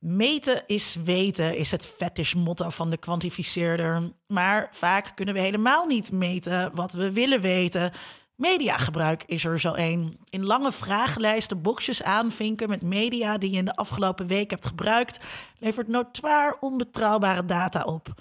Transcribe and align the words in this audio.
Meten 0.00 0.62
is 0.66 0.96
weten, 1.04 1.56
is 1.56 1.70
het 1.70 1.86
fetish-motto 1.86 2.70
van 2.70 2.90
de 2.90 2.96
kwantificeerder. 2.96 4.12
Maar 4.26 4.68
vaak 4.72 5.12
kunnen 5.14 5.34
we 5.34 5.40
helemaal 5.40 5.86
niet 5.86 6.12
meten 6.12 6.74
wat 6.74 6.92
we 6.92 7.12
willen 7.12 7.40
weten. 7.40 7.92
Mediagebruik 8.36 9.24
is 9.26 9.44
er 9.44 9.60
zo 9.60 9.72
één. 9.72 10.16
In 10.30 10.44
lange 10.44 10.72
vragenlijsten 10.72 11.62
boxjes 11.62 12.02
aanvinken 12.02 12.68
met 12.68 12.82
media 12.82 13.38
die 13.38 13.50
je 13.50 13.56
in 13.56 13.64
de 13.64 13.76
afgelopen 13.76 14.26
week 14.26 14.50
hebt 14.50 14.66
gebruikt, 14.66 15.18
levert 15.58 15.88
notoir 15.88 16.56
onbetrouwbare 16.60 17.44
data 17.44 17.82
op. 17.82 18.14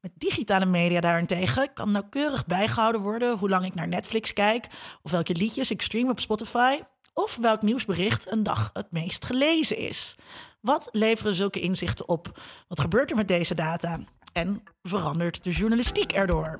Met 0.00 0.12
digitale 0.14 0.66
media 0.66 1.00
daarentegen 1.00 1.72
kan 1.72 1.92
nauwkeurig 1.92 2.46
bijgehouden 2.46 3.00
worden 3.00 3.38
hoe 3.38 3.48
lang 3.48 3.64
ik 3.64 3.74
naar 3.74 3.88
Netflix 3.88 4.32
kijk, 4.32 4.66
of 5.02 5.10
welke 5.10 5.34
liedjes 5.34 5.70
ik 5.70 5.82
stream 5.82 6.10
op 6.10 6.20
Spotify, 6.20 6.78
of 7.14 7.36
welk 7.36 7.62
nieuwsbericht 7.62 8.30
een 8.32 8.42
dag 8.42 8.70
het 8.72 8.92
meest 8.92 9.24
gelezen 9.24 9.76
is. 9.76 10.16
Wat 10.60 10.88
leveren 10.92 11.34
zulke 11.34 11.60
inzichten 11.60 12.08
op? 12.08 12.40
Wat 12.68 12.80
gebeurt 12.80 13.10
er 13.10 13.16
met 13.16 13.28
deze 13.28 13.54
data? 13.54 13.98
En 14.32 14.62
verandert 14.82 15.44
de 15.44 15.50
journalistiek 15.50 16.12
erdoor? 16.12 16.56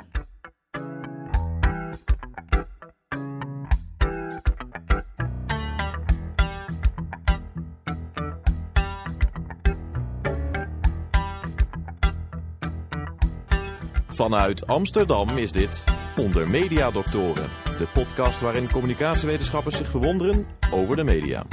Vanuit 14.14 14.66
Amsterdam 14.66 15.38
is 15.38 15.52
dit 15.52 15.84
Onder 16.16 16.50
Media 16.50 16.90
Doctoren, 16.90 17.50
de 17.78 17.86
podcast 17.92 18.40
waarin 18.40 18.70
communicatiewetenschappers 18.70 19.76
zich 19.76 19.88
verwonderen 19.88 20.46
over 20.70 20.96
de 20.96 21.04
media. 21.04 21.46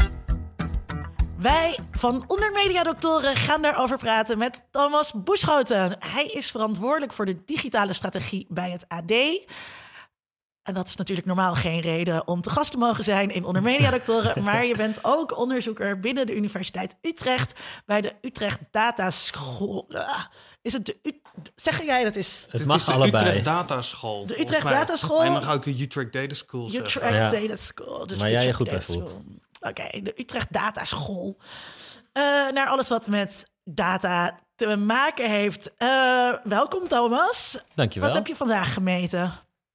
Wij 1.38 1.80
van 1.92 2.24
Onder 2.28 2.52
Media 2.52 2.84
Doctoren 2.84 3.36
gaan 3.36 3.62
daarover 3.62 3.98
praten 3.98 4.38
met 4.38 4.68
Thomas 4.72 5.14
Boeschoten. 5.24 5.96
Hij 6.00 6.26
is 6.26 6.52
verantwoordelijk 6.52 7.13
voor 7.13 7.26
de 7.26 7.44
digitale 7.46 7.94
strategie 7.94 8.46
bij 8.50 8.70
het 8.72 8.85
AD. 8.88 9.12
En 10.63 10.74
dat 10.74 10.88
is 10.88 10.96
natuurlijk 10.96 11.28
normaal 11.28 11.55
geen 11.55 11.80
reden 11.80 12.28
om 12.28 12.41
te 12.41 12.50
gast 12.50 12.72
te 12.72 12.78
mogen 12.78 13.04
zijn 13.04 13.30
in 13.30 13.46
Onder 13.46 13.62
Media 13.62 13.90
Doctoren. 13.98 14.44
maar 14.44 14.66
je 14.66 14.76
bent 14.76 15.00
ook 15.02 15.38
onderzoeker 15.38 16.00
binnen 16.00 16.26
de 16.26 16.35
Universiteit 16.35 16.96
Utrecht 17.02 17.60
bij 17.85 18.02
de 18.02 18.13
Utrecht 18.22 18.60
Data 18.72 19.10
School. 19.10 19.88
Is 20.62 20.73
het 20.73 20.85
de 20.85 20.98
U 21.04 21.21
zeg 21.55 21.84
jij 21.84 22.04
dat 22.04 22.15
is 22.15 22.41
Het 22.49 22.57
Dit 22.59 22.65
mag 22.67 22.77
is 22.77 22.85
de 22.85 22.91
allebei. 22.91 23.26
Utrecht 23.27 23.45
Dataschool. 23.45 24.20
De 24.20 24.26
volgens 24.27 24.41
Utrecht 24.41 24.63
mij. 24.63 24.73
Dataschool? 24.73 25.23
En 25.23 25.31
dan 25.34 25.41
ga 25.43 25.54
ik 25.54 25.62
de 25.63 25.81
Utrecht 25.81 26.13
Data 26.13 26.35
School 26.35 26.70
zeggen. 26.70 26.85
Utrecht. 27.07 27.31
Data 27.31 27.55
School. 27.55 28.07
Dus 28.07 28.17
Waar 28.17 28.29
jij 28.31 28.41
je 28.43 28.48
Utrecht 28.49 28.55
goed 28.57 28.65
bij 28.70 28.76
Data 28.76 28.91
voelt. 28.93 29.09
School. 29.09 29.23
Oké, 29.70 30.01
de 30.01 30.13
Utrecht 30.21 30.54
Data 30.54 30.85
School. 30.85 31.37
Eh, 32.13 32.23
naar 32.51 32.67
alles 32.67 32.87
wat 32.87 33.07
met 33.07 33.48
data 33.63 34.39
te 34.55 34.76
maken 34.76 35.29
heeft. 35.29 35.73
Eh, 35.77 36.34
welkom 36.43 36.87
Thomas. 36.87 37.59
Dankjewel. 37.76 38.07
Wat 38.09 38.17
heb 38.17 38.27
je 38.27 38.35
vandaag 38.35 38.73
gemeten? 38.73 39.32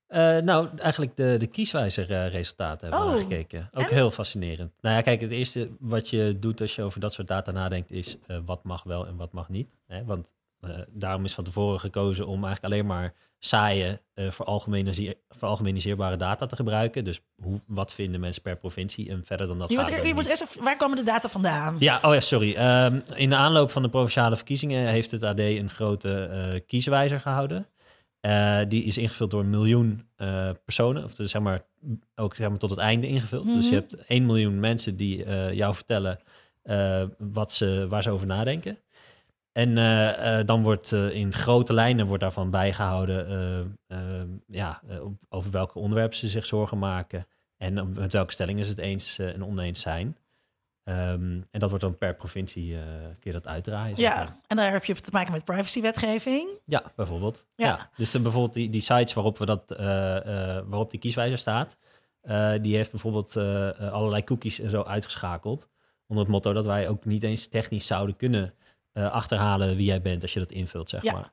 Eh, 0.06 0.36
nou, 0.38 0.68
eigenlijk 0.78 1.16
de, 1.16 1.36
de 1.38 1.46
kieswijzer-resultaten 1.46 2.88
hebben 2.90 3.08
we 3.10 3.16
Oh. 3.16 3.22
gekeken. 3.22 3.68
Ook 3.72 3.82
En? 3.88 3.94
heel 3.94 4.10
fascinerend. 4.10 4.72
Nou 4.80 4.96
ja, 4.96 5.00
kijk, 5.02 5.20
het 5.20 5.30
eerste 5.30 5.70
wat 5.80 6.08
je 6.10 6.36
doet 6.38 6.60
als 6.60 6.74
je 6.74 6.82
over 6.82 7.00
dat 7.00 7.12
soort 7.12 7.28
data 7.28 7.50
nadenkt... 7.50 7.90
is 7.90 8.16
eh, 8.26 8.38
wat 8.44 8.64
mag 8.64 8.82
wel 8.82 9.06
en 9.06 9.16
wat 9.16 9.32
mag 9.32 9.48
niet. 9.48 9.68
Hè? 9.86 10.04
Want 10.04 10.32
eh, 10.70 10.78
daarom 10.88 11.24
is 11.24 11.34
van 11.34 11.44
tevoren 11.44 11.80
gekozen 11.80 12.26
om 12.26 12.44
eigenlijk 12.44 12.74
alleen 12.74 12.86
maar 12.86 13.14
saaie... 13.38 14.00
veralgemeniseer- 14.14 15.14
veralgemeniseerbare 15.28 16.16
data 16.16 16.46
te 16.46 16.56
gebruiken. 16.56 17.04
Dus 17.04 17.20
hoe, 17.42 17.60
wat 17.66 17.92
vinden 17.92 18.20
mensen 18.20 18.42
per 18.42 18.56
provincie 18.56 19.10
en 19.10 19.22
verder 19.24 19.46
dan 19.46 19.58
dat 19.58 19.68
Je 19.68 19.76
moet, 19.76 19.88
er- 19.88 20.06
je 20.06 20.14
eerst 20.28 20.42
even, 20.42 20.64
waar 20.64 20.76
komen 20.76 20.96
de 20.96 21.02
data 21.02 21.28
vandaan? 21.28 21.76
Ja, 21.78 21.98
oh 22.02 22.12
ja, 22.14 22.20
sorry. 22.20 22.54
Ehm, 22.54 23.00
in 23.14 23.28
de 23.28 23.36
aanloop 23.36 23.70
van 23.70 23.82
de 23.82 23.88
provinciale 23.88 24.36
verkiezingen 24.36 24.86
heeft 24.88 25.10
het 25.10 25.24
AD 25.24 25.38
een 25.38 25.70
grote 25.70 26.24
eh 26.24 26.60
kieswijzer 26.66 27.20
gehouden. 27.20 27.66
Eh, 28.20 28.58
die 28.68 28.84
is 28.84 28.98
ingevuld 28.98 29.30
door 29.30 29.40
een 29.40 29.50
miljoen 29.50 30.08
personen, 30.64 31.04
of 31.04 31.14
dus 31.14 31.30
zeg 31.30 31.42
maar 31.42 31.62
ook 32.14 32.34
zeg 32.34 32.48
maar, 32.48 32.58
tot 32.58 32.70
het 32.70 32.78
einde 32.78 33.06
ingevuld. 33.08 33.46
Dus 33.46 33.68
je 33.68 33.70
Mhm. 33.70 33.74
hebt 33.74 33.96
1 34.08 34.26
miljoen 34.26 34.60
mensen 34.60 34.96
die 34.96 35.24
jou 35.54 35.74
vertellen 35.74 36.18
wat 37.18 37.52
ze, 37.52 37.86
waar 37.88 38.02
ze 38.02 38.10
over 38.10 38.26
nadenken. 38.26 38.78
En 39.56 39.78
eh, 39.78 40.38
eh, 40.38 40.46
dan 40.46 40.62
wordt 40.62 40.92
eh, 40.92 41.10
in 41.10 41.32
grote 41.32 41.72
lijnen 41.72 42.06
wordt 42.06 42.22
daarvan 42.22 42.50
bijgehouden 42.50 43.28
eh, 43.28 44.20
eh, 44.20 44.28
ja, 44.46 44.82
over 45.28 45.50
welke 45.50 45.78
onderwerpen 45.78 46.16
ze 46.16 46.28
zich 46.28 46.46
zorgen 46.46 46.78
maken. 46.78 47.26
En 47.56 47.92
met 47.94 48.12
welke 48.12 48.32
stellingen 48.32 48.64
ze 48.64 48.70
het 48.70 48.78
eens 48.78 49.18
en 49.18 49.44
oneens 49.44 49.80
zijn. 49.80 50.16
Ehm, 50.84 51.40
en 51.50 51.60
dat 51.60 51.68
wordt 51.68 51.84
dan 51.84 51.98
per 51.98 52.14
provincie 52.14 52.66
je 53.20 53.32
dat 53.32 53.46
uitdraaien. 53.46 53.96
zeg 53.96 54.14
maar. 54.14 54.24
Ja, 54.24 54.40
en 54.46 54.56
daar 54.56 54.72
heb 54.72 54.84
je 54.84 54.94
te 54.94 55.10
maken 55.12 55.32
met 55.32 55.44
privacywetgeving. 55.44 56.60
Ja, 56.64 56.92
bijvoorbeeld. 56.96 57.44
Ja. 57.54 57.66
Ja. 57.66 57.90
Dus 57.96 58.10
dan 58.10 58.22
bijvoorbeeld 58.22 58.54
die, 58.54 58.70
die 58.70 58.80
sites 58.80 59.12
waarop, 59.12 59.38
we 59.38 59.46
dat, 59.46 59.74
waarop 60.66 60.90
die 60.90 61.00
kieswijzer 61.00 61.38
staat, 61.38 61.76
die 62.62 62.76
heeft 62.76 62.90
bijvoorbeeld 62.90 63.36
allerlei 63.92 64.24
cookies 64.24 64.60
en 64.60 64.70
zo 64.70 64.82
uitgeschakeld. 64.82 65.68
Onder 66.06 66.24
het 66.24 66.32
motto 66.32 66.52
dat 66.52 66.66
wij 66.66 66.88
ook 66.88 67.04
niet 67.04 67.22
eens 67.22 67.46
technisch 67.46 67.86
zouden 67.86 68.16
kunnen 68.16 68.54
eh, 68.96 69.10
achterhalen 69.12 69.76
wie 69.76 69.86
jij 69.86 70.00
bent 70.00 70.22
als 70.22 70.32
je 70.32 70.38
dat 70.38 70.50
invult, 70.52 70.88
zeg 70.88 71.02
Ja. 71.02 71.12
maar. 71.12 71.32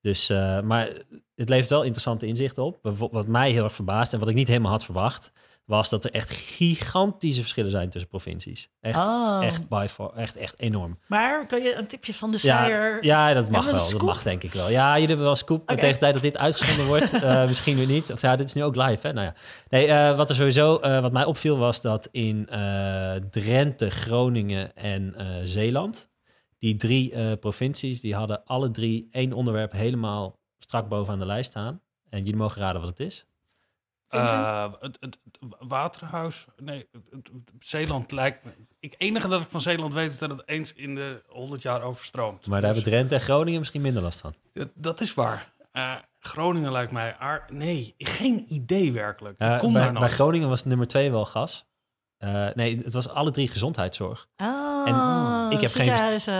Dus, 0.00 0.30
eh, 0.30 0.60
maar 0.60 0.88
het 1.34 1.48
levert 1.48 1.68
wel 1.70 1.82
interessante 1.82 2.26
inzichten 2.26 2.62
op. 2.62 2.78
Wat 3.10 3.26
mij 3.26 3.50
heel 3.50 3.64
erg 3.64 3.74
verbaast 3.74 4.12
en 4.12 4.18
wat 4.18 4.28
ik 4.28 4.34
niet 4.34 4.48
helemaal 4.48 4.70
had 4.70 4.84
verwacht, 4.84 5.32
was 5.64 5.88
dat 5.90 6.04
er 6.04 6.10
echt 6.10 6.30
gigantische 6.30 7.40
verschillen 7.40 7.70
zijn 7.70 7.90
tussen 7.90 8.10
provincies. 8.10 8.68
Echt, 8.80 8.98
Oh. 8.98 9.38
echt, 9.42 9.68
by 9.68 9.86
far, 9.88 10.12
echt, 10.16 10.36
echt 10.36 10.58
enorm. 10.58 10.98
Maar 11.06 11.46
kan 11.46 11.62
je 11.62 11.74
een 11.74 11.86
tipje 11.86 12.14
van 12.14 12.30
de 12.30 12.38
sluier? 12.38 13.04
ja, 13.04 13.32
dat 13.32 13.50
mag 13.50 13.64
wel. 13.70 13.90
Dat 13.90 14.02
mag 14.02 14.22
denk 14.22 14.42
ik 14.42 14.52
wel. 14.52 14.70
Ja, 14.70 14.92
jullie 14.92 15.06
hebben 15.08 15.26
wel 15.26 15.36
scoop. 15.36 15.60
Oké. 15.62 15.74
Tegen 15.74 15.92
de 15.92 15.98
tijd 15.98 16.12
dat 16.12 16.22
dit 16.22 16.36
uitgezonden 16.38 16.86
wordt, 16.86 17.12
eh, 17.22 17.46
misschien 17.46 17.76
weer 17.76 17.86
niet. 17.86 18.12
Of 18.12 18.20
ja, 18.22 18.36
dit 18.36 18.46
is 18.46 18.52
nu 18.54 18.64
ook 18.64 18.76
live, 18.76 19.06
hè? 19.06 19.12
Nou 19.12 19.26
ja. 19.26 19.34
Nee, 19.68 20.14
wat 20.14 20.30
er 20.30 20.36
sowieso, 20.36 20.80
wat 20.80 21.12
mij 21.12 21.24
opviel 21.24 21.56
was 21.58 21.80
dat 21.80 22.08
in 22.10 22.48
Drenthe, 23.30 23.90
Groningen 23.90 24.76
en 24.76 25.14
Zeeland, 25.44 26.10
die 26.62 26.76
drie 26.76 27.12
eh, 27.12 27.32
provincies, 27.38 28.00
die 28.00 28.14
hadden 28.14 28.44
alle 28.44 28.70
drie 28.70 29.08
één 29.10 29.32
onderwerp 29.32 29.72
helemaal 29.72 30.38
strak 30.58 30.88
bovenaan 30.88 31.18
de 31.18 31.26
lijst 31.26 31.50
staan. 31.50 31.80
En 32.08 32.18
jullie 32.18 32.36
mogen 32.36 32.60
raden 32.62 32.80
wat 32.80 32.90
het 32.90 33.00
is. 33.00 33.26
Vincent? 34.08 34.44
Eh, 34.46 34.72
het, 34.80 34.96
het, 35.00 35.18
het 35.40 35.54
waterhuis. 35.68 36.46
Nee, 36.56 36.88
het, 36.92 37.08
het- 37.10 37.30
Zeeland 37.58 38.12
lijkt 38.12 38.44
me. 38.44 38.50
Ik 38.80 38.94
enige 38.98 39.28
dat 39.28 39.40
ik 39.42 39.50
van 39.50 39.60
Zeeland 39.60 39.92
weet 39.92 40.10
is 40.10 40.18
dat 40.18 40.30
het 40.30 40.42
eens 40.48 40.72
in 40.72 40.94
de 40.94 41.22
100 41.28 41.62
jaar 41.62 41.82
overstroomt. 41.82 42.46
Maar 42.46 42.60
daar 42.60 42.72
Dus, 42.72 42.82
hebben 42.82 42.98
Drenthe 42.98 43.14
en 43.14 43.20
Groningen 43.30 43.58
misschien 43.58 43.80
minder 43.82 44.02
last 44.02 44.20
van. 44.20 44.34
dat, 44.52 44.68
dat 44.74 45.00
is 45.00 45.14
waar. 45.14 45.52
Eh, 45.72 45.94
Groningen 46.18 46.72
lijkt 46.72 46.92
mij. 46.92 47.16
aar- 47.16 47.48
nee, 47.52 47.94
geen 47.98 48.44
idee 48.48 48.92
werkelijk. 48.92 49.40
Ik 49.40 49.58
kom 49.58 49.72
bij, 49.72 49.82
daar 49.82 49.92
bij. 49.92 50.08
Groningen 50.08 50.48
was 50.48 50.64
nummer 50.64 50.86
twee 50.86 51.10
wel 51.10 51.24
gas. 51.24 51.66
Eh, 52.22 52.46
nee, 52.54 52.80
het 52.84 52.92
was 52.92 53.08
alle 53.08 53.30
drie 53.30 53.48
gezondheidszorg. 53.48 54.28
Oh, 54.36 54.88
En 54.88 55.50
ik 55.56 55.60
heb 55.60 55.70
geen 55.70 55.84
ziekenhuizen, 55.86 56.32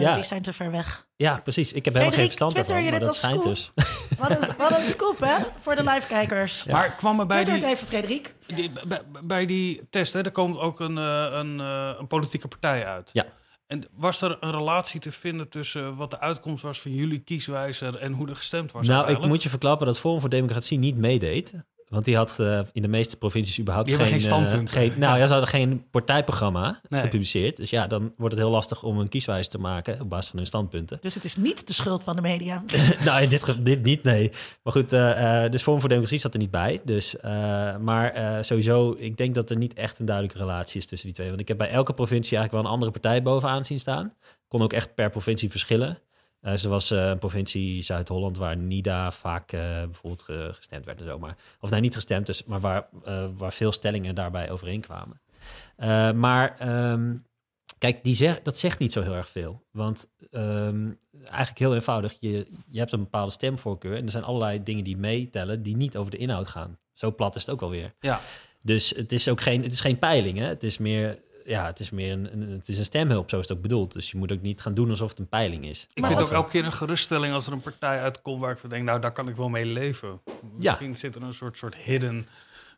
Ja. 0.00 0.14
die 0.14 0.24
zijn 0.24 0.42
te 0.42 0.52
ver 0.52 0.70
weg. 0.70 1.06
Ja, 1.16 1.40
precies. 1.42 1.72
Ik 1.72 1.84
heb 1.84 1.94
helemaal 1.94 2.18
geen 2.18 2.28
Frederik, 2.30 2.50
verstand 2.50 2.50
twitter 2.52 2.76
ervan, 2.76 2.84
je 2.84 2.98
dit 2.98 3.00
dat 3.00 3.08
als 3.08 3.20
scoop? 3.20 3.44
dus. 3.44 3.72
Wat 4.20 4.30
een, 4.30 4.56
wat 4.58 4.78
een 4.78 4.84
scoop, 4.84 5.18
hè? 5.20 5.34
Voor 5.60 5.76
de 5.76 5.82
live-kijkers. 5.82 6.64
Maar 6.64 6.94
kwam 6.94 7.20
er 7.20 7.26
bij 7.26 7.44
Twitter 7.44 7.54
die, 7.54 7.64
het 7.64 7.74
even, 7.74 7.86
Frederik. 7.86 8.34
die- 8.46 8.70
bij, 8.86 9.00
bij 9.24 9.46
die 9.46 9.86
test, 9.90 10.12
hè, 10.12 10.22
er 10.22 10.30
komt 10.30 10.58
ook 10.58 10.80
een, 10.80 10.98
eh, 10.98 11.26
een, 11.30 11.60
eh, 11.60 11.90
een 11.98 12.06
politieke 12.06 12.48
partij 12.48 12.86
uit. 12.86 13.10
Ja. 13.12 13.24
En 13.66 13.84
was 13.96 14.20
er 14.22 14.36
een 14.40 14.50
relatie 14.50 15.00
te 15.00 15.10
vinden 15.12 15.48
tussen 15.48 15.96
wat 15.96 16.10
de 16.10 16.20
uitkomst 16.20 16.62
was 16.62 16.80
van 16.80 16.90
jullie 16.94 17.18
kieswijzer 17.18 17.96
en 17.98 18.12
hoe 18.12 18.28
er 18.28 18.36
gestemd 18.36 18.72
was? 18.72 18.86
Nou, 18.86 19.10
ik 19.10 19.18
moet 19.24 19.42
je 19.42 19.48
verklappen 19.48 19.86
dat 19.86 19.98
Forum 19.98 20.20
voor 20.20 20.28
Democratie 20.28 20.78
niet 20.78 20.96
meedeed. 20.96 21.52
Want 21.94 22.06
die 22.06 22.16
had 22.16 22.40
eh, 22.40 22.60
in 22.72 22.82
de 22.82 22.88
meeste 22.88 23.16
provincies 23.16 23.58
überhaupt 23.60 23.88
Die 23.88 23.96
geen... 23.96 24.06
geen 24.06 24.16
eh, 24.18 24.24
standpunten. 24.24 24.68
geen, 24.68 24.92
nou 24.96 25.18
ja, 25.18 25.26
ze 25.26 25.32
hadden 25.32 25.50
geen 25.50 25.84
partijprogramma 25.90 26.80
Nee. 26.88 27.00
gepubliceerd. 27.00 27.56
Dus 27.56 27.70
ja, 27.70 27.86
dan 27.86 28.12
wordt 28.16 28.34
het 28.34 28.42
heel 28.44 28.52
lastig 28.52 28.82
om 28.82 28.98
een 28.98 29.08
kieswijze 29.08 29.50
te 29.50 29.58
maken 29.58 30.00
op 30.00 30.08
basis 30.08 30.28
van 30.30 30.38
hun 30.38 30.46
standpunten. 30.46 30.98
Dus 31.00 31.14
het 31.14 31.24
is 31.24 31.36
niet 31.36 31.66
de 31.66 31.72
schuld 31.72 32.04
van 32.04 32.16
de 32.16 32.22
media. 32.22 32.62
nou, 33.04 33.22
in 33.22 33.28
dit, 33.28 33.54
dit 33.64 33.82
niet, 33.82 34.02
nee. 34.02 34.30
Maar 34.62 34.72
goed, 34.72 34.92
eh, 34.92 35.44
eh, 35.44 35.50
dus 35.50 35.62
Forum 35.62 35.80
voor 35.80 35.88
Democratie 35.88 36.20
zat 36.20 36.32
er 36.32 36.38
niet 36.40 36.50
bij. 36.50 36.80
Dus, 36.84 37.16
eh, 37.16 37.30
maar 37.76 38.10
eh, 38.12 38.42
sowieso, 38.42 38.94
ik 38.98 39.16
denk 39.16 39.34
dat 39.34 39.50
er 39.50 39.56
niet 39.56 39.74
echt 39.74 39.98
een 39.98 40.06
duidelijke 40.06 40.38
relatie 40.38 40.80
is 40.80 40.86
tussen 40.86 41.06
die 41.08 41.16
twee. 41.16 41.28
Want 41.28 41.40
ik 41.40 41.48
heb 41.48 41.58
bij 41.58 41.70
elke 41.70 41.92
provincie 41.92 42.36
eigenlijk 42.36 42.52
wel 42.52 42.72
een 42.72 42.78
andere 42.80 43.00
partij 43.00 43.22
bovenaan 43.22 43.64
zien 43.64 43.80
staan. 43.80 44.12
Kon 44.48 44.62
ook 44.62 44.72
echt 44.72 44.94
per 44.94 45.10
provincie 45.10 45.50
verschillen. 45.50 45.98
Eh 46.44 46.54
zo 46.54 46.68
was 46.68 46.90
eh, 46.90 47.08
een 47.08 47.18
provincie 47.18 47.82
Zuid-Holland 47.82 48.36
waar 48.36 48.56
NIDA 48.56 49.10
vaak 49.10 49.52
eh, 49.52 49.60
bijvoorbeeld 49.60 50.22
ge- 50.22 50.50
gestemd 50.52 50.84
werd 50.84 51.00
en 51.00 51.06
zo. 51.06 51.18
Maar, 51.18 51.36
of 51.60 51.70
nee, 51.70 51.80
niet 51.80 51.94
gestemd, 51.94 52.26
dus, 52.26 52.44
maar 52.44 52.60
waar, 52.60 52.88
waar 53.36 53.52
veel 53.52 53.72
stellingen 53.72 54.14
daarbij 54.14 54.50
overeenkwamen. 54.50 55.20
Maar 56.20 56.56
ehm, 56.58 57.14
kijk, 57.78 58.04
die 58.04 58.14
zeg, 58.14 58.42
dat 58.42 58.58
zegt 58.58 58.78
niet 58.78 58.92
zo 58.92 59.02
heel 59.02 59.14
erg 59.14 59.28
veel. 59.28 59.64
Want 59.70 60.08
ehm, 60.30 60.90
eigenlijk 61.18 61.58
heel 61.58 61.74
eenvoudig, 61.74 62.16
je, 62.20 62.46
je 62.68 62.78
hebt 62.78 62.92
een 62.92 63.02
bepaalde 63.02 63.32
stemvoorkeur... 63.32 63.96
en 63.96 64.04
er 64.04 64.10
zijn 64.10 64.24
allerlei 64.24 64.62
dingen 64.62 64.84
die 64.84 64.96
meetellen 64.96 65.62
die 65.62 65.76
niet 65.76 65.96
over 65.96 66.10
de 66.10 66.16
inhoud 66.16 66.48
gaan. 66.48 66.78
Zo 66.92 67.14
plat 67.14 67.36
is 67.36 67.40
het 67.42 67.50
ook 67.50 67.62
alweer. 67.62 67.94
Ja. 68.00 68.20
Dus 68.62 68.90
het 68.90 69.12
is 69.12 69.28
ook 69.28 69.40
geen, 69.40 69.62
het 69.62 69.72
is 69.72 69.80
geen 69.80 69.98
peiling, 69.98 70.38
hè? 70.38 70.46
Het 70.46 70.62
is 70.62 70.78
meer 70.78 71.18
ja, 71.44 71.66
het 71.66 71.80
is 71.80 71.90
meer 71.90 72.12
een, 72.12 72.32
een, 72.32 72.50
het 72.50 72.68
is 72.68 72.78
een 72.78 72.84
stemhulp, 72.84 73.30
zo 73.30 73.38
is 73.38 73.48
het 73.48 73.56
ook 73.56 73.62
bedoeld. 73.62 73.92
Dus 73.92 74.10
je 74.10 74.16
moet 74.16 74.32
ook 74.32 74.40
niet 74.42 74.60
gaan 74.60 74.74
doen 74.74 74.90
alsof 74.90 75.08
het 75.10 75.18
een 75.18 75.28
peiling 75.28 75.64
is. 75.64 75.86
Ik 75.94 76.00
Maar 76.00 76.10
vind 76.10 76.22
ook 76.22 76.30
elke 76.30 76.50
keer 76.50 76.64
een 76.64 76.72
geruststelling 76.72 77.34
als 77.34 77.46
er 77.46 77.52
een 77.52 77.60
partij 77.60 78.00
uitkomt 78.00 78.40
waar 78.40 78.50
ik 78.52 78.58
van 78.58 78.70
denk, 78.70 78.84
nou, 78.84 79.00
daar 79.00 79.12
kan 79.12 79.28
ik 79.28 79.36
wel 79.36 79.48
mee 79.48 79.64
leven. 79.66 80.20
Misschien 80.56 80.96
zit 80.96 81.14
er 81.14 81.22
een 81.22 81.34
soort, 81.34 81.56
soort 81.56 81.74
hidden 81.74 82.28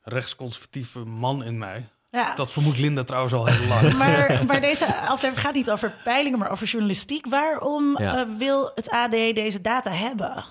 rechtsconservatieve 0.02 0.98
man 0.98 1.44
in 1.44 1.58
mij. 1.58 1.88
Ja. 2.10 2.34
Dat 2.34 2.52
vermoedt 2.52 2.78
Linda 2.78 3.02
trouwens 3.02 3.34
al 3.34 3.46
heel 3.46 3.66
lang. 3.68 3.92
Maar, 3.98 4.44
maar 4.46 4.60
deze 4.60 4.94
aflevering 4.94 5.40
gaat 5.40 5.54
niet 5.54 5.70
over 5.70 5.94
peilingen, 6.04 6.38
maar 6.38 6.50
over 6.50 6.66
journalistiek. 6.66 7.26
Waarom 7.26 7.98
Ja. 7.98 8.16
eh, 8.18 8.26
wil 8.38 8.70
het 8.74 8.90
AD 8.90 9.10
deze 9.10 9.60
data 9.60 9.90
hebben? 9.90 10.44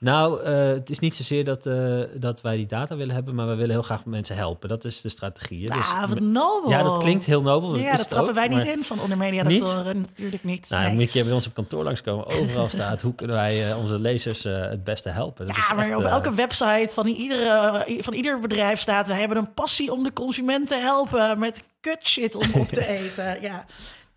Nou, 0.00 0.42
eh, 0.42 0.66
het 0.66 0.90
is 0.90 0.98
niet 0.98 1.14
zozeer 1.14 1.44
dat, 1.44 1.66
eh, 1.66 2.00
dat 2.14 2.40
wij 2.40 2.56
die 2.56 2.66
data 2.66 2.96
willen 2.96 3.14
hebben, 3.14 3.34
maar 3.34 3.48
we 3.48 3.54
willen 3.54 3.70
heel 3.70 3.82
graag 3.82 4.04
mensen 4.04 4.36
helpen. 4.36 4.68
Dat 4.68 4.84
is 4.84 5.00
de 5.00 5.08
strategie. 5.08 5.66
Dus- 5.66 5.76
ah, 5.76 6.08
wat 6.08 6.20
nobel. 6.20 6.70
ja, 6.70 6.82
dat 6.82 6.98
klinkt 7.02 7.24
heel 7.24 7.42
nobel. 7.42 7.70
Dat 7.70 7.80
Ja, 7.80 7.96
dat 7.96 8.08
trappen 8.10 8.28
ook, 8.28 8.34
wij 8.34 8.48
niet 8.48 8.64
in 8.64 8.84
van 8.84 9.00
onder 9.00 9.16
media 9.16 9.42
Niet? 9.42 9.60
doctoren. 9.60 10.00
Natuurlijk 10.00 10.44
niet. 10.44 10.66
Nou, 10.68 10.84
nee. 10.84 10.94
moet 10.94 11.12
je 11.12 11.24
bij 11.24 11.32
ons 11.32 11.46
op 11.46 11.54
kantoor 11.54 11.84
langskomen. 11.84 12.26
Overal 12.26 12.68
staat 12.68 13.02
hoe 13.02 13.14
kunnen 13.14 13.36
wij 13.36 13.70
eh, 13.70 13.78
onze 13.78 13.98
lezers 14.00 14.42
het 14.42 14.84
beste 14.84 15.08
helpen. 15.08 15.46
Dat 15.46 15.56
is 15.56 15.66
Ja, 15.68 15.74
maar 15.74 15.88
echt, 15.88 15.96
op 15.96 16.04
elke 16.04 16.34
website 16.34 16.88
van, 16.92 17.06
iedere, 17.06 17.84
van 18.00 18.12
ieder 18.12 18.40
bedrijf 18.40 18.80
staat... 18.80 19.06
we 19.06 19.12
hebben 19.14 19.36
een 19.36 19.52
passie 19.52 19.92
om 19.92 20.02
de 20.02 20.12
consument 20.12 20.68
te 20.68 20.76
helpen 20.76 21.38
met 21.38 21.62
kutshit 21.80 22.34
om 22.34 22.60
op 22.60 22.68
te 22.68 22.86
eten. 22.98 23.40
Ja, 23.40 23.64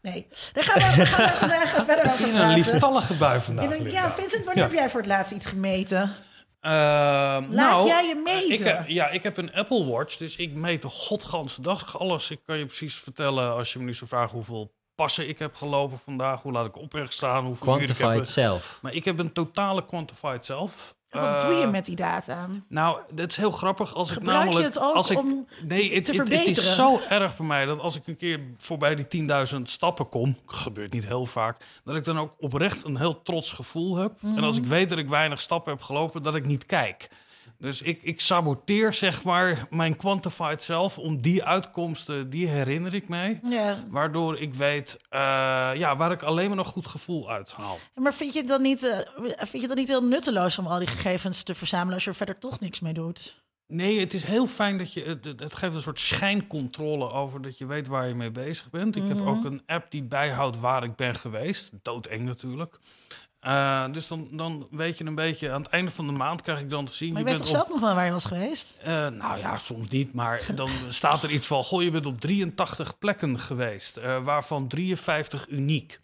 nee. 0.01 0.27
Daar 0.53 0.63
gaan 0.63 0.91
we, 0.91 0.97
daar 0.97 1.07
gaan 1.07 1.25
we 1.25 1.31
vandaag 1.37 1.69
verder 1.85 2.11
over 2.11 2.27
In 2.27 2.35
een 2.35 2.53
lieftallige 2.53 3.13
bui 3.13 3.39
vandaag. 3.39 3.65
Een- 3.65 3.91
ja, 3.91 4.11
Vincent, 4.11 4.45
wanneer 4.45 4.63
Ja. 4.63 4.69
heb 4.69 4.79
jij 4.79 4.89
voor 4.89 4.99
het 4.99 5.09
laatst 5.09 5.31
iets 5.31 5.45
gemeten? 5.45 6.15
Ehm, 6.59 7.43
nou, 7.49 7.87
jij 7.87 8.07
je 8.07 8.21
meten? 8.23 8.51
Ik 8.51 8.63
heb, 8.63 8.87
ja, 8.87 9.09
ik 9.09 9.23
heb 9.23 9.37
een 9.37 9.53
Apple 9.53 9.85
Watch, 9.85 10.17
dus 10.17 10.35
ik 10.35 10.51
meet 10.53 10.81
de 10.81 10.87
godganse 10.89 11.61
dag 11.61 11.99
alles. 11.99 12.31
Ik 12.31 12.39
kan 12.45 12.57
je 12.57 12.65
precies 12.65 12.95
vertellen, 12.95 13.53
als 13.53 13.73
je 13.73 13.79
me 13.79 13.85
nu 13.85 13.93
zou 13.93 14.09
vragen 14.09 14.31
hoeveel 14.31 14.73
passen 14.95 15.29
ik 15.29 15.39
heb 15.39 15.55
gelopen 15.55 15.99
vandaag, 15.99 16.41
hoe 16.41 16.51
laat 16.51 16.65
ik 16.65 16.77
op 16.77 16.93
weg 16.93 17.13
staan, 17.13 17.45
hoeveel 17.45 17.75
uur 17.75 17.81
ik 17.81 17.87
heb. 17.87 17.97
Quantified 17.97 18.27
self. 18.27 18.79
Maar 18.81 18.93
ik 18.93 19.05
heb 19.05 19.19
een 19.19 19.31
totale 19.33 19.85
quantified 19.85 20.45
zelf. 20.45 20.95
Wat 21.11 21.23
Eh, 21.23 21.39
doe 21.39 21.53
je 21.53 21.67
met 21.67 21.85
die 21.85 21.95
data? 21.95 22.47
Nou, 22.69 22.99
dat 23.13 23.29
is 23.29 23.37
heel 23.37 23.51
grappig. 23.51 23.93
Als 23.93 24.11
Gebruik 24.11 24.37
ik 24.37 24.43
je 24.43 24.49
namelijk, 24.49 24.75
het 24.75 24.83
ook 24.83 24.95
als 24.95 25.09
ik, 25.11 25.17
om 25.17 25.47
nee, 25.65 25.93
het, 25.93 26.05
te 26.05 26.11
het, 26.11 26.47
is 26.47 26.75
zo 26.75 26.99
erg 27.09 27.37
bij 27.37 27.45
mij 27.47 27.65
dat 27.65 27.79
als 27.79 27.95
ik 27.95 28.07
een 28.07 28.17
keer 28.17 28.39
voorbij 28.57 28.95
die 28.95 29.07
10.000 29.55 29.61
stappen 29.61 30.09
kom, 30.09 30.37
gebeurt 30.45 30.93
niet 30.93 31.05
heel 31.05 31.25
vaak, 31.25 31.57
dat 31.83 31.95
ik 31.95 32.03
dan 32.03 32.19
ook 32.19 32.33
oprecht 32.39 32.83
een 32.83 32.97
heel 32.97 33.21
trots 33.21 33.51
gevoel 33.51 33.95
heb. 33.97 34.11
En 34.21 34.29
Mhm. 34.31 34.43
als 34.43 34.57
ik 34.57 34.65
weet 34.65 34.89
dat 34.89 34.97
ik 34.97 35.09
weinig 35.09 35.39
stappen 35.41 35.73
heb 35.73 35.81
gelopen, 35.81 36.23
dat 36.23 36.35
ik 36.35 36.45
niet 36.45 36.65
kijk. 36.65 37.09
Dus 37.61 37.81
ik, 37.81 38.03
ik 38.03 38.21
saboteer 38.21 38.93
zeg 38.93 39.23
maar 39.23 39.67
mijn 39.69 39.95
quantified 39.95 40.63
zelf 40.63 40.97
om 40.97 41.21
die 41.21 41.43
uitkomsten, 41.43 42.29
die 42.29 42.47
herinner 42.47 42.93
ik 42.93 43.07
mij. 43.07 43.39
Ja. 43.43 43.83
Waardoor 43.89 44.39
ik 44.39 44.53
weet 44.53 44.97
eh, 45.09 45.19
ja, 45.75 45.95
waar 45.97 46.11
ik 46.11 46.23
alleen 46.23 46.47
maar 46.47 46.57
nog 46.57 46.67
goed 46.67 46.87
gevoel 46.87 47.31
uit 47.31 47.51
haal. 47.51 47.77
Maar 47.95 48.13
vind 48.13 48.33
je, 48.33 48.39
het 48.39 48.47
dan 48.47 48.61
niet, 48.61 48.83
eh, 48.83 48.97
vind 49.37 49.51
je 49.51 49.57
het 49.59 49.67
dan 49.67 49.77
niet 49.77 49.87
heel 49.87 50.03
nutteloos 50.03 50.57
om 50.57 50.67
al 50.67 50.79
die 50.79 50.87
gegevens 50.87 51.43
te 51.43 51.53
verzamelen 51.55 51.93
als 51.93 52.03
je 52.03 52.09
er 52.09 52.15
verder 52.15 52.37
toch 52.37 52.59
niks 52.59 52.79
mee 52.79 52.93
doet? 52.93 53.39
Nee, 53.67 53.99
het 53.99 54.13
is 54.13 54.23
heel 54.23 54.47
fijn 54.47 54.77
dat 54.77 54.93
je. 54.93 55.03
Het, 55.03 55.25
het- 55.39 55.55
geeft 55.55 55.73
een 55.75 55.81
soort 55.81 55.99
schijncontrole 55.99 57.09
over 57.11 57.41
dat 57.41 57.57
je 57.57 57.65
weet 57.65 57.87
waar 57.87 58.07
je 58.07 58.15
mee 58.15 58.31
bezig 58.31 58.69
bent. 58.69 58.95
Ik 58.95 59.03
Mhm. 59.03 59.15
heb 59.17 59.25
ook 59.27 59.43
een 59.43 59.63
app 59.65 59.91
die 59.91 60.03
bijhoudt 60.03 60.59
waar 60.59 60.83
ik 60.83 60.95
ben 60.95 61.15
geweest. 61.15 61.71
Doodeng 61.81 62.21
natuurlijk. 62.25 62.79
Eh, 63.41 63.85
dus 63.91 64.07
dan, 64.07 64.27
dan 64.31 64.67
weet 64.71 64.97
je 64.97 65.05
een 65.05 65.15
beetje. 65.15 65.51
Aan 65.51 65.61
het 65.61 65.71
einde 65.71 65.91
van 65.91 66.05
de 66.07 66.11
maand 66.13 66.41
krijg 66.41 66.59
ik 66.59 66.69
dan 66.69 66.85
te 66.85 66.93
zien. 66.93 67.09
Maar 67.13 67.19
je 67.21 67.25
weet 67.27 67.35
bent 67.35 67.47
toch 67.47 67.55
op- 67.59 67.65
zelf 67.67 67.79
nog 67.79 67.87
wel 67.87 67.95
waar 67.95 68.05
je 68.05 68.11
was 68.11 68.25
geweest? 68.25 68.77
eh, 68.83 69.07
nou 69.07 69.37
ja, 69.37 69.57
soms 69.57 69.89
niet. 69.89 70.13
Maar 70.13 70.41
dan 70.55 70.69
staat 70.87 71.23
er 71.23 71.31
iets 71.31 71.47
van: 71.47 71.63
Goh, 71.63 71.83
je 71.83 71.91
bent 71.91 72.05
op 72.05 72.19
83 72.21 72.97
plekken 72.97 73.39
geweest, 73.39 73.97
eh, 73.97 74.23
waarvan 74.23 74.67
53 74.67 75.47
uniek. 75.49 75.99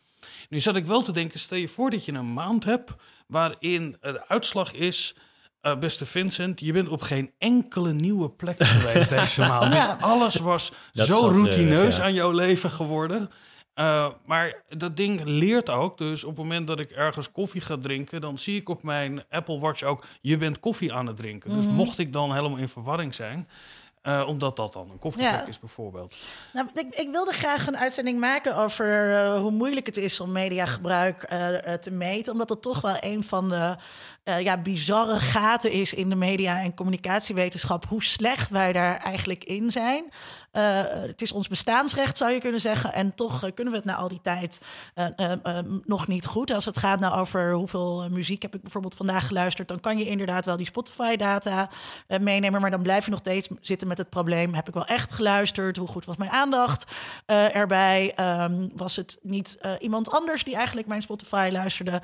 Nu 0.49 0.59
zat 0.59 0.75
ik 0.75 0.85
wel 0.85 1.01
te 1.01 1.11
denken: 1.11 1.39
stel 1.39 1.57
je 1.57 1.67
voor 1.67 1.89
dat 1.89 2.05
je 2.05 2.11
een 2.13 2.33
maand 2.33 2.63
hebt 2.63 2.91
waarin 3.27 3.97
de 4.01 4.27
uitslag 4.27 4.73
is. 4.73 5.15
eh, 5.61 5.77
beste 5.77 6.05
Vincent, 6.05 6.59
je 6.59 6.73
bent 6.73 6.87
op 6.89 7.01
geen 7.01 7.31
enkele 7.37 7.93
nieuwe 7.93 8.29
plek 8.29 8.63
geweest 8.63 9.09
deze 9.09 9.41
maand. 9.49 9.73
Ja. 9.73 9.93
Dus 9.95 10.03
alles 10.03 10.35
was 10.35 10.71
Dat 10.93 11.07
zo 11.07 11.19
routineus 11.27 11.95
ja. 11.95 12.03
aan 12.03 12.13
jouw 12.13 12.31
leven 12.31 12.71
geworden. 12.71 13.29
Eh, 13.77 14.07
maar 14.25 14.61
dat 14.77 14.97
ding 14.97 15.21
leert 15.23 15.69
ook. 15.69 15.97
Dus 15.97 16.23
op 16.23 16.29
het 16.29 16.37
moment 16.37 16.67
dat 16.67 16.79
ik 16.79 16.89
ergens 16.89 17.31
koffie 17.31 17.61
ga 17.61 17.77
drinken, 17.77 18.21
dan 18.21 18.37
zie 18.37 18.59
ik 18.59 18.69
op 18.69 18.83
mijn 18.83 19.23
Apple 19.29 19.59
Watch 19.59 19.83
ook: 19.83 20.03
je 20.21 20.37
bent 20.37 20.59
koffie 20.59 20.93
aan 20.93 21.07
het 21.07 21.17
drinken. 21.17 21.49
Dus 21.53 21.65
mocht 21.65 21.97
ik 21.99 22.13
dan 22.13 22.33
helemaal 22.33 22.57
in 22.57 22.67
verwarring 22.67 23.13
zijn, 23.15 23.47
eh, 24.01 24.23
omdat 24.27 24.55
dat 24.55 24.73
dan 24.73 24.89
een 24.91 24.99
koffieplek 24.99 25.33
Ja. 25.33 25.45
is 25.47 25.59
bijvoorbeeld. 25.59 26.15
Nou, 26.53 26.67
ik, 26.73 26.95
ik 26.95 27.09
wilde 27.11 27.31
graag 27.33 27.67
een 27.67 27.77
uitzending 27.77 28.19
maken 28.19 28.55
over 28.55 29.15
eh, 29.15 29.39
hoe 29.39 29.51
moeilijk 29.51 29.85
het 29.85 29.97
is 29.97 30.19
om 30.19 30.31
mediagebruik 30.31 31.19
te 31.81 31.91
meten. 31.91 32.31
Omdat 32.33 32.49
het 32.49 32.61
toch 32.61 32.81
wel 32.81 32.97
een 32.99 33.23
van 33.23 33.49
de 33.49 33.75
ja, 34.39 34.57
bizarre 34.57 35.19
gaten 35.19 35.71
is 35.71 35.93
in 35.93 36.09
de 36.09 36.15
media- 36.15 36.59
en 36.61 36.73
communicatiewetenschap. 36.73 37.85
Hoe 37.85 38.03
slecht 38.03 38.49
wij 38.49 38.73
daar 38.73 38.97
eigenlijk 38.97 39.43
in 39.43 39.71
zijn. 39.71 40.03
Eh, 40.57 40.81
het 40.89 41.21
is 41.21 41.31
ons 41.31 41.47
bestaansrecht, 41.47 42.17
zou 42.17 42.31
je 42.31 42.39
kunnen 42.39 42.61
zeggen. 42.61 42.93
En 42.93 43.15
toch 43.15 43.43
eh, 43.43 43.51
kunnen 43.53 43.73
we 43.73 43.79
het 43.79 43.87
na 43.87 43.95
al 43.95 44.07
die 44.07 44.21
tijd 44.21 44.59
eh, 44.93 45.59
nog 45.85 46.07
niet 46.07 46.25
goed. 46.25 46.51
Als 46.51 46.65
het 46.65 46.77
gaat 46.77 46.99
nou 46.99 47.19
over 47.19 47.53
hoeveel 47.53 48.07
muziek 48.09 48.41
heb 48.41 48.55
ik 48.55 48.61
bijvoorbeeld 48.61 48.95
vandaag 48.95 49.27
geluisterd... 49.27 49.67
dan 49.67 49.79
kan 49.79 49.97
je 49.97 50.05
inderdaad 50.05 50.45
wel 50.45 50.57
die 50.57 50.65
Spotify-data 50.65 51.69
meenemen... 52.07 52.61
maar 52.61 52.71
dan 52.71 52.81
blijf 52.81 53.05
je 53.05 53.11
nog 53.11 53.19
steeds 53.19 53.47
zitten 53.61 53.87
met 53.87 53.97
het 53.97 54.09
probleem... 54.09 54.53
heb 54.53 54.67
ik 54.67 54.73
wel 54.73 54.85
echt 54.85 55.13
geluisterd? 55.13 55.77
Hoe 55.77 55.87
goed 55.87 56.05
was 56.05 56.17
mijn 56.17 56.31
aandacht 56.31 56.91
erbij? 57.25 58.13
Ehm, 58.15 58.67
was 58.75 58.95
het 58.95 59.17
niet 59.21 59.57
iemand 59.79 60.11
anders 60.11 60.43
die 60.43 60.55
eigenlijk 60.55 60.87
mijn 60.87 61.01
Spotify 61.01 61.49
luisterde? 61.51 62.01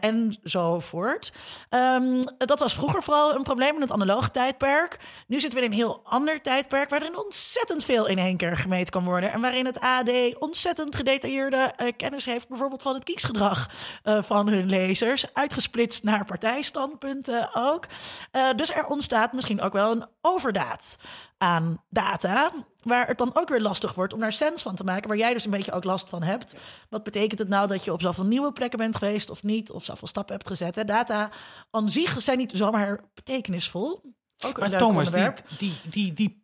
Enzovoort. 0.00 1.32
Ehm, 1.68 2.22
dat 2.38 2.58
was 2.58 2.74
vroeger 2.74 3.02
vooral 3.02 3.34
een 3.34 3.42
probleem 3.42 3.74
in 3.74 3.80
het 3.80 3.92
analoge 3.92 4.30
tijdperk. 4.30 4.98
Nu 5.26 5.40
zitten 5.40 5.58
we 5.58 5.64
in 5.64 5.70
een 5.70 5.76
heel 5.76 6.00
ander 6.04 6.40
tijdperk... 6.40 6.90
waarin 6.90 7.18
ontzettend 7.18 7.58
veel 7.66 8.06
in 8.06 8.18
één 8.18 8.36
keer 8.36 8.56
gemeten 8.56 8.90
kan 8.90 9.04
worden... 9.04 9.32
en 9.32 9.40
waarin 9.40 9.66
het 9.66 9.80
AD 9.80 10.38
ontzettend 10.38 10.96
gedetailleerde 10.96 11.72
eh, 11.76 11.92
kennis 11.96 12.24
heeft... 12.24 12.48
bijvoorbeeld 12.48 12.82
van 12.82 12.94
het 12.94 13.04
kiesgedrag 13.04 13.70
eh, 14.02 14.22
van 14.22 14.48
hun 14.48 14.68
lezers... 14.68 15.34
uitgesplitst 15.34 16.02
naar 16.02 16.24
partijstandpunten 16.24 17.50
ook. 17.54 17.86
Eh, 18.30 18.48
dus 18.56 18.74
er 18.74 18.86
ontstaat 18.86 19.32
misschien 19.32 19.60
ook 19.60 19.72
wel 19.72 19.90
een 19.90 20.06
overdaad 20.20 20.96
aan 21.38 21.82
data... 21.88 22.52
waar 22.82 23.06
het 23.06 23.18
dan 23.18 23.30
ook 23.34 23.48
weer 23.48 23.60
lastig 23.60 23.94
wordt 23.94 24.12
om 24.12 24.20
daar 24.20 24.32
sens 24.32 24.62
van 24.62 24.74
te 24.74 24.84
maken... 24.84 25.08
waar 25.08 25.18
jij 25.18 25.34
dus 25.34 25.44
een 25.44 25.50
beetje 25.50 25.72
ook 25.72 25.84
last 25.84 26.08
van 26.08 26.22
hebt. 26.22 26.54
Wat 26.88 27.02
betekent 27.02 27.38
het 27.38 27.48
nou 27.48 27.68
dat 27.68 27.84
je 27.84 27.92
op 27.92 28.00
zoveel 28.00 28.24
nieuwe 28.24 28.52
plekken 28.52 28.78
bent 28.78 28.96
geweest... 28.96 29.30
of 29.30 29.42
niet, 29.42 29.70
of 29.70 29.84
zoveel 29.84 30.08
stappen 30.08 30.34
hebt 30.34 30.48
gezet? 30.48 30.74
Hè? 30.74 30.84
Data 30.84 31.30
aan 31.70 31.88
zich 31.88 32.22
zijn 32.22 32.38
niet 32.38 32.52
zomaar 32.54 33.00
betekenisvol. 33.14 34.02
Ook 34.46 34.58
Maar 34.58 34.78
Thomas, 34.78 35.12
die, 35.12 35.32
die, 35.58 35.80
die, 35.88 36.12
die, 36.12 36.40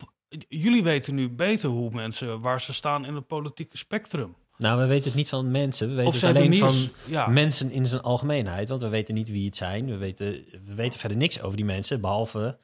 jullie 0.48 0.82
weten 0.82 1.14
nu 1.14 1.28
beter 1.30 1.68
hoe 1.68 1.90
mensen 1.90 2.40
waar 2.40 2.60
ze 2.60 2.72
staan 2.72 3.04
in 3.04 3.14
het 3.14 3.26
politieke 3.26 3.76
spectrum. 3.76 4.34
Nou, 4.58 4.80
we 4.80 4.86
weten 4.86 5.04
het 5.04 5.14
niet 5.14 5.28
van 5.28 5.50
mensen. 5.50 5.88
We 5.88 5.94
weten 5.94 6.12
het 6.28 6.36
alleen 6.36 6.54
van 6.54 6.74
ja. 7.06 7.26
mensen 7.26 7.70
in 7.70 7.86
zijn 7.86 8.02
algemeenheid. 8.02 8.68
Want 8.68 8.82
we 8.82 8.88
weten 8.88 9.14
niet 9.14 9.30
wie 9.30 9.46
het 9.46 9.56
zijn. 9.56 9.86
We 9.86 9.96
weten, 9.96 10.26
we 10.64 10.74
weten 10.74 10.98
verder 10.98 11.18
niks 11.18 11.40
over 11.40 11.56
die 11.56 11.66
mensen. 11.66 12.00
Behalve 12.00 12.58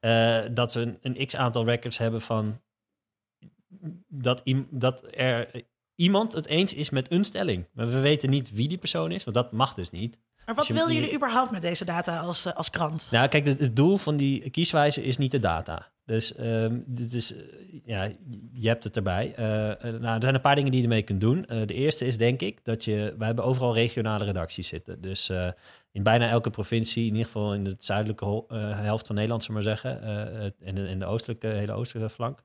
eh, 0.00 0.40
dat 0.50 0.72
we 0.72 0.80
een, 0.80 0.98
een 1.02 1.26
x-aantal 1.26 1.64
records 1.64 1.98
hebben 1.98 2.20
van... 2.20 2.60
Dat, 4.08 4.42
dat 4.70 5.02
er 5.10 5.64
iemand 5.94 6.32
het 6.32 6.46
eens 6.46 6.74
is 6.74 6.90
met 6.90 7.10
een 7.10 7.24
stelling. 7.24 7.66
Maar 7.72 7.86
we 7.90 8.00
weten 8.00 8.30
niet 8.30 8.50
wie 8.50 8.68
die 8.68 8.78
persoon 8.78 9.10
is. 9.10 9.24
Want 9.24 9.36
dat 9.36 9.52
mag 9.52 9.74
dus 9.74 9.90
niet. 9.90 10.18
Maar 10.46 10.54
wat 10.54 10.66
je- 10.66 10.74
jullie 10.74 11.14
überhaupt 11.14 11.50
met 11.50 11.62
deze 11.62 11.84
data 11.84 12.20
als, 12.20 12.44
eh, 12.44 12.52
als 12.52 12.70
krant? 12.70 13.08
Nou, 13.10 13.28
kijk, 13.28 13.46
het, 13.46 13.58
het 13.58 13.76
doel 13.76 13.96
van 13.96 14.16
die 14.16 14.50
kieswijze 14.50 15.02
is 15.02 15.16
niet 15.16 15.30
de 15.30 15.38
data. 15.38 15.90
Dus 16.06 16.34
ehm, 16.34 16.78
dit 16.86 17.12
is, 17.12 17.34
eh, 17.34 17.40
ja, 17.84 18.10
je 18.52 18.68
hebt 18.68 18.84
het 18.84 18.96
erbij. 18.96 19.34
Eh, 19.34 19.70
eh, 19.70 19.78
nou, 19.80 20.14
er 20.14 20.22
zijn 20.22 20.34
een 20.34 20.40
paar 20.40 20.54
dingen 20.54 20.70
die 20.70 20.80
je 20.80 20.86
ermee 20.86 21.02
kunt 21.02 21.20
doen. 21.20 21.42
De 21.42 21.74
eerste 21.74 22.06
is 22.06 22.16
denk 22.16 22.40
ik 22.40 22.64
dat 22.64 22.84
je, 22.84 23.14
wij 23.18 23.26
hebben 23.26 23.44
overal 23.44 23.74
regionale 23.74 24.24
redacties 24.24 24.68
zitten. 24.68 25.00
Dus 25.00 25.30
in 25.92 26.02
bijna 26.02 26.28
elke 26.28 26.50
provincie, 26.50 27.02
in 27.06 27.10
ieder 27.10 27.24
geval 27.24 27.54
in 27.54 27.64
de 27.64 27.76
zuidelijke 27.78 28.44
helft 28.58 29.06
van 29.06 29.14
Nederland, 29.14 29.44
zullen 29.44 29.62
we 29.62 29.68
maar 29.68 29.76
zeggen, 29.76 30.00
en 30.60 30.76
in 30.76 30.98
de 30.98 31.04
oostelijke, 31.04 31.46
hele 31.46 31.72
oostelijke 31.72 32.10
flank, 32.10 32.42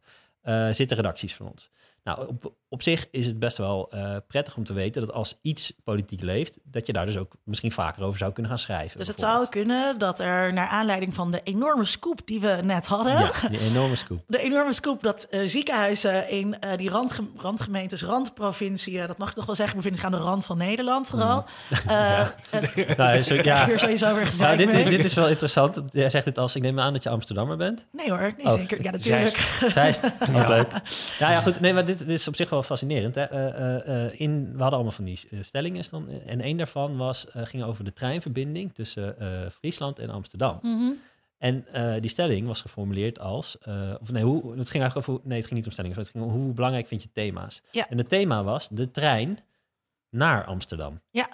zitten 0.76 0.98
redacties 0.98 1.36
van 1.36 1.50
ons. 1.50 1.70
Nou, 2.04 2.28
op, 2.28 2.54
op 2.74 2.82
zich 2.82 3.08
is 3.12 3.26
het 3.26 3.40
best 3.40 3.58
wel 3.58 3.92
eh, 3.92 4.16
prettig 4.28 4.58
om 4.58 4.64
te 4.64 4.74
weten 4.74 5.02
dat 5.02 5.14
als 5.14 5.40
iets 5.42 5.74
politiek 5.84 6.22
leeft, 6.22 6.58
dat 6.64 6.88
je 6.88 6.94
daar 6.94 7.06
dus 7.06 7.18
ook 7.18 7.36
misschien 7.44 7.72
vaker 7.72 8.04
over 8.04 8.18
zou 8.18 8.32
kunnen 8.32 8.52
gaan 8.52 8.60
schrijven. 8.60 8.98
Dus 8.98 9.08
het 9.08 9.20
zou 9.20 9.48
kunnen 9.50 10.00
dat 10.00 10.20
er 10.20 10.54
naar 10.54 10.68
aanleiding 10.68 11.14
van 11.14 11.32
de 11.32 11.42
enorme 11.44 11.86
scoop 11.86 12.22
die 12.26 12.40
we 12.40 12.60
net 12.64 12.86
hadden... 12.86 13.20
Ja, 13.20 13.50
die 13.50 13.60
enorme 13.60 13.96
scoop. 13.96 14.24
De 14.28 14.40
enorme 14.40 14.74
scoop 14.74 15.04
dat 15.04 15.24
eh, 15.24 15.42
ziekenhuizen 15.46 16.30
in 16.30 16.60
eh, 16.60 16.78
die 16.78 16.90
randge 16.90 17.24
randgemeentes, 17.38 18.04
randprovinciën, 18.04 19.08
dat 19.08 19.18
mag 19.18 19.30
ik 19.30 19.36
toch 19.36 19.46
wel 19.46 19.56
zeggen, 19.56 19.76
bevinden 19.76 20.02
zich 20.02 20.12
aan 20.12 20.20
de 20.20 20.26
rand 20.26 20.46
van 20.46 20.58
Nederland 20.58 21.08
vooral. 21.08 21.46
Eh, 21.88 22.20
eh, 22.22 22.28
Nou, 22.98 23.18
ik 23.18 23.26
ja. 23.28 23.42
krijg 23.42 23.66
hier 23.66 23.80
sowieso 23.80 24.16
weer 24.16 24.34
Nou, 24.40 24.58
dit, 24.58 24.72
dit 24.72 25.04
is 25.04 25.14
wel 25.14 25.28
interessant. 25.28 25.82
Jij 25.90 26.10
zegt 26.10 26.26
het 26.26 26.38
als 26.38 26.56
ik 26.56 26.62
neem 26.62 26.80
aan 26.80 26.94
dat 26.94 27.04
je 27.04 27.10
Amsterdammer 27.10 27.58
bent. 27.58 27.86
Nee 27.92 28.10
hoor, 28.10 28.34
nee 28.38 28.46
Oh, 28.46 28.52
zeker. 28.52 28.84
Ja, 28.84 28.92
natuurlijk. 28.92 29.60
Zeist. 29.68 30.04
Ook 30.36 30.48
leuk. 30.48 30.72
Ja, 31.20 31.32
ja, 31.32 31.42
goed. 31.42 31.60
Nee, 31.60 31.74
maar 31.74 31.86
dit, 31.86 31.98
dit 31.98 32.10
is 32.10 32.28
op 32.28 32.36
zich 32.36 32.50
wel 32.50 32.61
fascinerend. 32.64 33.16
Hè. 33.16 33.24
Eh, 33.24 33.48
eh, 33.48 34.06
eh, 34.06 34.20
in, 34.20 34.44
we 34.44 34.62
hadden 34.62 34.74
allemaal 34.74 34.92
van 34.92 35.06
die 35.06 35.28
stellingen. 35.42 35.84
Dan, 35.90 36.10
en 36.10 36.42
één 36.42 36.58
daarvan 36.58 36.98
was, 36.98 37.26
ging 37.34 37.64
over 37.64 37.84
de 37.84 37.94
treinverbinding 37.94 38.74
tussen 38.74 39.16
Friesland 39.52 40.00
en 40.00 40.10
Amsterdam. 40.10 40.60
Mhm. 40.62 40.92
En 41.38 41.66
die 42.02 42.10
stelling 42.10 42.48
was 42.48 42.62
geformuleerd 42.62 43.20
als... 43.20 43.58
of 44.02 44.12
nee, 44.12 44.24
hoe, 44.24 44.58
het 44.58 44.70
ging 44.70 44.84
eigenlijk 44.84 44.96
over... 44.96 45.22
Nee, 45.24 45.38
het 45.38 45.48
ging 45.48 45.58
niet 45.58 45.66
om 45.66 45.72
stellingen. 45.72 45.98
Het 45.98 46.10
ging 46.10 46.24
om 46.24 46.30
hoe 46.30 46.54
belangrijk 46.54 46.88
vind 46.88 47.04
je 47.04 47.12
thema's. 47.12 47.62
Ja. 47.72 47.90
En 47.90 47.98
het 47.98 48.10
thema 48.10 48.44
was 48.44 48.68
de 48.70 48.92
trein 48.92 49.38
naar 50.10 50.46
Amsterdam. 50.46 51.02
Ja. 51.10 51.30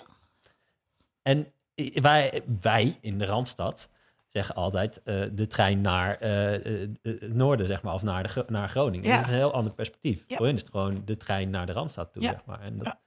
En 1.22 1.48
wij, 1.94 2.42
wij 2.62 2.98
in 3.02 3.18
de 3.18 3.26
Randstad 3.26 3.90
zeggen 4.38 4.56
altijd 4.56 5.02
eh, 5.04 5.22
de 5.32 5.48
trein 5.48 5.82
naar 5.82 6.16
eh, 6.20 6.56
eh, 6.56 6.82
eh, 6.84 6.90
het 7.02 7.34
noorden, 7.34 7.68
zeg 7.68 7.82
maar, 7.82 7.94
of 7.94 8.04
naar, 8.04 8.24
de, 8.24 8.44
naar 8.48 8.70
Groningen. 8.70 9.06
Ja. 9.10 9.16
Dat 9.16 9.26
is 9.26 9.32
een 9.32 9.38
heel 9.38 9.54
ander 9.54 9.74
perspectief. 9.74 10.24
Ja. 10.28 10.36
Voor 10.38 10.46
hen 10.46 10.56
is 10.56 10.62
het 10.62 10.70
gewoon 10.72 11.02
de 11.06 11.18
trein 11.18 11.50
naar 11.50 11.66
de 11.66 11.72
Randstad 11.72 12.14
toe, 12.14 12.22
Ja. 12.22 12.30
zeg 12.30 12.42
maar. 12.46 12.62
En 12.62 12.78
dat, 12.78 12.86
Ja. 12.88 13.00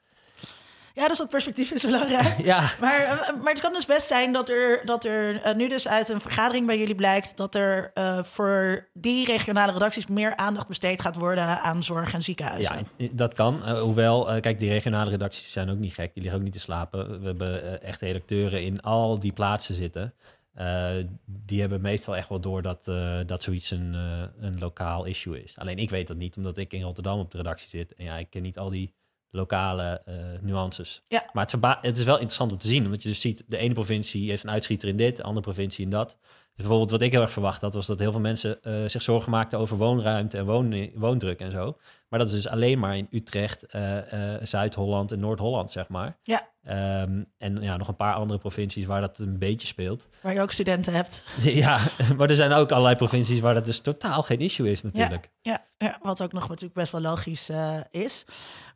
Ja, 0.95 1.09
dus 1.09 1.19
dat 1.19 1.29
perspectief 1.29 1.71
is 1.71 1.85
belangrijk. 1.85 2.45
ja. 2.53 2.71
Maar, 2.81 3.31
maar 3.43 3.53
het 3.53 3.61
kan 3.61 3.73
dus 3.73 3.87
best 3.87 4.07
zijn 4.07 4.33
dat 4.33 4.49
er, 4.49 4.81
dat 4.85 5.05
er 5.05 5.57
nu 5.57 5.69
dus 5.69 5.89
uit 5.89 6.09
een 6.09 6.21
vergadering 6.21 6.67
bij 6.67 6.79
jullie 6.79 6.95
blijkt 6.95 7.37
dat 7.37 7.55
er 7.55 7.93
voor 8.25 8.89
die 8.93 9.27
regionale 9.27 9.73
redacties 9.73 10.07
meer 10.07 10.37
aandacht 10.37 10.67
besteed 10.69 11.01
gaat 11.01 11.17
worden 11.17 11.45
aan 11.45 11.83
zorg 11.83 12.15
en 12.15 12.23
ziekenhuizen. 12.23 12.87
Ja, 12.97 13.09
dat 13.13 13.35
kan. 13.35 13.69
Hoewel, 13.79 14.41
kijk, 14.41 14.59
die 14.59 14.71
regionale 14.71 15.11
redacties 15.11 15.53
zijn 15.53 15.71
ook 15.71 15.79
niet 15.79 15.95
gek. 15.95 16.15
Die 16.15 16.23
liggen 16.23 16.39
ook 16.41 16.45
niet 16.47 16.55
te 16.55 16.61
slapen. 16.61 17.21
We 17.21 17.27
hebben 17.27 17.83
echt 17.83 18.01
redacteuren 18.01 18.63
in 18.63 18.81
al 18.83 19.19
die 19.19 19.33
plaatsen 19.33 19.75
zitten. 19.75 20.15
Eh, 20.55 20.97
die 21.25 21.61
hebben 21.61 21.81
meestal 21.81 22.17
echt 22.17 22.29
wel 22.29 22.41
door 22.41 22.63
dat, 22.63 22.89
eh, 22.89 23.19
dat 23.27 23.43
zoiets 23.43 23.71
een, 23.71 23.95
eh, 23.95 24.23
een 24.47 24.59
lokaal 24.59 25.05
issue 25.05 25.43
is. 25.43 25.59
Alleen 25.59 25.79
ik 25.79 25.91
weet 25.91 26.07
dat 26.07 26.17
niet, 26.17 26.37
omdat 26.37 26.57
ik 26.57 26.73
in 26.73 26.83
Rotterdam 26.83 27.19
op 27.19 27.31
de 27.31 27.37
redactie 27.37 27.69
zit. 27.69 27.95
En 27.95 28.05
ja, 28.05 28.17
ik 28.17 28.31
ken 28.31 28.43
niet 28.43 28.59
al 28.59 28.71
die 28.71 28.95
lokale 29.33 30.03
nuances. 30.41 31.05
Ja. 31.09 31.31
Maar 31.33 31.79
het, 31.81 31.97
is 31.97 32.05
wel 32.05 32.15
interessant 32.15 32.53
om 32.53 32.59
te 32.59 32.69
zien, 32.69 32.85
omdat 32.85 33.03
je 33.03 33.09
dus 33.09 33.21
ziet, 33.21 33.45
de 33.47 33.57
ene 33.57 33.75
provincie 33.75 34.29
heeft 34.29 34.43
een 34.43 34.51
uitschieter 34.51 34.89
in 34.89 34.97
dit, 34.97 35.17
de 35.17 35.23
andere 35.23 35.41
provincie 35.41 35.85
in 35.85 35.91
dat. 35.91 36.09
Dus 36.09 36.19
bijvoorbeeld 36.55 36.91
wat 36.91 37.01
ik 37.01 37.13
heel 37.13 37.21
erg 37.21 37.33
verwacht 37.33 37.61
had, 37.61 37.75
was 37.75 37.87
dat 37.87 37.99
heel 37.99 38.11
veel 38.11 38.21
mensen 38.21 38.59
zich 38.91 39.03
zorgen 39.03 39.31
maakten 39.31 39.59
over 39.59 39.77
woonruimte 39.77 40.37
en 40.37 40.45
woon, 40.45 40.91
woondruk 40.95 41.41
en 41.41 41.51
zo. 41.51 41.77
Maar 42.11 42.19
dat 42.19 42.29
is 42.29 42.35
dus 42.35 42.49
alleen 42.49 42.79
maar 42.79 42.97
in 42.97 43.07
Utrecht, 43.11 43.67
eh, 43.67 44.35
eh, 44.35 44.41
Zuid-Holland 44.43 45.13
en 45.13 45.21
Noord-Holland, 45.21 45.71
zeg 45.71 45.89
maar. 45.89 46.19
Ja. 46.23 46.49
Ehm, 46.63 47.23
en 47.39 47.63
ja, 47.63 47.77
nog 47.77 47.89
een 47.89 47.97
paar 47.97 48.15
andere 48.15 48.39
provincies 48.39 48.85
waar 48.85 49.01
dat 49.01 49.19
een 49.19 49.39
beetje 49.39 49.67
speelt. 49.67 50.09
Waar 50.23 50.33
je 50.35 50.41
ook 50.41 50.53
studenten 50.53 50.95
hebt. 50.95 51.25
ja, 51.41 51.79
maar 52.17 52.29
er 52.29 52.35
zijn 52.35 52.53
ook 52.53 52.71
allerlei 52.71 52.97
provincies 52.97 53.41
waar 53.41 53.55
dat 53.55 53.65
dus 53.65 53.81
totaal 53.81 54.23
geen 54.23 54.39
issue 54.41 54.71
is 54.71 54.83
natuurlijk. 54.83 55.31
Ja, 55.41 55.67
ja, 55.79 55.99
wat 56.03 56.23
ook 56.23 56.33
nog 56.33 56.49
natuurlijk 56.49 56.75
best 56.75 56.93
wel 56.93 57.01
logisch 57.01 57.49
eh, 57.49 57.81
is. 57.91 58.25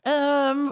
Ehm, 0.03 0.71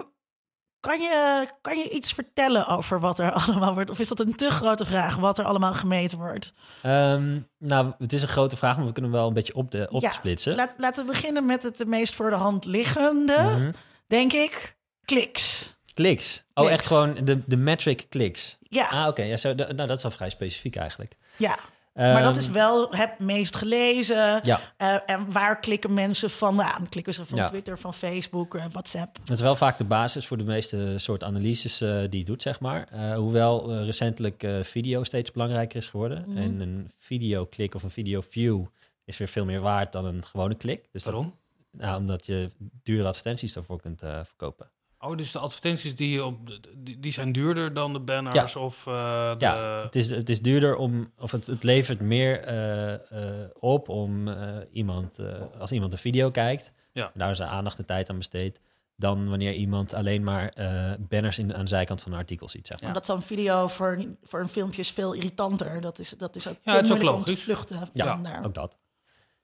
kan, 0.83 1.01
je, 1.01 1.47
kan 1.61 1.77
je 1.77 1.89
iets 1.89 2.13
vertellen 2.13 2.67
over 2.67 2.99
wat 2.99 3.19
er 3.19 3.31
allemaal 3.41 3.73
wordt? 3.73 3.89
Of 3.89 3.99
is 3.99 4.07
dat 4.07 4.19
een 4.19 4.35
te 4.35 4.49
grote 4.51 4.85
vraag, 4.85 5.15
wat 5.15 5.37
er 5.39 5.45
allemaal 5.45 5.73
gemeten 5.73 6.17
wordt? 6.17 6.53
Ehm, 6.81 7.39
nou, 7.57 7.91
het 7.97 8.13
is 8.13 8.21
een 8.21 8.27
grote 8.27 8.57
vraag, 8.57 8.77
maar 8.77 8.85
we 8.85 8.91
kunnen 8.91 9.11
wel 9.11 9.27
een 9.27 9.33
beetje 9.33 9.55
op 9.55 9.71
de, 9.71 9.77
Ja, 9.77 9.85
opsplitsen. 9.89 10.55
Laat, 10.55 10.73
laten 10.77 11.05
we 11.05 11.11
beginnen 11.11 11.45
met 11.45 11.63
het 11.63 11.77
de 11.77 11.85
meest 11.85 12.15
voor 12.15 12.29
de 12.29 12.35
hand 12.35 12.65
liggende, 12.65 13.37
Mhm. 13.41 13.71
denk 14.07 14.33
ik. 14.33 14.77
Kliks. 15.05 15.75
Kliks. 15.93 16.37
Oh, 16.53 16.65
Kliks. 16.65 16.71
echt 16.71 16.85
gewoon 16.87 17.13
de, 17.23 17.41
de 17.45 17.57
metric 17.57 18.05
kliks. 18.09 18.57
Ja, 18.61 18.87
Ah, 18.87 19.07
oké. 19.07 19.21
Ja, 19.23 19.37
zo, 19.37 19.53
nou, 19.53 19.75
dat 19.75 19.89
is 19.97 20.03
al 20.03 20.11
vrij 20.11 20.29
specifiek 20.29 20.75
eigenlijk. 20.75 21.13
ja. 21.37 21.57
Maar 21.93 22.21
dat 22.21 22.31
Ehm, 22.31 22.39
is 22.39 22.49
wel 22.49 22.87
het 22.91 23.19
meest 23.19 23.55
gelezen. 23.55 24.39
Ja, 24.43 24.59
Eh, 24.77 24.95
en 25.05 25.31
waar 25.31 25.59
klikken 25.59 25.93
mensen 25.93 26.29
van? 26.29 26.55
Nou, 26.55 26.77
dan 26.77 26.89
klikken 26.89 27.13
ze 27.13 27.25
van 27.25 27.37
Ja. 27.37 27.45
Twitter, 27.47 27.79
van 27.79 27.93
Facebook, 27.93 28.55
eh, 28.55 28.65
WhatsApp. 28.71 29.17
dat 29.23 29.29
is 29.37 29.41
wel 29.41 29.55
vaak 29.55 29.77
de 29.77 29.83
basis 29.83 30.27
voor 30.27 30.37
de 30.37 30.43
meeste 30.43 30.93
soort 30.97 31.23
analyses 31.23 31.81
eh, 31.81 31.99
die 32.09 32.19
je 32.19 32.25
doet, 32.25 32.41
zeg 32.41 32.59
maar. 32.59 32.87
Eh, 32.91 33.15
hoewel 33.15 33.71
eh, 33.71 33.83
recentelijk 33.85 34.43
eh, 34.43 34.59
video 34.63 35.03
steeds 35.03 35.31
belangrijker 35.31 35.77
is 35.77 35.87
geworden. 35.87 36.23
Mhm. 36.27 36.37
En 36.37 36.59
een 36.59 36.91
videoklik 36.97 37.75
of 37.75 37.83
een 37.83 37.89
video-view 37.91 38.65
is 39.05 39.17
weer 39.17 39.27
veel 39.27 39.45
meer 39.45 39.61
waard 39.61 39.91
dan 39.91 40.05
een 40.05 40.25
gewone 40.25 40.55
klik. 40.55 40.87
Dus 40.91 41.03
dat, 41.03 41.13
Waarom? 41.13 41.35
nou, 41.71 41.97
omdat 41.99 42.25
je 42.25 42.49
dure 42.83 43.07
advertenties 43.07 43.53
daarvoor 43.53 43.81
kunt 43.81 44.01
eh, 44.01 44.19
verkopen. 44.23 44.71
Oh, 45.05 45.17
dus 45.17 45.31
de 45.31 45.39
advertenties 45.39 45.95
die, 45.95 46.09
je 46.09 46.25
op, 46.25 46.59
die, 46.77 46.99
die 46.99 47.11
zijn 47.11 47.31
duurder 47.31 47.73
dan 47.73 47.93
de 47.93 47.99
banners 47.99 48.55
of 48.55 48.87
eh, 48.87 49.31
de... 49.37 49.45
Ja, 49.45 49.81
het 49.83 49.95
is, 49.95 50.09
het 50.11 50.29
is 50.29 50.41
duurder 50.41 50.75
om, 50.75 51.11
of 51.19 51.31
het, 51.31 51.47
het 51.47 51.63
levert 51.63 51.99
meer 51.99 52.39
eh, 52.39 52.93
eh, 52.93 53.49
op 53.59 53.89
om 53.89 54.27
eh, 54.27 54.57
iemand, 54.71 55.17
als 55.59 55.71
iemand 55.71 55.93
een 55.93 55.99
video 55.99 56.31
kijkt, 56.31 56.73
Ja. 56.91 57.11
daar 57.13 57.29
is 57.29 57.37
de 57.37 57.45
aandacht 57.45 57.77
en 57.79 57.85
tijd 57.85 58.09
aan 58.09 58.17
besteed, 58.17 58.59
dan 58.95 59.29
wanneer 59.29 59.53
iemand 59.53 59.93
alleen 59.93 60.23
maar 60.23 60.49
eh, 60.49 60.91
banners 60.99 61.39
in, 61.39 61.53
aan 61.55 61.61
de 61.61 61.67
zijkant 61.67 62.01
van 62.01 62.11
een 62.11 62.17
artikel 62.17 62.47
ziet. 62.47 62.67
Zeg 62.67 62.79
maar. 62.79 62.87
Omdat 62.89 63.05
zo'n 63.05 63.21
video 63.21 63.67
voor, 63.67 64.05
voor 64.23 64.39
een 64.39 64.47
filmpje 64.49 64.81
is 64.81 64.91
veel 64.91 65.13
irritanter. 65.13 65.81
Dat 65.81 65.99
is, 65.99 66.09
dat 66.17 66.35
is 66.35 66.47
ook 66.47 66.53
Ja, 66.55 66.59
veel 66.63 66.73
het 66.73 66.83
is 66.85 66.91
ook 66.91 66.97
moeilijker 67.01 67.19
om 67.19 67.23
te 67.23 67.29
logisch. 67.29 67.43
vluchten 67.43 67.89
Ja, 67.93 68.15
daar. 68.15 68.45
Ook 68.45 68.53
dat. 68.53 68.77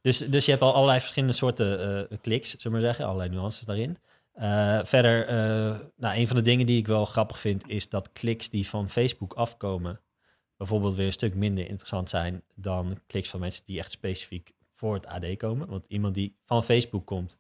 Dus, 0.01 0.17
dus 0.17 0.45
je 0.45 0.51
hebt 0.51 0.63
al 0.63 0.73
allerlei 0.73 0.99
verschillende 0.99 1.33
soorten 1.35 2.07
eh, 2.09 2.17
kliks, 2.21 2.49
zullen 2.49 2.63
we 2.63 2.69
maar 2.69 2.81
zeggen, 2.81 3.05
allerlei 3.05 3.29
nuances 3.29 3.65
daarin. 3.65 3.97
Eh, 4.39 4.79
verder, 4.83 5.27
eh, 5.27 5.79
nou, 5.97 6.17
een 6.17 6.27
van 6.27 6.35
de 6.35 6.41
dingen 6.41 6.65
die 6.65 6.77
ik 6.77 6.87
wel 6.87 7.05
grappig 7.05 7.39
vind, 7.39 7.69
is 7.69 7.89
dat 7.89 8.11
kliks 8.11 8.49
die 8.49 8.67
van 8.67 8.89
Facebook 8.89 9.33
afkomen, 9.33 10.01
bijvoorbeeld 10.57 10.95
weer 10.95 11.05
een 11.05 11.11
stuk 11.11 11.35
minder 11.35 11.67
interessant 11.67 12.09
zijn 12.09 12.43
dan 12.55 12.99
kliks 13.07 13.29
van 13.29 13.39
mensen 13.39 13.63
die 13.65 13.79
echt 13.79 13.91
specifiek 13.91 14.51
voor 14.73 14.93
het 14.93 15.05
AD 15.05 15.37
komen. 15.37 15.67
Want 15.67 15.85
iemand 15.87 16.13
die 16.13 16.37
van 16.45 16.63
Facebook 16.63 17.05
komt, 17.05 17.37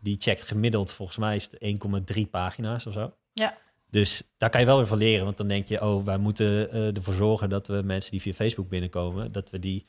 die 0.00 0.16
checkt 0.18 0.42
gemiddeld, 0.42 0.92
volgens 0.92 1.18
mij 1.18 1.36
is 1.36 1.44
het 1.44 1.56
1,3 2.14 2.26
pagina's 2.30 2.86
of 2.86 2.92
zo. 2.92 3.14
Ja. 3.32 3.58
Dus 3.90 4.34
daar 4.36 4.50
kan 4.50 4.60
je 4.60 4.66
wel 4.66 4.76
weer 4.76 4.86
van 4.86 4.98
leren, 4.98 5.24
want 5.24 5.36
dan 5.36 5.48
denk 5.48 5.68
je, 5.68 5.82
oh, 5.82 6.04
wij 6.04 6.18
moeten 6.18 6.70
eh, 6.70 6.96
ervoor 6.96 7.14
zorgen 7.14 7.48
dat 7.48 7.66
we 7.66 7.82
mensen 7.84 8.10
die 8.10 8.20
via 8.20 8.32
Facebook 8.32 8.68
binnenkomen, 8.68 9.32
dat 9.32 9.50
we 9.50 9.58
die 9.58 9.84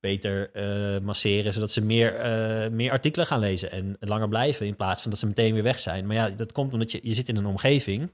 beter 0.00 0.50
eh, 0.52 1.00
masseren, 1.00 1.52
zodat 1.52 1.72
ze 1.72 1.84
meer, 1.84 2.14
eh, 2.14 2.70
meer 2.70 2.90
artikelen 2.90 3.26
gaan 3.26 3.38
lezen 3.38 3.70
en 3.70 3.96
langer 4.00 4.28
blijven 4.28 4.66
in 4.66 4.76
plaats 4.76 5.02
van 5.02 5.10
dat 5.10 5.20
ze 5.20 5.26
meteen 5.26 5.54
weer 5.54 5.62
weg 5.62 5.78
zijn. 5.78 6.06
Maar 6.06 6.16
ja, 6.16 6.28
dat 6.28 6.52
komt 6.52 6.72
omdat 6.72 6.92
je, 6.92 7.00
je 7.02 7.14
zit 7.14 7.28
in 7.28 7.36
een 7.36 7.46
omgeving 7.46 8.12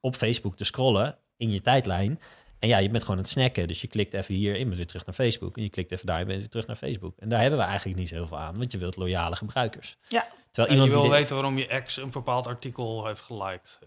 op 0.00 0.16
Facebook 0.16 0.56
te 0.56 0.64
scrollen 0.64 1.18
in 1.36 1.50
je 1.50 1.60
tijdlijn. 1.60 2.20
En 2.58 2.68
ja, 2.68 2.78
je 2.78 2.88
bent 2.88 3.02
gewoon 3.02 3.16
aan 3.16 3.22
het 3.22 3.32
snacken. 3.32 3.68
Dus 3.68 3.80
je 3.80 3.88
klikt 3.88 4.14
even 4.14 4.34
hier, 4.34 4.52
bent 4.52 4.76
weer 4.76 4.86
terug 4.86 5.06
naar 5.06 5.14
Facebook. 5.14 5.56
En 5.56 5.62
je 5.62 5.70
klikt 5.70 5.92
even 5.92 6.06
daar, 6.06 6.18
je 6.18 6.24
bent 6.24 6.38
weer 6.38 6.48
terug 6.48 6.66
naar 6.66 6.76
Facebook. 6.76 7.14
En 7.18 7.28
daar 7.28 7.40
hebben 7.40 7.58
we 7.58 7.64
eigenlijk 7.64 7.98
niet 7.98 8.08
zo 8.08 8.14
heel 8.14 8.26
veel 8.26 8.38
aan, 8.38 8.56
want 8.56 8.72
je 8.72 8.78
wilt 8.78 8.96
loyale 8.96 9.36
gebruikers. 9.36 9.96
Ja. 10.08 10.26
Terwijl 10.50 10.74
En 10.74 10.80
je 10.80 10.88
iemand 10.88 11.08
wil 11.08 11.18
weten 11.18 11.34
waarom 11.34 11.58
je 11.58 11.66
ex 11.66 11.96
een 11.96 12.10
bepaald 12.10 12.46
artikel 12.46 13.06
heeft 13.06 13.20
geliked. 13.20 13.78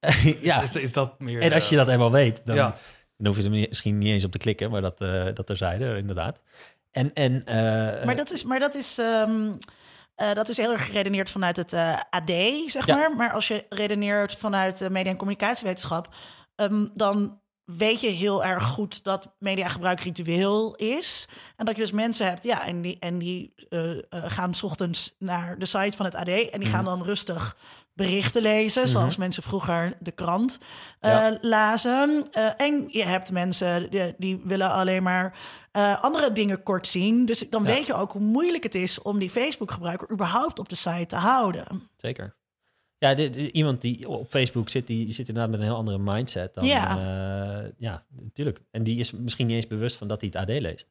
ja, 0.40 0.62
Is, 0.62 0.76
is 0.76 0.92
dat 0.92 1.20
meer... 1.20 1.40
en 1.40 1.52
als 1.52 1.68
je 1.68 1.76
dat 1.76 1.88
eenmaal 1.88 2.10
weet, 2.10 2.46
dan, 2.46 2.56
Ja. 2.56 2.76
Dan 3.16 3.26
hoef 3.26 3.36
je 3.36 3.44
er 3.44 3.50
misschien 3.68 3.98
niet 3.98 4.08
eens 4.12 4.24
op 4.24 4.30
te 4.30 4.38
klikken, 4.38 4.70
maar 4.70 4.80
dat, 4.80 5.00
eh 5.00 5.24
dat 5.34 5.46
terzijde, 5.46 5.96
inderdaad. 5.96 6.42
En, 6.90 7.12
en, 7.14 7.44
eh, 7.44 8.04
Maar 8.04 8.16
dat 8.16 8.30
is, 8.32 8.44
maar 8.44 8.58
dat 8.60 8.74
is, 8.74 8.98
ehm, 8.98 9.52
eh, 10.14 10.32
dat 10.32 10.48
is 10.48 10.56
heel 10.56 10.72
erg 10.72 10.86
geredeneerd 10.86 11.30
vanuit 11.30 11.56
het 11.56 11.72
AD, 12.10 12.30
zeg 12.66 12.86
Ja. 12.86 12.96
maar. 12.96 13.16
Maar 13.16 13.32
als 13.32 13.48
je 13.48 13.64
redeneert 13.68 14.34
vanuit 14.36 14.78
de 14.78 14.90
media- 14.90 15.10
en 15.10 15.16
communicatiewetenschap, 15.16 16.14
ehm, 16.54 16.86
dan 16.94 17.40
weet 17.64 18.00
je 18.00 18.08
heel 18.08 18.44
erg 18.44 18.64
goed 18.64 19.04
dat 19.04 19.34
mediagebruik 19.38 20.00
ritueel 20.00 20.74
is. 20.74 21.28
En 21.56 21.64
dat 21.66 21.74
je 21.74 21.80
dus 21.80 21.90
mensen 21.92 22.28
hebt, 22.28 22.44
ja, 22.44 22.66
en 22.66 22.80
die, 22.82 22.96
en 23.00 23.18
die 23.18 23.54
gaan 24.10 24.54
's 24.54 24.62
ochtends 24.62 25.14
naar 25.18 25.58
de 25.58 25.66
site 25.66 25.96
van 25.96 26.04
het 26.04 26.14
AD 26.14 26.28
en 26.28 26.60
die 26.60 26.68
gaan 26.68 26.84
dan 26.84 27.02
rustig 27.02 27.56
berichten 27.94 28.42
lezen, 28.42 28.88
zoals 28.88 29.16
mensen 29.16 29.42
vroeger 29.42 29.96
de 30.00 30.10
krant 30.10 30.58
Ja. 31.00 31.38
lazen. 31.40 32.26
Eh, 32.32 32.60
en 32.60 32.86
je 32.88 33.04
hebt 33.04 33.32
mensen 33.32 33.90
die, 33.90 34.14
die 34.18 34.40
willen 34.44 34.70
alleen 34.72 35.02
maar 35.02 35.38
eh, 35.72 36.02
andere 36.02 36.32
dingen 36.32 36.62
kort 36.62 36.86
zien. 36.86 37.24
Dus 37.26 37.50
dan 37.50 37.64
Ja. 37.64 37.68
weet 37.74 37.86
je 37.86 37.94
ook 37.94 38.12
hoe 38.12 38.20
moeilijk 38.22 38.62
het 38.62 38.74
is 38.74 39.02
om 39.02 39.18
die 39.18 39.30
Facebook-gebruiker 39.30 40.10
überhaupt 40.10 40.58
op 40.58 40.68
de 40.68 40.74
site 40.74 41.06
te 41.06 41.16
houden. 41.16 41.88
Zeker. 41.96 42.36
Ja, 42.98 43.14
dit- 43.14 43.36
iemand 43.36 43.80
die 43.80 44.08
op 44.08 44.28
Facebook 44.30 44.68
zit, 44.68 44.86
die 44.86 45.12
zit 45.12 45.28
inderdaad 45.28 45.50
met 45.50 45.60
een 45.60 45.66
heel 45.66 45.76
andere 45.76 45.98
mindset 45.98 46.54
dan... 46.54 46.64
Ja. 46.64 47.72
ja, 47.78 48.04
natuurlijk. 48.08 48.60
En 48.70 48.82
die 48.82 48.98
is 48.98 49.10
misschien 49.10 49.46
niet 49.46 49.56
eens 49.56 49.66
bewust 49.66 49.96
van 49.96 50.08
dat 50.08 50.20
hij 50.20 50.30
het 50.32 50.42
AD 50.50 50.60
leest. 50.60 50.88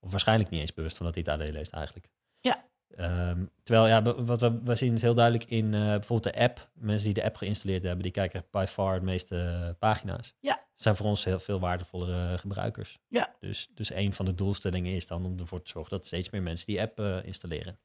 Of 0.00 0.10
waarschijnlijk 0.10 0.50
niet 0.50 0.60
eens 0.60 0.74
bewust 0.74 0.96
van 0.96 1.06
dat 1.06 1.14
hij 1.14 1.24
het 1.26 1.40
AD 1.42 1.48
leest 1.52 1.72
eigenlijk. 1.72 2.08
Ja. 2.40 2.64
Ehm, 2.96 3.44
terwijl, 3.62 3.86
ja, 3.86 4.24
wat 4.24 4.40
we, 4.40 4.60
we 4.64 4.76
zien 4.76 4.94
is 4.94 5.02
heel 5.02 5.14
duidelijk 5.14 5.50
in 5.50 5.74
eh, 5.74 5.80
bijvoorbeeld 5.80 6.34
de 6.34 6.40
app. 6.40 6.68
Mensen 6.74 7.04
die 7.04 7.14
de 7.14 7.24
app 7.24 7.36
geïnstalleerd 7.36 7.82
hebben, 7.82 8.02
die 8.02 8.12
kijken 8.12 8.44
by 8.50 8.64
far 8.68 8.98
de 8.98 9.04
meeste 9.04 9.38
eh, 9.38 9.68
pagina's. 9.78 10.34
Ja. 10.40 10.64
zijn 10.76 10.96
voor 10.96 11.06
ons 11.06 11.24
heel 11.24 11.38
veel 11.38 11.60
waardevollere 11.60 12.38
gebruikers. 12.38 12.98
Ja. 13.08 13.34
Dus, 13.40 13.70
dus 13.74 13.92
een 13.92 14.12
van 14.12 14.24
de 14.24 14.34
doelstellingen 14.34 14.92
is 14.92 15.06
dan 15.06 15.24
om 15.24 15.38
ervoor 15.38 15.62
te 15.62 15.70
zorgen 15.70 15.96
dat 15.96 16.06
steeds 16.06 16.30
meer 16.30 16.42
mensen 16.42 16.66
die 16.66 16.80
app 16.80 17.00
eh, 17.00 17.24
installeren. 17.24 17.78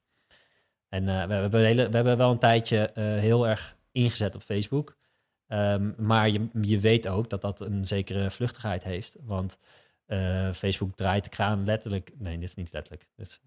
En 0.89 1.05
we, 1.05 1.34
hebben 1.34 1.65
hele, 1.65 1.89
we 1.89 1.96
hebben 1.96 2.17
wel 2.17 2.31
een 2.31 2.39
tijdje 2.39 2.91
heel 2.96 3.48
erg 3.48 3.75
ingezet 3.91 4.36
op 4.36 4.41
Facebook. 4.41 4.98
Ehm, 5.48 5.91
maar 5.98 6.29
je, 6.29 6.48
je 6.62 6.79
weet 6.79 7.08
ook 7.08 7.29
dat 7.29 7.41
dat 7.41 7.62
een 7.62 7.88
zekere 7.88 8.31
vluchtigheid 8.31 8.84
heeft. 8.84 9.15
Want 9.22 9.58
Facebook 10.53 10.96
draait 10.96 11.24
de 11.24 11.29
kraan 11.29 11.65
letterlijk... 11.65 12.12
Nee, 12.17 12.38
dit 12.39 12.50
is 12.50 12.55
niet 12.55 12.74
letterlijk. 12.74 13.08
Dit 13.15 13.27
is 13.27 13.41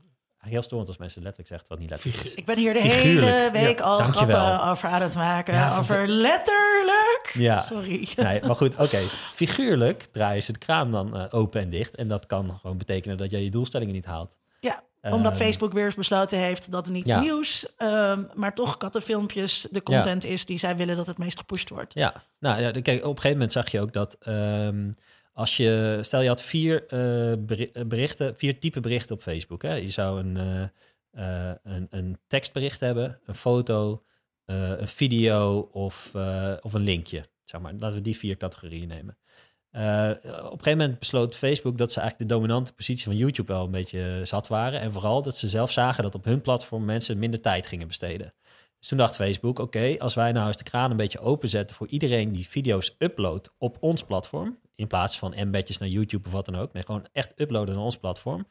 heel 0.44 0.62
storend 0.62 0.88
als 0.88 0.96
mensen 0.98 1.22
letterlijk 1.22 1.48
zeggen 1.48 1.68
wat 1.68 1.78
niet 1.78 1.90
letterlijk 1.90 2.24
is. 2.24 2.34
Ik 2.34 2.44
ben 2.44 2.56
hier 2.56 2.72
de 2.72 2.80
Figuurlijk. 2.80 3.32
hele 3.36 3.50
week 3.50 3.80
al 3.80 3.98
dankjewel. 3.98 4.46
grappen 4.46 4.70
over 4.70 4.88
aan 4.88 5.02
het 5.02 5.14
maken. 5.14 5.54
Ja, 5.54 5.78
over 5.78 6.08
letterlijk. 6.08 7.30
Ja. 7.34 7.60
Sorry. 7.60 8.08
Nee, 8.16 8.42
maar 8.42 8.56
goed, 8.56 8.74
oké. 8.84 8.98
Figuurlijk 9.32 10.06
draaien 10.12 10.42
ze 10.42 10.52
de 10.52 10.58
kraan 10.58 10.90
dan 10.90 11.16
eh, 11.16 11.24
open 11.30 11.60
en 11.60 11.70
dicht. 11.70 11.94
En 11.94 12.08
dat 12.08 12.26
kan 12.26 12.58
gewoon 12.60 12.78
betekenen 12.78 13.16
dat 13.16 13.30
jij 13.30 13.42
je 13.42 13.50
doelstellingen 13.50 13.94
niet 13.94 14.06
haalt. 14.06 14.36
Ja, 14.60 14.82
omdat 15.02 15.32
Ehm, 15.32 15.42
Facebook 15.42 15.72
weer 15.72 15.84
eens 15.84 15.94
besloten 15.94 16.38
heeft 16.38 16.70
dat 16.70 16.84
het 16.84 16.94
niet 16.94 17.06
ja. 17.06 17.20
nieuws, 17.20 17.74
ehm, 17.76 18.22
maar 18.34 18.54
toch 18.54 18.76
kattenfilmpjes 18.76 19.66
de 19.70 19.82
content 19.82 20.24
is 20.24 20.46
die 20.46 20.58
zij 20.58 20.76
willen 20.76 20.96
dat 20.96 21.06
het 21.06 21.18
meest 21.18 21.38
gepusht 21.38 21.68
wordt. 21.68 21.94
Ja, 21.94 22.14
nou 22.38 22.60
ja, 22.60 22.70
kijk, 22.70 22.86
op 22.98 23.04
een 23.04 23.14
gegeven 23.14 23.30
moment 23.30 23.52
zag 23.52 23.70
je 23.70 23.80
ook 23.80 23.92
dat 23.92 24.16
ehm, 24.20 24.90
als 25.34 25.56
je, 25.56 25.98
stel 26.00 26.20
je 26.20 26.28
had 26.28 26.42
vier 26.42 26.86
eh, 26.86 27.32
berichten, 27.86 28.36
vier 28.36 28.58
type 28.58 28.80
berichten 28.80 29.14
op 29.14 29.22
Facebook. 29.22 29.62
Hè? 29.62 29.74
Je 29.74 29.90
zou 29.90 30.20
een, 30.20 30.36
eh, 31.10 31.52
een, 31.62 31.86
een 31.90 32.18
tekstbericht 32.26 32.80
hebben, 32.80 33.20
een 33.24 33.34
foto, 33.34 34.02
een 34.44 34.88
video 34.88 35.68
of, 35.72 36.10
of 36.60 36.72
een 36.72 36.82
linkje. 36.82 37.28
Zeg 37.44 37.60
maar, 37.60 37.72
laten 37.72 37.96
we 37.96 38.02
die 38.02 38.16
vier 38.16 38.36
categorieën 38.36 38.88
nemen. 38.88 39.18
Op 39.72 40.52
een 40.52 40.58
gegeven 40.58 40.78
moment 40.78 40.98
besloot 40.98 41.36
Facebook 41.36 41.78
dat 41.78 41.92
ze 41.92 42.00
eigenlijk 42.00 42.30
de 42.30 42.34
dominante 42.36 42.72
positie 42.72 43.04
van 43.04 43.16
YouTube 43.16 43.52
wel 43.52 43.64
een 43.64 43.70
beetje 43.70 44.20
zat 44.22 44.48
waren. 44.48 44.80
En 44.80 44.92
vooral 44.92 45.22
dat 45.22 45.36
ze 45.36 45.48
zelf 45.48 45.72
zagen 45.72 46.02
dat 46.02 46.14
op 46.14 46.24
hun 46.24 46.40
platform 46.40 46.84
mensen 46.84 47.18
minder 47.18 47.40
tijd 47.40 47.66
gingen 47.66 47.86
besteden. 47.86 48.34
Dus 48.78 48.88
toen 48.88 48.98
dacht 48.98 49.16
Facebook, 49.16 49.58
oké, 49.58 49.96
als 49.98 50.14
wij 50.14 50.32
nou 50.32 50.46
eens 50.46 50.56
de 50.56 50.64
kraan 50.64 50.90
een 50.90 50.96
beetje 50.96 51.20
openzetten 51.20 51.76
voor 51.76 51.88
iedereen 51.88 52.32
die 52.32 52.48
video's 52.48 52.94
uploadt 52.98 53.54
op 53.58 53.76
ons 53.80 54.02
platform, 54.02 54.58
in 54.74 54.86
plaats 54.86 55.18
van 55.18 55.34
embedjes 55.34 55.78
naar 55.78 55.88
YouTube 55.88 56.26
of 56.26 56.32
wat 56.32 56.44
dan 56.44 56.56
ook, 56.56 56.72
nee, 56.72 56.82
gewoon 56.82 57.06
echt 57.12 57.40
uploaden 57.40 57.74
naar 57.74 57.84
ons 57.84 57.98
platform, 57.98 58.46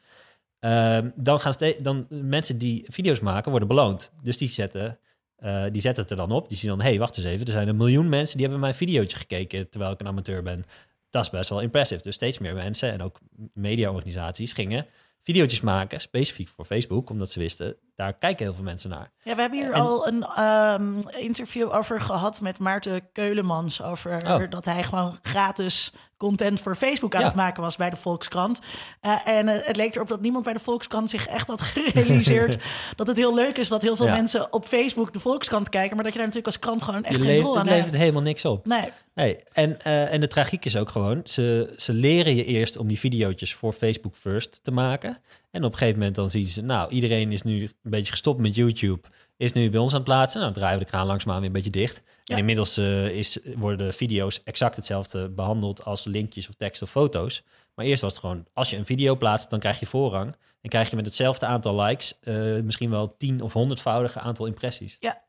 ehm, 0.58 1.10
dan 1.14 1.40
gaan 1.40 1.54
dan 1.82 2.06
mensen 2.08 2.58
die 2.58 2.84
video's 2.88 3.20
maken 3.20 3.50
worden 3.50 3.68
beloond. 3.68 4.12
Dus 4.22 4.38
die 4.38 4.48
zetten, 4.48 4.98
eh, 5.36 5.64
die 5.70 5.80
zetten 5.80 6.02
het 6.02 6.10
er 6.10 6.16
dan 6.16 6.32
op. 6.32 6.48
Die 6.48 6.58
zien 6.58 6.70
dan, 6.70 6.80
hé, 6.80 6.88
hey, 6.88 6.98
wacht 6.98 7.16
eens 7.16 7.26
even, 7.26 7.46
er 7.46 7.52
zijn 7.52 7.68
een 7.68 7.76
miljoen 7.76 8.08
mensen 8.08 8.36
die 8.36 8.42
hebben 8.46 8.62
mijn 8.62 8.74
videootje 8.74 9.16
gekeken 9.16 9.70
terwijl 9.70 9.92
ik 9.92 10.00
een 10.00 10.06
amateur 10.06 10.42
ben. 10.42 10.64
Dat 11.10 11.24
is 11.24 11.30
best 11.30 11.48
wel 11.48 11.60
impressive. 11.60 12.02
Dus 12.02 12.14
steeds 12.14 12.38
meer 12.38 12.54
mensen 12.54 12.92
en 12.92 13.02
ook 13.02 13.20
mediaorganisaties 13.52 14.52
gingen 14.52 14.86
videootjes 15.24 15.60
maken, 15.60 16.00
specifiek 16.00 16.48
voor 16.48 16.64
Facebook, 16.64 17.10
omdat 17.10 17.30
ze 17.30 17.38
wisten, 17.38 17.76
daar 17.96 18.12
kijken 18.14 18.44
heel 18.44 18.54
veel 18.54 18.64
mensen 18.64 18.90
naar. 18.90 19.10
Ja, 19.22 19.34
we 19.34 19.40
hebben 19.40 19.58
hier 19.58 19.72
En- 19.72 19.80
al 19.80 20.06
een 20.08 20.22
ehm, 20.22 20.98
interview 21.18 21.72
over 21.74 22.00
gehad 22.00 22.40
met 22.40 22.58
Maarten 22.58 23.12
Keulemans. 23.12 23.82
Over 23.82 24.12
Oh. 24.26 24.50
dat 24.50 24.64
hij 24.64 24.82
gewoon 24.84 25.18
gratis 25.22 25.92
content 26.16 26.60
voor 26.60 26.74
Facebook 26.76 27.14
aan 27.14 27.20
Ja. 27.20 27.26
het 27.26 27.36
maken 27.36 27.62
was 27.62 27.76
bij 27.76 27.90
de 27.90 27.96
Volkskrant. 27.96 28.60
Eh, 29.00 29.18
en 29.28 29.48
eh, 29.48 29.66
het 29.66 29.76
leek 29.76 29.94
erop 29.94 30.08
dat 30.08 30.20
niemand 30.20 30.44
bij 30.44 30.52
de 30.52 30.58
Volkskrant 30.60 31.10
zich 31.10 31.26
echt 31.26 31.46
had 31.48 31.60
gerealiseerd 31.60 32.58
dat 32.96 33.06
het 33.06 33.16
heel 33.16 33.34
leuk 33.34 33.56
is 33.58 33.68
dat 33.68 33.82
heel 33.82 33.96
veel 33.96 34.06
Ja. 34.06 34.14
mensen 34.14 34.52
op 34.52 34.64
Facebook 34.64 35.12
de 35.12 35.20
Volkskrant 35.20 35.68
kijken. 35.68 35.94
Maar 35.94 36.04
dat 36.04 36.12
je 36.12 36.18
daar 36.18 36.28
natuurlijk 36.28 36.54
als 36.56 36.64
krant 36.64 36.82
gewoon 36.82 37.04
echt 37.04 37.14
Je 37.16 37.20
geen 37.20 37.26
levert, 37.30 37.44
rol 37.46 37.54
het 37.54 37.60
aan 37.62 37.68
levert 37.68 37.86
hebt. 37.90 38.00
helemaal 38.02 38.22
niks 38.22 38.44
op. 38.44 38.66
Nee, 38.66 38.92
Nee, 39.14 39.38
en, 39.52 39.80
eh, 39.82 40.12
en 40.12 40.20
de 40.20 40.28
tragiek 40.28 40.64
is 40.64 40.76
ook 40.76 40.88
gewoon, 40.88 41.20
ze, 41.24 41.72
ze 41.76 41.92
leren 41.92 42.34
je 42.34 42.44
eerst 42.44 42.76
om 42.76 42.86
die 42.88 42.98
videootjes 42.98 43.54
voor 43.54 43.72
Facebook 43.72 44.14
First 44.14 44.60
te 44.62 44.70
maken. 44.70 45.18
En 45.54 45.64
op 45.64 45.72
een 45.72 45.78
gegeven 45.78 45.98
moment 45.98 46.16
dan 46.16 46.30
zien 46.30 46.46
ze, 46.46 46.62
nou, 46.62 46.90
iedereen 46.90 47.32
is 47.32 47.42
nu 47.42 47.62
een 47.62 47.90
beetje 47.90 48.10
gestopt 48.10 48.40
met 48.40 48.54
YouTube, 48.54 49.08
is 49.36 49.52
nu 49.52 49.70
bij 49.70 49.80
ons 49.80 49.90
aan 49.90 49.96
het 49.96 50.08
plaatsen. 50.08 50.40
Nou, 50.40 50.52
dan 50.52 50.60
draaien 50.60 50.78
we 50.78 50.84
de 50.84 50.90
kraan 50.90 51.06
langzaamaan 51.06 51.38
weer 51.38 51.46
een 51.46 51.54
beetje 51.54 51.70
dicht. 51.70 52.02
Ja. 52.22 52.34
En 52.34 52.38
inmiddels 52.38 52.76
eh, 52.76 53.06
is, 53.08 53.38
worden 53.56 53.86
de 53.86 53.92
video's 53.92 54.42
exact 54.44 54.76
hetzelfde 54.76 55.28
behandeld 55.28 55.84
als 55.84 56.04
linkjes 56.04 56.48
of 56.48 56.54
tekst 56.54 56.82
of 56.82 56.90
foto's. 56.90 57.42
Maar 57.74 57.84
eerst 57.84 58.02
was 58.02 58.12
het 58.12 58.20
gewoon, 58.20 58.46
als 58.52 58.70
je 58.70 58.76
een 58.76 58.86
video 58.86 59.16
plaatst, 59.16 59.50
dan 59.50 59.58
krijg 59.58 59.80
je 59.80 59.86
voorrang. 59.86 60.36
En 60.60 60.70
krijg 60.70 60.90
je 60.90 60.96
met 60.96 61.06
hetzelfde 61.06 61.46
aantal 61.46 61.80
likes 61.80 62.18
eh, 62.20 62.34
misschien 62.60 62.90
wel 62.90 63.16
tien 63.16 63.40
of 63.40 63.52
honderdvoudige 63.52 64.18
aantal 64.18 64.46
impressies. 64.46 64.96
Ja. 65.00 65.23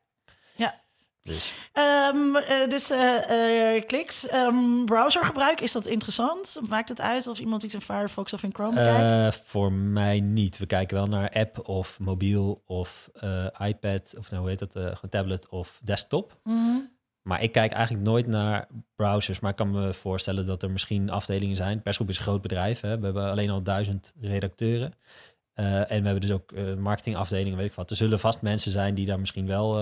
Dus 1.26 1.54
eh, 1.72 2.70
dus 2.70 2.90
eh, 2.90 3.76
eh, 3.76 3.86
kliks. 3.86 4.28
Ehm, 4.28 4.86
browsergebruik, 4.86 5.62
is 5.62 5.72
dat 5.72 5.88
interessant? 5.88 6.60
Maakt 6.70 6.90
het 6.90 7.02
uit 7.02 7.28
of 7.28 7.40
iemand 7.40 7.64
iets 7.64 7.74
in 7.74 7.82
Firefox 7.82 8.34
of 8.34 8.44
in 8.44 8.54
Chrome 8.54 8.84
kijkt? 8.84 9.36
Voor 9.36 9.72
mij 9.72 10.20
niet. 10.20 10.58
We 10.58 10.66
kijken 10.66 10.98
wel 10.98 11.06
naar 11.06 11.30
app 11.30 11.68
of 11.68 12.00
mobiel 12.00 12.64
of 12.66 13.10
iPad 13.58 14.14
of 14.18 14.30
nou, 14.30 14.42
hoe 14.42 14.50
heet 14.50 14.60
dat, 14.60 14.72
gewoon 14.72 15.10
tablet 15.10 15.50
of 15.50 15.80
desktop. 15.84 16.38
Mhm. 16.44 16.78
Maar 17.22 17.44
ik 17.44 17.52
kijk 17.52 17.72
eigenlijk 17.72 18.06
nooit 18.06 18.28
naar 18.28 18.68
browsers. 18.96 19.40
Maar 19.40 19.52
ik 19.52 19.58
kan 19.58 19.72
me 19.72 19.94
voorstellen 19.94 20.46
dat 20.46 20.64
er 20.64 20.72
misschien 20.72 21.10
afdelingen 21.10 21.56
zijn. 21.56 21.82
Persgroep 21.82 22.10
is 22.10 22.18
een 22.18 22.24
groot 22.24 22.42
bedrijf. 22.42 22.82
Hè? 22.82 22.98
We 22.98 23.06
hebben 23.06 23.30
alleen 23.30 23.50
al 23.50 23.64
duizend 23.64 24.14
redacteuren. 24.22 24.94
En 25.54 25.88
we 25.88 25.94
hebben 25.94 26.22
dus 26.22 26.32
ook 26.32 26.52
marketingafdelingen, 26.78 27.58
weet 27.58 27.70
ik 27.70 27.74
wat. 27.74 27.90
Er 27.90 27.96
zullen 27.96 28.20
vast 28.20 28.42
mensen 28.42 28.72
zijn 28.72 28.94
die 28.94 29.06
daar 29.06 29.20
misschien 29.20 29.48
wel 29.48 29.78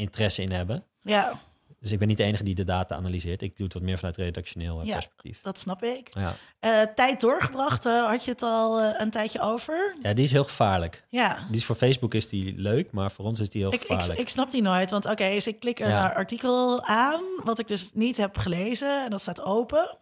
interesse 0.00 0.42
in 0.42 0.50
hebben. 0.52 0.84
Ja, 1.02 1.32
Dus 1.80 1.92
ik 1.92 1.98
ben 1.98 2.08
niet 2.08 2.16
de 2.16 2.22
enige 2.24 2.42
die 2.44 2.54
de 2.54 2.64
data 2.64 2.94
analyseert. 2.94 3.42
Ik 3.42 3.56
doe 3.56 3.64
het 3.64 3.74
wat 3.74 3.82
meer 3.82 3.96
vanuit 3.98 4.16
redactioneel 4.16 4.80
eh, 4.80 4.86
Ja. 4.86 4.92
perspectief. 4.94 5.40
dat 5.42 5.58
snap 5.58 5.82
ik. 5.82 6.10
Ja. 6.14 6.34
Eh, 6.60 6.80
tijd 6.94 7.20
doorgebracht, 7.20 7.86
eh, 7.86 8.06
had 8.06 8.24
je 8.24 8.30
het 8.30 8.42
al 8.42 8.82
een 8.82 9.10
tijdje 9.10 9.40
over? 9.40 9.96
ja, 10.02 10.12
die 10.12 10.24
is 10.24 10.32
heel 10.32 10.44
gevaarlijk. 10.44 11.04
Ja. 11.08 11.46
Die 11.48 11.56
is 11.56 11.64
voor 11.64 11.76
Facebook 11.76 12.14
is 12.14 12.28
die 12.28 12.54
leuk, 12.56 12.90
maar 12.92 13.10
voor 13.10 13.24
ons 13.24 13.40
is 13.40 13.48
die 13.48 13.60
heel 13.62 13.72
Ik, 13.72 13.80
ik, 13.82 13.86
gevaarlijk. 13.86 14.18
ik 14.20 14.28
snap 14.28 14.50
die 14.50 14.62
nooit, 14.62 14.90
want 14.90 15.04
oké, 15.06 15.30
dus 15.30 15.46
ik 15.46 15.60
klik 15.60 15.78
een 15.78 15.88
Ja. 15.88 16.06
artikel 16.08 16.82
aan, 16.84 17.20
wat 17.44 17.58
ik 17.58 17.68
dus 17.68 17.90
niet 17.94 18.16
heb 18.16 18.38
gelezen, 18.38 19.04
en 19.04 19.10
dat 19.10 19.20
staat 19.20 19.42
open. 19.42 19.96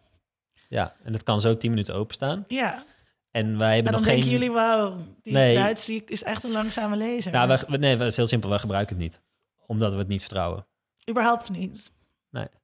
Ja, 0.69 0.93
en 1.03 1.11
dat 1.11 1.23
kan 1.23 1.41
zo 1.41 1.57
10 1.57 1.69
minuten 1.69 1.95
openstaan. 1.95 2.43
Ja, 2.47 2.83
En 3.31 3.57
wij 3.57 3.73
hebben 3.75 3.91
en 3.93 3.97
nog 3.97 4.07
denken 4.07 4.23
geen. 4.23 4.31
jullie, 4.31 4.51
wauw, 4.51 4.95
die 5.23 5.33
Nee. 5.33 5.55
Duits 5.55 5.85
die 5.85 6.03
is 6.05 6.23
echt 6.23 6.43
een 6.43 6.51
langzame 6.51 6.95
lezer. 6.95 7.31
Nou, 7.31 7.47
wij, 7.47 7.77
nee, 7.77 7.91
het 7.97 8.01
is 8.01 8.15
heel 8.15 8.27
simpel. 8.27 8.49
Wij 8.49 8.59
gebruiken 8.59 8.95
het 8.95 9.03
niet, 9.03 9.21
omdat 9.69 9.91
we 9.93 9.97
het 9.99 10.07
niet 10.07 10.21
vertrouwen. 10.21 10.65
Überhaupt 11.09 11.49
niet. 11.49 11.91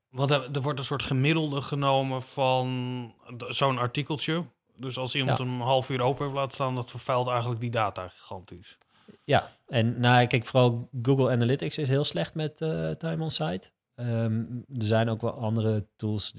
Want 0.10 0.32
er, 0.32 0.62
wordt 0.62 0.80
een 0.80 0.86
soort 0.86 1.04
gemiddelde 1.04 1.62
genomen 1.62 2.22
van 2.22 3.14
zo'n 3.48 3.78
artikeltje. 3.78 4.44
Dus 4.76 4.98
als 4.98 5.16
iemand 5.16 5.38
Ja. 5.38 5.46
een 5.46 5.60
half 5.60 5.90
uur 5.90 6.02
open 6.02 6.24
heeft 6.24 6.36
laten 6.36 6.54
staan, 6.54 6.76
dat 6.76 6.90
vervuilt 6.92 7.28
eigenlijk 7.28 7.62
die 7.62 7.70
data 7.70 8.08
gigantisch. 8.08 8.78
Ja, 9.24 9.50
en 9.68 10.00
nou, 10.00 10.28
kijk, 10.28 10.46
vooral 10.46 10.90
Google 11.02 11.32
Analytics 11.32 11.78
is 11.78 11.90
heel 11.90 12.04
slecht 12.04 12.36
met 12.36 12.62
eh, 12.62 12.90
time 12.92 13.24
on 13.24 13.32
site. 13.32 13.72
Ehm, 13.96 14.40
er 14.80 14.86
zijn 14.86 15.10
ook 15.10 15.22
wel 15.22 15.34
andere 15.34 15.88
tools 15.96 16.34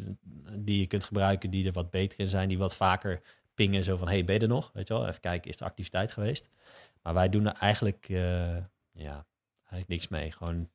die 0.58 0.78
je 0.80 0.86
kunt 0.86 1.04
gebruiken 1.04 1.50
die 1.50 1.66
er 1.66 1.72
wat 1.72 1.90
beter 1.90 2.20
in 2.20 2.28
zijn, 2.28 2.48
die 2.48 2.58
wat 2.58 2.74
vaker 2.76 3.20
pingen, 3.54 3.84
zo 3.84 3.96
van, 3.96 4.08
hey, 4.08 4.24
ben 4.24 4.34
je 4.34 4.40
er 4.40 4.48
nog? 4.48 4.70
Weet 4.74 4.88
je 4.88 4.94
wel, 4.94 5.06
even 5.06 5.20
kijken, 5.20 5.50
is 5.50 5.60
er 5.60 5.66
activiteit 5.66 6.12
geweest? 6.12 6.48
Maar 7.02 7.14
wij 7.14 7.28
doen 7.28 7.46
er 7.46 7.52
eigenlijk, 7.60 8.06
eh, 8.08 8.56
ja, 8.92 9.26
eigenlijk 9.70 9.88
niks 9.88 10.08
mee. 10.08 10.32
Gewoon, 10.32 10.68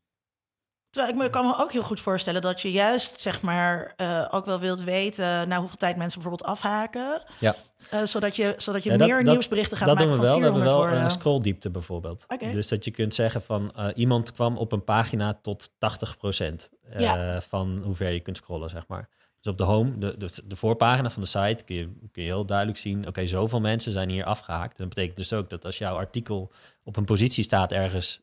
Terwijl 0.90 1.14
ik 1.14 1.20
me 1.22 1.30
kan 1.30 1.46
me 1.46 1.58
ook 1.58 1.72
heel 1.72 1.84
goed 1.84 2.00
voorstellen 2.02 2.42
dat 2.42 2.62
je 2.62 2.72
juist, 2.72 3.22
zeg 3.22 3.42
maar, 3.42 3.94
eh, 3.96 4.28
ook 4.32 4.46
wel 4.46 4.60
wilt 4.60 4.84
weten 4.84 5.48
na 5.48 5.58
hoeveel 5.60 5.78
tijd 5.78 5.98
mensen 5.98 6.22
bijvoorbeeld 6.22 6.50
afhaken. 6.50 7.22
Ja. 7.40 7.56
Eh, 7.90 8.04
zodat 8.04 8.36
je, 8.36 8.54
zodat 8.58 8.84
je 8.84 8.92
Ja, 8.92 8.98
dat- 8.98 9.08
meer 9.08 9.24
dat- 9.24 9.34
nieuwsberichten 9.34 9.78
gaat 9.78 9.88
dat 9.88 9.96
maken 9.98 10.12
doen 10.12 10.20
we 10.22 10.26
van 10.28 10.32
wel. 10.40 10.40
We 10.52 10.56
hebben 10.56 10.62
400 10.72 10.96
wel 10.96 11.06
een 11.06 11.12
scrolldiepte 11.12 11.70
bijvoorbeeld. 11.70 12.26
Dus 12.52 12.68
dat 12.68 12.86
je 12.86 12.92
kunt 12.92 13.14
zeggen 13.16 13.42
van 13.42 13.72
eh, 13.76 13.88
iemand 13.96 14.32
kwam 14.32 14.58
op 14.58 14.72
een 14.72 14.84
pagina 14.84 15.34
tot 15.42 15.74
80% 15.78 16.70
eh, 16.82 17.00
Ja. 17.00 17.42
van 17.42 17.82
hoe 17.84 17.96
ver 17.96 18.12
je 18.12 18.20
kunt 18.20 18.38
scrollen, 18.38 18.70
zeg 18.70 18.88
maar. 18.88 19.10
Dus 19.42 19.52
op 19.52 19.58
de 19.58 19.64
home, 19.64 19.98
de, 19.98 20.18
de, 20.18 20.42
de 20.46 20.56
voorpagina 20.56 21.10
van 21.10 21.22
de 21.22 21.28
site, 21.28 21.64
kun 21.64 21.76
je, 21.76 21.86
kun 22.12 22.24
je 22.24 22.30
heel 22.30 22.46
duidelijk 22.46 22.78
zien... 22.78 23.08
oké, 23.08 23.26
zoveel 23.28 23.60
mensen 23.60 23.92
zijn 23.92 24.10
hier 24.10 24.26
afgehaakt. 24.26 24.72
En 24.72 24.78
dat 24.86 24.90
betekent 24.90 25.18
dus 25.18 25.34
ook 25.34 25.50
dat 25.50 25.66
als 25.66 25.78
jouw 25.78 25.96
artikel 25.96 26.52
op 26.84 26.96
een 26.98 27.06
positie 27.06 27.44
staat 27.44 27.72
ergens 27.72 28.22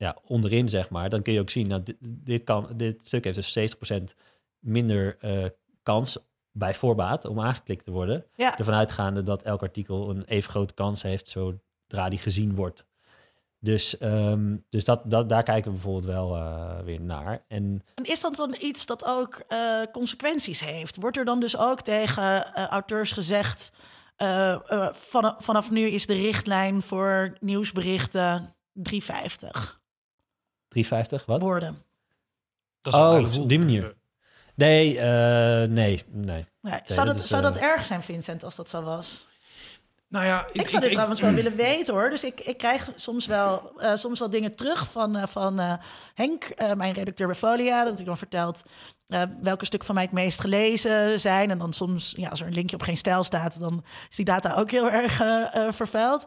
ja, 0.00 0.16
onderin, 0.26 0.68
zeg 0.68 0.90
maar... 0.90 1.08
dan 1.08 1.22
kun 1.22 1.32
je 1.32 1.40
ook 1.40 1.50
zien, 1.50 1.68
nou, 1.68 1.82
dit, 1.82 1.96
dit, 2.00 2.44
kan, 2.44 2.68
dit 2.76 3.06
stuk 3.06 3.24
heeft 3.24 3.54
dus 3.54 3.76
70% 3.92 4.02
minder 4.58 5.16
eh, 5.18 5.44
kans 5.82 6.18
bij 6.52 6.74
voorbaat 6.74 7.24
om 7.24 7.40
aangeklikt 7.40 7.84
te 7.84 7.90
worden 7.90 8.26
Ja. 8.34 8.58
ervan 8.58 8.74
uitgaande 8.74 9.22
dat 9.22 9.42
elk 9.42 9.62
artikel 9.62 10.10
een 10.10 10.24
even 10.24 10.50
grote 10.50 10.74
kans 10.74 11.02
heeft 11.02 11.30
zodra 11.30 12.08
die 12.08 12.18
gezien 12.18 12.54
wordt. 12.54 12.84
Dus, 13.58 13.98
ehm, 13.98 14.56
dus 14.68 14.84
dat, 14.84 15.02
dat, 15.04 15.28
daar 15.28 15.42
kijken 15.42 15.64
we 15.64 15.70
bijvoorbeeld 15.70 16.04
wel 16.04 16.36
eh, 16.36 16.80
weer 16.84 17.00
naar. 17.00 17.44
En 17.48 17.82
En 17.94 18.04
is 18.04 18.20
dat 18.20 18.36
dan 18.36 18.56
iets 18.60 18.86
dat 18.86 19.04
ook 19.06 19.42
eh, 19.48 19.82
consequenties 19.92 20.60
heeft? 20.60 20.96
Wordt 20.96 21.16
er 21.16 21.24
dan 21.24 21.40
dus 21.40 21.56
ook 21.56 21.80
tegen 21.80 22.54
auteurs 22.54 23.12
gezegd... 23.12 23.72
van, 24.92 25.34
vanaf 25.38 25.70
nu 25.70 25.86
is 25.86 26.06
de 26.06 26.14
richtlijn 26.14 26.82
voor 26.82 27.36
nieuwsberichten 27.40 28.54
350 28.72 29.79
350, 30.70 31.26
wat? 31.26 31.40
woorden. 31.40 31.82
Dat 32.80 32.92
is 32.92 32.98
Oh, 32.98 33.38
op 33.40 33.48
die 33.48 33.58
manier. 33.58 33.94
Nee, 34.54 34.98
eh, 34.98 35.68
nee, 35.68 36.02
nee. 36.06 36.46
Nee, 36.60 36.80
zou, 36.86 37.06
dat 37.06 37.14
dat, 37.14 37.24
is, 37.24 37.26
zou 37.30 37.42
dat 37.42 37.56
eh, 37.56 37.62
erg 37.62 37.86
zijn, 37.86 38.02
Vincent, 38.02 38.44
als 38.44 38.56
dat 38.56 38.68
zo 38.68 38.82
was? 38.82 39.26
Nou 40.10 40.24
ja, 40.24 40.46
Ik, 40.52 40.68
zou 40.68 40.82
dit 40.82 40.92
trouwens 40.92 41.20
wel 41.20 41.32
willen 41.32 41.56
weten 41.56 41.94
hoor. 41.94 42.10
Dus 42.10 42.24
ik, 42.24 42.40
ik 42.40 42.58
krijg 42.58 42.92
soms 42.94 43.26
wel, 43.26 43.72
eh, 43.76 43.94
soms 43.94 44.18
wel 44.18 44.30
dingen 44.30 44.54
terug 44.54 44.90
van, 44.90 45.16
eh, 45.16 45.26
van 45.26 45.58
eh, 45.58 45.72
Henk, 46.14 46.48
mijn 46.76 46.92
redacteur 46.92 47.26
bij 47.26 47.36
Folia. 47.36 47.84
Dat 47.84 47.96
hij 47.96 48.04
dan 48.04 48.18
vertelt 48.18 48.62
welke 49.40 49.64
stukken 49.64 49.86
van 49.86 49.94
mij 49.94 50.04
het 50.04 50.12
meest 50.12 50.40
gelezen 50.40 51.20
zijn. 51.20 51.50
En 51.50 51.58
dan 51.58 51.72
soms, 51.72 52.14
ja, 52.16 52.28
als 52.28 52.40
er 52.40 52.46
een 52.46 52.52
linkje 52.52 52.76
op 52.76 52.82
geen 52.82 52.96
stijl 52.96 53.24
staat, 53.24 53.60
dan 53.60 53.84
is 54.10 54.16
die 54.16 54.24
data 54.24 54.54
ook 54.54 54.70
heel 54.70 54.90
erg 54.90 55.16
vervuild. 55.74 56.24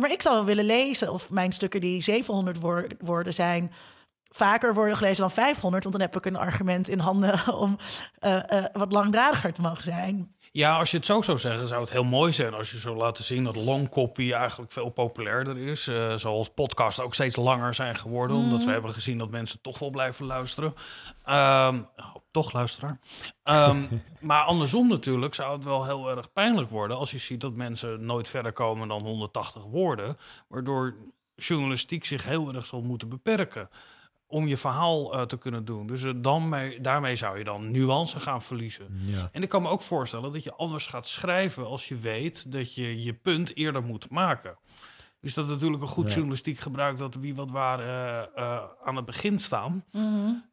Maar 0.00 0.12
ik 0.12 0.22
zou 0.22 0.34
wel 0.34 0.44
willen 0.44 0.64
lezen 0.64 1.12
of 1.12 1.30
mijn 1.30 1.52
stukken 1.52 1.80
die 1.80 2.02
700 2.02 2.60
woor- 2.60 2.86
woorden 2.98 3.34
zijn 3.34 3.72
vaker 4.28 4.74
worden 4.74 4.96
gelezen 4.96 5.20
dan 5.20 5.30
500. 5.30 5.82
Want 5.82 5.96
dan 5.96 6.06
heb 6.06 6.16
ik 6.16 6.24
een 6.24 6.36
argument 6.36 6.88
in 6.88 6.98
handen 6.98 7.54
om 7.64 7.78
wat 8.72 8.92
langdradiger 8.92 9.52
te 9.52 9.60
mogen 9.60 9.84
zijn. 9.84 10.34
Ja, 10.54 10.78
als 10.78 10.90
je 10.90 10.96
het 10.96 11.06
zo 11.06 11.20
zou 11.20 11.38
zeggen, 11.38 11.66
zou 11.66 11.80
het 11.80 11.90
heel 11.90 12.04
mooi 12.04 12.32
zijn 12.32 12.54
als 12.54 12.70
je 12.70 12.76
zou 12.76 12.96
laten 12.96 13.24
zien 13.24 13.44
dat 13.44 13.56
long 13.56 13.88
copy 13.88 14.32
eigenlijk 14.32 14.72
veel 14.72 14.88
populairder 14.88 15.58
is. 15.58 15.88
Eh, 15.88 16.16
zoals 16.16 16.50
podcasts 16.50 17.00
ook 17.00 17.14
steeds 17.14 17.36
langer 17.36 17.74
zijn 17.74 17.96
geworden, 17.96 18.36
omdat 18.36 18.64
we 18.64 18.70
hebben 18.70 18.90
gezien 18.90 19.18
dat 19.18 19.30
mensen 19.30 19.60
toch 19.60 19.78
wel 19.78 19.90
blijven 19.90 20.26
luisteren. 20.26 20.74
Ehm, 21.24 21.80
oh, 21.96 22.14
toch 22.30 22.52
luisteraar. 22.52 22.98
Ehm, 23.42 23.82
maar 24.20 24.42
andersom 24.42 24.88
natuurlijk 24.88 25.34
zou 25.34 25.52
het 25.52 25.64
wel 25.64 25.84
heel 25.84 26.10
erg 26.10 26.32
pijnlijk 26.32 26.70
worden 26.70 26.96
als 26.96 27.10
je 27.10 27.18
ziet 27.18 27.40
dat 27.40 27.54
mensen 27.54 28.04
nooit 28.04 28.28
verder 28.28 28.52
komen 28.52 28.88
dan 28.88 29.02
180 29.02 29.64
woorden, 29.64 30.16
waardoor 30.48 30.96
journalistiek 31.34 32.04
zich 32.04 32.24
heel 32.24 32.54
erg 32.54 32.66
zal 32.66 32.82
moeten 32.82 33.08
beperken 33.08 33.68
om 34.32 34.46
je 34.48 34.56
verhaal 34.56 35.12
eh, 35.14 35.22
te 35.22 35.38
kunnen 35.38 35.64
doen. 35.64 35.86
Dus 35.86 36.02
eh, 36.04 36.12
dan 36.16 36.48
mee, 36.48 36.80
daarmee 36.80 37.16
zou 37.16 37.38
je 37.38 37.44
dan 37.44 37.70
nuance 37.70 38.20
gaan 38.20 38.42
verliezen. 38.42 38.86
Ja. 39.04 39.28
En 39.32 39.42
ik 39.42 39.48
kan 39.48 39.62
me 39.62 39.68
ook 39.68 39.82
voorstellen 39.82 40.32
dat 40.32 40.42
je 40.44 40.54
anders 40.54 40.86
gaat 40.86 41.06
schrijven 41.08 41.66
als 41.66 41.88
je 41.88 41.96
weet 41.96 42.52
dat 42.52 42.74
je 42.74 43.02
je 43.02 43.12
punt 43.14 43.56
eerder 43.56 43.82
moet 43.82 44.10
maken. 44.10 44.58
Dus 45.20 45.34
dat 45.34 45.48
natuurlijk 45.48 45.82
een 45.82 45.88
goed 45.88 46.08
Ja. 46.08 46.14
journalistiek 46.14 46.58
gebruik 46.58 46.98
dat 46.98 47.14
wie 47.14 47.34
wat 47.34 47.50
waar 47.50 47.78
eh, 47.80 48.26
eh, 48.34 48.62
aan 48.84 48.96
het 48.96 49.04
begin 49.04 49.38
staan. 49.38 49.84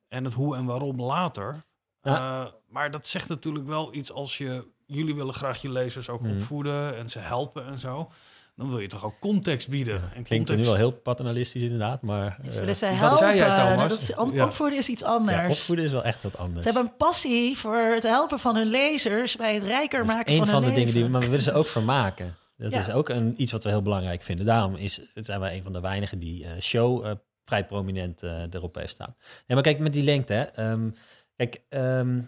En 0.07 0.23
het 0.23 0.33
hoe 0.33 0.55
en 0.55 0.65
waarom 0.65 1.01
later. 1.01 1.63
Ja. 2.01 2.43
Eh, 2.45 2.51
maar 2.67 2.91
dat 2.91 3.07
zegt 3.07 3.29
natuurlijk 3.29 3.67
wel 3.67 3.93
iets 3.93 4.11
als 4.11 4.37
je... 4.37 4.67
Jullie 4.85 5.15
willen 5.15 5.33
graag 5.33 5.61
je 5.61 5.69
lezers 5.71 6.09
ook 6.09 6.21
Mhm. 6.21 6.35
opvoeden 6.35 6.95
en 6.97 7.09
ze 7.09 7.19
helpen 7.19 7.65
en 7.65 7.79
zo. 7.79 8.11
Dan 8.60 8.69
wil 8.69 8.80
je 8.80 8.88
toch 8.88 9.06
ook 9.06 9.19
context 9.19 9.67
bieden. 9.69 9.95
en 9.95 10.24
Klinkt 10.24 10.28
context, 10.28 10.50
er 10.50 10.58
nu 10.58 10.63
wel 10.65 10.76
heel 10.76 10.91
paternalistisch 10.91 11.62
inderdaad, 11.62 12.02
maar 12.02 12.38
Ze 12.43 12.50
eh, 12.50 12.56
willen 12.65 12.98
helpen. 12.98 13.17
zei 13.17 13.38
jij, 13.38 13.56
Thomas. 13.69 13.89
Dat 13.89 14.00
is, 14.02 14.08
Ja. 14.34 14.45
Opvoeden 14.45 14.78
is 14.80 14.89
iets 14.89 15.04
anders. 15.04 15.38
ja, 15.38 15.50
opvoeden 15.50 15.86
is 15.86 15.91
wel 15.91 16.04
echt 16.04 16.24
wat 16.24 16.38
anders. 16.38 16.65
Ze 16.65 16.72
hebben 16.72 16.91
een 16.91 16.98
passie 16.98 17.58
voor 17.58 17.76
het 17.78 18.04
helpen 18.04 18.39
van 18.39 18.56
hun 18.56 18.67
lezers 18.67 19.36
bij 19.36 19.54
het 19.54 19.63
rijker 19.63 20.00
Dat 20.00 20.10
is 20.10 20.15
maken 20.15 20.32
een 20.34 20.38
van 20.39 20.48
van 20.48 20.63
hun 20.63 20.69
de 20.74 20.76
dingen 20.80 20.93
die 20.93 20.93
we, 20.93 21.00
leven. 21.00 21.12
maar 21.12 21.22
we 21.22 21.28
willen 21.28 21.43
ze 21.43 21.54
ook 21.54 21.67
vermaken. 21.67 22.36
Dat 22.58 22.72
Ja. 22.72 22.80
is 22.80 22.89
ook 22.89 23.10
een, 23.10 23.34
iets 23.38 23.52
wat 23.52 23.63
we 23.63 23.69
heel 23.69 23.82
belangrijk 23.82 24.22
vinden. 24.24 24.45
Daarom 24.45 24.76
is, 24.76 25.00
zijn 25.13 25.39
wij 25.39 25.56
een 25.56 25.63
van 25.63 25.74
de 25.74 25.80
weinigen 25.82 26.19
die 26.19 26.45
eh, 26.45 26.52
show 26.62 27.06
eh, 27.06 27.12
vrij 27.45 27.65
prominent 27.65 28.22
erop 28.52 28.76
heeft 28.76 28.91
staan. 28.93 29.15
Nee, 29.19 29.43
maar 29.48 29.62
kijk, 29.62 29.80
met 29.80 29.93
die 29.93 30.04
lengte. 30.04 30.34
Hè, 30.34 30.41
ehm, 30.43 30.89
kijk, 31.36 31.62
ehm, 31.69 32.22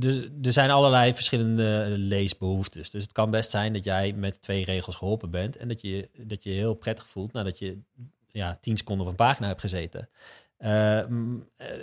er 0.00 0.30
er 0.42 0.52
zijn 0.52 0.70
allerlei 0.70 1.14
verschillende 1.14 1.94
leesbehoeftes. 1.96 2.90
Dus 2.90 3.02
het 3.02 3.12
kan 3.12 3.30
best 3.30 3.50
zijn 3.50 3.72
dat 3.72 3.84
jij 3.84 4.12
met 4.12 4.42
twee 4.42 4.64
regels 4.64 4.96
geholpen 4.96 5.30
bent... 5.30 5.56
en 5.56 5.68
dat 5.68 5.80
je 5.80 6.08
dat 6.18 6.42
je 6.42 6.50
heel 6.50 6.74
prettig 6.74 7.08
voelt 7.08 7.32
nadat 7.32 7.58
je 7.58 7.78
ja, 8.30 8.56
tien 8.60 8.76
seconden 8.76 9.04
op 9.04 9.10
een 9.10 9.16
pagina 9.16 9.46
hebt 9.46 9.60
gezeten. 9.60 10.08
Eh, 10.56 10.98
eh, 10.98 11.06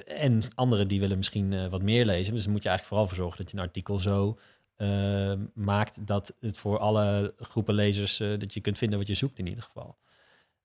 en 0.06 0.42
anderen 0.56 0.88
die 0.88 1.00
willen 1.00 1.18
misschien 1.18 1.54
eh, 1.54 1.68
wat 1.68 1.82
meer 1.82 2.06
lezen. 2.06 2.34
Dus 2.34 2.44
dan 2.44 2.52
moet 2.52 2.64
je 2.64 2.70
eigenlijk 2.70 2.88
vooral 2.88 3.08
voor 3.08 3.24
zorgen 3.24 3.44
dat 3.44 3.52
je 3.52 3.58
een 3.58 3.64
artikel 3.64 3.98
zo 3.98 4.38
maakt 5.54 6.08
dat 6.08 6.36
het 6.40 6.58
voor 6.58 6.80
alle 6.80 7.34
groepen 7.38 7.74
lezers 7.74 8.18
dat 8.18 8.54
je 8.54 8.62
kunt 8.62 8.78
vinden 8.78 9.00
wat 9.00 9.08
je 9.08 9.14
zoekt 9.14 9.40
in 9.40 9.48
ieder 9.48 9.64
geval. 9.64 9.98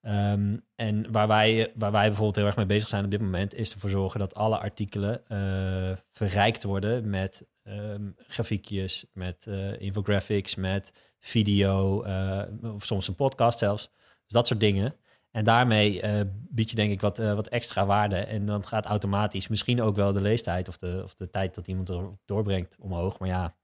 Ehm, 0.07 0.57
en 0.75 1.13
waar 1.13 1.29
wij, 1.29 1.73
waar 1.75 1.93
wij 1.93 2.07
bijvoorbeeld 2.07 2.37
heel 2.37 2.47
erg 2.47 2.57
mee 2.57 2.67
bezig 2.67 2.89
zijn 2.89 3.05
op 3.05 3.11
dit 3.11 3.21
moment, 3.21 3.55
is 3.55 3.73
ervoor 3.73 3.91
zorgen 3.91 4.21
dat 4.21 4.35
alle 4.35 4.59
artikelen 4.59 5.29
eh, 5.29 5.97
verrijkt 6.11 6.63
worden 6.63 7.11
met 7.11 7.47
ehm, 7.63 8.11
grafiekjes, 8.17 9.07
met 9.13 9.47
eh, 9.47 9.81
infographics, 9.81 10.55
met 10.55 10.93
video, 11.21 12.03
eh, 12.03 12.43
of 12.63 12.85
soms 12.85 13.09
een 13.09 13.15
podcast 13.15 13.59
zelfs. 13.59 13.91
Dus 13.99 14.33
dat 14.33 14.47
soort 14.47 14.61
dingen. 14.61 14.95
En 15.31 15.45
daarmee 15.45 16.03
bied 16.29 16.71
je 16.71 16.77
denk 16.77 16.93
ik 16.93 17.01
wat, 17.01 17.19
wat 17.19 17.49
extra 17.49 17.87
waarde. 17.87 18.17
En 18.17 18.47
dan 18.47 18.65
gaat 18.65 18.85
automatisch 18.85 19.49
misschien 19.49 19.83
ook 19.83 19.97
wel 19.97 20.13
de 20.13 20.21
leestijd 20.21 20.69
of 20.69 20.79
de, 20.79 21.01
of 21.05 21.15
de 21.15 21.31
tijd 21.31 21.55
dat 21.55 21.67
iemand 21.67 21.89
er 21.89 22.19
doorbrengt 22.25 22.77
omhoog. 22.81 23.19
Maar 23.19 23.29
ja, 23.29 23.55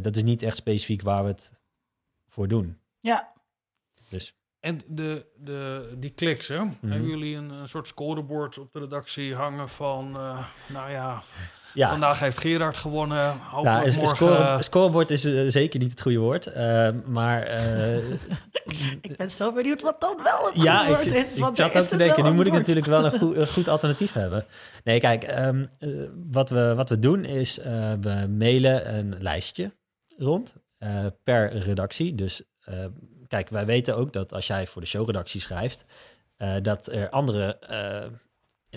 dat 0.00 0.16
is 0.16 0.22
niet 0.22 0.42
echt 0.42 0.56
specifiek 0.56 1.02
waar 1.02 1.22
we 1.22 1.30
het 1.30 1.52
voor 2.26 2.48
doen. 2.48 2.78
Ja, 3.00 3.32
Dus 4.08 4.34
En 4.62 4.80
de, 4.86 5.26
de, 5.36 5.88
die 5.98 6.10
kliks, 6.10 6.48
hè? 6.48 6.58
Mhm. 6.58 6.90
Hebben 6.90 7.08
jullie 7.08 7.36
een, 7.36 7.50
een 7.50 7.68
soort 7.68 7.86
scorebord 7.88 8.58
op 8.58 8.72
de 8.72 8.78
redactie 8.78 9.34
hangen 9.34 9.68
van... 9.68 10.16
eh, 10.16 10.46
nou 10.66 10.90
ja, 10.90 11.22
ja, 11.74 11.88
vandaag 11.88 12.20
heeft 12.20 12.38
Gerard 12.38 12.76
gewonnen. 12.76 13.38
Hopelijk 13.38 13.76
nou, 13.76 13.86
is- 13.86 13.96
morgen... 13.96 14.16
score, 14.16 14.62
scorebord 14.62 15.10
is 15.10 15.24
eh, 15.24 15.44
zeker 15.48 15.80
niet 15.80 15.90
het 15.90 16.00
goede 16.00 16.18
woord. 16.18 16.46
eh, 16.46 16.88
maar 17.06 17.42
eh, 17.42 17.96
ik 19.08 19.16
ben 19.16 19.30
zo 19.30 19.52
benieuwd 19.52 19.80
wat 19.82 20.00
dan 20.00 20.16
wel 20.22 20.46
het 20.46 20.62
ja, 20.62 20.76
goede 20.84 21.00
ik, 21.02 21.10
woord 21.10 21.24
is. 21.26 21.34
ik 21.34 21.40
want 21.42 21.56
zat 21.56 21.66
er 21.66 21.72
ook 21.76 21.82
is 21.82 21.88
te 21.88 21.96
dus 21.96 22.06
denken, 22.06 22.24
nu 22.24 22.30
moet 22.32 22.46
ik 22.46 22.52
natuurlijk 22.52 22.86
wel 22.86 23.04
een 23.04 23.18
goed, 23.18 23.36
een 23.40 23.46
goed 23.46 23.68
alternatief 23.68 24.12
hebben. 24.12 24.44
Nee, 24.84 25.00
kijk, 25.00 25.24
ehm, 25.24 25.64
eh, 25.78 25.88
wat, 26.30 26.50
we, 26.50 26.74
wat 26.74 26.88
we 26.88 26.98
doen 26.98 27.24
is, 27.24 27.58
eh, 27.58 27.92
we 28.00 28.26
mailen 28.38 28.94
een 28.94 29.14
lijstje 29.18 29.72
rond 30.18 30.54
eh, 30.78 31.06
per 31.24 31.56
redactie. 31.58 32.14
Dus 32.14 32.42
eh, 32.60 32.84
kijk, 33.32 33.48
wij 33.48 33.66
weten 33.66 33.96
ook 33.96 34.12
dat 34.12 34.32
als 34.32 34.46
jij 34.46 34.66
voor 34.66 34.82
de 34.82 34.88
showredactie 34.88 35.40
schrijft, 35.40 35.84
eh, 36.36 36.54
dat 36.62 36.86
er 36.86 37.10
andere... 37.10 37.58
eh, 37.58 38.10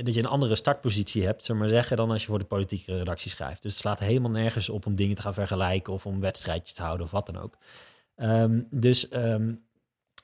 dat 0.04 0.14
je 0.14 0.20
een 0.20 0.26
andere 0.26 0.56
startpositie 0.56 1.26
hebt, 1.26 1.46
zullen 1.46 1.62
we 1.62 1.68
maar 1.68 1.78
zeggen, 1.78 1.98
dan 1.98 2.12
als 2.12 2.22
je 2.22 2.28
voor 2.28 2.40
de 2.40 2.46
politieke 2.46 2.98
redactie 2.98 3.32
schrijft. 3.32 3.62
Dus 3.62 3.72
het 3.72 3.82
slaat 3.82 4.00
helemaal 4.00 4.32
nergens 4.32 4.70
op 4.70 4.86
om 4.86 4.96
dingen 4.96 5.16
te 5.16 5.22
gaan 5.22 5.34
vergelijken 5.34 5.94
of 5.94 6.06
om 6.06 6.20
wedstrijdjes 6.20 6.74
te 6.74 6.82
houden 6.82 7.06
of 7.06 7.12
wat 7.12 7.26
dan 7.26 7.38
ook. 7.38 7.58
Ehm, 8.16 8.62
dus 8.70 9.08
ehm, 9.08 9.54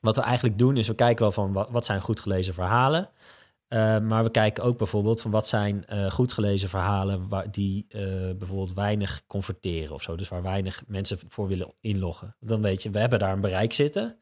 wat 0.02 0.16
we 0.16 0.22
eigenlijk 0.22 0.58
doen 0.58 0.78
is 0.78 0.88
we 0.88 0.96
kijken 0.96 1.22
wel 1.22 1.32
van 1.32 1.54
wat, 1.72 1.86
zijn 1.86 2.02
goed 2.02 2.20
gelezen 2.20 2.54
verhalen. 2.54 3.10
Uh, 3.70 4.00
maar 4.00 4.24
we 4.24 4.32
kijken 4.32 4.64
ook 4.64 4.78
bijvoorbeeld 4.78 5.22
van 5.22 5.32
wat 5.32 5.48
zijn 5.48 5.86
uh, 5.94 6.12
goed 6.12 6.34
gelezen 6.34 6.70
verhalen 6.70 7.28
waar 7.28 7.52
die 7.52 7.86
bijvoorbeeld 8.38 8.74
weinig 8.74 9.24
converteren 9.28 9.94
of 9.94 10.02
zo. 10.02 10.16
Dus 10.16 10.30
waar 10.30 10.44
weinig 10.44 10.84
mensen 10.88 11.20
voor 11.28 11.48
willen 11.48 11.74
inloggen. 11.80 12.36
Dan 12.40 12.62
weet 12.62 12.84
je, 12.84 12.90
we 12.90 13.00
hebben 13.00 13.20
daar 13.20 13.34
een 13.34 13.42
bereik 13.42 13.74
zitten. 13.74 14.21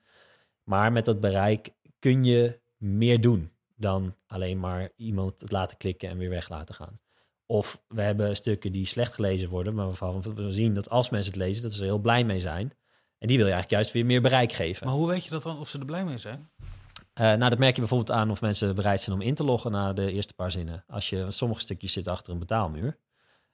Maar 0.70 0.92
met 0.92 1.06
dat 1.06 1.20
bereik 1.20 1.70
kun 2.00 2.24
je 2.24 2.60
meer 2.78 3.22
doen 3.22 3.52
dan 3.76 4.16
alleen 4.28 4.60
maar 4.60 4.90
iemand 4.96 5.40
het 5.40 5.52
laten 5.52 5.78
klikken 5.78 6.10
en 6.10 6.18
weer 6.18 6.30
weg 6.30 6.50
laten 6.50 6.76
gaan. 6.76 7.00
Of 7.46 7.82
we 7.88 8.02
hebben 8.02 8.36
stukken 8.36 8.72
die 8.72 8.86
slecht 8.86 9.14
gelezen 9.14 9.50
worden, 9.50 9.76
maar 9.76 9.86
waarvan 9.86 10.22
we 10.22 10.52
zien 10.52 10.74
dat 10.74 10.90
als 10.90 11.10
mensen 11.10 11.32
het 11.34 11.42
lezen, 11.42 11.64
dat 11.64 11.72
ze 11.72 11.80
er 11.80 11.86
heel 11.86 12.00
blij 12.00 12.24
mee 12.24 12.40
zijn. 12.40 12.74
En 13.18 13.28
die 13.28 13.38
wil 13.38 13.46
je 13.46 13.52
eigenlijk 13.54 13.70
juist 13.70 13.92
weer 13.92 14.06
meer 14.06 14.22
bereik 14.22 14.52
geven. 14.52 14.88
Maar 14.88 14.96
hoe 14.96 15.08
weet 15.08 15.24
je 15.24 15.30
dat 15.30 15.44
dan, 15.44 15.60
of 15.60 15.70
ze 15.70 15.80
er 15.80 15.86
blij 15.86 16.06
mee 16.06 16.18
zijn? 16.18 16.50
Uh, 16.60 16.66
nou, 17.14 17.50
dat 17.50 17.58
merk 17.58 17.74
je 17.74 17.82
bijvoorbeeld 17.82 18.12
aan 18.12 18.32
of 18.32 18.42
mensen 18.42 18.76
bereid 18.76 19.02
zijn 19.02 19.16
om 19.16 19.22
in 19.22 19.36
te 19.36 19.44
loggen 19.44 19.72
na 19.72 19.94
de 19.94 20.12
eerste 20.12 20.34
paar 20.34 20.52
zinnen. 20.52 20.84
Als 20.88 21.10
je 21.10 21.32
sommige 21.32 21.62
stukjes 21.62 21.94
zit 21.94 22.08
achter 22.08 22.34
een 22.34 22.40
betaalmuur. 22.40 22.98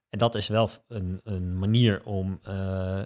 En 0.10 0.18
dat 0.18 0.36
is 0.36 0.48
wel 0.48 0.70
een, 0.88 1.22
een 1.24 1.60
manier 1.60 2.06
om 2.06 2.40
uh, 2.48 3.04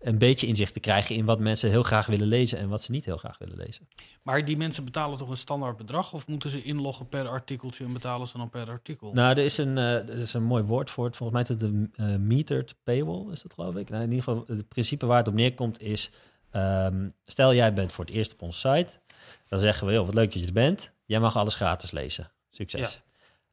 een 0.00 0.18
beetje 0.18 0.46
inzicht 0.46 0.72
te 0.72 0.80
krijgen 0.80 1.16
in 1.16 1.24
wat 1.24 1.40
mensen 1.40 1.70
heel 1.70 1.82
graag 1.82 2.06
willen 2.06 2.26
lezen 2.26 2.58
en 2.58 2.68
wat 2.68 2.82
ze 2.82 2.90
niet 2.90 3.04
heel 3.04 3.16
graag 3.16 3.38
willen 3.38 3.56
lezen. 3.56 3.88
Maar 4.22 4.44
die 4.44 4.56
mensen 4.56 4.84
betalen 4.84 5.18
toch 5.18 5.30
een 5.30 5.36
standaard 5.36 5.76
bedrag 5.76 6.12
of 6.12 6.26
moeten 6.26 6.50
ze 6.50 6.62
inloggen 6.62 7.08
per 7.08 7.28
artikeltje 7.28 7.84
en 7.84 7.92
betalen 7.92 8.26
ze 8.26 8.38
dan 8.38 8.50
per 8.50 8.68
artikel? 8.68 9.12
Nou, 9.12 9.30
er 9.30 9.44
is 9.44 9.58
een, 9.58 9.76
uh, 9.76 9.94
er 9.94 10.18
is 10.18 10.32
een 10.32 10.42
mooi 10.42 10.62
woord 10.62 10.90
voor 10.90 11.04
het. 11.04 11.16
Volgens 11.16 11.48
mij 11.48 11.56
is 11.56 11.62
het 11.62 11.72
de 11.72 12.02
uh, 12.04 12.16
metered 12.16 12.76
paywall, 12.82 13.32
is 13.32 13.42
dat 13.42 13.54
geloof 13.54 13.76
ik. 13.76 13.90
Nou, 13.90 14.02
in 14.02 14.10
ieder 14.10 14.24
geval, 14.24 14.44
het 14.46 14.68
principe 14.68 15.06
waar 15.06 15.18
het 15.18 15.28
op 15.28 15.34
neerkomt 15.34 15.80
is, 15.80 16.10
um, 16.52 17.12
stel 17.24 17.54
jij 17.54 17.72
bent 17.72 17.92
voor 17.92 18.04
het 18.04 18.14
eerst 18.14 18.32
op 18.32 18.42
onze 18.42 18.58
site, 18.58 19.00
dan 19.48 19.58
zeggen 19.58 19.86
we, 19.86 19.92
joh, 19.92 20.04
wat 20.04 20.14
leuk 20.14 20.32
dat 20.32 20.40
je 20.40 20.46
er 20.46 20.52
bent. 20.52 20.94
Jij 21.04 21.20
mag 21.20 21.36
alles 21.36 21.54
gratis 21.54 21.90
lezen. 21.90 22.30
Succes. 22.50 22.92
Ja. 22.92 23.00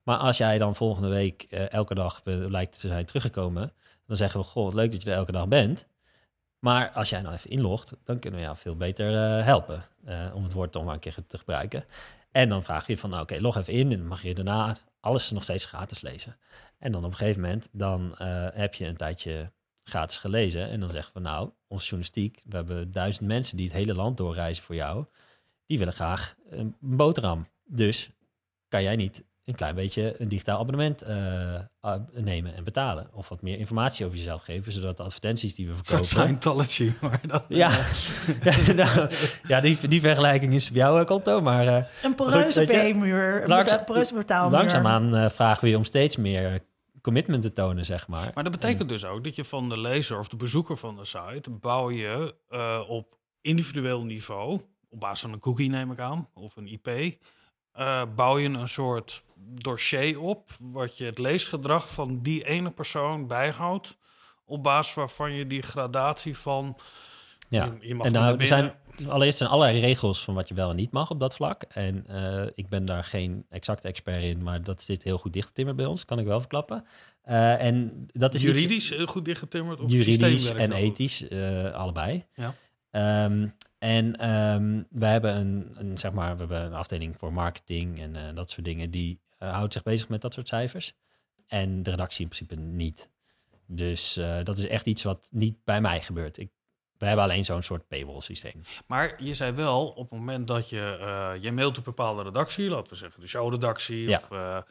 Maar 0.04 0.18
als 0.18 0.38
jij 0.38 0.58
dan 0.58 0.76
volgende 0.76 1.10
week 1.10 1.46
uh, 1.50 1.72
elke 1.72 1.96
dag 1.96 2.22
lijkt 2.24 2.80
te 2.80 2.88
zijn 2.88 3.06
teruggekomen, 3.06 3.74
dan 4.06 4.18
zeggen 4.18 4.40
we, 4.40 4.46
goh, 4.46 4.64
wat 4.64 4.74
leuk 4.74 4.92
dat 4.92 5.04
je 5.04 5.10
er 5.10 5.16
elke 5.16 5.32
dag 5.32 5.48
bent. 5.48 5.88
Maar 6.60 6.92
als 6.92 7.10
jij 7.10 7.22
nou 7.22 7.34
even 7.34 7.50
inlogt, 7.50 7.94
dan 8.04 8.20
kunnen 8.20 8.40
we 8.40 8.46
jou 8.46 8.58
veel 8.58 8.76
beter 8.76 9.12
uh, 9.12 9.46
helpen. 9.46 9.84
Uh, 10.08 10.32
om 10.34 10.44
het 10.44 10.54
woord 10.54 10.72
toch 10.72 10.84
maar 10.84 10.94
een 10.94 11.00
keer 11.00 11.16
te 11.28 11.38
gebruiken. 11.38 11.86
En 12.32 12.50
dan 12.50 12.64
vraag 12.64 12.88
je 12.88 12.98
van, 12.98 13.10
nou, 13.10 13.22
oké, 13.22 13.40
log 13.40 13.58
even 13.58 13.74
in. 13.74 13.92
En 13.92 13.98
dan 13.98 14.08
mag 14.08 14.22
je 14.22 14.34
daarna 14.34 14.78
alles 15.00 15.32
nog 15.32 15.44
steeds 15.44 15.66
gratis 15.66 16.02
lezen. 16.02 16.38
En 16.80 16.92
dan 16.92 17.04
op 17.04 17.12
een 17.12 17.18
gegeven 17.18 17.42
moment, 17.42 17.70
dan 17.72 18.16
uh, 18.22 18.48
heb 18.54 18.74
je 18.74 18.86
een 18.86 18.98
tijdje 18.98 19.52
gratis 19.84 20.18
gelezen. 20.18 20.70
En 20.70 20.80
dan 20.80 20.90
zeggen 20.90 21.14
we, 21.14 21.20
nou, 21.20 21.52
onze 21.68 21.86
journalistiek, 21.86 22.42
we 22.46 22.56
hebben 22.56 22.92
duizend 22.92 23.28
mensen 23.28 23.58
die 23.58 23.66
het 23.66 23.76
hele 23.76 23.94
land 23.94 24.18
doorreizen 24.18 24.64
voor 24.64 24.76
jou. 24.76 25.06
Die 25.66 25.78
willen 25.78 25.94
graag 25.94 26.36
een 26.50 26.76
boterham. 26.80 27.48
Dus 27.66 28.10
kan 28.68 28.84
jij 28.84 28.96
niet 28.96 29.24
een 29.48 29.56
klein 29.56 29.76
beetje 29.76 30.16
een 30.18 30.28
digitaal 30.28 30.60
abonnement 30.60 31.04
uh, 31.04 31.94
nemen 32.14 32.56
en 32.56 32.64
betalen. 32.64 33.08
Of 33.14 33.30
wat 33.30 33.42
meer 33.42 33.58
informatie 33.58 34.06
over 34.06 34.18
jezelf 34.18 34.44
geven, 34.44 34.72
zodat 34.72 34.98
de 34.98 35.04
advertenties 35.04 35.56
die 35.56 35.68
we 35.68 35.76
verkopen... 35.76 36.06
Scientology, 36.06 36.92
maar 37.02 37.20
dan... 37.28 37.42
Ja, 37.58 37.70
ja, 38.44 38.74
nou, 38.74 39.10
ja 39.48 39.62
die, 39.62 39.88
die 39.88 40.02
vergelijking 40.02 40.54
is 40.54 40.70
op 40.70 40.76
jouw 40.76 41.06
konto, 41.06 41.42
maar... 41.42 41.66
Uh, 41.66 41.84
een 42.04 42.16
poreuze 42.16 42.64
B-muur, 42.64 43.44
een 43.44 43.50
langs, 43.50 43.84
poreuze 43.86 44.14
betaalmuur. 44.14 44.58
Langzaamaan 44.58 45.16
uh, 45.16 45.30
vragen 45.30 45.64
we 45.64 45.70
je 45.70 45.78
om 45.78 45.84
steeds 45.84 46.16
meer 46.16 46.66
commitment 47.02 47.42
te 47.42 47.54
tonen, 47.54 47.86
zeg 47.86 48.08
maar. 48.08 48.32
Maar 48.34 48.44
dat 48.44 48.54
betekent 48.54 48.90
dus 48.90 49.06
ook 49.06 49.24
dat 49.24 49.36
je 49.36 49.44
van 49.44 49.70
de 49.70 49.80
lezer 49.80 50.18
of 50.18 50.28
de 50.28 50.36
bezoeker 50.38 50.78
van 50.78 50.96
de 50.96 51.06
site... 51.06 51.50
bouw 51.50 51.92
je 51.92 52.36
op 52.88 53.18
individueel 53.42 54.04
niveau, 54.04 54.62
op 54.90 55.00
basis 55.00 55.22
van 55.22 55.34
een 55.34 55.40
cookie 55.40 55.70
neem 55.70 55.92
ik 55.92 56.00
aan, 56.00 56.30
of 56.34 56.56
een 56.56 56.68
IP 56.68 57.18
uh, 57.80 58.02
bouw 58.16 58.38
je 58.38 58.50
een 58.50 58.68
soort 58.68 59.24
dossier 59.40 60.20
op, 60.20 60.52
wat 60.60 60.98
je 60.98 61.06
het 61.06 61.18
leesgedrag 61.18 61.94
van 61.94 62.22
die 62.22 62.46
ene 62.46 62.72
persoon 62.72 63.28
bijhoudt, 63.28 63.98
op 64.46 64.64
basis 64.64 64.94
waarvan 64.94 65.34
je 65.34 65.48
die 65.48 65.62
gradatie 65.62 66.38
van. 66.38 66.78
Ja, 67.50 67.78
je, 67.80 67.96
mag 67.96 68.06
en 68.06 68.12
nou, 68.12 68.40
er 68.40 68.48
zijn 68.48 68.74
allereerst 69.08 69.38
zijn 69.38 69.50
allerlei 69.50 69.80
regels 69.80 70.24
van 70.24 70.34
wat 70.34 70.48
je 70.48 70.54
wel 70.54 70.70
en 70.70 70.76
niet 70.76 70.92
mag 70.92 71.10
op 71.10 71.20
dat 71.20 71.36
vlak. 71.36 71.64
En 71.64 72.06
uh, 72.10 72.46
ik 72.56 72.70
ben 72.70 72.86
daar 72.86 73.04
geen 73.04 73.46
exacte 73.50 73.88
expert 73.88 74.22
in, 74.22 74.44
maar 74.44 74.62
dat 74.62 74.82
zit 74.82 75.04
heel 75.04 75.18
goed 75.18 75.34
dichtgetimmerd 75.34 75.78
bij 75.78 75.86
ons, 75.86 76.06
kan 76.06 76.20
ik 76.20 76.26
wel 76.26 76.40
verklappen. 76.40 76.86
Uh, 77.26 77.62
en 77.62 78.08
dat 78.08 78.34
is 78.34 78.42
juridisch 78.42 78.92
iets, 78.92 79.12
goed 79.12 79.26
dichtgetimmerd 79.26 79.80
of 79.80 79.92
juridisch 79.92 80.50
en 80.50 80.72
ethisch, 80.72 81.30
allebei. 81.74 82.26
Ja. 82.34 82.54
Um, 83.26 83.54
en 83.78 84.30
um, 84.30 84.88
we 84.90 85.06
hebben 85.06 85.36
een, 85.36 85.72
een, 85.74 85.98
zeg 85.98 86.12
maar, 86.12 86.34
we 86.34 86.40
hebben 86.40 86.66
een 86.66 86.74
afdeling 86.74 87.16
voor 87.18 87.34
marketing 87.34 88.00
en 88.00 88.16
uh, 88.16 88.22
dat 88.34 88.50
soort 88.50 88.66
dingen. 88.66 88.92
Die 88.92 89.20
houdt 89.38 89.74
zich 89.74 89.84
bezig 89.84 90.10
met 90.10 90.22
dat 90.22 90.34
soort 90.34 90.48
cijfers. 90.48 90.94
En 91.48 91.84
de 91.84 91.90
redactie 91.90 92.22
in 92.22 92.30
principe 92.30 92.56
niet. 92.56 93.10
Dus 93.66 94.18
uh, 94.18 94.44
dat 94.44 94.58
is 94.58 94.68
echt 94.68 94.86
iets 94.86 95.04
wat 95.04 95.28
niet 95.32 95.64
bij 95.64 95.82
mij 95.82 96.02
gebeurt. 96.02 96.38
Ik, 96.38 96.50
we 96.98 97.06
hebben 97.06 97.24
alleen 97.24 97.46
zo'n 97.46 97.62
soort 97.62 97.88
paywall 97.88 98.22
systeem. 98.22 98.62
Maar 98.88 99.24
je 99.24 99.34
zei 99.34 99.52
wel, 99.52 99.88
op 99.88 100.10
het 100.10 100.20
moment 100.20 100.48
dat 100.48 100.70
je, 100.70 101.38
je 101.42 101.52
mailt 101.52 101.78
een 101.78 101.84
bepaalde 101.84 102.24
redactie, 102.24 102.70
laten 102.70 102.94
we 102.94 102.96
zeggen 102.96 103.22
de 103.22 103.28
showredactie, 103.28 104.10
ja. 104.10 104.18
of 104.18 104.64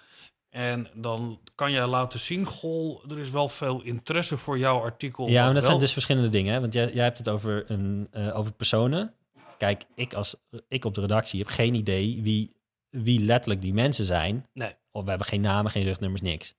en 0.51 0.89
dan 0.95 1.41
kan 1.55 1.73
je 1.73 1.87
laten 1.87 2.21
zien, 2.21 2.47
goh, 2.47 3.11
er 3.11 3.19
is 3.19 3.31
wel 3.31 3.49
veel 3.49 3.83
interesse 3.83 4.37
voor 4.37 4.59
jouw 4.59 4.81
artikel. 4.81 5.29
Ja, 5.29 5.45
maar 5.45 5.55
dat 5.55 5.65
zijn 5.65 5.79
dus 5.79 5.93
verschillende 5.93 6.29
dingen. 6.29 6.53
Hè? 6.53 6.61
Want 6.61 6.73
jij, 6.73 6.93
jij 6.93 7.05
hebt 7.05 7.19
het 7.19 7.29
over, 7.29 7.71
een, 7.71 8.09
over 8.33 8.53
personen. 8.53 9.15
Kijk, 9.59 9.85
ik, 9.95 10.15
als, 10.15 10.37
ik 10.69 10.85
op 10.85 10.95
de 10.95 11.01
redactie 11.01 11.39
heb 11.41 11.49
geen 11.49 11.75
idee 11.75 12.23
wie, 12.23 12.56
wie 13.03 13.21
letterlijk 13.21 13.61
die 13.61 13.75
mensen 13.75 14.05
zijn. 14.05 14.47
Nee. 14.53 14.75
Of 14.91 15.03
we 15.03 15.09
hebben 15.09 15.27
geen 15.27 15.41
namen, 15.41 15.71
geen 15.71 15.85
rugnummers, 15.85 16.23
niks. 16.23 16.55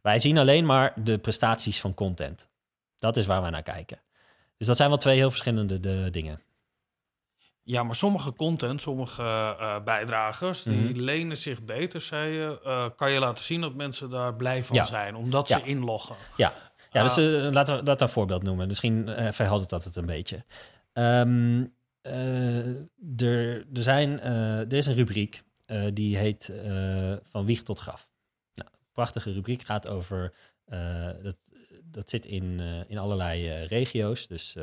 Wij 0.00 0.18
zien 0.18 0.38
alleen 0.38 0.66
maar 0.66 0.92
de 1.04 1.18
prestaties 1.18 1.80
van 1.80 1.94
content. 1.94 2.48
Dat 2.98 3.16
is 3.16 3.26
waar 3.26 3.40
wij 3.40 3.50
naar 3.50 3.62
kijken. 3.62 4.00
Dus 4.56 4.66
dat 4.66 4.76
zijn 4.76 4.88
wel 4.88 4.98
twee 4.98 5.16
heel 5.16 5.30
verschillende 5.30 5.80
de, 5.80 6.08
dingen. 6.10 6.40
Ja, 7.62 7.82
maar 7.82 7.94
sommige 7.94 8.32
content, 8.32 8.82
sommige 8.82 9.22
uh, 9.22 9.82
bijdragers, 9.84 10.62
die 10.62 10.76
mhm. 10.76 11.00
lenen 11.00 11.36
zich 11.36 11.62
beter, 11.62 12.00
zei 12.00 12.32
je. 12.32 12.60
Uh, 12.64 12.86
kan 12.96 13.10
je 13.10 13.18
laten 13.18 13.44
zien 13.44 13.60
dat 13.60 13.74
mensen 13.74 14.10
daar 14.10 14.34
blij 14.34 14.62
van 14.62 14.86
zijn, 14.86 15.14
omdat 15.14 15.48
ze 15.48 15.62
inloggen. 15.62 16.16
Ja, 16.36 16.52
ja 16.90 17.02
dus 17.02 17.16
laten 17.54 17.76
we 17.76 17.82
dat 17.82 18.00
een 18.00 18.08
voorbeeld 18.08 18.42
noemen. 18.42 18.66
Misschien 18.66 19.08
verheldert 19.32 19.70
dat 19.70 19.84
het 19.84 19.96
een 19.96 20.06
beetje. 20.06 20.44
Um, 20.92 21.74
er, 23.16 23.66
er, 23.74 23.82
zijn, 23.82 24.20
er 24.20 24.72
is 24.72 24.86
een 24.86 24.94
rubriek, 24.94 25.42
die 25.92 26.16
heet 26.16 26.52
Van 27.22 27.44
Wieg 27.44 27.62
tot 27.62 27.78
Graf. 27.78 28.08
Nou, 28.54 28.70
prachtige 28.92 29.32
rubriek, 29.32 29.62
gaat 29.62 29.88
over... 29.88 30.34
dat 31.22 31.36
dat 31.84 32.10
zit 32.10 32.26
in, 32.26 32.60
in 32.88 32.98
allerlei 32.98 33.64
regio's. 33.64 34.26
Dus, 34.26 34.56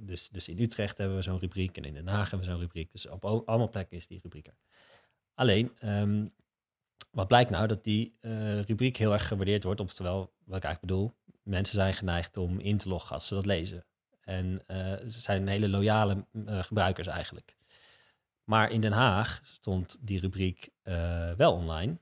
dus, 0.00 0.28
dus 0.28 0.48
in 0.48 0.60
Utrecht 0.60 0.98
hebben 0.98 1.16
we 1.16 1.22
zo'n 1.22 1.38
rubriek 1.38 1.76
en 1.76 1.84
in 1.84 1.94
Den 1.94 2.06
Haag 2.06 2.30
hebben 2.30 2.46
we 2.46 2.52
zo'n 2.52 2.62
rubriek. 2.62 2.92
Dus 2.92 3.08
op 3.08 3.24
allemaal 3.24 3.68
plekken 3.68 3.96
is 3.96 4.06
die 4.06 4.20
rubriek 4.22 4.46
er. 4.46 4.56
Alleen, 5.34 5.72
um, 5.84 6.32
wat 7.10 7.28
blijkt 7.28 7.50
nou? 7.50 7.66
Dat 7.66 7.84
die 7.84 8.16
rubriek 8.66 8.96
heel 8.96 9.12
erg 9.12 9.28
gewaardeerd 9.28 9.62
wordt. 9.62 9.80
Oftewel, 9.80 10.18
wat 10.44 10.56
ik 10.56 10.64
eigenlijk 10.64 10.80
bedoel, 10.80 11.12
mensen 11.42 11.74
zijn 11.74 11.94
geneigd 11.94 12.36
om 12.36 12.60
in 12.60 12.76
te 12.76 12.88
loggen 12.88 13.14
als 13.14 13.26
ze 13.26 13.34
dat 13.34 13.46
lezen. 13.46 13.84
En 14.20 14.62
ze 15.08 15.20
zijn 15.20 15.48
hele 15.48 15.68
loyale 15.68 16.26
gebruikers 16.46 17.06
eigenlijk. 17.06 17.55
Maar 18.50 18.70
in 18.70 18.80
Den 18.80 18.92
Haag 18.92 19.40
stond 19.44 19.98
die 20.00 20.20
rubriek 20.20 20.70
wel 21.36 21.52
online 21.52 21.98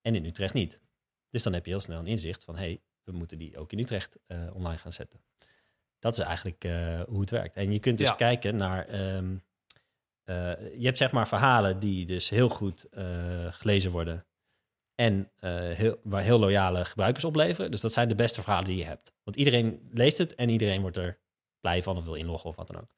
en 0.00 0.14
in 0.14 0.24
Utrecht 0.24 0.54
niet. 0.54 0.84
Dus 1.30 1.42
dan 1.42 1.52
heb 1.52 1.64
je 1.64 1.70
heel 1.70 1.80
snel 1.80 1.98
een 1.98 2.06
inzicht 2.06 2.44
van, 2.44 2.56
hey, 2.56 2.80
we 3.02 3.12
moeten 3.12 3.38
die 3.38 3.58
ook 3.58 3.72
in 3.72 3.78
Utrecht 3.78 4.18
uh, 4.26 4.54
online 4.54 4.78
gaan 4.78 4.92
zetten. 4.92 5.20
Dat 5.98 6.18
is 6.18 6.24
eigenlijk 6.24 6.64
uh, 6.64 7.00
hoe 7.02 7.20
het 7.20 7.30
werkt. 7.30 7.56
En 7.56 7.72
je 7.72 7.78
kunt 7.78 7.98
dus 7.98 8.08
ja. 8.08 8.14
kijken 8.14 8.56
naar. 8.56 9.14
Um, 9.14 9.42
uh, 10.24 10.34
je 10.78 10.84
hebt 10.84 10.98
zeg 10.98 11.12
maar 11.12 11.28
verhalen 11.28 11.78
die 11.78 12.06
dus 12.06 12.28
heel 12.28 12.48
goed 12.48 12.86
gelezen 13.50 13.90
worden. 13.90 14.26
En 14.94 15.30
heel, 15.74 16.00
waar 16.02 16.22
heel 16.22 16.38
loyale 16.38 16.84
gebruikers 16.84 17.24
opleveren. 17.24 17.70
Dus 17.70 17.80
dat 17.80 17.92
zijn 17.92 18.08
de 18.08 18.14
beste 18.14 18.42
verhalen 18.42 18.68
die 18.68 18.76
je 18.76 18.84
hebt. 18.84 19.12
Want 19.22 19.36
iedereen 19.36 19.88
leest 19.92 20.18
het 20.18 20.34
en 20.34 20.48
iedereen 20.48 20.80
wordt 20.80 20.96
er 20.96 21.18
blij 21.60 21.82
van 21.82 21.96
of 21.96 22.04
wil 22.04 22.14
inloggen 22.14 22.50
of 22.50 22.56
wat 22.56 22.66
dan 22.66 22.80
ook. 22.80 22.96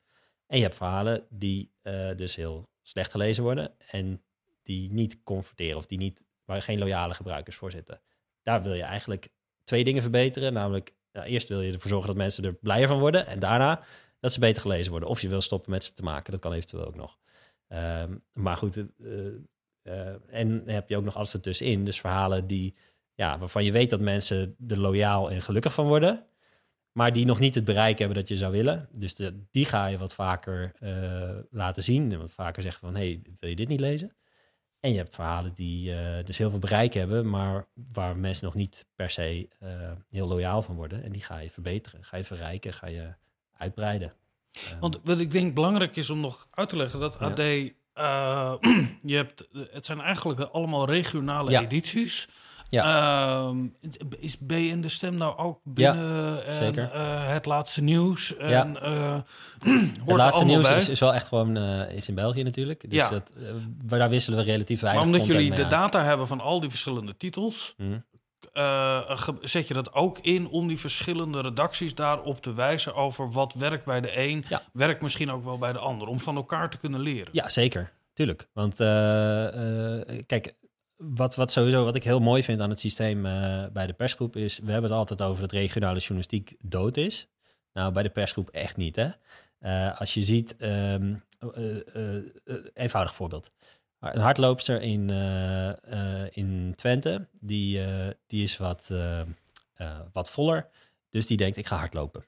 En 0.49 0.57
je 0.57 0.63
hebt 0.63 0.77
verhalen 0.77 1.27
die 1.31 1.73
dus 2.17 2.37
heel 2.37 2.69
slecht 2.83 3.11
gelezen 3.11 3.43
worden. 3.43 3.75
En 3.91 4.23
die 4.63 4.93
niet 4.93 5.23
converteren 5.23 5.77
of 5.77 5.87
die 5.87 5.99
niet, 5.99 6.25
waar 6.45 6.63
geen 6.63 6.79
loyale 6.79 7.15
gebruikers 7.15 7.57
voor 7.57 7.71
zitten. 7.71 8.01
Daar 8.43 8.63
wil 8.63 8.75
je 8.75 8.83
eigenlijk 8.83 9.29
twee 9.65 9.85
dingen 9.85 10.03
verbeteren. 10.03 10.53
Namelijk, 10.53 10.95
eerst 11.13 11.49
wil 11.49 11.61
je 11.61 11.73
ervoor 11.73 11.91
zorgen 11.91 12.09
dat 12.09 12.17
mensen 12.17 12.45
er 12.45 12.55
blijer 12.55 12.89
van 12.89 12.99
worden. 12.99 13.27
En 13.27 13.39
daarna 13.39 13.85
dat 14.21 14.33
ze 14.33 14.41
beter 14.41 14.63
gelezen 14.63 14.91
worden. 14.91 15.09
Of 15.09 15.21
je 15.21 15.29
wil 15.29 15.41
stoppen 15.41 15.71
met 15.71 15.85
ze 15.85 15.95
te 15.95 16.03
maken. 16.03 16.33
Dat 16.33 16.41
kan 16.41 16.53
eventueel 16.53 16.87
ook 16.87 16.95
nog. 16.95 17.19
Um, 17.69 18.25
maar 18.33 18.57
goed, 18.57 18.77
uh, 18.77 18.87
uh, 19.83 20.35
en 20.35 20.63
heb 20.67 20.89
je 20.89 20.97
ook 20.97 21.05
nog 21.05 21.17
alles 21.17 21.35
ertussenin. 21.35 21.85
Dus 21.85 22.01
verhalen 22.01 22.47
die, 22.47 22.77
ja, 23.15 23.39
waarvan 23.39 23.65
je 23.65 23.73
weet 23.73 23.91
dat 23.91 24.01
mensen 24.01 24.57
er 24.69 24.79
loyaal 24.79 25.31
en 25.31 25.43
gelukkig 25.43 25.75
van 25.75 25.87
worden. 25.87 26.27
Maar 26.93 27.13
die 27.13 27.27
nog 27.27 27.39
niet 27.39 27.55
het 27.55 27.65
bereik 27.65 27.99
hebben 27.99 28.17
dat 28.17 28.29
je 28.29 28.37
zou 28.37 28.53
willen. 28.53 28.89
Dus 28.93 29.15
de, 29.15 29.43
die 29.51 29.65
ga 29.65 29.87
je 29.87 29.99
wat 29.99 30.15
vaker 30.15 30.73
uh, 30.83 31.31
laten 31.51 31.83
zien. 31.83 32.13
En 32.13 32.19
wat 32.19 32.33
vaker 32.33 32.63
zeggen 32.63 32.81
van, 32.81 32.97
hey, 32.97 33.23
wil 33.39 33.51
je 33.51 33.57
dit 33.57 33.69
niet 33.69 33.81
lezen? 33.81 34.17
En 34.81 34.91
je 34.91 34.97
hebt 34.97 35.15
verhalen 35.15 35.55
die 35.55 35.91
uh, 35.91 36.25
dus 36.25 36.39
heel 36.39 36.51
veel 36.51 36.59
bereik 36.59 36.95
hebben, 36.95 37.31
maar 37.31 37.67
waar 37.93 38.17
mensen 38.17 38.45
nog 38.45 38.55
niet 38.55 38.87
per 38.95 39.11
se 39.11 39.49
uh, 39.63 39.71
heel 40.11 40.29
loyaal 40.29 40.63
van 40.63 40.75
worden. 40.75 41.03
En 41.03 41.13
die 41.13 41.23
ga 41.23 41.39
je 41.39 41.51
verbeteren, 41.51 42.05
ga 42.05 42.17
je 42.17 42.25
verrijken, 42.25 42.73
ga 42.73 42.87
je 42.87 43.15
uitbreiden. 43.57 44.13
Um, 44.73 44.81
Want 44.81 45.01
wat 45.05 45.21
ik 45.21 45.31
denk 45.31 45.55
belangrijk 45.55 45.97
is 45.97 46.11
om 46.11 46.21
nog 46.21 46.47
uit 46.51 46.69
te 46.69 46.77
leggen, 46.77 47.01
dat 47.01 47.19
AD, 47.19 47.39
je 49.13 49.17
hebt, 49.17 49.49
het 49.53 49.87
zijn 49.87 50.01
eigenlijk 50.01 50.41
allemaal 50.41 50.87
regionale 50.87 51.51
ja. 51.51 51.63
edities. 51.63 52.29
Ja. 52.71 53.51
Uh, 53.51 53.57
is 54.19 54.39
BN 54.39 54.81
de 54.81 54.89
Stem 54.89 55.15
nou 55.15 55.39
ook 55.39 55.61
binnen 55.65 56.45
ja, 56.47 56.55
zeker. 56.55 56.91
En, 56.93 57.01
uh, 57.01 57.33
het 57.33 57.47
laatste 57.47 57.83
nieuws? 57.83 58.37
En, 58.37 58.49
ja. 58.49 58.75
Uh, 58.83 59.21
het 60.05 60.17
laatste 60.17 60.45
nieuws 60.45 60.71
is, 60.71 60.89
is, 60.89 61.01
wel 61.01 61.15
echt 61.15 61.29
gewoon 61.29 61.59
uh, 61.59 61.93
is 61.93 62.09
in 62.09 62.15
België 62.15 62.43
natuurlijk. 62.43 62.91
Dus 62.91 62.99
ja. 62.99 63.09
dat, 63.09 63.33
daar 63.85 64.09
wisselen 64.09 64.39
we 64.39 64.45
relatief 64.45 64.81
weinig 64.81 65.05
Maar 65.05 65.15
omdat 65.15 65.29
jullie 65.29 65.51
de 65.51 65.63
uit. 65.63 65.71
data 65.71 66.05
hebben 66.05 66.27
van 66.27 66.41
al 66.41 66.61
die 66.61 66.71
verschillende 66.71 67.17
titels... 67.17 67.75
Hmm. 67.77 68.05
zet 69.41 69.69
je 69.69 69.75
dat 69.75 69.93
ook 69.93 70.19
in 70.19 70.49
om 70.49 70.69
die 70.69 70.79
verschillende 70.79 71.41
redacties 71.41 71.95
daarop 71.95 72.41
te 72.43 72.53
wijzen 72.53 72.95
over 72.95 73.31
wat 73.31 73.55
werkt 73.55 73.85
bij 73.85 74.01
de 74.01 74.19
een, 74.19 74.45
ja. 74.49 74.63
werkt 74.73 75.03
misschien 75.03 75.31
ook 75.31 75.45
wel 75.45 75.59
bij 75.59 75.73
de 75.73 75.79
ander, 75.79 76.09
om 76.09 76.21
van 76.21 76.37
elkaar 76.37 76.71
te 76.71 76.79
kunnen 76.79 77.01
leren. 77.01 77.29
Ja, 77.33 77.49
zeker. 77.49 77.93
Tuurlijk. 78.13 78.49
Want 78.53 78.77
kijk, 80.27 80.55
wat, 80.99 81.35
wat 81.35 81.53
sowieso, 81.53 81.85
wat 81.85 81.95
ik 81.95 82.05
heel 82.05 82.21
mooi 82.21 82.43
vind 82.43 82.61
aan 82.61 82.71
het 82.71 82.81
systeem 82.81 83.27
uh, 83.27 83.67
bij 83.73 83.87
de 83.87 83.93
persgroep 83.93 84.37
is, 84.37 84.59
we 84.59 84.73
hebben 84.73 84.91
het 84.91 84.99
altijd 84.99 85.23
over 85.23 85.41
dat 85.41 85.53
regionale 85.53 85.99
journalistiek 85.99 86.57
dood 86.65 86.97
is. 86.97 87.29
Nou, 87.73 87.93
bij 87.93 88.03
de 88.03 88.11
persgroep 88.11 88.49
echt 88.49 88.77
niet, 88.77 88.97
hè. 88.97 89.09
Uh, 89.61 90.01
als 90.01 90.15
je 90.15 90.23
ziet, 90.23 90.57
um, 90.59 91.23
uh, 91.57 92.23
eenvoudig 92.75 93.15
voorbeeld. 93.15 93.51
Een 94.01 94.21
hardloopster 94.21 94.83
in, 94.83 95.11
in 96.31 96.73
Twente, 96.77 97.29
die, 97.41 97.81
die 98.27 98.43
is 98.43 98.57
wat, 98.57 98.91
wat 100.13 100.31
voller. 100.31 100.69
Dus 101.11 101.27
die 101.27 101.37
denkt, 101.37 101.57
ik 101.57 101.67
ga 101.67 101.77
hardlopen. 101.77 102.25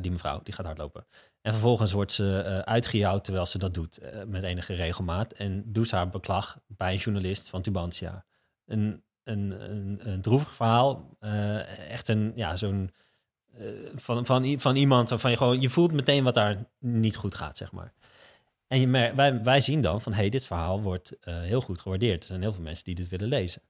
die 0.00 0.10
mevrouw, 0.10 0.40
die 0.42 0.54
gaat 0.54 0.66
hardlopen. 0.66 1.06
En 1.44 1.52
vervolgens 1.52 1.92
wordt 1.92 2.12
ze 2.12 2.42
uh, 2.46 2.58
uitgejouwd 2.58 3.24
terwijl 3.24 3.46
ze 3.46 3.58
dat 3.58 3.74
doet 3.74 4.02
uh, 4.02 4.22
met 4.26 4.42
enige 4.42 4.74
regelmaat. 4.74 5.32
En 5.32 5.72
doet 5.72 5.90
haar 5.90 6.10
beklag 6.10 6.58
bij 6.66 6.92
een 6.92 6.98
journalist 6.98 7.48
van 7.48 7.62
Tubantia. 7.62 8.24
Een 8.66 9.02
een, 9.24 9.70
een, 9.70 10.00
een 10.08 10.20
droevig 10.20 10.54
verhaal. 10.54 11.16
Eh, 11.20 11.90
echt 11.90 12.08
een, 12.08 12.32
ja, 12.34 12.56
zo'n... 12.56 12.90
eh, 13.54 13.66
van, 13.94 14.26
van, 14.26 14.60
van 14.60 14.76
iemand 14.76 15.08
waarvan 15.08 15.30
je 15.30 15.36
gewoon... 15.36 15.60
Je 15.60 15.68
voelt 15.68 15.92
meteen 15.92 16.24
wat 16.24 16.34
daar 16.34 16.64
niet 16.78 17.16
goed 17.16 17.34
gaat, 17.34 17.56
zeg 17.56 17.72
maar. 17.72 17.92
En 18.66 18.80
je 18.80 19.12
wij, 19.14 19.42
wij 19.42 19.60
zien 19.60 19.80
dan 19.80 20.00
van... 20.00 20.12
hey, 20.12 20.28
dit 20.28 20.46
verhaal 20.46 20.82
wordt 20.82 21.18
eh, 21.20 21.40
heel 21.40 21.60
goed 21.60 21.80
gewaardeerd. 21.80 22.20
Er 22.20 22.28
zijn 22.28 22.40
heel 22.40 22.52
veel 22.52 22.62
mensen 22.62 22.84
die 22.84 22.94
dit 22.94 23.08
willen 23.08 23.28
lezen. 23.28 23.62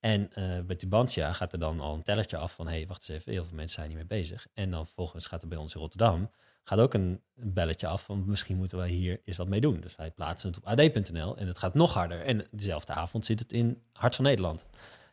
En 0.00 0.32
eh, 0.32 0.60
bij 0.60 0.76
Tubantia 0.76 1.32
gaat 1.32 1.52
er 1.52 1.58
dan 1.58 1.80
al 1.80 1.94
een 1.94 2.02
tellertje 2.02 2.36
af 2.36 2.54
van... 2.54 2.68
hey, 2.68 2.86
wacht 2.86 3.08
eens 3.08 3.18
even, 3.18 3.32
heel 3.32 3.44
veel 3.44 3.56
mensen 3.56 3.74
zijn 3.74 3.86
hiermee 3.86 4.06
bezig. 4.06 4.46
En 4.54 4.70
dan 4.70 4.84
vervolgens 4.84 5.26
gaat 5.26 5.42
er 5.42 5.48
bij 5.48 5.58
ons 5.58 5.74
in 5.74 5.80
Rotterdam... 5.80 6.30
gaat 6.64 6.78
ook 6.78 6.94
een 6.94 7.20
belletje 7.34 7.86
af 7.86 8.04
van... 8.04 8.22
misschien 8.26 8.56
moeten 8.56 8.78
wij 8.78 8.88
hier 8.88 9.20
eens 9.24 9.36
wat 9.36 9.48
mee 9.48 9.60
doen. 9.60 9.80
Dus 9.80 9.96
wij 9.96 10.10
plaatsen 10.10 10.48
het 10.48 10.58
op 10.58 10.66
ad.nl 10.66 11.36
en 11.36 11.46
het 11.46 11.58
gaat 11.58 11.74
nog 11.74 11.94
harder. 11.94 12.20
En 12.20 12.46
dezelfde 12.50 12.92
avond 12.92 13.24
zit 13.24 13.38
het 13.38 13.52
in 13.52 13.82
Hart 13.92 14.16
van 14.16 14.24
Nederland. 14.24 14.64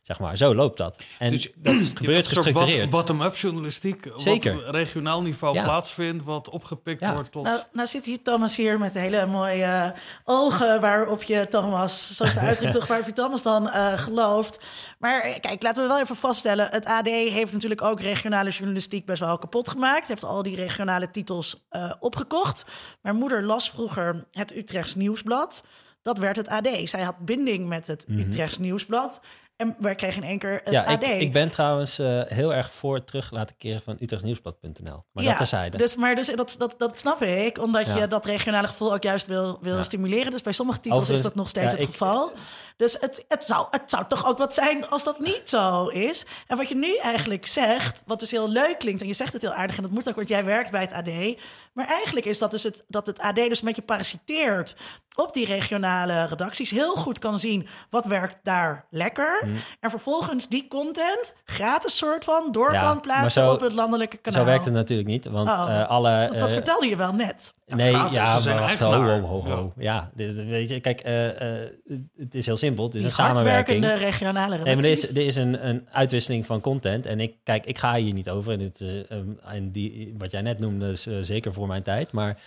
Zeg 0.08 0.20
maar, 0.20 0.38
zo 0.38 0.56
loopt 0.56 0.78
dat. 0.78 1.00
En 1.20 1.30
Dus 1.32 1.50
dat 1.56 1.74
gebeurt 1.96 2.28
gestructureerd. 2.28 2.90
bot- 2.90 3.00
Bottom-up 3.00 3.36
journalistiek, 3.36 4.08
Zeker. 4.16 4.56
wat 4.56 4.64
op 4.68 4.70
regionaal 4.74 5.22
niveau 5.22 5.54
Ja. 5.56 5.64
plaatsvindt, 5.64 6.24
wat 6.24 6.50
opgepikt 6.50 7.02
Ja. 7.02 7.14
wordt 7.14 7.32
tot... 7.32 7.44
Nou, 7.44 7.62
nou 7.72 7.88
zit 7.88 8.06
hier 8.06 8.22
Thomas 8.22 8.56
hier 8.56 8.80
met 8.80 8.94
hele 8.94 9.26
mooie 9.26 9.64
eh, 9.64 9.90
ogen 10.24 10.82
waarop 10.82 11.24
je 11.24 11.48
Thomas, 11.50 12.16
zoals 12.16 12.34
de 12.34 12.40
uitdrukking 12.40 12.72
toch, 12.80 12.88
waarop 12.88 13.06
je 13.08 13.14
Thomas 13.14 13.44
dan 13.44 13.70
eh, 13.70 13.94
gelooft. 13.98 14.66
Maar 15.00 15.22
eh, 15.22 15.40
kijk, 15.40 15.64
laten 15.64 15.82
we 15.82 15.88
wel 15.90 16.00
even 16.00 16.16
vaststellen, 16.16 16.68
het 16.72 16.86
AD 16.86 17.06
heeft 17.08 17.54
natuurlijk 17.54 17.82
ook 17.82 18.02
regionale 18.02 18.50
journalistiek 18.50 19.06
best 19.06 19.20
wel 19.20 19.38
kapot 19.38 19.68
gemaakt. 19.70 20.08
Heeft 20.08 20.24
al 20.26 20.44
die 20.44 20.56
regionale 20.56 21.10
titels 21.12 21.66
eh, 21.70 21.92
opgekocht. 22.00 22.66
Mijn 23.02 23.16
moeder 23.16 23.44
las 23.44 23.70
vroeger 23.70 24.26
het 24.32 24.56
Utrechts 24.56 24.96
Nieuwsblad. 24.96 25.64
Dat 26.02 26.18
werd 26.18 26.36
het 26.36 26.48
AD. 26.48 26.68
Zij 26.84 27.02
had 27.02 27.18
binding 27.20 27.68
met 27.68 27.88
het 27.88 28.06
Utrechts 28.10 28.58
Nieuwsblad. 28.58 29.22
En 29.58 29.76
wij 29.80 29.96
kregen 29.96 30.24
in 30.24 30.28
één 30.30 30.40
keer 30.40 30.62
het 30.64 30.74
ja, 30.74 30.84
AD. 30.84 31.04
ik, 31.04 31.20
ik 31.20 31.32
ben 31.34 31.50
trouwens 31.50 32.00
eh, 32.00 32.22
heel 32.26 32.54
erg 32.54 32.72
voor 32.72 33.04
terug 33.04 33.32
laten 33.32 33.56
keren 33.58 33.82
van 33.82 33.98
utrechtsnieuwsblad.nl. 34.00 35.04
Maar 35.12 35.24
dat 35.24 35.38
terzijde. 35.38 35.78
Dus, 35.78 35.96
maar 35.96 36.16
dus, 36.16 36.28
dat, 36.36 36.56
dat, 36.58 36.76
dat 36.78 37.00
snap 37.00 37.22
ik, 37.22 37.58
omdat 37.62 37.86
Ja. 37.86 37.98
je 37.98 38.08
dat 38.08 38.26
regionale 38.26 38.68
gevoel 38.68 38.94
ook 38.94 39.04
juist 39.04 39.28
wil, 39.28 39.58
wil 39.62 39.76
Ja. 39.76 39.84
stimuleren. 39.84 40.32
Dus 40.32 40.42
bij 40.42 40.54
sommige 40.54 40.80
titels 40.80 41.10
is 41.10 41.22
dat 41.22 41.36
nog 41.36 41.48
steeds 41.50 41.66
ja, 41.66 41.72
het 41.72 41.82
ik- 41.82 41.90
geval. 41.90 42.32
Dus 42.78 42.98
het, 43.00 43.26
het, 43.28 43.46
zou, 43.46 43.68
het 43.72 43.84
zou 43.86 44.06
toch 44.08 44.26
ook 44.28 44.38
wat 44.38 44.54
zijn 44.54 44.90
als 44.90 45.04
dat 45.04 45.20
niet 45.20 45.42
zo 45.44 45.88
is. 45.88 46.26
En 46.48 46.58
wat 46.58 46.70
je 46.70 46.76
nu 46.76 46.96
eigenlijk 46.98 47.48
zegt, 47.48 48.02
wat 48.06 48.20
dus 48.20 48.32
heel 48.32 48.50
leuk 48.50 48.80
klinkt, 48.80 49.02
en 49.02 49.08
je 49.08 49.14
zegt 49.14 49.34
het 49.34 49.42
heel 49.42 49.54
aardig, 49.54 49.76
en 49.78 49.82
dat 49.84 49.92
moet 49.92 50.10
ook, 50.10 50.16
want 50.16 50.28
jij 50.28 50.46
werkt 50.46 50.72
bij 50.72 50.82
het 50.82 50.94
AD. 50.94 51.36
Maar 51.78 51.88
eigenlijk 51.88 52.26
is 52.26 52.38
dat 52.40 52.52
dus 52.52 52.64
het, 52.64 52.86
dat 52.88 53.06
het 53.06 53.20
AD 53.20 53.36
dus 53.36 53.60
een 53.60 53.66
beetje 53.68 53.82
parasiteert 53.82 54.76
op 55.16 55.34
die 55.34 55.46
regionale 55.46 56.26
redacties. 56.26 56.70
Heel 56.72 56.96
goed 56.96 57.20
kan 57.20 57.40
zien 57.40 57.68
wat 57.90 58.06
werkt 58.06 58.38
daar 58.44 58.86
lekker. 58.90 59.42
Mhm. 59.46 59.56
En 59.80 59.90
vervolgens 59.90 60.48
die 60.48 60.68
content 60.68 61.36
gratis 61.46 61.98
soort 61.98 62.24
van 62.24 62.52
door 62.52 62.74
Ja, 62.74 62.82
kan 62.82 63.02
plaatsen 63.02 63.44
zo- 63.44 63.52
op 63.52 63.60
het 63.60 63.74
landelijke 63.74 64.18
kanaal. 64.18 64.40
Zo 64.42 64.46
werkt 64.48 64.66
het 64.66 64.74
natuurlijk 64.74 65.08
niet, 65.10 65.26
want 65.26 65.50
Oh, 65.50 65.66
eh, 65.70 65.88
alle... 65.90 66.30
Dat 66.38 66.48
eh, 66.48 66.54
vertelde 66.54 66.88
je 66.88 66.96
wel 66.96 67.14
net. 67.14 67.54
Nee, 67.66 67.94
gratis, 67.94 68.16
ja, 68.16 68.40
ze 68.40 68.50
maar 68.54 68.78
ho, 68.78 69.04
ho, 69.04 69.20
ho, 69.22 69.44
ho. 69.50 69.74
Ja, 69.78 70.12
dit- 70.14 70.36
dit- 70.36 70.48
weet 70.48 70.70
je, 70.70 70.80
kijk, 70.80 71.00
eh, 71.00 71.62
eh, 71.62 71.70
het 72.18 72.36
is 72.36 72.46
heel 72.46 72.58
simpel. 72.58 72.84
Het 72.86 72.94
is 72.96 73.00
Die 73.02 73.10
een 73.10 73.16
samenwerking. 73.16 73.86
regionale 73.86 74.50
Nee, 74.50 74.58
maar 74.58 74.68
er 74.68 74.76
redacties. 74.76 75.04
is, 75.04 75.10
er 75.10 75.26
is 75.26 75.36
een, 75.36 75.68
een 75.68 75.88
uitwisseling 75.92 76.46
van 76.46 76.62
content. 76.62 77.06
En 77.06 77.20
ik, 77.20 77.36
kijk, 77.44 77.66
ik 77.66 77.78
ga 77.78 77.96
hier 77.96 78.14
niet 78.14 78.30
over. 78.30 78.52
En, 78.54 78.74
eh, 78.80 79.12
ehm, 79.12 79.28
en 79.46 79.72
die, 79.72 80.16
wat 80.18 80.32
jij 80.32 80.42
net 80.42 80.60
noemde, 80.60 80.92
is 80.92 81.08
zeker 81.22 81.54
voor 81.54 81.67
mijn 81.68 81.84
tijd. 81.84 82.12
Maar. 82.12 82.38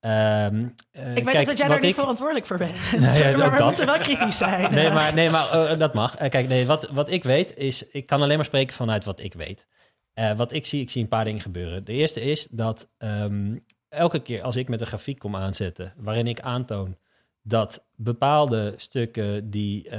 ehm, 0.00 0.66
eh, 0.90 1.10
ik 1.10 1.24
weet 1.24 1.24
kijk, 1.24 1.38
ook 1.38 1.46
dat 1.46 1.58
jij 1.58 1.68
daar 1.68 1.80
niet 1.80 1.88
ik- 1.88 1.94
verantwoordelijk 1.94 2.46
voor 2.46 2.58
bent. 2.58 2.74
Ja, 2.90 2.98
maar 3.36 3.50
we 3.50 3.56
dat. 3.56 3.66
moeten 3.66 3.86
wel 3.86 3.98
kritisch 3.98 4.36
zijn. 4.38 4.74
Nee, 4.74 4.90
maar, 4.90 5.14
nee, 5.14 5.30
maar 5.30 5.50
eh, 5.50 5.78
dat 5.78 5.94
mag. 5.94 6.16
Eh, 6.16 6.30
kijk, 6.30 6.48
nee, 6.48 6.66
wat, 6.66 6.88
wat 6.90 7.10
ik 7.10 7.24
weet 7.24 7.56
is... 7.56 7.88
Ik 7.88 8.06
kan 8.06 8.22
alleen 8.22 8.36
maar 8.36 8.44
spreken 8.44 8.74
vanuit 8.74 9.04
wat 9.04 9.20
ik 9.20 9.34
weet. 9.34 9.66
Eh, 10.12 10.36
wat 10.36 10.52
ik 10.52 10.66
zie, 10.66 10.80
ik 10.80 10.90
zie 10.90 11.02
een 11.02 11.08
paar 11.08 11.24
dingen 11.24 11.40
gebeuren. 11.40 11.84
De 11.84 11.92
eerste 11.92 12.20
is 12.20 12.46
dat 12.50 12.88
ehm, 12.98 13.56
elke 13.88 14.22
keer 14.22 14.42
als 14.42 14.56
ik 14.56 14.68
met 14.68 14.80
een 14.80 14.86
grafiek 14.86 15.18
kom 15.18 15.36
aanzetten... 15.36 15.92
waarin 15.96 16.26
ik 16.26 16.40
aantoon 16.40 16.96
dat 17.42 17.84
bepaalde 17.94 18.74
stukken 18.76 19.50
die 19.50 19.90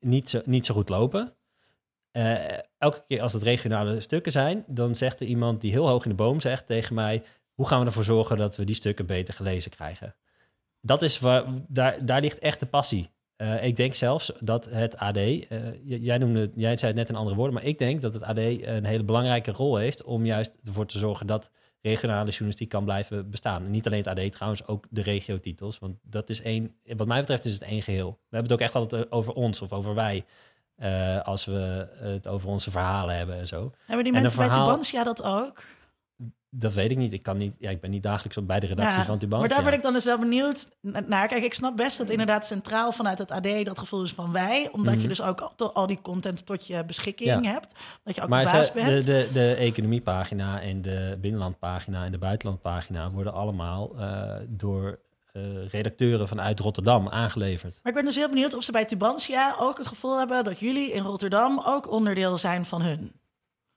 niet, 0.00 0.30
zo, 0.30 0.40
niet 0.44 0.66
zo 0.66 0.74
goed 0.74 0.88
lopen... 0.88 1.34
elke 2.78 3.04
keer 3.08 3.22
als 3.22 3.32
het 3.32 3.42
regionale 3.42 4.00
stukken 4.00 4.32
zijn... 4.32 4.64
dan 4.66 4.94
zegt 4.94 5.20
er 5.20 5.26
iemand 5.26 5.60
die 5.60 5.70
heel 5.72 5.88
hoog 5.88 6.02
in 6.04 6.10
de 6.10 6.16
boom 6.16 6.40
zegt 6.40 6.66
tegen 6.66 6.94
mij... 6.94 7.22
hoe 7.58 7.68
gaan 7.68 7.80
we 7.80 7.86
ervoor 7.86 8.04
zorgen 8.04 8.36
dat 8.36 8.56
we 8.56 8.64
die 8.64 8.74
stukken 8.74 9.06
beter 9.06 9.34
gelezen 9.34 9.70
krijgen? 9.70 10.14
Dat 10.80 11.02
is 11.02 11.18
waar, 11.18 11.44
daar, 11.68 12.06
daar 12.06 12.20
ligt 12.20 12.38
echt 12.38 12.60
de 12.60 12.66
passie. 12.66 13.10
Eh, 13.36 13.64
ik 13.64 13.76
denk 13.76 13.94
zelfs 13.94 14.32
dat 14.40 14.64
het 14.64 14.96
AD, 14.96 15.16
eh, 15.16 15.38
jij, 15.84 16.18
noemde, 16.18 16.50
jij 16.54 16.76
zei 16.76 16.90
het 16.90 17.00
net 17.00 17.08
in 17.08 17.14
andere 17.14 17.36
woorden, 17.36 17.54
maar 17.54 17.64
ik 17.64 17.78
denk 17.78 18.00
dat 18.00 18.12
het 18.14 18.22
AD 18.22 18.36
een 18.38 18.84
hele 18.84 19.04
belangrijke 19.04 19.50
rol 19.52 19.76
heeft 19.76 20.02
om 20.04 20.26
juist 20.26 20.58
ervoor 20.64 20.86
te 20.86 20.98
zorgen 20.98 21.26
dat 21.26 21.50
regionale 21.80 22.30
journalistiek 22.30 22.68
kan 22.68 22.84
blijven 22.84 23.30
bestaan. 23.30 23.64
En 23.64 23.70
niet 23.70 23.86
alleen 23.86 24.04
het 24.04 24.18
AD 24.18 24.32
trouwens, 24.32 24.66
ook 24.66 24.86
de 24.90 25.02
regiotitels, 25.02 25.78
want 25.78 25.96
dat 26.02 26.28
is 26.30 26.42
één, 26.42 26.74
wat 26.96 27.06
mij 27.06 27.20
betreft 27.20 27.44
is 27.44 27.52
het 27.52 27.62
één 27.62 27.82
geheel. 27.82 28.10
We 28.10 28.36
hebben 28.36 28.50
het 28.52 28.52
ook 28.52 28.66
echt 28.66 28.74
altijd 28.74 29.12
over 29.12 29.32
ons 29.32 29.62
of 29.62 29.72
over 29.72 29.94
wij, 29.94 30.24
eh, 30.76 31.20
als 31.22 31.44
we 31.44 31.88
het 31.96 32.26
over 32.26 32.48
onze 32.48 32.70
verhalen 32.70 33.16
hebben 33.16 33.36
en 33.38 33.46
zo. 33.46 33.72
Hebben 33.86 34.04
die 34.04 34.14
en 34.14 34.20
mensen 34.20 34.38
bij 34.38 34.48
verhaal- 34.48 34.66
Tubantia 34.66 35.04
dat 35.04 35.22
ook? 35.22 35.64
Dat 36.50 36.72
weet 36.72 36.90
ik 36.90 36.96
niet. 36.96 37.12
Ik, 37.12 37.22
kan 37.22 37.36
niet 37.36 37.54
ja, 37.58 37.70
ik 37.70 37.80
ben 37.80 37.90
niet 37.90 38.02
dagelijks 38.02 38.36
op 38.36 38.46
bij 38.46 38.60
de 38.60 38.66
redactie 38.66 38.98
Ja, 38.98 39.04
van 39.04 39.18
Tubantia. 39.18 39.46
Maar 39.48 39.56
daar 39.56 39.64
ben 39.66 39.74
ik 39.78 39.82
dan 39.82 39.92
dus 39.92 40.04
wel 40.04 40.18
benieuwd 40.18 40.68
naar. 41.06 41.28
Kijk, 41.28 41.42
ik 41.44 41.54
snap 41.54 41.76
best 41.76 41.98
dat 41.98 42.08
inderdaad 42.10 42.46
centraal 42.46 42.92
vanuit 42.92 43.18
het 43.18 43.30
AD 43.30 43.64
dat 43.64 43.78
gevoel 43.78 44.02
is 44.02 44.12
van 44.12 44.32
wij. 44.32 44.68
Omdat 44.72 44.92
je 44.92 44.98
Mhm. 44.98 45.08
dus 45.08 45.22
ook 45.22 45.40
al, 45.56 45.72
al 45.72 45.86
die 45.86 46.00
content 46.02 46.46
tot 46.46 46.66
je 46.66 46.84
beschikking 46.84 47.44
Ja. 47.44 47.52
hebt. 47.52 47.74
Dat 48.04 48.14
je 48.14 48.22
ook 48.22 48.28
Maar 48.28 48.44
de 48.44 48.50
baas 48.50 48.72
bent. 48.72 48.86
de, 48.86 49.04
de, 49.04 49.28
de 49.32 49.54
economiepagina 49.54 50.60
en 50.60 50.82
de 50.82 51.18
binnenlandpagina 51.20 52.04
en 52.04 52.12
de 52.12 52.18
buitenlandpagina 52.18 53.10
worden 53.10 53.32
allemaal 53.32 53.98
eh, 53.98 54.34
door 54.48 54.98
eh, 55.32 55.68
redacteuren 55.70 56.28
vanuit 56.28 56.60
Rotterdam 56.60 57.08
aangeleverd. 57.08 57.80
Maar 57.82 57.92
ik 57.92 57.98
ben 57.98 58.04
dus 58.04 58.16
heel 58.16 58.28
benieuwd 58.28 58.54
of 58.54 58.62
ze 58.64 58.72
bij 58.72 58.84
Tubantia 58.84 59.54
ook 59.58 59.78
het 59.78 59.86
gevoel 59.86 60.18
hebben 60.18 60.44
dat 60.44 60.58
jullie 60.58 60.92
in 60.92 61.02
Rotterdam 61.02 61.62
ook 61.64 61.90
onderdeel 61.90 62.38
zijn 62.38 62.64
van 62.64 62.82
hun. 62.82 63.12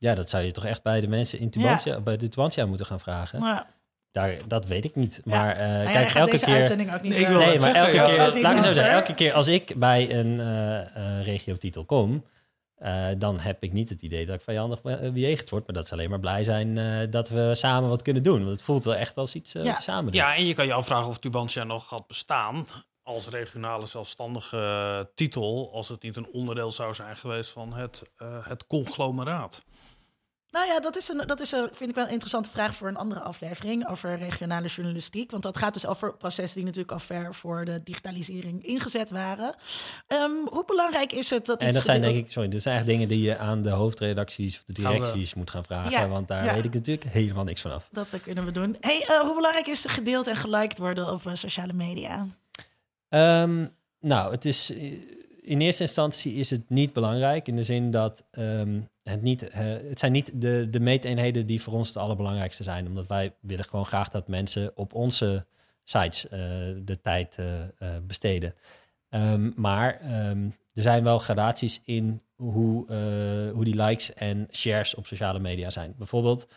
Ja, 0.01 0.15
dat 0.15 0.29
zou 0.29 0.43
je 0.43 0.51
toch 0.51 0.65
echt 0.65 0.83
bij 0.83 1.01
de 1.01 1.07
mensen 1.07 1.39
in 1.39 1.49
Tubantia, 1.49 1.99
bij 1.99 2.17
de 2.17 2.27
Tubantia 2.27 2.65
moeten 2.65 2.85
gaan 2.85 2.99
vragen. 2.99 3.39
Maar, 3.39 3.67
Daar, 4.11 4.35
dat 4.47 4.65
weet 4.65 4.85
ik 4.85 4.95
niet. 4.95 5.21
Maar 5.25 5.55
eh, 5.55 5.67
nou 5.67 5.77
ja, 5.77 5.83
daar 5.83 5.93
kijk, 5.93 6.15
elke 6.15 6.31
deze 6.31 6.45
keer. 6.45 6.55
uitzending 6.55 6.93
ook 6.93 7.01
niet 7.01 7.11
Nee, 7.11 7.25
het 7.25 7.59
maar 7.59 7.75
elke 7.75 7.95
ja. 7.95 8.03
keer, 8.05 8.41
laat 8.41 8.55
ik 8.55 8.61
zo 8.61 8.73
zeggen, 8.73 8.93
elke 8.93 9.13
keer 9.13 9.33
als 9.33 9.47
ik 9.47 9.73
bij 9.79 10.13
een 10.15 10.39
eh 10.39 10.79
eh, 10.95 11.25
regiotitel 11.25 11.85
kom, 11.85 12.25
eh, 12.75 13.07
dan 13.17 13.39
heb 13.39 13.63
ik 13.63 13.71
niet 13.73 13.89
het 13.89 14.01
idee 14.01 14.25
dat 14.25 14.35
ik 14.35 14.41
vijandig 14.41 14.81
be- 14.81 15.11
bejegend 15.13 15.49
word. 15.49 15.65
Maar 15.65 15.75
dat 15.75 15.87
ze 15.87 15.93
alleen 15.93 16.09
maar 16.09 16.19
blij 16.19 16.43
zijn 16.43 16.77
eh, 16.77 17.11
dat 17.11 17.29
we 17.29 17.55
samen 17.55 17.89
wat 17.89 18.01
kunnen 18.01 18.23
doen. 18.23 18.39
Want 18.39 18.51
het 18.51 18.63
voelt 18.63 18.83
wel 18.83 18.95
echt 18.95 19.17
als 19.17 19.35
iets 19.35 19.55
eh, 19.55 19.63
Ja. 19.63 19.79
samen 19.79 20.05
doet. 20.05 20.13
Ja, 20.21 20.35
en 20.35 20.45
je 20.45 20.53
kan 20.53 20.65
je 20.65 20.73
afvragen 20.73 21.07
of 21.09 21.17
Tubantia 21.19 21.63
nog 21.63 21.87
gaat 21.87 22.07
bestaan 22.07 22.65
als 23.03 23.27
regionale 23.29 23.85
zelfstandige 23.85 24.57
eh, 24.57 24.99
titel, 25.15 25.69
als 25.73 25.89
het 25.89 26.01
niet 26.03 26.15
een 26.15 26.27
onderdeel 26.31 26.71
zou 26.71 26.93
zijn 26.93 27.17
geweest 27.17 27.51
van 27.51 27.73
het, 27.73 28.01
eh, 28.17 28.27
het 28.47 28.67
conglomeraat. 28.67 29.63
Nou 30.51 30.67
ja, 30.67 30.79
dat 30.79 30.97
is, 30.97 31.09
een, 31.09 31.27
dat 31.27 31.39
is 31.39 31.51
een, 31.51 31.69
vind 31.71 31.89
ik 31.89 31.95
wel 31.95 32.05
een 32.05 32.11
interessante 32.11 32.49
vraag 32.49 32.75
voor 32.75 32.87
een 32.87 32.95
andere 32.95 33.21
aflevering 33.21 33.89
over 33.89 34.17
regionale 34.17 34.67
journalistiek. 34.67 35.31
Want 35.31 35.43
dat 35.43 35.57
gaat 35.57 35.73
dus 35.73 35.85
over 35.85 36.17
processen 36.17 36.55
die 36.55 36.63
natuurlijk 36.63 36.91
al 36.91 36.99
ver 36.99 37.35
voor 37.35 37.65
de 37.65 37.81
digitalisering 37.83 38.65
ingezet 38.65 39.09
waren. 39.11 39.55
Ehm, 40.07 40.31
hoe 40.45 40.65
belangrijk 40.65 41.11
is 41.11 41.29
het 41.29 41.45
dat 41.45 41.61
En 41.61 41.73
dat 41.73 41.83
zijn 41.83 42.01
denk 42.01 42.15
ik, 42.15 42.31
sorry, 42.31 42.49
dat 42.49 42.61
zijn 42.61 42.77
echt 42.77 42.85
dingen 42.85 43.07
die 43.07 43.21
je 43.21 43.37
aan 43.37 43.61
de 43.61 43.69
hoofdredacties 43.69 44.57
of 44.57 44.63
de 44.75 44.81
Gaan 44.81 44.91
directies 44.91 45.33
moet 45.33 45.49
gaan 45.49 45.63
vragen. 45.63 45.91
Ja, 45.91 46.07
Want 46.07 46.27
daar 46.27 46.45
ja. 46.45 46.53
weet 46.53 46.65
ik 46.65 46.73
natuurlijk 46.73 47.09
helemaal 47.09 47.43
niks 47.43 47.61
van 47.61 47.71
af. 47.71 47.89
Dat 47.91 48.07
kunnen 48.21 48.45
we 48.45 48.51
doen. 48.51 48.77
Hey, 48.79 49.05
eh, 49.07 49.19
hoe 49.19 49.35
belangrijk 49.35 49.67
is 49.67 49.83
het 49.83 49.91
gedeeld 49.91 50.27
en 50.27 50.35
geliked 50.35 50.77
worden 50.77 51.11
op 51.11 51.25
eh, 51.25 51.33
sociale 51.33 51.73
media? 51.73 52.27
Ehm, 53.09 53.65
nou, 53.99 54.31
het 54.31 54.45
is, 54.45 54.71
eh, 54.71 54.93
in 55.41 55.61
eerste 55.61 55.83
instantie 55.83 56.33
is 56.33 56.49
het 56.49 56.69
niet 56.69 56.93
belangrijk. 56.93 57.47
In 57.47 57.55
de 57.55 57.63
zin 57.63 57.91
dat 57.91 58.23
ehm, 58.31 58.81
het 59.03 59.21
niet, 59.21 59.53
het 59.53 59.99
zijn 59.99 60.11
niet 60.11 60.41
de, 60.41 60.67
de 60.69 60.79
meeteenheden 60.79 61.45
die 61.45 61.61
voor 61.61 61.73
ons 61.73 61.87
het 61.87 61.97
allerbelangrijkste 61.97 62.63
zijn. 62.63 62.87
Omdat 62.87 63.07
wij 63.07 63.33
willen 63.39 63.65
gewoon 63.65 63.85
graag 63.85 64.09
dat 64.09 64.27
mensen 64.27 64.71
op 64.75 64.93
onze 64.93 65.45
sites 65.83 66.27
eh, 66.27 66.39
de 66.83 66.99
tijd 67.01 67.37
eh, 67.37 67.61
eh, 67.61 67.67
besteden. 68.07 68.55
Ehm, 69.09 69.51
maar 69.55 69.99
ehm, 69.99 70.49
er 70.73 70.83
zijn 70.83 71.03
wel 71.03 71.19
gradaties 71.19 71.81
in 71.85 72.21
hoe, 72.35 72.85
hoe 73.53 73.63
die 73.63 73.83
likes 73.83 74.13
en 74.13 74.47
shares 74.51 74.95
op 74.95 75.05
sociale 75.05 75.39
media 75.39 75.69
zijn. 75.69 75.93
Bijvoorbeeld, 75.97 76.47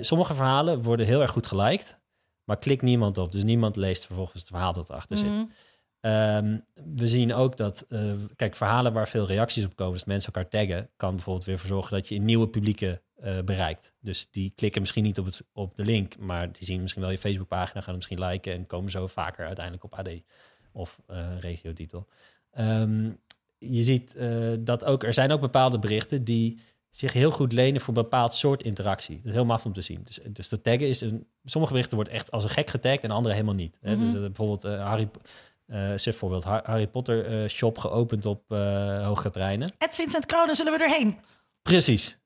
sommige 0.00 0.34
verhalen 0.34 0.82
worden 0.82 1.06
heel 1.06 1.20
erg 1.20 1.30
goed 1.30 1.46
geliked, 1.46 1.98
maar 2.44 2.58
klikt 2.58 2.82
niemand 2.82 3.18
op. 3.18 3.32
Dus 3.32 3.44
niemand 3.44 3.76
leest 3.76 4.06
vervolgens 4.06 4.40
het 4.40 4.50
verhaal 4.50 4.72
dat 4.72 4.90
erachter 4.90 5.18
zit. 5.18 5.46
Ehm, 6.06 6.58
we 6.96 7.08
zien 7.08 7.34
ook 7.34 7.56
dat, 7.56 7.86
eh, 7.88 8.12
kijk, 8.36 8.54
verhalen 8.54 8.92
waar 8.92 9.08
veel 9.08 9.26
reacties 9.26 9.64
op 9.64 9.76
komen, 9.76 9.92
dus 9.92 10.04
mensen 10.04 10.32
elkaar 10.32 10.50
taggen, 10.50 10.88
kan 10.96 11.14
bijvoorbeeld 11.14 11.44
weer 11.46 11.58
voor 11.58 11.68
zorgen 11.68 11.96
dat 11.96 12.08
je 12.08 12.14
een 12.14 12.24
nieuwe 12.24 12.48
publieken 12.48 13.00
eh, 13.16 13.38
bereikt. 13.44 13.92
Dus 14.00 14.28
die 14.30 14.52
klikken 14.56 14.80
misschien 14.80 15.02
niet 15.02 15.18
op, 15.18 15.24
het, 15.24 15.42
op 15.52 15.76
de 15.76 15.84
link, 15.84 16.18
maar 16.18 16.52
die 16.52 16.64
zien 16.64 16.80
misschien 16.80 17.02
wel 17.02 17.10
je 17.10 17.18
Facebookpagina, 17.18 17.72
gaan 17.80 17.84
hem 17.84 17.96
misschien 17.96 18.20
liken 18.20 18.52
en 18.52 18.66
komen 18.66 18.90
zo 18.90 19.06
vaker 19.06 19.46
uiteindelijk 19.46 19.84
op 19.84 19.94
AD 19.94 20.08
of 20.72 21.00
eh 21.06 21.26
regiotitel. 21.40 22.06
Ehm, 22.52 23.10
je 23.58 23.82
ziet 23.82 24.16
dat 24.58 24.84
ook, 24.84 25.04
er 25.04 25.14
zijn 25.14 25.32
ook 25.32 25.40
bepaalde 25.40 25.78
berichten 25.78 26.24
die 26.24 26.58
zich 26.90 27.12
heel 27.12 27.30
goed 27.30 27.52
lenen 27.52 27.80
voor 27.80 27.96
een 27.96 28.02
bepaald 28.02 28.34
soort 28.34 28.62
interactie. 28.62 29.16
Dat 29.16 29.24
is 29.26 29.32
heel 29.32 29.44
maf 29.44 29.64
om 29.64 29.72
te 29.72 29.80
zien. 29.82 30.00
Dus, 30.04 30.18
dus 30.28 30.48
de 30.48 30.60
taggen 30.60 30.88
is 30.88 31.00
een, 31.00 31.26
sommige 31.44 31.72
berichten 31.72 31.96
wordt 31.96 32.10
echt 32.10 32.30
als 32.30 32.44
een 32.44 32.50
gek 32.50 32.70
getagd 32.70 33.04
en 33.04 33.10
andere 33.10 33.34
helemaal 33.34 33.54
niet. 33.54 33.78
Hè? 33.80 33.96
Dus 33.98 34.08
Mhm. 34.12 34.16
eh, 34.16 34.22
bijvoorbeeld 34.22 34.64
uh, 34.64 34.84
Harry, 34.84 35.08
uh, 35.66 35.90
zeg 35.96 36.14
voorbeeld 36.16 36.44
Har- 36.44 36.62
Harry 36.64 36.86
Potter 36.86 37.42
uh, 37.42 37.48
shop 37.48 37.78
geopend 37.78 38.26
op 38.26 38.42
uh, 38.48 39.06
Hoge 39.06 39.30
Treinen. 39.30 39.72
Ed 39.78 39.94
Vincent 39.94 40.26
Kronen, 40.26 40.56
zullen 40.56 40.72
we 40.78 40.84
erheen? 40.84 41.18
Precies. 41.62 42.18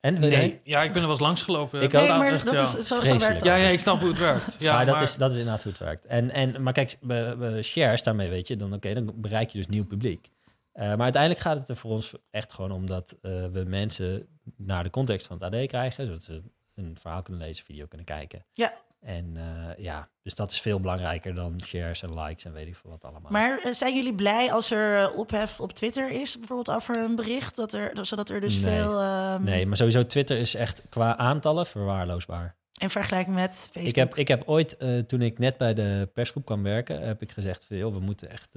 En 0.00 0.18
Nee, 0.20 0.60
ja, 0.64 0.82
ik 0.82 0.88
ben 0.92 0.96
er 0.96 1.02
wel 1.02 1.10
eens 1.10 1.20
langs 1.20 1.42
gelopen. 1.42 1.82
Ik 1.82 1.92
Nee, 1.92 2.08
maar 2.08 2.32
Echt, 2.32 2.44
dat 2.44 2.54
ja. 2.54 2.62
is, 2.62 2.70
zo, 2.70 2.80
zo 2.80 2.96
Vreselijk. 2.96 3.22
werkt 3.44 3.44
Ja, 3.44 3.54
ik 3.54 3.80
snap 3.80 4.00
hoe 4.00 4.08
het 4.08 4.18
werkt. 4.18 4.56
Ja, 4.58 4.74
maar, 4.74 4.86
dat, 4.86 5.02
Is, 5.02 5.16
dat 5.16 5.30
is 5.32 5.36
inderdaad 5.36 5.62
hoe 5.62 5.72
het 5.72 5.80
werkt. 5.80 6.06
En, 6.06 6.30
en, 6.30 6.62
maar 6.62 6.72
kijk, 6.72 6.96
bij 7.00 7.62
shares 7.62 8.02
daarmee 8.02 8.28
weet 8.28 8.48
je, 8.48 8.56
dan, 8.56 8.72
oké, 8.72 8.94
dan 8.94 9.12
bereik 9.16 9.50
je 9.50 9.58
dus 9.58 9.66
nieuw 9.66 9.86
publiek. 9.86 10.28
Uh, 10.74 10.84
maar 10.84 11.00
uiteindelijk 11.00 11.42
gaat 11.42 11.56
het 11.58 11.68
er 11.68 11.76
voor 11.76 11.90
ons 11.90 12.12
echt 12.30 12.52
gewoon 12.52 12.72
om 12.72 12.86
dat 12.86 13.16
uh, 13.22 13.46
we 13.46 13.64
mensen 13.66 14.26
naar 14.56 14.82
de 14.82 14.90
context 14.90 15.26
van 15.26 15.36
het 15.42 15.54
AD 15.54 15.66
krijgen, 15.66 16.06
zodat 16.06 16.22
ze 16.22 16.42
een 16.74 16.96
verhaal 17.00 17.22
kunnen 17.22 17.42
lezen, 17.42 17.64
video 17.64 17.86
kunnen 17.86 18.06
kijken. 18.06 18.44
Ja. 18.52 18.72
En 19.00 19.34
uh, 19.36 19.84
ja, 19.84 20.08
dus 20.22 20.34
dat 20.34 20.50
is 20.50 20.60
veel 20.60 20.80
belangrijker 20.80 21.34
dan 21.34 21.60
shares 21.64 22.02
en 22.02 22.20
likes 22.20 22.44
en 22.44 22.52
weet 22.52 22.66
ik 22.66 22.76
veel 22.76 22.90
wat 22.90 23.04
allemaal. 23.04 23.30
Maar 23.30 23.60
uh, 23.64 23.72
zijn 23.72 23.94
jullie 23.94 24.14
blij 24.14 24.52
als 24.52 24.70
er 24.70 25.02
uh, 25.02 25.18
ophef 25.18 25.60
op 25.60 25.72
Twitter 25.72 26.10
is, 26.10 26.38
bijvoorbeeld 26.38 26.76
over 26.76 26.96
een 26.96 27.16
bericht, 27.16 27.56
dat 27.56 27.72
er, 27.72 28.06
zodat 28.06 28.28
er 28.28 28.40
dus 28.40 28.60
nee. 28.60 28.72
veel... 28.72 29.02
Um... 29.02 29.42
Nee, 29.42 29.66
maar 29.66 29.76
sowieso 29.76 30.06
Twitter 30.06 30.36
is 30.38 30.54
echt 30.54 30.82
qua 30.88 31.16
aantallen 31.16 31.66
verwaarloosbaar. 31.66 32.56
In 32.80 32.90
vergelijking 32.90 33.34
met 33.34 33.54
Facebook? 33.54 33.84
Ik 33.84 33.94
heb, 33.94 34.14
ik 34.14 34.28
heb 34.28 34.42
ooit, 34.46 34.76
toen 35.06 35.22
ik 35.22 35.38
net 35.38 35.56
bij 35.56 35.74
de 35.74 36.08
persgroep 36.14 36.44
kwam 36.44 36.62
werken, 36.62 37.06
heb 37.06 37.22
ik 37.22 37.32
gezegd 37.32 37.64
van, 37.64 37.76
joh, 37.76 37.92
we 37.92 38.00
moeten 38.00 38.30
echt 38.30 38.50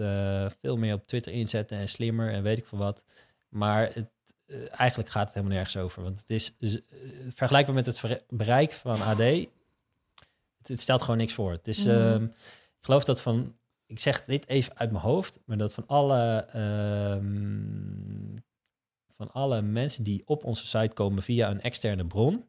veel 0.62 0.78
meer 0.78 0.94
op 0.94 1.08
Twitter 1.08 1.32
inzetten 1.32 1.78
en 1.78 1.88
slimmer 1.88 2.34
en 2.34 2.44
weet 2.44 2.58
ik 2.58 2.66
veel 2.66 2.78
wat. 2.78 3.04
Maar 3.50 3.90
het, 3.94 4.10
eigenlijk 4.72 5.10
gaat 5.10 5.26
het 5.26 5.34
helemaal 5.34 5.56
nergens 5.56 5.78
over. 5.78 6.04
Want 6.04 6.20
het 6.20 6.30
is 6.30 6.56
vergelijkbaar 7.30 7.76
met 7.76 7.86
het 7.86 8.24
bereik 8.30 8.72
van 8.72 9.02
AD. 9.02 9.22
Het, 10.62 10.70
het, 10.70 10.80
stelt 10.80 11.02
gewoon 11.02 11.18
niks 11.18 11.34
voor. 11.34 11.52
Het 11.52 11.68
is, 11.68 11.86
Mhm. 11.86 12.18
mm. 12.18 12.26
ik 12.80 12.86
geloof 12.86 13.04
dat 13.04 13.22
van, 13.22 13.56
ik 13.86 14.00
zeg 14.00 14.26
dit 14.26 14.48
even 14.48 14.78
uit 14.78 14.92
mijn 14.92 15.04
hoofd, 15.04 15.40
maar 15.46 15.58
dat 15.58 15.74
van 15.74 15.88
alle, 15.88 16.48
um, 17.16 18.44
van 19.16 19.32
alle 19.32 19.62
mensen 19.62 20.04
die 20.04 20.22
op 20.26 20.44
onze 20.44 20.68
site 20.68 20.94
komen 20.94 21.24
via 21.24 21.50
een 21.50 21.62
externe 21.62 22.08
bron, 22.08 22.46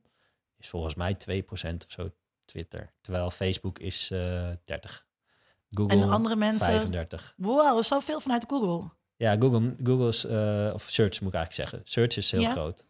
is 0.58 0.68
volgens 0.68 0.94
mij 0.94 1.14
2% 1.14 1.84
of 1.84 1.92
zo 1.92 2.10
Twitter. 2.44 2.92
Terwijl 3.00 3.30
Facebook 3.30 3.78
is 3.78 4.10
uh, 4.10 4.50
30. 4.64 5.06
Google 5.70 6.02
en 6.02 6.08
andere 6.08 6.36
mensen 6.36 6.66
35. 6.66 7.34
Wow, 7.36 7.82
zoveel 7.82 8.20
vanuit 8.20 8.44
Google. 8.48 8.90
Ja, 9.16 9.36
Google, 9.36 9.74
Google 9.82 10.08
is, 10.08 10.24
uh, 10.24 10.70
of 10.74 10.82
search 10.82 11.20
moet 11.20 11.32
ik 11.32 11.38
eigenlijk 11.38 11.52
zeggen. 11.52 11.80
Search 11.84 12.16
is 12.16 12.30
heel 12.30 12.40
ja. 12.40 12.50
groot. 12.50 12.84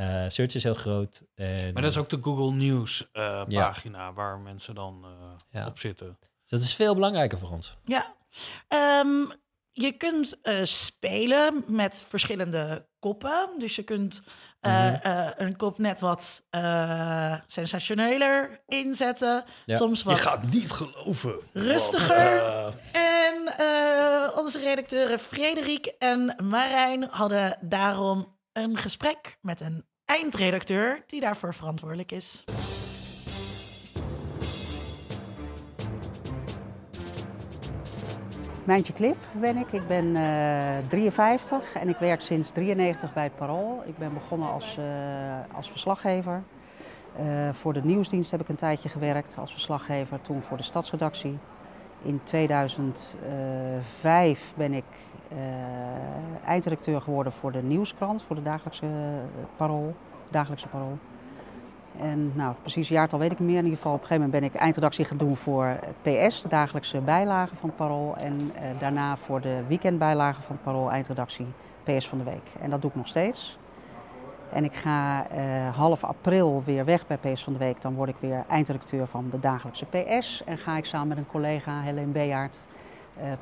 Uh, 0.00 0.24
search 0.28 0.54
is 0.54 0.62
heel 0.62 0.74
groot. 0.74 1.22
En, 1.34 1.72
maar 1.72 1.82
dat 1.82 1.90
is 1.90 1.98
ook 1.98 2.08
de 2.08 2.18
Google 2.20 2.50
News 2.52 3.00
uh, 3.12 3.42
Ja. 3.46 3.66
pagina 3.68 4.12
waar 4.12 4.38
mensen 4.38 4.74
dan 4.74 5.04
uh, 5.04 5.10
Ja. 5.60 5.66
op 5.66 5.78
zitten. 5.78 6.16
Dus 6.20 6.50
dat 6.50 6.60
is 6.60 6.74
veel 6.74 6.94
belangrijker 6.94 7.38
voor 7.38 7.50
ons. 7.50 7.76
Ja. 7.84 8.14
Ehm, 8.68 9.24
je 9.72 9.92
kunt 9.92 10.40
eh, 10.42 10.64
spelen 10.64 11.64
met 11.66 12.04
verschillende 12.08 12.88
koppen. 12.98 13.48
Dus 13.58 13.76
je 13.76 13.82
kunt 13.82 14.22
eh, 14.60 14.72
Mhm. 14.86 14.94
eh, 14.94 15.28
een 15.36 15.56
kop 15.56 15.78
net 15.78 16.00
wat 16.00 16.42
eh, 16.50 17.34
sensationeler 17.46 18.60
inzetten. 18.66 19.44
Ja. 19.66 19.76
Soms 19.76 20.02
wat 20.02 20.16
Je 20.16 20.22
gaat 20.22 20.50
niet 20.50 20.70
geloven. 20.70 21.38
rustiger. 21.52 22.40
Wat, 22.62 22.74
En 22.92 23.54
eh, 23.58 24.36
onze 24.38 24.58
redacteuren 24.60 25.18
Frederik 25.18 25.86
en 25.86 26.36
Marijn 26.42 27.08
hadden 27.10 27.58
daarom 27.60 28.36
een 28.62 28.76
gesprek 28.76 29.38
met 29.40 29.60
een 29.60 29.84
eindredacteur 30.04 31.02
die 31.06 31.20
daarvoor 31.20 31.54
verantwoordelijk 31.54 32.12
is. 32.12 32.44
Mijntje 38.64 38.92
Klip 38.92 39.16
ben 39.32 39.56
ik. 39.56 39.72
Ik 39.72 39.86
ben 39.86 40.04
uh, 40.04 40.76
53 40.88 41.74
en 41.74 41.88
ik 41.88 41.96
werk 41.96 42.20
sinds 42.20 42.50
93 42.50 43.12
bij 43.12 43.24
het 43.24 43.36
Parool. 43.36 43.82
Ik 43.86 43.98
ben 43.98 44.14
begonnen 44.14 44.48
als, 44.48 44.76
uh, 44.78 44.84
als 45.52 45.70
verslaggever. 45.70 46.42
Uh, 47.20 47.48
voor 47.52 47.72
de 47.72 47.84
nieuwsdienst 47.84 48.30
heb 48.30 48.40
ik 48.40 48.48
een 48.48 48.56
tijdje 48.56 48.88
gewerkt 48.88 49.38
als 49.38 49.52
verslaggever, 49.52 50.22
toen 50.22 50.42
voor 50.42 50.56
de 50.56 50.62
stadsredactie. 50.62 51.38
In 52.02 52.20
2005 52.24 54.52
ben 54.54 54.74
ik 54.74 54.84
eindredacteur 56.44 57.00
geworden 57.00 57.32
voor 57.32 57.52
de 57.52 57.62
nieuwskrant, 57.62 58.22
voor 58.22 58.36
de 58.36 58.42
dagelijkse 58.42 58.86
Parool. 59.56 59.94
Dagelijkse 60.30 60.68
parool. 60.68 60.98
En 62.00 62.32
nou, 62.34 62.54
precies 62.60 62.88
jaartal 62.88 63.18
weet 63.18 63.32
ik 63.32 63.38
meer. 63.38 63.58
In 63.58 63.64
ieder 63.64 63.76
geval 63.76 63.92
op 63.92 64.00
een 64.00 64.06
gegeven 64.06 64.26
moment 64.26 64.42
ben 64.42 64.50
ik 64.50 64.60
eindredactie 64.60 65.04
gaan 65.04 65.16
doen 65.16 65.36
voor 65.36 65.78
PS, 66.02 66.42
de 66.42 66.48
dagelijkse 66.48 66.98
bijlage 66.98 67.56
van 67.56 67.68
het 67.68 67.78
Parool. 67.78 68.16
En 68.16 68.52
daarna 68.78 69.16
voor 69.16 69.40
de 69.40 69.62
weekendbijlage 69.68 70.42
van 70.42 70.54
het 70.54 70.64
Parool, 70.64 70.90
eindredactie 70.90 71.46
PS 71.84 72.08
van 72.08 72.18
de 72.18 72.24
Week. 72.24 72.52
En 72.60 72.70
dat 72.70 72.80
doe 72.80 72.90
ik 72.90 72.96
nog 72.96 73.06
steeds. 73.06 73.58
En 74.52 74.64
ik 74.64 74.74
ga 74.74 75.26
half 75.74 76.04
april 76.04 76.62
weer 76.64 76.84
weg 76.84 77.06
bij 77.06 77.16
PS 77.16 77.44
van 77.44 77.52
de 77.52 77.58
Week. 77.58 77.80
Dan 77.80 77.94
word 77.94 78.08
ik 78.08 78.16
weer 78.20 78.44
eindredacteur 78.48 79.06
van 79.06 79.28
de 79.30 79.40
dagelijkse 79.40 79.84
PS. 79.84 80.42
En 80.44 80.58
ga 80.58 80.76
ik 80.76 80.84
samen 80.84 81.08
met 81.08 81.16
een 81.16 81.26
collega, 81.26 81.80
Helene 81.80 82.12
Bejaard, 82.12 82.58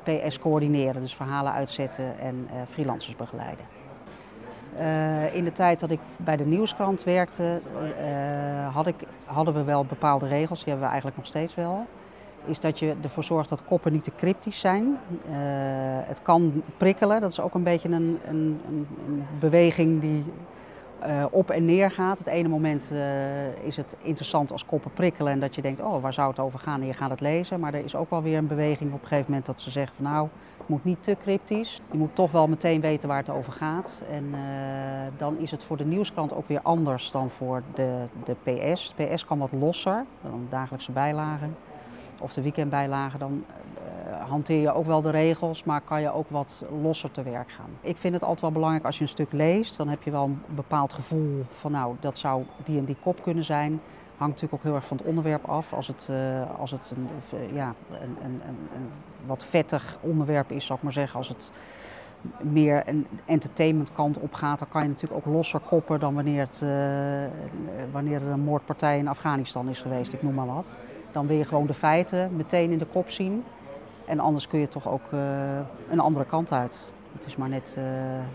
PS 0.03 0.39
coördineren. 0.39 1.01
Dus 1.01 1.15
verhalen 1.15 1.51
uitzetten 1.51 2.19
en 2.19 2.47
uh, 2.53 2.61
freelancers 2.69 3.15
begeleiden. 3.15 3.65
Uh, 4.79 5.35
in 5.35 5.43
de 5.43 5.51
tijd 5.51 5.79
dat 5.79 5.91
ik 5.91 5.99
bij 6.17 6.37
de 6.37 6.45
Nieuwskrant 6.45 7.03
werkte, 7.03 7.61
had 8.71 8.87
ik, 8.87 8.95
hadden 9.25 9.53
we 9.53 9.63
wel 9.63 9.85
bepaalde 9.85 10.27
regels, 10.27 10.57
die 10.57 10.67
hebben 10.67 10.83
we 10.85 10.91
eigenlijk 10.91 11.17
nog 11.17 11.27
steeds 11.27 11.55
wel. 11.55 11.85
Is 12.45 12.59
dat 12.59 12.79
je 12.79 12.95
ervoor 13.01 13.23
zorgt 13.23 13.49
dat 13.49 13.65
koppen 13.65 13.91
niet 13.91 14.03
te 14.03 14.11
cryptisch 14.17 14.59
zijn. 14.59 14.97
Het 16.07 16.21
kan 16.21 16.63
prikkelen, 16.77 17.21
dat 17.21 17.31
is 17.31 17.39
ook 17.39 17.53
een 17.53 17.63
beetje 17.63 17.89
een, 17.89 18.19
een, 18.27 18.61
een 18.67 19.25
beweging 19.39 20.01
die 20.01 20.23
uh, 21.05 21.25
op 21.31 21.49
en 21.49 21.65
neer 21.65 21.91
gaat. 21.91 22.17
Het 22.17 22.27
ene 22.27 22.47
moment 22.47 22.89
uh, 22.91 23.65
is 23.65 23.77
het 23.77 23.95
interessant 24.01 24.51
als 24.51 24.65
koppen 24.65 24.91
prikkelen 24.91 25.31
en 25.31 25.39
dat 25.39 25.55
je 25.55 25.61
denkt, 25.61 25.81
oh, 25.81 26.01
waar 26.01 26.13
zou 26.13 26.29
het 26.29 26.39
over 26.39 26.59
gaan? 26.59 26.81
En 26.81 26.87
je 26.87 26.93
gaat 26.93 27.09
het 27.09 27.21
lezen. 27.21 27.59
Maar 27.59 27.73
er 27.73 27.83
is 27.83 27.95
ook 27.95 28.09
wel 28.09 28.21
weer 28.21 28.37
een 28.37 28.47
beweging 28.47 28.93
op 28.93 29.01
een 29.01 29.07
gegeven 29.07 29.29
moment 29.29 29.45
dat 29.45 29.61
ze 29.61 29.71
zeggen 29.71 29.95
van 29.95 30.05
nou, 30.05 30.27
het 30.57 30.67
moet 30.67 30.83
niet 30.83 31.03
te 31.03 31.17
cryptisch. 31.21 31.81
Je 31.91 31.97
moet 31.97 32.15
toch 32.15 32.31
wel 32.31 32.47
meteen 32.47 32.81
weten 32.81 33.07
waar 33.07 33.17
het 33.17 33.29
over 33.29 33.53
gaat. 33.53 34.01
En 34.11 34.23
uh, 34.23 34.37
dan 35.17 35.37
is 35.37 35.51
het 35.51 35.63
voor 35.63 35.77
de 35.77 35.85
nieuwskrant 35.85 36.33
ook 36.33 36.47
weer 36.47 36.61
anders 36.61 37.11
dan 37.11 37.29
voor 37.29 37.63
de, 37.73 38.03
de 38.25 38.35
PS. 38.43 38.93
De 38.95 39.05
PS 39.05 39.25
kan 39.25 39.37
wat 39.37 39.51
losser 39.51 40.05
dan 40.21 40.47
dagelijkse 40.49 40.91
bijlagen 40.91 41.55
of 42.19 42.33
de 42.33 42.41
weekendbijlagen. 42.41 43.19
Dan 43.19 43.43
uh, 44.07 44.29
hanteer 44.29 44.61
je 44.61 44.73
ook 44.73 44.85
wel 44.85 45.01
de 45.01 45.09
regels, 45.09 45.63
maar 45.63 45.81
kan 45.81 46.01
je 46.01 46.13
ook 46.13 46.29
wat 46.29 46.63
losser 46.81 47.11
te 47.11 47.23
werk 47.23 47.51
gaan. 47.51 47.69
Ik 47.81 47.97
vind 47.97 48.13
het 48.13 48.23
altijd 48.23 48.41
wel 48.41 48.51
belangrijk 48.51 48.85
als 48.85 48.97
je 48.97 49.03
een 49.03 49.09
stuk 49.09 49.31
leest, 49.31 49.77
dan 49.77 49.87
heb 49.87 50.03
je 50.03 50.11
wel 50.11 50.23
een 50.23 50.41
bepaald 50.55 50.93
gevoel 50.93 51.45
van 51.55 51.71
nou, 51.71 51.95
dat 51.99 52.17
zou 52.17 52.43
die 52.65 52.77
en 52.77 52.85
die 52.85 52.97
kop 53.01 53.23
kunnen 53.23 53.43
zijn. 53.43 53.81
Hangt 54.17 54.33
natuurlijk 54.33 54.53
ook 54.53 54.63
heel 54.63 54.75
erg 54.75 54.87
van 54.87 54.97
het 54.97 55.05
onderwerp 55.05 55.45
af. 55.45 55.73
Als 55.73 55.87
het, 55.87 56.07
uh, 56.11 56.59
als 56.59 56.71
het 56.71 56.93
een, 56.95 57.07
uh, 57.33 57.55
ja, 57.55 57.73
een, 57.91 58.17
een, 58.23 58.41
een, 58.75 58.89
wat 59.25 59.43
vettig 59.43 59.97
onderwerp 60.01 60.51
is, 60.51 60.65
zou 60.65 60.77
ik 60.77 60.83
maar 60.83 60.93
zeggen. 60.93 61.17
Als 61.17 61.27
het 61.27 61.51
meer 62.41 62.83
een 62.85 63.07
entertainment 63.25 63.93
kant 63.93 64.19
op 64.19 64.33
gaat, 64.33 64.59
dan 64.59 64.67
kan 64.69 64.81
je 64.81 64.87
natuurlijk 64.87 65.27
ook 65.27 65.33
losser 65.33 65.59
koppen 65.59 65.99
dan 65.99 66.13
wanneer, 66.13 66.39
het, 66.39 66.65
wanneer 67.91 68.21
er 68.21 68.31
een 68.31 68.39
moordpartij 68.39 68.97
in 68.97 69.07
Afghanistan 69.07 69.69
is 69.69 69.81
geweest, 69.81 70.13
ik 70.13 70.23
noem 70.23 70.33
maar 70.33 70.45
wat. 70.45 70.67
Dan 71.11 71.27
wil 71.27 71.37
je 71.37 71.45
gewoon 71.45 71.67
de 71.67 71.73
feiten 71.73 72.35
meteen 72.35 72.71
in 72.71 72.77
de 72.77 72.85
kop 72.85 73.09
zien. 73.09 73.43
En 74.07 74.19
anders 74.19 74.47
kun 74.47 74.59
je 74.59 74.67
toch 74.67 74.87
ook 74.87 75.11
uh, 75.13 75.19
een 75.89 75.99
andere 75.99 76.25
kant 76.25 76.51
uit. 76.51 76.77
Het 77.13 77.25
is 77.25 77.35
maar 77.35 77.49
net 77.49 77.75
uh, 77.77 77.83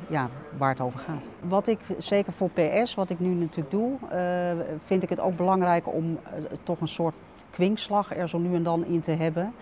ja, 0.09 0.29
waar 0.59 0.70
het 0.70 0.81
over 0.81 0.99
gaat. 0.99 1.29
Wat 1.41 1.66
ik 1.66 1.79
zeker 1.99 2.33
voor 2.33 2.51
PS, 2.51 2.95
wat 2.95 3.11
ik 3.11 3.20
nu 3.20 3.35
natuurlijk 3.35 3.70
doe, 3.70 3.91
uh, 4.12 4.77
vind 4.85 5.03
ik 5.03 5.09
het 5.09 5.20
ook 5.20 5.37
belangrijk 5.37 5.95
om 5.95 6.18
toch 6.62 6.81
een 6.81 6.89
soort 6.89 7.14
kwinkslag 7.51 8.16
er 8.16 8.29
zo 8.29 8.39
nu 8.39 8.55
en 8.55 8.62
dan 8.62 8.85
in 8.85 9.01
te 9.01 9.11
hebben. 9.11 9.55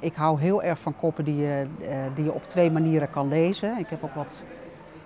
ik 0.00 0.14
hou 0.14 0.40
heel 0.40 0.62
erg 0.62 0.78
van 0.78 0.96
koppen 0.96 1.24
die 1.24 1.36
je, 1.36 1.66
die 2.14 2.24
je 2.24 2.32
op 2.32 2.42
twee 2.46 2.70
manieren 2.70 3.10
kan 3.10 3.28
lezen. 3.28 3.78
Ik 3.78 3.88
heb 3.88 4.04
ook 4.04 4.14
wat, 4.14 4.42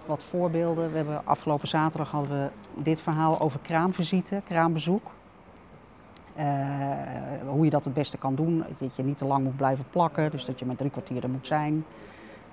wat 0.06 0.22
voorbeelden. 0.22 0.90
We 0.90 0.96
hebben 0.96 1.20
afgelopen 1.24 1.68
zaterdag 1.68 2.10
hadden 2.10 2.30
we 2.30 2.82
dit 2.82 3.00
verhaal 3.00 3.40
over 3.40 3.60
kraamvisite, 3.62 4.42
kraambezoek. 4.46 5.10
Uh, 6.38 6.44
hoe 7.46 7.64
je 7.64 7.70
dat 7.70 7.84
het 7.84 7.94
beste 7.94 8.18
kan 8.18 8.34
doen. 8.34 8.64
Dat 8.78 8.96
je 8.96 9.02
niet 9.02 9.18
te 9.18 9.24
lang 9.24 9.44
moet 9.44 9.56
blijven 9.56 9.84
plakken, 9.90 10.30
dus 10.30 10.44
dat 10.44 10.58
je 10.58 10.66
met 10.66 10.78
drie 10.78 10.90
kwartier 10.90 11.22
er 11.22 11.30
moet 11.30 11.46
zijn. 11.46 11.84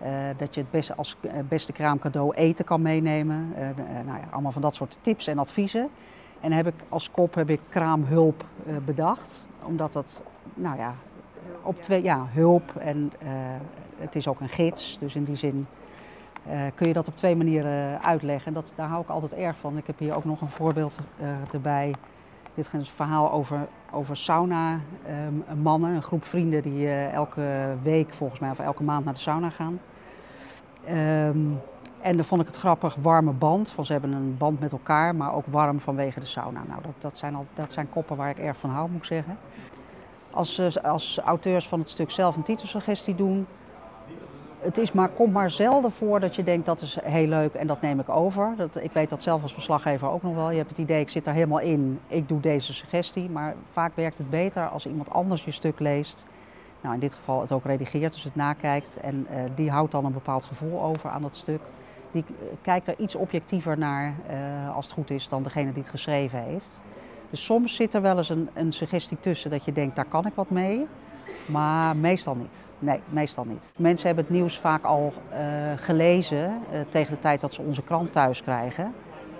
Uh, 0.03 0.07
dat 0.37 0.55
je 0.55 0.61
het 0.61 0.71
beste 0.71 0.95
als 0.95 1.17
beste 1.47 1.71
kraamcadeau 1.71 2.33
eten 2.35 2.65
kan 2.65 2.81
meenemen. 2.81 3.53
Uh, 3.53 3.59
nou 4.05 4.19
ja, 4.19 4.27
allemaal 4.31 4.51
van 4.51 4.61
dat 4.61 4.75
soort 4.75 4.97
tips 5.01 5.27
en 5.27 5.39
adviezen. 5.39 5.89
En 6.39 6.51
heb 6.51 6.67
ik 6.67 6.73
als 6.89 7.11
kop 7.11 7.35
heb 7.35 7.49
ik 7.49 7.59
kraamhulp 7.69 8.45
bedacht. 8.85 9.45
Omdat 9.63 9.93
dat, 9.93 10.23
nou 10.53 10.77
ja, 10.77 10.93
op 11.61 11.81
twee, 11.81 12.03
ja, 12.03 12.25
hulp 12.29 12.75
en 12.75 13.11
het 13.97 14.15
is 14.15 14.27
ook 14.27 14.39
een 14.39 14.49
gids, 14.49 14.97
dus 14.99 15.15
in 15.15 15.23
die 15.23 15.35
zin 15.35 15.67
kun 16.75 16.87
je 16.87 16.93
dat 16.93 17.07
op 17.07 17.15
twee 17.15 17.35
manieren 17.35 18.03
uitleggen. 18.03 18.47
En 18.47 18.53
dat, 18.53 18.73
daar 18.75 18.87
hou 18.87 19.01
ik 19.01 19.09
altijd 19.09 19.33
erg 19.33 19.57
van. 19.57 19.77
Ik 19.77 19.87
heb 19.87 19.99
hier 19.99 20.15
ook 20.15 20.25
nog 20.25 20.41
een 20.41 20.49
voorbeeld 20.49 20.99
erbij. 21.51 21.93
Dit 22.53 22.65
is 22.65 22.73
een 22.73 22.85
verhaal 22.85 23.31
over, 23.31 23.67
over 23.91 24.17
sauna 24.17 24.79
um, 25.25 25.61
mannen, 25.61 25.95
een 25.95 26.03
groep 26.03 26.25
vrienden 26.25 26.61
die 26.61 26.83
uh, 26.83 27.13
elke 27.13 27.75
week 27.81 28.13
volgens 28.13 28.39
mij 28.39 28.51
of 28.51 28.59
elke 28.59 28.83
maand 28.83 29.05
naar 29.05 29.13
de 29.13 29.19
sauna 29.19 29.49
gaan. 29.49 29.79
Um, 30.89 31.59
en 32.01 32.15
dan 32.15 32.25
vond 32.25 32.41
ik 32.41 32.47
het 32.47 32.55
grappig, 32.55 32.95
warme 33.01 33.31
band. 33.31 33.69
Van 33.69 33.85
ze 33.85 33.91
hebben 33.91 34.11
een 34.11 34.37
band 34.37 34.59
met 34.59 34.71
elkaar, 34.71 35.15
maar 35.15 35.33
ook 35.33 35.45
warm 35.49 35.79
vanwege 35.79 36.19
de 36.19 36.25
sauna. 36.25 36.63
Nou, 36.67 36.81
dat, 36.81 36.93
dat, 36.99 37.17
zijn, 37.17 37.35
al, 37.35 37.45
dat 37.53 37.73
zijn 37.73 37.89
koppen 37.89 38.17
waar 38.17 38.29
ik 38.29 38.37
erg 38.37 38.57
van 38.57 38.69
hou, 38.69 38.89
moet 38.89 39.01
ik 39.01 39.05
zeggen. 39.05 39.37
Als, 40.31 40.83
als 40.83 41.19
auteurs 41.25 41.67
van 41.67 41.79
het 41.79 41.89
stuk 41.89 42.11
zelf 42.11 42.35
een 42.35 42.43
titelsuggestie 42.43 43.15
doen, 43.15 43.47
het 44.61 44.77
is 44.77 44.91
maar, 44.91 45.09
komt 45.09 45.33
maar 45.33 45.51
zelden 45.51 45.91
voor 45.91 46.19
dat 46.19 46.35
je 46.35 46.43
denkt 46.43 46.65
dat 46.65 46.81
is 46.81 46.97
heel 47.03 47.27
leuk 47.27 47.53
en 47.53 47.67
dat 47.67 47.81
neem 47.81 47.99
ik 47.99 48.09
over. 48.09 48.53
Dat, 48.57 48.75
ik 48.75 48.91
weet 48.91 49.09
dat 49.09 49.21
zelf 49.21 49.41
als 49.41 49.53
verslaggever 49.53 50.09
ook 50.09 50.23
nog 50.23 50.35
wel. 50.35 50.51
Je 50.51 50.57
hebt 50.57 50.69
het 50.69 50.77
idee, 50.77 51.01
ik 51.01 51.09
zit 51.09 51.27
er 51.27 51.33
helemaal 51.33 51.59
in, 51.59 51.99
ik 52.07 52.27
doe 52.27 52.39
deze 52.39 52.73
suggestie. 52.73 53.29
Maar 53.29 53.55
vaak 53.71 53.95
werkt 53.95 54.17
het 54.17 54.29
beter 54.29 54.67
als 54.67 54.85
iemand 54.85 55.09
anders 55.09 55.43
je 55.43 55.51
stuk 55.51 55.79
leest. 55.79 56.25
Nou, 56.81 56.93
in 56.93 56.99
dit 56.99 57.13
geval 57.13 57.41
het 57.41 57.51
ook 57.51 57.65
redigeert, 57.65 58.13
dus 58.13 58.23
het 58.23 58.35
nakijkt. 58.35 58.97
En 58.97 59.27
uh, 59.31 59.37
die 59.55 59.69
houdt 59.69 59.91
dan 59.91 60.05
een 60.05 60.13
bepaald 60.13 60.45
gevoel 60.45 60.81
over 60.81 61.09
aan 61.09 61.21
dat 61.21 61.35
stuk. 61.35 61.61
Die 62.11 62.25
kijkt 62.61 62.87
er 62.87 62.95
iets 62.97 63.15
objectiever 63.15 63.77
naar, 63.77 64.13
uh, 64.31 64.75
als 64.75 64.85
het 64.85 64.93
goed 64.93 65.09
is, 65.09 65.29
dan 65.29 65.43
degene 65.43 65.71
die 65.71 65.81
het 65.81 65.91
geschreven 65.91 66.43
heeft. 66.43 66.81
Dus 67.29 67.45
soms 67.45 67.75
zit 67.75 67.93
er 67.93 68.01
wel 68.01 68.17
eens 68.17 68.29
een, 68.29 68.49
een 68.53 68.73
suggestie 68.73 69.17
tussen 69.19 69.49
dat 69.49 69.65
je 69.65 69.71
denkt, 69.71 69.95
daar 69.95 70.05
kan 70.05 70.25
ik 70.25 70.33
wat 70.35 70.49
mee. 70.49 70.87
Maar 71.45 71.95
meestal 71.95 72.35
niet. 72.35 72.70
Nee, 72.81 72.99
meestal 73.09 73.45
niet. 73.45 73.73
Mensen 73.77 74.07
hebben 74.07 74.25
het 74.25 74.33
nieuws 74.33 74.59
vaak 74.59 74.83
al 74.83 75.13
uh, 75.31 75.37
gelezen 75.75 76.59
uh, 76.73 76.79
tegen 76.89 77.13
de 77.13 77.19
tijd 77.19 77.41
dat 77.41 77.53
ze 77.53 77.61
onze 77.61 77.81
krant 77.81 78.11
thuis 78.11 78.41
krijgen. 78.41 78.93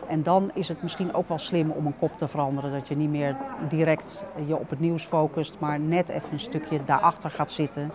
En 0.07 0.23
dan 0.23 0.51
is 0.53 0.67
het 0.67 0.81
misschien 0.81 1.13
ook 1.13 1.27
wel 1.27 1.37
slim 1.37 1.69
om 1.69 1.85
een 1.85 1.97
kop 1.99 2.17
te 2.17 2.27
veranderen. 2.27 2.71
Dat 2.71 2.87
je 2.87 2.95
niet 2.95 3.09
meer 3.09 3.35
direct 3.69 4.25
je 4.45 4.57
op 4.57 4.69
het 4.69 4.79
nieuws 4.79 5.05
focust, 5.05 5.55
maar 5.59 5.79
net 5.79 6.09
even 6.09 6.31
een 6.31 6.39
stukje 6.39 6.83
daarachter 6.85 7.29
gaat 7.29 7.51
zitten. 7.51 7.91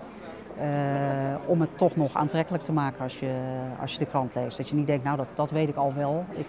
Om 1.46 1.60
het 1.60 1.78
toch 1.78 1.96
nog 1.96 2.14
aantrekkelijk 2.14 2.64
te 2.64 2.72
maken 2.72 3.02
als 3.02 3.18
je, 3.18 3.34
als 3.80 3.92
je 3.92 3.98
de 3.98 4.06
krant 4.06 4.34
leest. 4.34 4.56
Dat 4.56 4.68
je 4.68 4.74
niet 4.74 4.86
denkt, 4.86 5.04
nou 5.04 5.16
dat, 5.16 5.26
dat 5.34 5.50
weet 5.50 5.68
ik 5.68 5.76
al 5.76 5.94
wel. 5.94 6.24
Ik, 6.30 6.48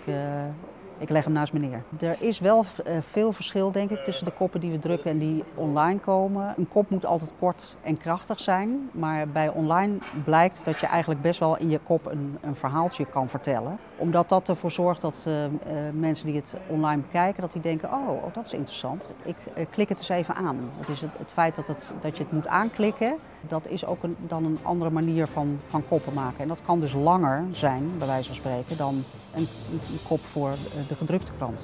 ik 0.98 1.10
leg 1.10 1.24
hem 1.24 1.34
naast 1.34 1.54
me 1.54 1.60
neer. 1.60 1.84
Er 2.00 2.16
is 2.20 2.40
wel 2.40 2.66
uh, 2.88 2.98
veel 3.10 3.32
verschil, 3.32 3.72
denk 3.72 3.90
ik, 3.90 4.04
tussen 4.04 4.26
de 4.26 4.32
koppen 4.32 4.60
die 4.60 4.72
we 4.72 4.80
drukken 4.80 5.12
en 5.12 5.18
die 5.18 5.44
online 5.56 6.00
komen. 6.00 6.54
Een 6.58 6.68
kop 6.68 6.90
moet 6.90 7.06
altijd 7.06 7.34
kort 7.40 7.76
en 7.82 7.98
krachtig 7.98 8.40
zijn. 8.40 8.90
Maar 8.92 9.28
bij 9.28 9.50
online 9.50 9.98
blijkt 10.24 10.66
dat 10.66 10.80
je 10.80 10.86
eigenlijk 10.86 11.22
best 11.22 11.40
wel 11.40 11.58
in 11.58 11.70
je 11.70 11.80
kop 11.80 12.06
een, 12.06 12.38
een 12.42 12.56
verhaaltje 12.56 13.06
kan 13.06 13.30
vertellen. 13.30 13.78
Omdat 13.98 14.30
dat 14.30 14.50
ervoor 14.50 14.72
zorgt 14.72 15.02
dat 15.02 15.26
uh, 15.28 15.44
uh, 15.44 15.50
mensen 15.94 16.26
die 16.26 16.36
het 16.36 16.56
online 16.68 17.02
bekijken, 17.02 17.42
dat 17.42 17.52
die 17.52 17.62
denken, 17.62 17.90
oh, 17.94 18.10
oh 18.10 18.34
dat 18.34 18.46
is 18.46 18.54
interessant. 18.54 19.12
Ik 19.24 19.36
klik 19.70 19.90
het 19.90 20.00
eens 20.00 20.10
even 20.10 20.36
aan. 20.36 20.58
Het 20.80 20.90
is 20.90 21.02
het, 21.02 21.18
het 21.18 21.32
feit 21.32 21.56
dat, 21.56 21.68
het, 21.68 21.94
dat 22.02 22.18
je 22.18 22.24
het 22.24 22.32
moet 22.32 22.48
aanklikken, 22.48 23.16
dat 23.42 23.68
is 23.68 23.86
ook 23.86 24.04
een, 24.04 24.16
dan 24.20 24.46
een 24.46 24.58
andere 24.62 24.92
manier 24.92 25.28
van, 25.28 25.60
van 25.68 25.88
koppen 25.88 26.14
maken. 26.14 26.40
En 26.40 26.48
dat 26.48 26.62
kan 26.66 26.80
dus 26.80 26.94
langer 26.94 27.44
zijn, 27.52 27.92
bij 27.98 28.08
wijze 28.08 28.28
van 28.28 28.36
spreken, 28.36 28.78
dan 28.78 29.04
een, 29.38 29.48
een 29.72 30.00
kop 30.08 30.26
voor 30.26 30.56
de 30.88 30.96
gedrukte 30.96 31.32
krant. 31.38 31.62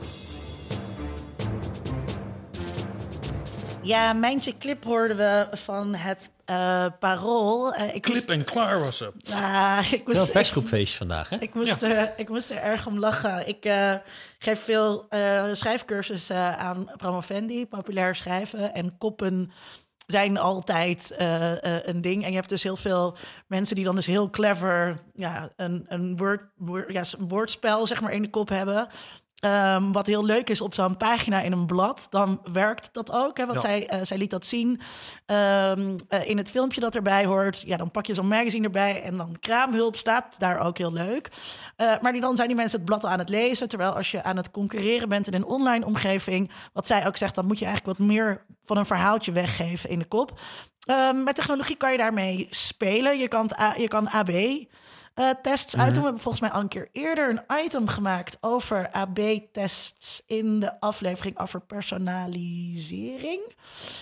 Ja, 3.81 4.13
Mijntje 4.13 4.57
Clip 4.57 4.83
hoorden 4.83 5.17
we 5.17 5.47
van 5.51 5.95
het 5.95 6.29
uh, 6.49 6.85
Parool. 6.99 7.73
Uh, 7.73 7.95
ik 7.95 8.01
Clip 8.01 8.15
moest... 8.15 8.29
en 8.29 8.43
klaar 8.43 8.79
was 8.79 8.97
ze. 8.97 9.11
Uh, 9.29 9.79
ik 9.91 10.05
moest, 10.05 10.17
Wel 10.17 10.25
een 10.25 10.31
persgroepfeestje 10.31 10.97
vandaag, 10.97 11.29
hè? 11.29 11.37
Ik 11.39 11.53
moest, 11.53 11.81
ja. 11.81 11.87
er, 11.87 12.13
ik 12.17 12.29
moest 12.29 12.49
er 12.49 12.57
erg 12.57 12.87
om 12.87 12.99
lachen. 12.99 13.47
Ik 13.47 13.65
uh, 13.65 13.93
geef 14.39 14.63
veel 14.63 15.05
schrijfcursussen 15.53 16.57
aan 16.57 16.89
Promovendi, 16.97 17.67
populair 17.67 18.15
schrijven 18.15 18.73
en 18.73 18.97
koppen 18.97 19.51
zijn 20.05 20.37
altijd 20.37 21.15
uh, 21.19 21.51
uh, 21.51 21.57
een 21.61 22.01
ding. 22.01 22.23
En 22.23 22.29
je 22.29 22.35
hebt 22.35 22.49
dus 22.49 22.63
heel 22.63 22.75
veel 22.75 23.17
mensen 23.47 23.75
die 23.75 23.85
dan 23.85 23.95
dus 23.95 24.05
heel 24.05 24.29
clever 24.29 24.97
ja, 25.13 25.49
een, 25.55 25.85
een, 25.87 26.17
woord, 26.17 26.43
ja, 26.87 27.03
een 27.17 27.27
woordspel 27.27 27.87
zeg 27.87 28.01
maar, 28.01 28.11
in 28.11 28.21
de 28.21 28.29
kop 28.29 28.49
hebben. 28.49 28.87
Um, 29.45 29.91
wat 29.91 30.07
heel 30.07 30.25
leuk 30.25 30.49
is 30.49 30.61
op 30.61 30.73
zo'n 30.73 30.97
pagina 30.97 31.41
in 31.41 31.51
een 31.51 31.65
blad, 31.65 32.07
dan 32.09 32.41
werkt 32.51 32.89
dat 32.91 33.11
ook. 33.11 33.37
Hè? 33.37 33.45
Want 33.45 33.61
ja. 33.61 33.67
zij, 33.67 33.93
uh, 33.93 33.99
zij 34.01 34.17
liet 34.17 34.29
dat 34.29 34.45
zien 34.45 34.69
um, 35.25 35.95
uh, 36.09 36.27
in 36.27 36.37
het 36.37 36.49
filmpje 36.49 36.81
dat 36.81 36.95
erbij 36.95 37.25
hoort. 37.25 37.63
Ja, 37.65 37.77
dan 37.77 37.91
pak 37.91 38.05
je 38.05 38.13
zo'n 38.13 38.27
magazine 38.27 38.65
erbij 38.65 39.01
en 39.01 39.17
dan 39.17 39.39
kraamhulp 39.39 39.95
staat 39.95 40.39
daar 40.39 40.59
ook 40.59 40.77
heel 40.77 40.93
leuk. 40.93 41.31
Uh, 41.77 41.93
maar 42.01 42.11
die, 42.11 42.21
dan 42.21 42.35
zijn 42.35 42.47
die 42.47 42.57
mensen 42.57 42.77
het 42.77 42.87
blad 42.87 43.05
aan 43.05 43.19
het 43.19 43.29
lezen. 43.29 43.69
Terwijl 43.69 43.91
als 43.91 44.11
je 44.11 44.23
aan 44.23 44.37
het 44.37 44.51
concurreren 44.51 45.09
bent 45.09 45.27
in 45.27 45.33
een 45.33 45.45
online 45.45 45.85
omgeving, 45.85 46.51
wat 46.73 46.87
zij 46.87 47.07
ook 47.07 47.17
zegt, 47.17 47.35
dan 47.35 47.45
moet 47.45 47.59
je 47.59 47.65
eigenlijk 47.65 47.97
wat 47.97 48.07
meer 48.07 48.45
van 48.65 48.77
een 48.77 48.85
verhaaltje 48.85 49.31
weggeven 49.31 49.89
in 49.89 49.99
de 49.99 50.05
kop. 50.05 50.39
Um, 50.89 51.23
met 51.23 51.35
technologie 51.35 51.75
kan 51.75 51.91
je 51.91 51.97
daarmee 51.97 52.47
spelen. 52.49 53.17
Je 53.17 53.27
kan, 53.27 53.51
je 53.77 53.87
kan 53.87 54.09
AB 54.09 54.31
uh, 55.15 55.29
tests 55.41 55.77
uit. 55.77 55.87
Mm 55.87 55.93
-hmm. 55.93 55.93
We 55.93 56.03
hebben 56.03 56.21
volgens 56.21 56.43
mij 56.43 56.51
al 56.51 56.61
een 56.61 56.67
keer 56.67 56.89
eerder 56.91 57.29
een 57.29 57.65
item 57.65 57.87
gemaakt 57.87 58.37
over 58.41 58.89
AB-tests 58.91 60.23
in 60.27 60.59
de 60.59 60.79
aflevering 60.79 61.39
over 61.39 61.61
personalisering. 61.61 63.41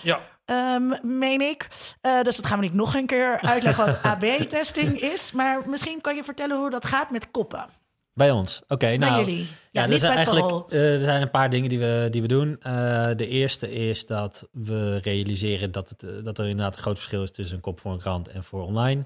Ja. 0.02 0.20
Um, 0.46 1.18
meen 1.18 1.40
ik. 1.40 1.68
Uh, 2.02 2.22
dus 2.22 2.36
dat 2.36 2.46
gaan 2.46 2.58
we 2.58 2.64
niet 2.64 2.74
nog 2.74 2.94
een 2.94 3.06
keer 3.06 3.40
uitleggen 3.40 3.86
wat 3.86 4.02
AB-testing 4.12 5.00
is. 5.00 5.32
Maar 5.32 5.68
misschien 5.68 6.00
kan 6.00 6.14
je 6.14 6.24
vertellen 6.24 6.56
hoe 6.56 6.70
dat 6.70 6.84
gaat 6.84 7.10
met 7.10 7.30
koppen. 7.30 7.66
Bij 8.14 8.30
ons. 8.30 8.60
Oké, 8.62 8.72
okay, 8.72 8.96
nou. 8.96 9.18
jullie. 9.18 9.46
Ja, 9.70 9.84
ja 9.84 9.92
er 9.92 9.98
zijn 9.98 10.12
eigenlijk 10.12 10.72
uh, 10.72 10.94
er 10.94 11.04
zijn 11.04 11.22
een 11.22 11.30
paar 11.30 11.50
dingen 11.50 11.68
die 11.68 11.78
we, 11.78 12.08
die 12.10 12.22
we 12.22 12.28
doen. 12.28 12.60
Uh, 12.66 13.08
de 13.16 13.26
eerste 13.26 13.72
is 13.72 14.06
dat 14.06 14.48
we 14.52 14.98
realiseren 14.98 15.72
dat, 15.72 15.88
het, 15.88 16.24
dat 16.24 16.38
er 16.38 16.48
inderdaad 16.48 16.76
een 16.76 16.82
groot 16.82 16.98
verschil 16.98 17.22
is 17.22 17.30
tussen 17.30 17.56
een 17.56 17.62
kop 17.62 17.80
voor 17.80 17.92
een 17.92 18.00
krant 18.00 18.28
en 18.28 18.44
voor 18.44 18.62
online. 18.62 19.04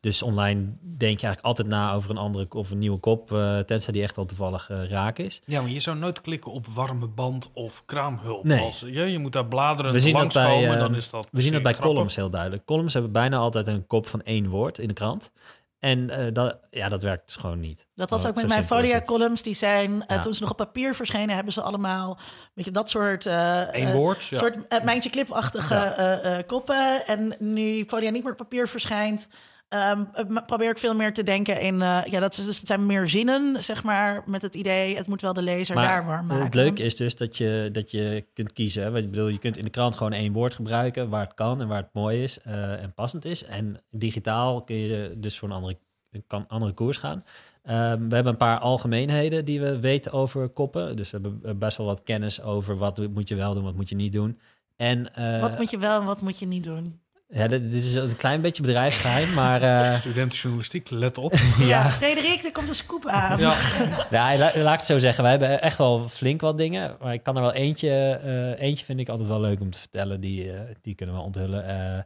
Dus 0.00 0.22
online 0.22 0.60
denk 0.80 1.20
je 1.20 1.26
eigenlijk 1.26 1.40
altijd 1.40 1.68
na 1.68 1.92
over 1.92 2.10
een 2.10 2.16
andere 2.16 2.46
of 2.50 2.70
een 2.70 2.78
nieuwe 2.78 2.98
kop, 2.98 3.30
uh, 3.32 3.58
tenzij 3.58 3.92
die 3.92 4.02
echt 4.02 4.18
al 4.18 4.24
toevallig 4.26 4.68
uh, 4.70 4.88
raak 4.90 5.18
is. 5.18 5.42
Ja, 5.44 5.60
maar 5.60 5.70
je 5.70 5.80
zou 5.80 5.96
nooit 5.96 6.20
klikken 6.20 6.52
op 6.52 6.66
warme 6.66 7.06
band 7.06 7.50
of 7.52 7.84
kraamhulp. 7.84 8.44
Nee. 8.44 8.60
Als, 8.60 8.84
ja, 8.86 9.02
je 9.04 9.18
moet 9.18 9.32
daar 9.32 9.46
bladeren 9.46 9.92
we 9.92 10.00
zien 10.00 10.14
dat 10.14 10.32
bij, 10.32 10.72
uh, 10.74 10.78
dan 10.78 10.94
is 10.94 11.10
dat 11.10 11.28
We 11.30 11.40
zien 11.40 11.52
dat 11.52 11.62
bij 11.62 11.72
grappig. 11.72 11.92
columns 11.92 12.16
heel 12.16 12.30
duidelijk. 12.30 12.64
Columns 12.64 12.92
hebben 12.92 13.12
bijna 13.12 13.36
altijd 13.36 13.66
een 13.66 13.86
kop 13.86 14.06
van 14.06 14.22
één 14.22 14.48
woord 14.48 14.78
in 14.78 14.88
de 14.88 14.94
krant. 14.94 15.32
En 15.78 15.98
uh, 15.98 16.16
dat, 16.32 16.58
ja, 16.70 16.88
dat 16.88 17.02
werkt 17.02 17.26
dus 17.26 17.36
gewoon 17.36 17.60
niet. 17.60 17.86
Dat 17.94 18.10
was 18.10 18.22
Oh, 18.22 18.28
ook 18.28 18.34
met 18.34 18.48
mijn. 18.48 18.64
Folia-columns. 18.64 19.42
Die 19.42 19.54
zijn, 19.54 19.90
uh, 19.90 19.98
Ja. 20.06 20.18
toen 20.18 20.34
ze 20.34 20.40
nog 20.40 20.50
op 20.50 20.56
papier 20.56 20.94
verschenen, 20.94 21.34
hebben 21.34 21.52
ze 21.52 21.62
allemaal 21.62 22.18
weet 22.54 22.64
je, 22.64 22.70
dat 22.70 22.90
soort, 22.90 23.26
uh, 23.26 23.62
Eén 23.72 23.92
woord, 23.92 24.24
ja. 24.24 24.38
soort 24.38 24.56
uh, 24.56 24.82
mijntje 24.84 25.10
clipachtige 25.10 26.20
uh, 26.24 26.36
koppen. 26.46 27.06
En 27.06 27.34
nu 27.38 27.84
Folia 27.88 28.10
niet 28.10 28.22
meer 28.22 28.32
op 28.32 28.38
papier 28.38 28.68
verschijnt, 28.68 29.28
um, 29.68 30.08
probeer 30.46 30.70
ik 30.70 30.78
veel 30.78 30.94
meer 30.94 31.12
te 31.12 31.22
denken 31.22 31.60
in, 31.60 31.74
uh, 31.74 32.04
ja, 32.04 32.20
dat, 32.20 32.38
is, 32.38 32.44
dus, 32.44 32.58
het 32.58 32.66
zijn 32.66 32.86
meer 32.86 33.08
zinnen, 33.08 33.64
zeg 33.64 33.82
maar, 33.82 34.22
met 34.26 34.42
het 34.42 34.54
idee, 34.54 34.96
het 34.96 35.06
moet 35.06 35.20
wel 35.20 35.32
de 35.32 35.42
lezer 35.42 35.74
daar 35.74 36.06
warm 36.06 36.26
maken. 36.26 36.44
Het 36.44 36.54
leuke 36.54 36.82
is 36.82 36.96
dus 36.96 37.16
dat 37.16 37.36
je, 37.36 37.68
dat 37.72 37.90
je 37.90 38.26
kunt 38.34 38.52
kiezen. 38.52 38.82
Hè? 38.82 38.90
Want 38.90 39.04
ik 39.04 39.10
bedoel, 39.10 39.28
je 39.28 39.38
kunt 39.38 39.56
in 39.56 39.64
de 39.64 39.70
krant 39.70 39.96
gewoon 39.96 40.12
één 40.12 40.32
woord 40.32 40.54
gebruiken 40.54 41.08
waar 41.08 41.24
het 41.24 41.34
kan 41.34 41.60
en 41.60 41.68
waar 41.68 41.82
het 41.82 41.92
mooi 41.92 42.22
is 42.22 42.38
uh, 42.46 42.82
en 42.82 42.94
passend 42.94 43.24
is. 43.24 43.44
En 43.44 43.82
digitaal 43.90 44.62
kun 44.64 44.76
je 44.76 45.14
dus 45.16 45.38
voor 45.38 45.48
een 45.48 45.54
andere, 45.54 45.78
kan 46.26 46.44
andere 46.48 46.72
koers 46.72 46.96
gaan. 46.96 47.24
Um, 47.68 48.08
we 48.08 48.14
hebben 48.14 48.26
een 48.32 48.36
paar 48.36 48.58
algemeenheden 48.58 49.44
die 49.44 49.60
we 49.60 49.80
weten 49.80 50.12
over 50.12 50.48
koppen. 50.48 50.96
Dus 50.96 51.10
we 51.10 51.18
hebben 51.22 51.58
best 51.58 51.76
wel 51.76 51.86
wat 51.86 52.02
kennis 52.02 52.42
over 52.42 52.76
wat 52.76 53.08
moet 53.08 53.28
je 53.28 53.34
wel 53.34 53.54
doen, 53.54 53.64
wat 53.64 53.76
moet 53.76 53.88
je 53.88 53.94
niet 53.94 54.12
doen. 54.12 54.40
En, 54.76 55.08
uh, 55.18 55.40
wat 55.40 55.58
moet 55.58 55.70
je 55.70 55.78
wel 55.78 56.00
en 56.00 56.06
wat 56.06 56.20
moet 56.20 56.38
je 56.38 56.46
niet 56.46 56.64
doen? 56.64 57.00
Ja, 57.28 57.46
dit, 57.46 57.70
dit 57.70 57.84
is 57.84 57.94
een 57.94 58.16
klein 58.16 58.40
beetje 58.40 58.62
bedrijfsgeheim, 58.62 59.34
maar... 59.34 59.62
Uh, 59.62 59.94
Studentenjournalistiek, 60.00 60.90
let 60.90 61.18
op. 61.18 61.32
ja. 61.58 61.66
ja, 61.66 61.90
Frederik, 61.90 62.44
er 62.44 62.52
komt 62.52 62.68
een 62.68 62.74
scoop 62.74 63.06
aan. 63.06 63.38
Ja, 63.38 63.56
ja 64.10 64.36
la, 64.36 64.50
laat 64.54 64.72
ik 64.72 64.78
het 64.78 64.86
zo 64.86 64.98
zeggen. 64.98 65.22
Wij 65.22 65.32
hebben 65.32 65.62
echt 65.62 65.78
wel 65.78 66.08
flink 66.08 66.40
wat 66.40 66.56
dingen. 66.56 66.96
Maar 67.00 67.12
ik 67.12 67.22
kan 67.22 67.36
er 67.36 67.42
wel 67.42 67.52
eentje... 67.52 68.20
Uh, 68.24 68.66
eentje 68.66 68.84
vind 68.84 69.00
ik 69.00 69.08
altijd 69.08 69.28
wel 69.28 69.40
leuk 69.40 69.60
om 69.60 69.70
te 69.70 69.78
vertellen. 69.78 70.20
Die, 70.20 70.44
uh, 70.44 70.60
die 70.82 70.94
kunnen 70.94 71.14
we 71.14 71.20
onthullen. 71.20 71.64
Uh, 71.64 71.96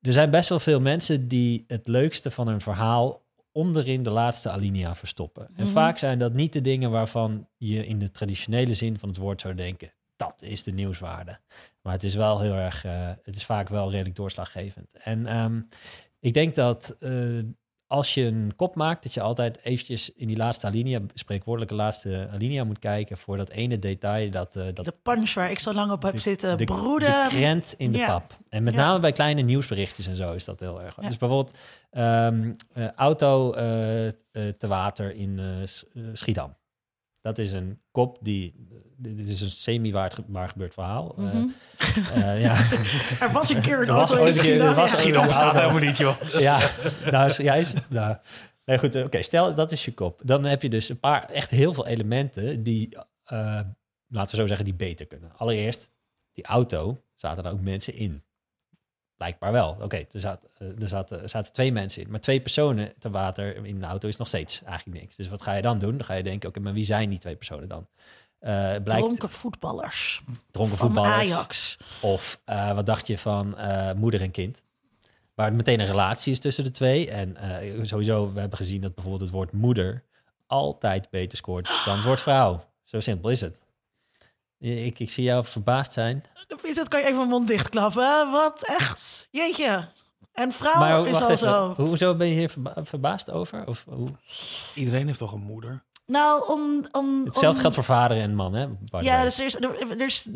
er 0.00 0.12
zijn 0.12 0.30
best 0.30 0.48
wel 0.48 0.60
veel 0.60 0.80
mensen 0.80 1.28
die 1.28 1.64
het 1.66 1.88
leukste 1.88 2.30
van 2.30 2.48
een 2.48 2.60
verhaal 2.60 3.22
onderin 3.52 4.02
de 4.02 4.10
laatste 4.10 4.50
alinea 4.50 4.94
verstoppen. 4.94 5.42
En 5.42 5.48
Mhm. 5.52 5.60
mm 5.60 5.66
-hmm. 5.66 5.74
vaak 5.74 5.98
zijn 5.98 6.18
dat 6.18 6.32
niet 6.32 6.52
de 6.52 6.60
dingen 6.60 6.90
waarvan 6.90 7.48
je 7.56 7.86
in 7.86 7.98
de 7.98 8.10
traditionele 8.10 8.74
zin 8.74 8.98
van 8.98 9.08
het 9.08 9.18
woord 9.18 9.40
zou 9.40 9.54
denken... 9.54 9.92
dat 10.30 10.42
is 10.48 10.62
de 10.62 10.72
nieuwswaarde. 10.72 11.38
Maar 11.82 11.92
het 11.92 12.04
is 12.04 12.14
wel 12.14 12.40
heel 12.40 12.54
erg... 12.54 12.84
Uh, 12.84 13.10
het 13.22 13.36
is 13.36 13.44
vaak 13.44 13.68
wel 13.68 13.90
redelijk 13.90 14.16
doorslaggevend. 14.16 14.92
En 15.02 15.36
um, 15.36 15.68
ik 16.20 16.34
denk 16.34 16.54
dat... 16.54 16.96
Uh, 17.00 17.42
als 17.86 18.14
je 18.14 18.22
een 18.24 18.52
kop 18.56 18.74
maakt, 18.74 19.02
dat 19.02 19.14
je 19.14 19.20
altijd 19.20 19.60
eventjes 19.62 20.12
in 20.12 20.26
die 20.26 20.36
laatste 20.36 20.66
alinea, 20.66 21.00
spreekwoordelijke 21.14 21.74
laatste 21.74 22.28
alinea 22.32 22.64
moet 22.64 22.78
kijken 22.78 23.18
voor 23.18 23.36
dat 23.36 23.48
ene 23.48 23.78
detail 23.78 24.30
dat, 24.30 24.56
eh, 24.56 24.66
dat 24.74 24.84
De 24.84 24.94
punch 25.02 25.34
waar 25.34 25.50
ik 25.50 25.58
zo 25.58 25.72
lang 25.72 25.92
op 25.92 26.02
heb 26.02 26.12
de- 26.12 26.18
zitten 26.18 26.56
de, 26.56 26.64
broeden. 26.64 27.08
de 27.24 27.28
krent 27.28 27.74
in 27.76 27.90
de 27.92 27.98
Ja. 27.98 28.06
pap. 28.06 28.38
En 28.48 28.62
met 28.62 28.74
Ja. 28.74 28.80
name 28.80 28.98
bij 29.00 29.12
kleine 29.12 29.42
nieuwsberichtjes 29.42 30.06
en 30.06 30.16
zo 30.16 30.32
is 30.32 30.44
dat 30.44 30.60
heel 30.60 30.82
erg. 30.82 30.96
Ja. 31.00 31.08
Dus 31.08 31.16
bijvoorbeeld 31.16 31.58
ehm, 31.90 32.52
eh, 32.72 32.90
auto 32.90 33.52
eh, 33.52 34.06
eh, 34.06 34.12
te 34.58 34.66
water 34.66 35.14
in 35.14 35.38
eh, 35.38 35.62
eh, 35.62 35.68
Schiedam. 36.12 36.56
Dat 37.20 37.38
is 37.38 37.52
een 37.52 37.80
kop 37.90 38.18
die... 38.20 38.54
Dit 39.08 39.28
is 39.28 39.40
een 39.40 39.50
semi-waar 39.50 40.12
waar 40.26 40.48
gebeurd 40.48 40.74
verhaal. 40.74 41.14
Eh, 41.18 41.24
Mhm. 41.24 41.46
eh, 42.14 42.40
ja. 42.40 42.54
Er 43.26 43.32
was 43.32 43.48
een 43.50 43.60
keer 43.60 43.80
een 43.80 43.88
Er 43.88 43.94
was 43.94 44.10
auto 44.10 44.14
in 44.16 44.20
ooit 44.22 44.36
een 44.36 44.42
keer- 44.42 44.60
er 44.60 44.66
Schiedam. 44.66 44.74
was 44.74 44.90
ja. 44.90 44.96
Schiedam 44.96 45.26
bestaat 45.26 45.54
helemaal 45.54 45.78
niet, 45.78 45.96
joh. 45.96 46.20
ja, 46.38 46.70
nou, 47.10 47.26
is- 47.28 47.36
juist. 47.36 47.80
Nou, 47.88 48.16
nee, 48.64 48.78
goed. 48.78 48.96
Oké, 48.96 49.22
stel 49.22 49.54
dat 49.54 49.72
is 49.72 49.84
je 49.84 49.92
kop. 49.94 50.20
Dan 50.24 50.44
heb 50.44 50.62
je 50.62 50.68
dus 50.68 50.88
een 50.88 51.00
paar 51.00 51.24
echt 51.30 51.50
heel 51.50 51.74
veel 51.74 51.86
elementen 51.86 52.62
die, 52.62 52.96
eh, 53.24 53.60
laten 54.08 54.30
we 54.36 54.40
zo 54.42 54.46
zeggen, 54.46 54.64
die 54.64 54.74
beter 54.74 55.06
kunnen. 55.06 55.32
Allereerst, 55.36 55.90
die 56.32 56.44
auto 56.44 57.02
zaten 57.16 57.44
er 57.44 57.52
ook 57.52 57.60
mensen 57.60 57.94
in. 57.94 58.22
Blijkbaar 59.16 59.52
wel. 59.52 59.76
Oké, 59.80 59.96
er, 59.96 60.20
zat, 60.20 60.48
eh, 60.58 60.82
er, 60.82 60.88
zaten, 60.88 61.22
er 61.22 61.28
zaten 61.28 61.52
twee 61.52 61.72
mensen 61.72 62.02
in. 62.02 62.10
Maar 62.10 62.20
twee 62.20 62.40
personen 62.40 62.92
te 62.98 63.10
water 63.10 63.66
in 63.66 63.80
de 63.80 63.86
auto 63.86 64.08
is 64.08 64.16
nog 64.16 64.28
steeds 64.28 64.62
eigenlijk 64.64 65.00
niks. 65.00 65.16
Dus 65.16 65.28
wat 65.28 65.42
ga 65.42 65.52
je 65.52 65.62
dan 65.62 65.78
doen? 65.78 65.96
Dan 65.96 66.04
ga 66.06 66.14
je 66.14 66.22
denken, 66.22 66.48
oké, 66.48 66.60
maar 66.60 66.72
wie 66.72 66.84
zijn 66.84 67.10
die 67.10 67.18
twee 67.18 67.36
personen 67.36 67.68
dan? 67.68 67.88
Eh 68.44 68.52
blijkt 68.82 68.84
Dronken 69.04 69.30
voetballers. 69.30 70.22
dronken 70.50 70.76
Van 70.76 70.86
voetballers. 70.86 71.14
Ajax. 71.14 71.76
Of 72.00 72.40
eh, 72.44 72.74
wat 72.74 72.86
dacht 72.86 73.06
je 73.06 73.18
van 73.18 73.56
eh, 73.58 73.92
moeder 73.92 74.20
en 74.20 74.30
kind? 74.30 74.62
Waar 75.34 75.46
het 75.46 75.56
meteen 75.56 75.80
een 75.80 75.86
relatie 75.86 76.32
is 76.32 76.38
tussen 76.38 76.64
de 76.64 76.70
twee. 76.70 77.10
En 77.10 77.36
eh, 77.36 77.84
sowieso, 77.84 78.32
we 78.32 78.40
hebben 78.40 78.58
gezien 78.58 78.80
dat 78.80 78.94
bijvoorbeeld 78.94 79.22
het 79.24 79.32
woord 79.32 79.52
moeder 79.52 80.04
altijd 80.46 81.10
beter 81.10 81.38
scoort 81.38 81.82
dan 81.84 81.94
het 81.96 82.04
woord 82.04 82.20
vrouw. 82.20 82.64
Zo 82.84 83.00
simpel 83.00 83.30
is 83.30 83.40
het. 83.40 83.62
Ik, 84.58 84.98
ik 84.98 85.10
zie 85.10 85.24
jou 85.24 85.44
verbaasd 85.44 85.92
zijn. 85.92 86.24
Vincent, 86.48 86.88
kan 86.88 87.00
je 87.00 87.04
even 87.06 87.18
mijn 87.18 87.28
mond 87.28 87.46
dichtklappen? 87.48 88.30
Wat 88.30 88.66
echt? 88.66 89.28
Jeetje. 89.30 89.88
En 90.32 90.52
vrouw 90.52 90.78
maar 90.78 91.06
is 91.06 91.16
al 91.16 91.22
even, 91.24 91.38
zo. 91.38 91.74
hoezo 91.76 92.14
ben 92.16 92.26
je 92.28 92.34
hier 92.34 92.48
verba- 92.50 92.84
verbaasd 92.84 93.30
over? 93.30 93.66
Of, 93.66 93.84
hoe? 93.88 94.08
Iedereen 94.74 95.06
heeft 95.06 95.18
toch 95.18 95.32
een 95.32 95.40
moeder? 95.40 95.82
Nou, 96.06 96.44
om... 96.52 96.84
om 96.92 97.24
Hetzelfde 97.24 97.48
om- 97.48 97.60
geldt 97.60 97.74
voor 97.74 97.84
vader 97.84 98.20
en 98.20 98.34
man, 98.34 98.54
hè? 98.54 98.66
Ja, 99.00 99.22
dus 99.22 99.38
er 99.38 99.44
is, 99.44 99.54
er, 99.54 99.90
er 99.90 100.04
is, 100.04 100.26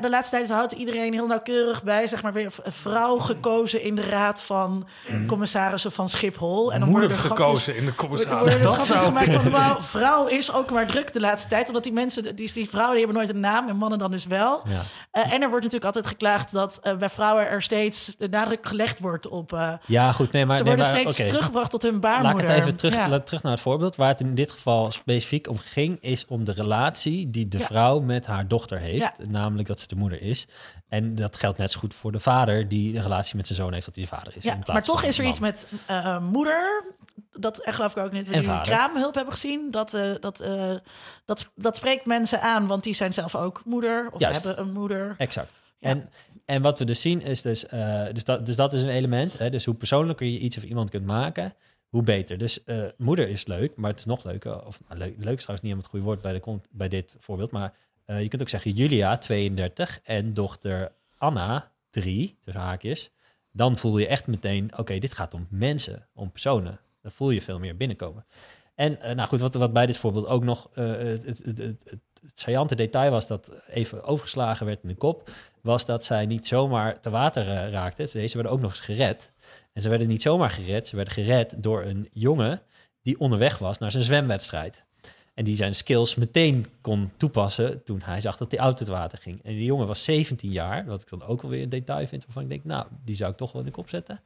de 0.00 0.08
laatste 0.10 0.36
tijd 0.36 0.50
houdt 0.50 0.72
iedereen 0.72 1.12
heel 1.12 1.26
nauwkeurig 1.26 1.82
bij, 1.82 2.06
zeg 2.06 2.22
maar, 2.22 2.32
weer 2.32 2.52
een 2.62 2.72
vrouw 2.72 3.18
gekozen 3.18 3.82
in 3.82 3.94
de 3.94 4.02
raad 4.02 4.42
van 4.42 4.86
commissarissen 5.26 5.92
van 5.92 6.08
Schiphol. 6.08 6.72
En 6.72 6.80
dan 6.80 6.88
moeder 6.88 7.08
worden 7.08 7.24
er 7.30 7.36
gekozen 7.36 7.76
in 7.76 7.84
de 7.84 7.92
worden 7.96 8.26
commissaris. 8.26 8.54
er 8.54 8.62
Dat 8.62 8.86
zou... 8.86 9.00
gemaakt 9.00 9.32
van, 9.32 9.50
wauw, 9.50 9.80
vrouw 9.80 10.26
is 10.26 10.52
ook 10.52 10.70
maar 10.70 10.86
druk 10.86 11.12
de 11.12 11.20
laatste 11.20 11.48
tijd. 11.48 11.68
Omdat 11.68 11.82
die 11.82 11.92
mensen, 11.92 12.36
die, 12.36 12.52
die 12.52 12.68
vrouwen, 12.68 12.96
die 12.96 13.04
hebben 13.04 13.22
nooit 13.22 13.34
een 13.34 13.40
naam 13.40 13.68
en 13.68 13.76
mannen 13.76 13.98
dan 13.98 14.10
dus 14.10 14.26
wel. 14.26 14.62
Ja. 14.68 14.80
Eh, 15.10 15.32
en 15.32 15.42
er 15.42 15.48
wordt 15.48 15.64
natuurlijk 15.64 15.84
altijd 15.84 16.06
geklaagd 16.06 16.52
dat 16.52 16.78
eh, 16.82 16.96
bij 16.96 17.08
vrouwen 17.10 17.48
er 17.48 17.62
steeds 17.62 18.16
de 18.18 18.28
nadruk 18.28 18.66
gelegd 18.68 19.00
wordt 19.00 19.28
op... 19.28 19.52
eh, 19.52 19.72
ja, 19.86 20.12
goed. 20.12 20.32
Nee, 20.32 20.46
maar, 20.46 20.56
ze 20.56 20.62
nee, 20.62 20.74
worden 20.76 20.92
maar, 20.92 21.00
steeds 21.02 21.18
oké. 21.20 21.28
teruggebracht 21.28 21.70
tot 21.70 21.82
hun 21.82 21.92
Laat 21.92 22.00
baarmoeder. 22.00 22.40
ik 22.40 22.46
het 22.48 22.56
even 22.58 22.76
terug, 22.76 22.94
Ja. 22.94 23.08
laat- 23.08 23.26
terug 23.26 23.42
naar 23.42 23.52
het 23.52 23.60
voorbeeld. 23.60 23.96
Waar 23.96 24.08
het 24.08 24.20
in 24.20 24.34
dit 24.34 24.50
geval 24.50 24.92
specifiek 25.04 25.48
om 25.48 25.58
ging, 25.58 25.98
is 26.00 26.26
om 26.26 26.44
de 26.44 26.52
relatie 26.52 27.30
die 27.30 27.48
de 27.48 27.58
Ja. 27.58 27.64
vrouw 27.64 28.00
met 28.00 28.26
haar 28.26 28.48
dochter 28.48 28.78
heeft. 28.78 29.18
Ja. 29.18 29.24
Namelijk 29.30 29.68
dat 29.68 29.80
ze 29.80 29.86
de 29.88 29.96
moeder 29.96 30.22
is. 30.22 30.46
En 30.88 31.14
dat 31.14 31.36
geldt 31.36 31.58
net 31.58 31.70
zo 31.70 31.78
goed 31.78 31.94
voor 31.94 32.12
de 32.12 32.18
vader 32.18 32.68
die 32.68 32.96
een 32.96 33.02
relatie 33.02 33.36
met 33.36 33.46
zijn 33.46 33.58
zoon 33.58 33.72
heeft 33.72 33.86
dat 33.86 33.94
hij 33.94 34.04
de 34.04 34.10
vader 34.10 34.36
is. 34.36 34.44
Ja, 34.44 34.58
maar 34.66 34.84
toch 34.84 35.02
is 35.02 35.18
er 35.18 35.24
iets 35.24 35.38
met 35.38 35.72
eh, 35.86 36.20
moeder. 36.20 36.84
Dat 37.32 37.58
echt 37.58 37.76
geloof 37.76 37.96
ik 37.96 38.02
ook 38.02 38.12
niet. 38.12 38.28
We 38.28 38.42
vader. 38.42 38.72
kraamhulp 38.72 39.14
hebben 39.14 39.32
gezien. 39.32 39.70
Dat, 39.70 39.94
eh, 39.94 40.10
dat, 40.20 40.40
eh, 40.40 40.74
dat, 41.24 41.50
dat 41.54 41.76
spreekt 41.76 42.04
mensen 42.04 42.40
aan, 42.40 42.66
want 42.66 42.82
die 42.84 42.94
zijn 42.94 43.12
zelf 43.14 43.34
ook 43.34 43.62
moeder. 43.64 44.08
Of 44.12 44.20
Juist. 44.20 44.44
hebben 44.44 44.64
een 44.64 44.72
moeder. 44.72 45.14
Exact. 45.18 45.60
Ja. 45.78 45.88
En, 45.88 46.10
en 46.44 46.62
wat 46.62 46.78
we 46.78 46.84
dus 46.84 47.00
zien 47.00 47.22
is 47.22 47.42
dus, 47.42 47.66
eh, 47.66 48.04
dus, 48.12 48.24
dat, 48.24 48.46
dus 48.46 48.56
dat 48.56 48.72
is 48.72 48.82
een 48.82 48.88
element. 48.88 49.38
Hè, 49.38 49.50
dus 49.50 49.64
hoe 49.64 49.74
persoonlijker 49.74 50.26
je 50.26 50.38
iets 50.38 50.56
of 50.56 50.62
iemand 50.62 50.90
kunt 50.90 51.06
maken, 51.06 51.54
hoe 51.94 52.02
beter. 52.02 52.38
Dus 52.38 52.64
eh, 52.64 52.84
moeder 52.96 53.28
is 53.28 53.46
leuk, 53.46 53.76
maar 53.76 53.90
het 53.90 53.98
is 53.98 54.04
nog 54.04 54.24
leuker. 54.24 54.66
Of 54.66 54.80
nou, 54.88 54.98
leuk, 54.98 55.14
leuk 55.16 55.38
trouwens 55.38 55.46
niet 55.46 55.60
helemaal 55.60 55.82
het 55.82 55.86
goede 55.86 56.04
woord 56.04 56.20
bij, 56.20 56.32
de, 56.32 56.60
bij 56.70 56.88
dit 56.88 57.16
voorbeeld. 57.18 57.50
Maar 57.50 57.72
eh, 58.04 58.22
je 58.22 58.28
kunt 58.28 58.42
ook 58.42 58.48
zeggen 58.48 58.70
Julia, 58.70 59.18
32, 59.18 60.00
en 60.02 60.34
dochter 60.34 60.92
Anna, 61.18 61.72
3, 61.90 62.38
tussen 62.40 62.62
haakjes. 62.62 63.10
Dan 63.52 63.76
voel 63.76 63.98
je 63.98 64.06
echt 64.06 64.26
meteen, 64.26 64.78
oké, 64.78 64.98
dit 64.98 65.14
gaat 65.14 65.34
om 65.34 65.46
mensen, 65.50 66.08
om 66.14 66.30
personen. 66.30 66.80
Dan 67.02 67.10
voel 67.10 67.30
je 67.30 67.42
veel 67.42 67.58
meer 67.58 67.76
binnenkomen. 67.76 68.26
En 68.74 69.00
eh, 69.00 69.14
nou 69.14 69.28
goed, 69.28 69.40
wat, 69.40 69.54
wat 69.54 69.72
bij 69.72 69.86
dit 69.86 69.98
voorbeeld 69.98 70.26
ook 70.26 70.44
nog 70.44 70.70
het, 70.72 71.26
het, 71.26 71.38
het, 71.44 71.58
het, 71.58 71.98
het 72.24 72.40
saillante 72.40 72.74
detail 72.74 73.10
was 73.10 73.26
dat 73.26 73.50
even 73.68 74.04
overgeslagen 74.04 74.66
werd 74.66 74.82
in 74.82 74.88
de 74.88 74.94
kop, 74.94 75.30
was 75.60 75.84
dat 75.84 76.04
zij 76.04 76.26
niet 76.26 76.46
zomaar 76.46 77.00
te 77.00 77.10
water 77.10 77.48
eh, 77.48 77.70
raakten. 77.70 78.08
Ze 78.08 78.26
ze 78.26 78.34
werden 78.34 78.52
ook 78.52 78.60
nog 78.60 78.70
eens 78.70 78.80
gered. 78.80 79.32
En 79.74 79.82
ze 79.82 79.88
werden 79.88 80.08
niet 80.08 80.22
zomaar 80.22 80.50
gered, 80.50 80.88
ze 80.88 80.96
werden 80.96 81.14
gered 81.14 81.62
door 81.62 81.82
een 81.82 82.08
jongen 82.12 82.62
die 83.02 83.20
onderweg 83.20 83.58
was 83.58 83.78
naar 83.78 83.90
zijn 83.90 84.02
zwemwedstrijd. 84.04 84.84
En 85.34 85.44
die 85.44 85.56
zijn 85.56 85.74
skills 85.74 86.14
meteen 86.14 86.66
kon 86.80 87.12
toepassen 87.16 87.84
toen 87.84 88.00
hij 88.04 88.20
zag 88.20 88.36
dat 88.36 88.50
die 88.50 88.58
auto 88.58 88.84
te 88.84 88.90
water 88.90 89.18
ging. 89.18 89.42
En 89.42 89.52
die 89.54 89.64
jongen 89.64 89.86
was 89.86 90.04
17 90.04 90.50
jaar, 90.50 90.84
wat 90.86 91.02
ik 91.02 91.08
dan 91.08 91.22
ook 91.22 91.42
wel 91.42 91.50
weer 91.50 91.62
een 91.62 91.68
detail 91.68 92.06
vind, 92.06 92.24
waarvan 92.24 92.42
ik 92.42 92.48
denk, 92.48 92.64
nou, 92.64 92.86
die 93.04 93.16
zou 93.16 93.30
ik 93.30 93.36
toch 93.36 93.52
wel 93.52 93.60
in 93.60 93.66
de 93.66 93.72
kop 93.72 93.88
zetten. 93.88 94.20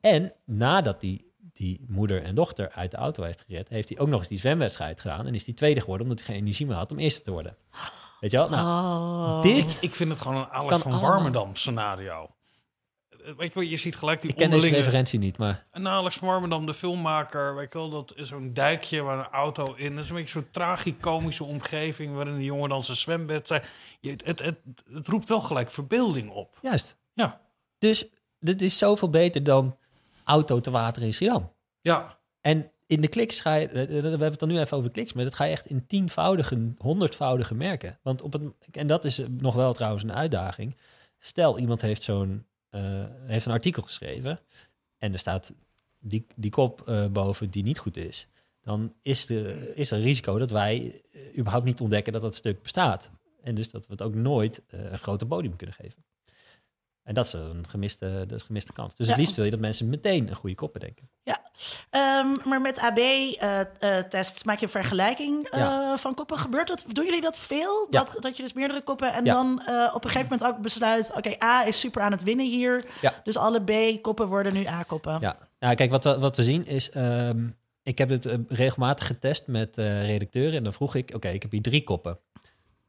En 0.00 0.32
nadat 0.44 1.00
die, 1.00 1.32
die 1.52 1.84
moeder 1.88 2.22
en 2.22 2.34
dochter 2.34 2.70
uit 2.70 2.90
de 2.90 2.96
auto 2.96 3.22
heeft 3.22 3.44
gered, 3.46 3.68
heeft 3.68 3.88
hij 3.88 3.98
ook 3.98 4.08
nog 4.08 4.18
eens 4.18 4.28
die 4.28 4.38
zwemwedstrijd 4.38 5.00
gedaan. 5.00 5.26
En 5.26 5.34
is 5.34 5.44
die 5.44 5.54
tweede 5.54 5.80
geworden, 5.80 6.06
omdat 6.08 6.24
hij 6.24 6.34
geen 6.34 6.42
energie 6.44 6.66
meer 6.66 6.76
had 6.76 6.90
om 6.92 6.98
eerste 6.98 7.22
te 7.22 7.30
worden. 7.30 7.56
Weet 8.20 8.30
je 8.30 8.36
wel? 8.36 8.48
Nou, 8.48 8.66
Oh. 8.66 9.42
dit... 9.42 9.78
Ik 9.80 9.94
vind 9.94 10.10
het 10.10 10.20
gewoon 10.20 10.36
een 10.36 10.48
Alex 10.48 10.78
van. 10.78 11.00
Warmerdam 11.00 11.56
scenario. 11.56 12.30
Eh, 13.28 13.34
Weet 13.36 13.54
je 13.54 13.68
je 13.68 13.76
ziet 13.76 13.96
gelijk 13.96 14.20
die 14.20 14.30
Ik 14.30 14.36
ken 14.36 14.50
deze 14.50 14.68
referentie 14.68 15.18
niet, 15.18 15.38
maar... 15.38 15.64
En 15.70 15.88
Alex 15.88 16.18
Warmerdam, 16.18 16.66
de 16.66 16.74
filmmaker, 16.74 17.54
weet 17.54 17.72
je 17.72 17.78
wel, 17.78 17.88
dat 17.90 18.12
is 18.16 18.28
zo'n 18.28 18.52
dijkje 18.52 19.02
waar 19.02 19.18
een 19.18 19.32
auto 19.32 19.74
in. 19.74 19.94
Dat 19.94 20.04
is 20.04 20.10
een 20.10 20.16
beetje 20.16 20.30
zo'n 20.30 20.50
tragicomische 20.50 21.44
omgeving 21.44 22.14
waarin 22.14 22.36
de 22.36 22.44
jongen 22.44 22.68
dan 22.68 22.84
zijn 22.84 22.96
zwembed 22.96 23.46
zijn. 23.46 23.62
Je, 24.00 24.10
het, 24.10 24.24
het, 24.24 24.38
het, 24.38 24.58
het 24.92 25.08
roept 25.08 25.28
wel 25.28 25.40
gelijk 25.40 25.70
verbeelding 25.70 26.30
op. 26.30 26.58
Juist. 26.62 26.96
Ja. 27.12 27.40
Dus 27.78 28.08
dit 28.40 28.62
is 28.62 28.78
zoveel 28.78 29.10
beter 29.10 29.42
dan 29.42 29.76
auto 30.24 30.60
te 30.60 30.70
water 30.70 31.02
in 31.02 31.14
Schiedam. 31.14 31.52
Ja. 31.80 32.18
En 32.40 32.70
in 32.86 33.00
de 33.00 33.08
kliks 33.08 33.40
ga 33.40 33.54
je, 33.54 33.68
we 33.68 33.78
hebben 33.92 34.20
het 34.20 34.38
dan 34.38 34.48
nu 34.48 34.58
even 34.58 34.76
over 34.76 34.90
kliks, 34.90 35.12
maar 35.12 35.24
dat 35.24 35.34
ga 35.34 35.44
je 35.44 35.52
echt 35.52 35.66
in 35.66 35.86
tienvoudige, 35.86 36.72
honderdvoudige 36.78 37.54
merken. 37.54 37.98
Want 38.02 38.22
op 38.22 38.32
het, 38.32 38.42
en 38.70 38.86
dat 38.86 39.04
is 39.04 39.22
nog 39.28 39.54
wel 39.54 39.72
trouwens 39.72 40.02
een 40.02 40.14
uitdaging. 40.14 40.76
Stel, 41.18 41.58
iemand 41.58 41.80
heeft 41.80 42.02
zo'n, 42.02 42.46
eh, 42.70 43.04
heeft 43.26 43.46
een 43.46 43.52
artikel 43.52 43.82
geschreven 43.82 44.40
en 44.98 45.12
er 45.12 45.18
staat 45.18 45.54
die, 45.98 46.26
die 46.36 46.50
kop 46.50 46.88
eh, 46.88 47.06
boven 47.06 47.50
die 47.50 47.62
niet 47.62 47.78
goed 47.78 47.96
is. 47.96 48.28
Dan 48.62 48.94
is, 49.02 49.26
de, 49.26 49.72
is 49.74 49.90
er 49.90 49.98
een 49.98 50.04
risico 50.04 50.38
dat 50.38 50.50
wij 50.50 51.02
eh, 51.12 51.38
überhaupt 51.38 51.66
niet 51.66 51.80
ontdekken 51.80 52.12
dat 52.12 52.22
dat 52.22 52.34
stuk 52.34 52.62
bestaat. 52.62 53.10
En 53.42 53.54
dus 53.54 53.70
dat 53.70 53.86
we 53.86 53.92
het 53.92 54.02
ook 54.02 54.14
nooit 54.14 54.62
een 54.68 54.98
groter 54.98 55.26
podium 55.26 55.56
kunnen 55.56 55.76
geven. 55.76 56.04
En 57.08 57.14
dat 57.14 57.26
is 57.26 57.32
een 57.32 57.64
gemiste, 57.68 58.06
dat 58.18 58.32
is 58.32 58.40
een 58.40 58.46
gemiste 58.46 58.72
kans. 58.72 58.94
Dus 58.94 59.06
het 59.06 59.16
Ja. 59.16 59.22
liefst 59.22 59.36
wil 59.36 59.44
je 59.44 59.50
dat 59.50 59.60
mensen 59.60 59.88
meteen 59.88 60.28
een 60.28 60.34
goede 60.34 60.54
kop 60.54 60.72
bedenken. 60.72 61.10
Ehm, 61.90 62.26
maar 62.44 62.60
met 62.60 62.78
AB-tests 62.80 64.44
maak 64.44 64.58
je 64.58 64.64
een 64.64 64.70
vergelijking 64.70 65.46
eh, 65.48 65.58
Ja. 65.58 65.96
van 65.96 66.14
koppen. 66.14 66.38
Gebeurt 66.38 66.68
dat? 66.68 66.84
Doen 66.92 67.04
jullie 67.04 67.20
dat 67.20 67.38
veel? 67.38 67.86
Ja. 67.90 67.98
Dat, 68.04 68.16
dat 68.20 68.36
je 68.36 68.42
dus 68.42 68.52
meerdere 68.52 68.80
koppen 68.82 69.12
en 69.12 69.24
Ja. 69.24 69.34
dan 69.34 69.62
eh, 69.62 69.92
op 69.94 70.04
een 70.04 70.10
gegeven 70.10 70.32
moment 70.32 70.56
ook 70.56 70.62
besluit... 70.62 71.12
oké, 71.16 71.42
A 71.44 71.66
is 71.66 71.80
super 71.80 72.02
aan 72.02 72.12
het 72.12 72.22
winnen 72.22 72.46
hier. 72.46 72.84
Ja. 73.00 73.14
Dus 73.24 73.36
alle 73.36 73.60
B-koppen 73.62 74.26
worden 74.28 74.52
nu 74.52 74.66
A-koppen. 74.66 75.18
Ja, 75.20 75.36
nou, 75.58 75.74
kijk, 75.74 75.90
wat 75.90 76.04
we, 76.04 76.18
wat 76.18 76.36
we 76.36 76.42
zien 76.42 76.66
is... 76.66 76.90
ehm, 76.90 77.46
ik 77.82 77.98
heb 77.98 78.08
het 78.08 78.26
eh, 78.26 78.34
regelmatig 78.48 79.06
getest 79.06 79.46
met 79.46 79.78
eh, 79.78 80.06
redacteuren. 80.06 80.56
En 80.56 80.62
dan 80.64 80.72
vroeg 80.72 80.94
ik, 80.94 81.12
oké, 81.14 81.28
ik 81.28 81.42
heb 81.42 81.50
hier 81.50 81.62
drie 81.62 81.84
koppen. 81.84 82.18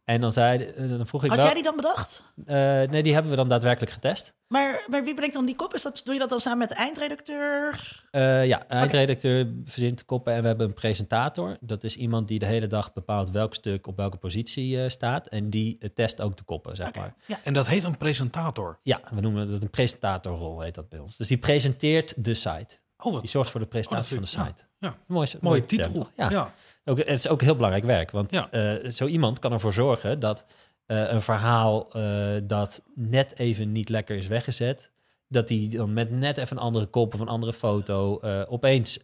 En 0.10 0.20
dan, 0.22 0.32
zei, 0.32 0.64
eh, 0.64 0.89
dan 0.89 1.07
vroeg 1.07 1.24
ik 1.24 1.30
Had 1.30 1.38
wel... 1.38 1.45
jij 1.47 1.55
die 1.55 1.64
dan 1.64 1.76
bedacht? 1.76 2.24
eh, 2.45 2.55
nee, 2.89 3.03
die 3.03 3.14
hebben 3.14 3.32
we 3.32 3.38
dan 3.38 3.49
daadwerkelijk 3.49 3.91
getest. 3.91 4.34
Maar, 4.47 4.86
maar 4.88 5.03
wie 5.03 5.14
brengt 5.14 5.34
dan 5.34 5.45
die 5.45 5.55
kop? 5.55 5.74
Is 5.74 5.82
dat, 5.82 6.01
doe 6.05 6.14
je 6.14 6.20
dat 6.20 6.30
dan 6.30 6.39
samen 6.39 6.57
met 6.57 6.70
de 6.70 6.76
eindredacteur? 6.76 8.03
Eh, 8.12 8.45
ja, 8.47 8.68
eindredacteur 8.68 9.47
verzint 9.66 9.97
de 9.97 10.03
koppen 10.03 10.34
en 10.34 10.41
we 10.41 10.47
hebben 10.47 10.68
een 10.68 10.74
presentator. 10.74 11.57
Dat 11.62 11.84
is 11.84 11.95
iemand 11.95 12.28
die 12.28 12.39
de 12.39 12.45
hele 12.45 12.68
dag 12.68 12.93
bepaalt 12.93 13.30
welk 13.30 13.53
stuk 13.53 13.88
op 13.88 13.97
welke 13.97 14.18
positie 14.18 14.84
eh, 14.84 14.89
staat. 14.89 15.28
En 15.28 15.49
die 15.49 15.78
test 15.93 16.22
ook 16.22 16.38
de 16.38 16.43
koppen, 16.43 16.76
zeg 16.76 16.95
maar. 16.95 17.14
ja. 17.26 17.39
En 17.43 17.53
dat 17.53 17.68
heet 17.68 17.84
een 17.84 17.97
presentator. 17.97 18.80
Ja, 18.82 19.01
we 19.12 19.22
noemen 19.22 19.49
dat 19.49 19.62
een 19.64 19.70
presentatorrol, 19.70 20.60
heet 20.62 20.76
dat 20.76 20.89
bij 20.89 20.99
ons. 20.99 21.18
Dus 21.18 21.28
die 21.28 21.38
presenteert 21.38 22.24
de 22.26 22.34
site. 22.34 22.78
Oh, 22.97 23.12
wat 23.14 23.22
Die 23.22 23.30
zorgt 23.30 23.49
voor 23.51 23.60
de 23.60 23.66
presentatie 23.66 24.16
Oh, 24.18 24.22
dat 24.22 24.30
van 24.32 24.43
de 24.43 24.49
site. 24.53 24.66
ja. 24.80 24.95
Mooi, 25.07 25.28
mooie 25.41 25.66
titel. 25.66 26.07
Ja. 26.16 26.30
ja. 26.30 26.53
Ook, 26.86 26.97
het 26.97 27.07
is 27.07 27.27
ook 27.27 27.41
heel 27.41 27.55
belangrijk 27.55 27.86
werk, 27.86 28.11
want 28.11 28.32
Ja. 28.32 28.51
eh, 28.51 28.89
zo 28.91 29.05
iemand 29.05 29.39
kan 29.39 29.51
ervoor 29.51 29.73
zorgen 29.73 30.19
dat 30.19 30.45
eh, 30.86 31.11
een 31.11 31.21
verhaal 31.21 31.89
eh, 31.91 32.27
dat 32.43 32.84
net 32.95 33.38
even 33.39 33.71
niet 33.71 33.89
lekker 33.89 34.15
is 34.15 34.27
weggezet, 34.27 34.91
dat 35.27 35.49
hij 35.49 35.67
dan 35.71 35.93
met 35.93 36.11
net 36.11 36.38
even 36.38 36.57
een 36.57 36.63
andere 36.63 36.86
kop 36.86 37.13
of 37.13 37.19
een 37.19 37.27
andere 37.27 37.53
foto 37.53 38.19
opeens 38.47 38.99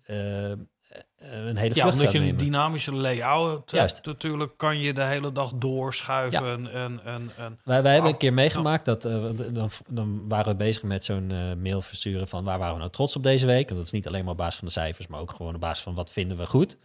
een 1.17 1.57
hele 1.57 1.76
Ja, 1.76 1.89
omdat 1.89 2.11
je 2.11 2.17
een 2.17 2.23
nemen. 2.23 2.38
dynamische 2.39 2.93
layout 2.95 3.71
hebt. 3.71 4.05
Natuurlijk 4.05 4.57
kan 4.57 4.80
je 4.80 4.93
de 4.93 5.03
hele 5.03 5.32
dag 5.32 5.53
doorschuiven. 5.53 6.71
En, 6.71 6.99
en, 7.05 7.32
en, 7.38 7.59
Wij, 7.63 7.82
wij 7.84 7.93
hebben 7.93 8.11
een 8.11 8.17
keer 8.17 8.34
meegemaakt 8.34 8.86
dat 8.86 9.01
dan, 9.51 9.69
dan 9.89 10.28
waren 10.28 10.51
we 10.51 10.57
bezig 10.57 10.84
met 10.84 11.03
zo'n 11.03 11.28
mail 11.61 11.82
versturen 11.82 12.28
van 12.28 12.43
waar 12.43 12.57
waren 12.59 12.73
we 12.73 12.80
nou 12.80 12.91
trots 12.91 13.15
op 13.15 13.23
deze 13.23 13.45
week. 13.45 13.69
En 13.69 13.76
dat 13.76 13.86
is 13.86 13.91
niet 13.91 14.07
alleen 14.07 14.23
maar 14.23 14.32
op 14.32 14.38
basis 14.38 14.55
van 14.59 14.67
de 14.67 14.73
cijfers, 14.73 15.07
maar 15.07 15.19
ook 15.19 15.32
gewoon 15.32 15.55
op 15.55 15.61
basis 15.61 15.84
van 15.84 15.93
wat 15.95 16.11
vinden 16.11 16.38
we 16.38 16.45
goed. 16.45 16.78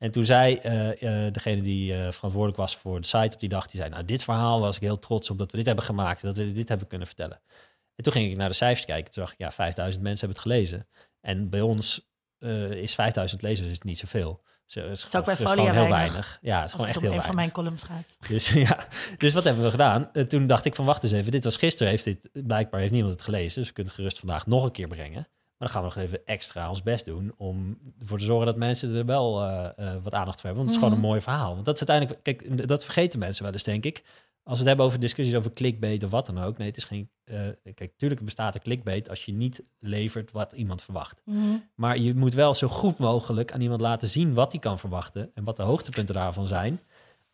En 0.00 0.10
toen 0.10 0.24
zei 0.24 0.56
eh, 0.56 1.26
eh, 1.26 1.32
degene 1.32 1.60
die 1.60 1.94
eh, 1.94 2.12
verantwoordelijk 2.12 2.56
was 2.56 2.76
voor 2.76 3.00
de 3.00 3.06
site 3.06 3.34
op 3.34 3.40
die 3.40 3.48
dag, 3.48 3.66
die 3.66 3.80
zei, 3.80 3.92
nou 3.92 4.04
dit 4.04 4.24
verhaal 4.24 4.60
was 4.60 4.76
ik 4.76 4.82
heel 4.82 4.98
trots 4.98 5.30
op 5.30 5.38
dat 5.38 5.50
we 5.50 5.56
dit 5.56 5.66
hebben 5.66 5.84
gemaakt, 5.84 6.22
dat 6.22 6.36
we 6.36 6.52
dit 6.52 6.68
hebben 6.68 6.86
kunnen 6.86 7.06
vertellen. 7.06 7.40
En 7.94 8.04
toen 8.04 8.12
ging 8.12 8.30
ik 8.30 8.36
naar 8.36 8.48
de 8.48 8.54
cijfers 8.54 8.84
kijken, 8.84 9.12
toen 9.12 9.22
dacht 9.22 9.34
ik, 9.34 9.38
ja, 9.38 9.52
5000 9.52 10.04
mensen 10.04 10.26
hebben 10.26 10.42
het 10.42 10.52
gelezen. 10.52 10.88
En 11.20 11.48
bij 11.48 11.60
ons 11.60 12.08
is 12.70 12.94
5000 12.94 13.42
lezers 13.42 13.70
is 13.70 13.80
niet 13.80 13.98
zoveel. 13.98 14.42
Eh, 14.74 14.90
is, 14.90 15.16
ook 15.16 15.24
bij 15.24 15.34
is 15.38 15.50
gewoon 15.50 15.64
heel 15.64 15.74
weinig. 15.74 15.90
weinig. 15.90 16.38
Ja, 16.42 16.60
het 16.60 16.66
is 16.66 16.72
Als 16.72 16.72
gewoon 16.72 16.86
het 16.86 16.96
echt 16.96 17.04
heel 17.04 17.14
een 17.14 17.22
van 17.22 17.34
weinig. 17.34 17.34
mijn 17.34 17.50
columns 17.52 17.82
gaat. 17.82 18.16
Dus 18.28 18.48
ja, 18.48 18.86
dus 19.18 19.32
wat 19.32 19.44
hebben 19.44 19.64
we 19.64 19.70
gedaan? 19.70 20.10
Toen 20.28 20.46
dacht 20.46 20.64
ik 20.64 20.74
van 20.74 20.84
wacht 20.84 21.02
eens 21.02 21.12
even, 21.12 21.32
dit 21.32 21.44
was 21.44 21.56
gisteren, 21.56 21.92
heeft 21.92 22.04
dit, 22.04 22.28
blijkbaar 22.32 22.80
heeft 22.80 22.92
niemand 22.92 23.12
het 23.14 23.22
gelezen, 23.22 23.58
dus 23.58 23.68
we 23.68 23.74
kunnen 23.74 23.92
het 23.92 24.00
gerust 24.00 24.18
vandaag 24.18 24.46
nog 24.46 24.64
een 24.64 24.72
keer 24.72 24.88
brengen. 24.88 25.28
Maar 25.60 25.68
dan 25.68 25.80
gaan 25.82 25.88
we 25.88 25.94
nog 25.94 26.04
even 26.06 26.26
extra 26.26 26.68
ons 26.68 26.82
best 26.82 27.04
doen 27.04 27.34
om 27.36 27.78
ervoor 27.98 28.18
te 28.18 28.24
zorgen 28.24 28.46
dat 28.46 28.56
mensen 28.56 28.94
er 28.94 29.06
wel 29.06 29.42
eh, 29.42 29.68
eh, 29.76 30.02
wat 30.02 30.14
aandacht 30.14 30.40
voor 30.40 30.48
hebben. 30.50 30.64
Want 30.64 30.68
het 30.68 30.70
is 30.70 30.76
gewoon 30.76 30.92
een 30.92 31.08
mooi 31.08 31.20
verhaal. 31.20 31.52
Want 31.54 31.64
dat 31.64 31.80
is 31.80 31.88
uiteindelijk, 31.88 32.22
kijk, 32.22 32.68
dat 32.68 32.84
vergeten 32.84 33.18
mensen 33.18 33.44
wel 33.44 33.52
eens, 33.52 33.62
denk 33.62 33.84
ik. 33.84 34.02
Als 34.42 34.52
we 34.52 34.58
het 34.58 34.66
hebben 34.66 34.86
over 34.86 35.00
discussies 35.00 35.34
over 35.34 35.52
clickbait 35.52 36.02
of 36.04 36.10
wat 36.10 36.26
dan 36.26 36.38
ook. 36.38 36.58
Nee, 36.58 36.66
het 36.68 36.76
is 36.76 36.84
geen. 36.84 37.10
eh, 37.24 37.38
kijk, 37.74 37.92
tuurlijk 37.96 38.24
bestaat 38.24 38.54
er 38.54 38.60
clickbait 38.60 39.08
als 39.08 39.24
je 39.24 39.32
niet 39.32 39.62
levert 39.78 40.32
wat 40.32 40.52
iemand 40.52 40.82
verwacht. 40.82 41.22
Maar 41.74 41.98
je 41.98 42.14
moet 42.14 42.34
wel 42.34 42.54
zo 42.54 42.68
goed 42.68 42.98
mogelijk 42.98 43.52
aan 43.52 43.60
iemand 43.60 43.80
laten 43.80 44.08
zien 44.08 44.34
wat 44.34 44.52
hij 44.52 44.60
kan 44.60 44.78
verwachten 44.78 45.30
en 45.34 45.44
wat 45.44 45.56
de 45.56 45.62
hoogtepunten 45.62 46.14
daarvan 46.14 46.46
zijn. 46.46 46.80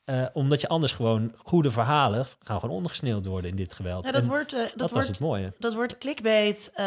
Eh, 0.06 0.26
omdat 0.32 0.60
je 0.60 0.68
anders 0.68 0.92
gewoon 0.92 1.32
goede 1.44 1.70
verhalen 1.70 2.26
gaan 2.42 2.60
gewoon 2.60 2.74
ondergesneeuwd 2.76 3.26
worden 3.26 3.50
in 3.50 3.56
dit 3.56 3.74
geweld. 3.74 4.04
Ja, 4.06 4.12
dat 4.12 4.22
En 4.22 4.28
wordt, 4.28 4.52
eh, 4.52 4.58
dat, 4.58 4.68
dat 4.70 4.80
was 4.80 4.90
wordt, 4.92 5.08
het 5.08 5.18
mooie. 5.18 5.52
dat 5.58 5.74
wordt 5.74 5.98
clickbait. 5.98 6.70
eh, 6.74 6.84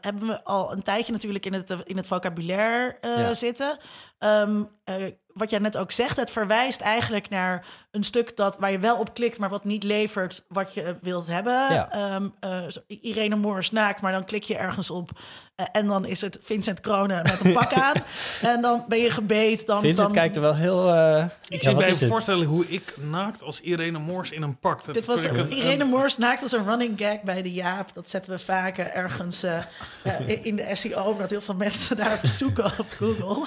hebben 0.00 0.26
we 0.26 0.44
al 0.44 0.72
een 0.72 0.82
tijdje 0.82 1.12
natuurlijk 1.12 1.46
in 1.46 1.52
het, 1.52 1.74
in 1.84 1.96
het 1.96 2.06
vocabulaire 2.06 2.96
Ja. 3.00 3.34
zitten. 3.34 3.78
Ehm, 4.18 4.62
eh, 4.84 4.94
wat 5.38 5.50
jij 5.50 5.58
net 5.58 5.76
ook 5.76 5.92
zegt, 5.92 6.16
het 6.16 6.30
verwijst 6.30 6.80
eigenlijk 6.80 7.28
naar 7.28 7.64
een 7.90 8.04
stuk 8.04 8.36
dat, 8.36 8.56
waar 8.58 8.70
je 8.70 8.78
wel 8.78 8.96
op 8.96 9.14
klikt, 9.14 9.38
maar 9.38 9.48
wat 9.48 9.64
niet 9.64 9.82
levert 9.84 10.44
wat 10.48 10.74
je 10.74 10.96
wilt 11.02 11.26
hebben. 11.26 11.52
Ja. 11.72 11.90
Ehm, 11.90 12.28
eh, 12.40 12.50
Irene 12.86 13.36
Moors 13.36 13.70
naakt, 13.70 14.00
maar 14.00 14.12
dan 14.12 14.24
klik 14.24 14.42
je 14.42 14.56
ergens 14.56 14.90
op 14.90 15.10
eh, 15.54 15.66
en 15.72 15.86
dan 15.86 16.04
is 16.06 16.20
het 16.20 16.38
Vincent 16.42 16.80
Kronen 16.80 17.22
met 17.22 17.44
een 17.44 17.52
pak 17.52 17.72
aan. 17.88 17.94
En 18.42 18.60
dan 18.62 18.84
ben 18.88 18.98
je 18.98 19.10
gebeet. 19.10 19.66
Dan, 19.66 19.80
Vincent 19.80 20.04
dan, 20.06 20.12
kijkt 20.16 20.36
er 20.36 20.42
wel 20.42 20.54
heel... 20.54 20.94
eh, 20.94 21.24
ik 21.48 21.62
ja, 21.62 21.84
is 21.84 22.00
het? 22.00 22.08
voorstellen 22.10 22.46
hoe 22.46 22.66
ik 22.68 22.94
naakt 23.00 23.42
als 23.42 23.60
Irene 23.60 23.98
Moors 23.98 24.30
in 24.30 24.42
een 24.42 24.58
pak. 24.58 24.84
Dat 24.84 24.94
Dit 24.94 25.06
was 25.06 25.22
een- 25.22 25.52
Irene 25.52 25.82
een- 25.84 25.88
Moors 25.90 26.16
naakt 26.18 26.42
als 26.42 26.52
een 26.52 26.64
running 26.64 26.94
gag 27.00 27.20
bij 27.22 27.42
de 27.42 27.52
Jaap. 27.52 27.94
Dat 27.94 28.08
zetten 28.08 28.32
we 28.32 28.38
vaak 28.38 28.78
eh, 28.78 28.96
ergens 28.96 29.42
eh, 29.42 29.56
eh, 30.02 30.28
in- 30.28 30.44
in 30.44 30.56
de 30.56 30.70
SEO, 30.72 31.02
omdat 31.02 31.30
heel 31.30 31.40
veel 31.40 31.54
mensen 31.54 31.96
daar 31.96 32.20
zoeken 32.22 32.64
op 32.64 32.86
Google. 32.98 33.46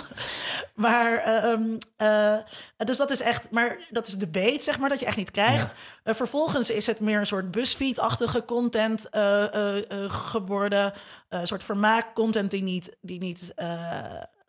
Maar 0.76 1.18
ehm, 1.18 1.78
eh, 1.98 2.38
dus 2.78 2.98
dat 2.98 3.12
is 3.12 3.22
echt, 3.22 3.52
maar 3.52 3.78
dat 3.90 4.08
is 4.08 4.14
de 4.14 4.28
bait, 4.28 4.64
zeg 4.64 4.80
maar, 4.80 4.90
dat 4.90 5.00
je 5.00 5.06
echt 5.06 5.18
niet 5.18 5.32
krijgt. 5.32 5.74
Eh, 6.04 6.14
vervolgens 6.14 6.70
is 6.70 6.86
het 6.86 7.00
meer 7.00 7.20
een 7.20 7.26
soort 7.26 7.52
BuzzFeed-achtige 7.52 8.46
content 8.46 9.10
eh, 9.10 9.54
eh, 9.54 9.78
eh, 9.78 10.12
geworden. 10.12 10.94
Eh, 11.30 11.40
een 11.40 11.48
soort 11.48 11.64
vermaak-content 11.64 12.52
die 12.52 12.64
niet, 12.64 12.98
die 13.02 13.20
niet 13.20 13.54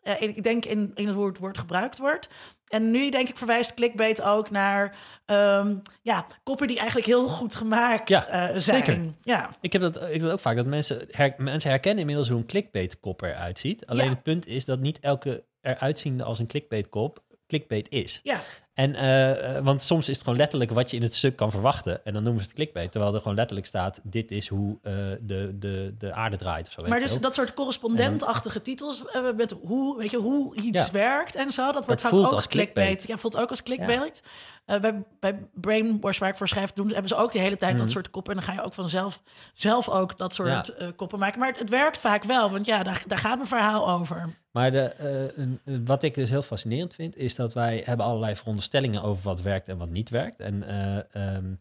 eh, 0.03 0.21
ik 0.21 0.43
denk 0.43 0.65
in, 0.65 0.91
in 0.95 1.07
het 1.07 1.15
woord, 1.15 1.57
gebruikt 1.57 1.97
wordt. 1.99 2.29
En 2.67 2.91
nu 2.91 3.09
denk 3.09 3.29
ik 3.29 3.37
verwijst 3.37 3.73
clickbait 3.73 4.21
ook 4.21 4.49
naar 4.49 4.95
ehm, 5.25 5.75
ja, 6.01 6.25
koppen 6.43 6.67
die 6.67 6.77
eigenlijk 6.77 7.07
heel 7.07 7.27
goed 7.27 7.55
gemaakt 7.55 8.09
Ja, 8.09 8.27
eh, 8.27 8.39
zijn. 8.59 8.61
zeker. 8.85 9.13
Ja, 9.21 9.49
Ik 9.61 9.73
heb 9.73 9.81
dat, 9.81 9.95
ik 9.95 10.11
heb 10.11 10.21
dat 10.21 10.31
ook 10.31 10.39
vaak, 10.39 10.55
dat 10.55 10.65
mensen, 10.65 11.07
her- 11.11 11.33
mensen 11.37 11.69
herkennen 11.69 11.99
inmiddels 11.99 12.29
hoe 12.29 12.37
een 12.37 12.45
clickbait-kop 12.45 13.21
eruit 13.21 13.59
ziet. 13.59 13.85
Alleen 13.85 14.05
Ja. 14.05 14.09
het 14.11 14.23
punt 14.23 14.47
is 14.47 14.65
dat 14.65 14.79
niet 14.79 14.99
elke 14.99 15.43
eruitziende 15.61 16.23
als 16.23 16.39
een 16.39 16.47
clickbait-kop 16.47 17.23
clickbait 17.47 17.89
is. 17.89 18.19
ja. 18.23 18.39
En, 18.73 18.95
eh, 18.95 19.57
eh, 19.57 19.63
want 19.63 19.81
soms 19.81 20.09
is 20.09 20.13
het 20.15 20.23
gewoon 20.23 20.39
letterlijk 20.39 20.71
wat 20.71 20.91
je 20.91 20.97
in 20.97 21.03
het 21.03 21.15
stuk 21.15 21.35
kan 21.35 21.51
verwachten. 21.51 22.05
En 22.05 22.13
dan 22.13 22.23
noemen 22.23 22.41
ze 22.41 22.47
het 22.47 22.55
clickbait. 22.57 22.91
Terwijl 22.91 23.13
er 23.13 23.19
gewoon 23.21 23.35
letterlijk 23.35 23.67
staat, 23.67 23.99
dit 24.03 24.31
is 24.31 24.47
hoe 24.47 24.77
eh, 24.81 24.93
de, 25.21 25.55
de, 25.59 25.95
de 25.97 26.13
aarde 26.13 26.37
draait. 26.37 26.67
Of 26.67 26.73
zo, 26.73 26.87
Maar 26.87 26.99
dus 26.99 27.19
dat 27.19 27.35
soort 27.35 27.53
correspondentachtige 27.53 28.61
titels 28.61 29.03
met 29.35 29.55
hoe, 29.63 29.97
weet 29.97 30.11
je, 30.11 30.17
hoe 30.17 30.55
iets 30.55 30.85
Ja. 30.85 30.91
werkt 30.91 31.35
en 31.35 31.51
zo, 31.51 31.71
dat 31.71 31.85
wordt 31.85 32.01
vaak 32.01 32.11
voelt 32.11 32.25
ook 32.25 32.31
als 32.31 32.47
clickbait. 32.47 32.85
clickbait. 32.85 33.07
Ja, 33.07 33.17
voelt 33.17 33.37
ook 33.37 33.49
als 33.49 33.63
clickbait. 33.63 34.23
Eh, 34.65 34.79
bij, 34.79 35.03
bij 35.19 35.47
Brainwash, 35.53 36.17
waar 36.19 36.29
ik 36.29 36.35
voor 36.35 36.47
schrijf, 36.47 36.71
doen, 36.73 36.87
hebben 36.87 37.07
ze 37.07 37.15
ook 37.15 37.31
de 37.31 37.39
hele 37.39 37.57
tijd 37.57 37.77
dat 37.77 37.91
soort 37.91 38.09
koppen. 38.09 38.33
En 38.35 38.39
dan 38.39 38.49
ga 38.53 38.61
je 38.61 38.65
ook 38.65 38.73
vanzelf 38.73 39.21
zelf 39.53 39.89
ook 39.89 40.17
dat 40.17 40.33
soort 40.33 40.49
Mhm. 40.75 40.85
Ja. 40.85 40.91
koppen 40.95 41.19
maken. 41.19 41.39
Maar 41.39 41.49
het, 41.49 41.59
het 41.59 41.69
werkt 41.69 41.99
vaak 41.99 42.23
wel, 42.23 42.49
want 42.51 42.65
ja, 42.65 42.83
daar, 42.83 43.03
daar 43.07 43.17
gaat 43.17 43.35
mijn 43.35 43.47
verhaal 43.47 43.89
over. 43.89 44.29
Maar 44.53 44.71
de, 44.71 44.79
eh, 44.81 45.77
wat 45.85 46.03
ik 46.03 46.13
dus 46.13 46.29
heel 46.29 46.41
fascinerend 46.41 46.93
vind, 46.93 47.15
is 47.15 47.35
dat 47.35 47.53
wij 47.53 47.81
hebben 47.85 48.05
allerlei 48.05 48.35
veronderstellingen 48.35 49.01
over 49.03 49.23
wat 49.23 49.41
werkt 49.41 49.67
en 49.67 49.77
wat 49.77 49.89
niet 49.89 50.09
werkt. 50.09 50.39
En 50.39 50.63
eh, 50.63 51.35
ehm, 51.35 51.53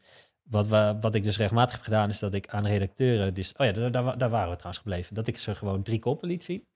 wat, 0.43 0.67
we, 0.67 0.97
wat 1.01 1.15
ik 1.15 1.23
dus 1.23 1.37
regelmatig 1.37 1.73
heb 1.75 1.83
gedaan, 1.83 2.09
is 2.09 2.19
dat 2.19 2.35
ik 2.35 2.49
aan 2.49 2.67
redacteuren, 2.67 3.35
dus, 3.35 3.53
oh 3.57 3.67
ja, 3.67 3.73
daar, 3.73 3.91
daar, 3.91 4.19
daar 4.19 4.31
waren 4.31 4.49
we 4.51 4.55
trouwens 4.57 4.83
gebleven, 4.83 5.15
dat 5.15 5.27
ik 5.27 5.39
ze 5.39 5.55
gewoon 5.55 5.83
drie 5.83 5.99
koppen 5.99 6.29
liet 6.29 6.45
zien. 6.45 6.67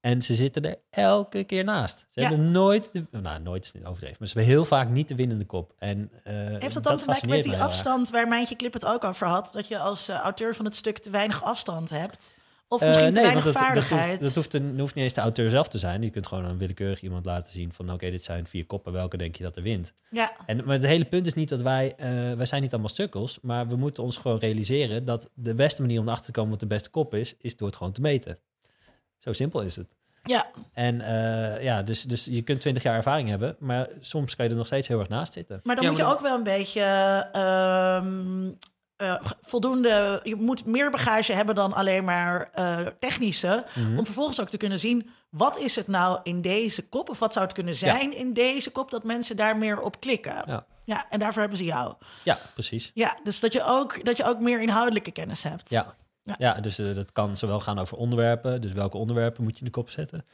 En 0.00 0.22
ze 0.22 0.34
zitten 0.34 0.62
er 0.62 0.76
elke 0.90 1.44
keer 1.44 1.64
naast. 1.64 1.98
Ze 1.98 2.20
Ja. 2.20 2.28
hebben 2.28 2.50
nooit, 2.50 2.90
de, 2.92 3.06
nou 3.10 3.40
nooit 3.40 3.64
is 3.64 3.72
niet 3.72 3.84
overdreven, 3.84 4.16
maar 4.18 4.28
ze 4.28 4.34
hebben 4.34 4.52
heel 4.54 4.64
vaak 4.64 4.88
niet 4.88 5.08
de 5.08 5.14
winnende 5.14 5.44
kop. 5.44 5.74
En, 5.78 6.10
eh, 6.24 6.34
Heeft 6.34 6.74
dat 6.74 6.82
dan 6.84 6.96
te 6.96 7.04
maken 7.06 7.28
met 7.28 7.42
die 7.42 7.56
afstand 7.56 8.10
waar 8.10 8.28
Mijntje 8.28 8.56
Clip 8.56 8.72
het 8.72 8.84
ook 8.86 9.04
over 9.04 9.26
had? 9.26 9.52
Dat 9.52 9.68
je 9.68 9.78
als 9.78 10.08
auteur 10.08 10.54
van 10.54 10.64
het 10.64 10.76
stuk 10.76 10.98
te 10.98 11.10
weinig 11.10 11.42
afstand 11.44 11.90
hebt? 11.90 12.34
Of 12.74 12.80
Eh, 12.80 12.86
misschien 12.88 13.12
nee, 13.12 13.22
weinig 13.22 13.44
want 13.44 13.56
dat, 13.74 13.88
hoeft, 13.88 14.20
dat, 14.20 14.34
hoeft, 14.34 14.54
een- 14.54 14.80
hoeft 14.80 14.94
niet 14.94 15.04
eens 15.04 15.12
de 15.12 15.20
auteur 15.20 15.50
zelf 15.50 15.68
te 15.68 15.78
zijn. 15.78 16.02
Je 16.02 16.10
kunt 16.10 16.26
gewoon 16.26 16.44
aan 16.44 16.58
willekeurig 16.58 17.02
iemand 17.02 17.24
laten 17.24 17.52
zien 17.52 17.72
van... 17.72 17.92
oké, 17.92 18.10
dit 18.10 18.24
zijn 18.24 18.46
vier 18.46 18.66
koppen, 18.66 18.92
welke 18.92 19.16
denk 19.16 19.36
je 19.36 19.42
dat 19.42 19.56
er 19.56 19.62
wint? 19.62 19.92
Ja, 20.10 20.32
En, 20.46 20.56
maar 20.64 20.74
het 20.74 20.84
hele 20.84 21.04
punt 21.04 21.26
is 21.26 21.34
niet 21.34 21.48
dat 21.48 21.62
wij... 21.62 21.94
eh, 21.96 22.08
wij 22.32 22.46
zijn 22.46 22.62
niet 22.62 22.72
allemaal 22.72 22.88
stukkels, 22.90 23.38
maar 23.42 23.68
we 23.68 23.76
moeten 23.76 24.02
ons 24.02 24.16
gewoon 24.16 24.38
realiseren... 24.38 25.04
dat 25.04 25.30
de 25.34 25.54
beste 25.54 25.80
manier 25.80 26.00
om 26.00 26.06
erachter 26.06 26.26
te 26.26 26.32
komen 26.32 26.50
wat 26.50 26.60
de 26.60 26.66
beste 26.66 26.90
kop 26.90 27.14
is... 27.14 27.34
is 27.38 27.56
door 27.56 27.68
het 27.68 27.76
gewoon 27.76 27.92
te 27.92 28.00
meten. 28.00 28.38
Zo 29.18 29.32
simpel 29.32 29.60
is 29.62 29.76
het. 29.76 29.88
ja. 30.22 30.46
En 30.72 31.00
eh, 31.00 31.62
ja, 31.62 31.82
dus, 31.82 32.02
dus 32.02 32.24
je 32.24 32.42
kunt 32.42 32.60
twintig 32.60 32.82
jaar 32.82 32.96
ervaring 32.96 33.28
hebben... 33.28 33.56
maar 33.58 33.88
soms 34.00 34.36
kan 34.36 34.44
je 34.44 34.50
er 34.50 34.56
nog 34.56 34.66
steeds 34.66 34.88
heel 34.88 34.98
erg 34.98 35.08
naast 35.08 35.32
zitten. 35.32 35.60
maar 35.62 35.74
dan 35.76 35.84
Ja, 35.84 35.90
moet 35.90 35.98
je 36.00 36.06
ook 36.06 36.20
wel 36.20 36.36
een 36.36 36.42
beetje 36.42 36.82
ehm, 37.32 38.50
eh, 38.96 39.14
voldoende... 39.40 40.20
Je 40.22 40.34
moet 40.36 40.66
meer 40.66 40.90
bagage 40.90 41.32
hebben 41.32 41.54
dan 41.54 41.72
alleen 41.72 42.04
maar 42.04 42.50
eh, 42.52 42.78
technische... 42.98 43.64
Mhm. 43.74 43.98
om 43.98 44.04
vervolgens 44.04 44.40
ook 44.40 44.48
te 44.48 44.56
kunnen 44.56 44.78
zien... 44.80 45.10
wat 45.30 45.58
is 45.58 45.76
het 45.76 45.86
nou 45.86 46.20
in 46.22 46.42
deze 46.42 46.88
kop... 46.88 47.08
of 47.08 47.18
wat 47.18 47.32
zou 47.32 47.44
het 47.44 47.54
kunnen 47.54 47.76
zijn 47.76 48.16
in 48.16 48.32
deze 48.32 48.70
kop... 48.70 48.90
dat 48.90 49.04
mensen 49.04 49.36
daar 49.36 49.56
meer 49.56 49.80
op 49.80 50.00
klikken. 50.00 50.42
Ja. 50.46 50.66
Ja, 50.84 51.06
en 51.10 51.18
daarvoor 51.18 51.40
hebben 51.40 51.58
ze 51.58 51.64
jou. 51.64 51.94
Ja, 52.24 52.38
precies. 52.54 52.90
Ja, 52.94 53.18
dus 53.24 53.40
dat 53.40 53.52
je 53.52 53.64
ook, 53.64 54.04
dat 54.04 54.16
je 54.16 54.24
ook 54.24 54.40
meer 54.40 54.60
inhoudelijke 54.62 55.10
kennis 55.10 55.42
hebt. 55.42 55.70
Ja, 55.70 55.94
Ja. 56.22 56.34
ja. 56.38 56.54
dus 56.60 56.78
eh, 56.78 56.94
dat 56.94 57.12
kan 57.12 57.36
zowel 57.36 57.60
gaan 57.60 57.78
over 57.78 57.96
onderwerpen. 57.96 58.60
Dus 58.60 58.72
welke 58.72 58.96
onderwerpen 58.96 59.42
moet 59.42 59.52
je 59.52 59.58
in 59.58 59.64
de 59.64 59.70
kop 59.70 59.90
zetten? 59.90 60.24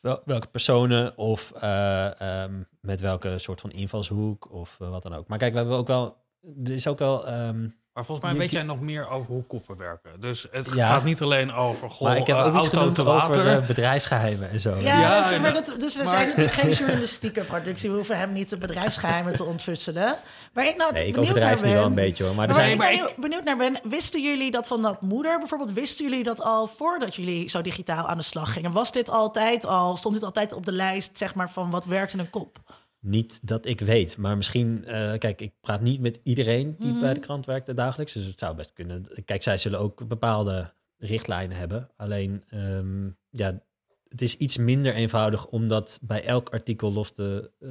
Wel, 0.00 0.22
welke 0.24 0.46
personen 0.46 1.18
of 1.18 1.52
eh, 1.52 2.20
ehm, 2.20 2.62
met 2.80 3.00
welke 3.00 3.38
soort 3.38 3.60
van 3.60 3.70
invalshoek 3.70 4.52
of 4.52 4.76
wat 4.78 5.02
dan 5.02 5.14
ook. 5.14 5.28
Maar 5.28 5.38
kijk, 5.38 5.52
we 5.52 5.58
hebben 5.58 5.76
ook 5.76 5.86
wel... 5.86 6.16
Er 6.64 6.72
is 6.72 6.86
ook 6.86 6.98
wel... 6.98 7.26
ehm, 7.26 7.68
Maar 8.00 8.08
volgens 8.08 8.28
mij 8.30 8.36
Je- 8.38 8.42
weet 8.44 8.54
jij 8.54 8.62
nog 8.66 8.80
meer 8.80 9.08
over 9.08 9.30
hoe 9.32 9.44
koppen 9.44 9.76
werken. 9.76 10.10
Dus 10.20 10.46
het 10.50 10.74
Ja. 10.74 10.86
gaat 10.86 11.04
niet 11.04 11.22
alleen 11.22 11.52
over 11.52 11.90
goh, 11.90 12.08
maar 12.08 12.16
ik 12.16 12.26
heb 12.26 12.36
eh, 12.36 12.46
ook 12.46 12.56
iets 12.56 12.68
genoemd 12.68 12.94
te 12.94 13.04
over 13.06 13.46
eh, 13.56 13.66
bedrijfsgeheimen 13.66 14.50
en 14.50 14.60
zo. 14.60 14.76
Ja, 14.76 15.00
Ja, 15.00 15.28
dus, 15.28 15.38
maar 15.38 15.52
dat- 15.52 15.74
dus 15.78 15.96
we 15.96 16.02
maar- 16.02 16.12
zijn 16.12 16.28
natuurlijk 16.28 16.52
geen 16.54 16.70
journalistieke 16.86 17.40
productie. 17.40 17.90
We 17.90 17.96
hoeven 17.96 18.18
hem 18.18 18.32
niet 18.32 18.50
de 18.50 18.56
bedrijfsgeheimen 18.58 19.32
te 19.34 19.44
ontfutselen. 19.44 20.16
Maar 20.52 20.66
ik 20.66 20.76
nou 20.76 20.92
Nee, 20.92 21.06
ik 21.06 21.12
benieuwd 21.12 21.30
overdrijf 21.30 21.60
naar 21.60 21.68
nu 21.68 21.74
wel 21.76 21.84
een 21.86 21.94
ben- 21.94 22.04
beetje 22.04 22.24
hoor. 22.24 22.34
Maar 22.34 22.48
er 22.48 22.54
Maar 22.54 22.64
zijn... 22.64 22.78
waar 22.78 22.92
ik 22.92 23.14
benieuwd 23.16 23.44
naar 23.44 23.56
ben, 23.56 23.80
wisten 23.82 24.22
jullie 24.22 24.50
dat 24.50 24.66
van 24.66 24.82
dat 24.82 25.00
moeder 25.00 25.38
bijvoorbeeld, 25.38 25.72
wisten 25.72 26.04
jullie 26.08 26.24
dat 26.24 26.42
al 26.42 26.66
voordat 26.66 27.14
jullie 27.14 27.48
zo 27.48 27.60
digitaal 27.60 28.06
aan 28.06 28.16
de 28.18 28.24
slag 28.24 28.52
gingen? 28.52 28.72
Was 28.72 28.92
dit 28.92 29.10
altijd 29.10 29.66
al, 29.66 29.96
stond 29.96 30.14
dit 30.14 30.24
altijd 30.24 30.52
op 30.52 30.66
de 30.66 30.72
lijst, 30.72 31.18
zeg 31.18 31.34
maar, 31.34 31.50
van 31.50 31.70
wat 31.70 31.86
werkt 31.86 32.12
in 32.12 32.18
een 32.18 32.30
kop? 32.30 32.58
Niet 33.00 33.46
dat 33.48 33.66
ik 33.66 33.80
weet, 33.80 34.16
maar 34.16 34.36
misschien... 34.36 34.84
eh, 34.84 35.18
kijk, 35.18 35.40
ik 35.40 35.52
praat 35.60 35.80
niet 35.80 36.00
met 36.00 36.20
iedereen 36.22 36.76
die 36.78 36.90
Mhm. 36.92 37.00
bij 37.00 37.14
de 37.14 37.20
krant 37.20 37.46
werkt 37.46 37.76
dagelijks. 37.76 38.12
Dus 38.12 38.24
het 38.24 38.38
zou 38.38 38.56
best 38.56 38.72
kunnen... 38.72 39.06
Kijk, 39.24 39.42
zij 39.42 39.56
zullen 39.56 39.78
ook 39.78 40.08
bepaalde 40.08 40.72
richtlijnen 40.98 41.56
hebben. 41.56 41.90
Alleen, 41.96 42.44
ehm, 42.48 43.06
ja, 43.30 43.62
het 44.08 44.22
is 44.22 44.36
iets 44.36 44.56
minder 44.56 44.94
eenvoudig... 44.94 45.46
om 45.46 45.68
dat 45.68 45.98
bij 46.02 46.24
elk 46.24 46.48
artikel 46.50 46.92
los 46.92 47.10
te, 47.12 47.50
eh, 47.60 47.70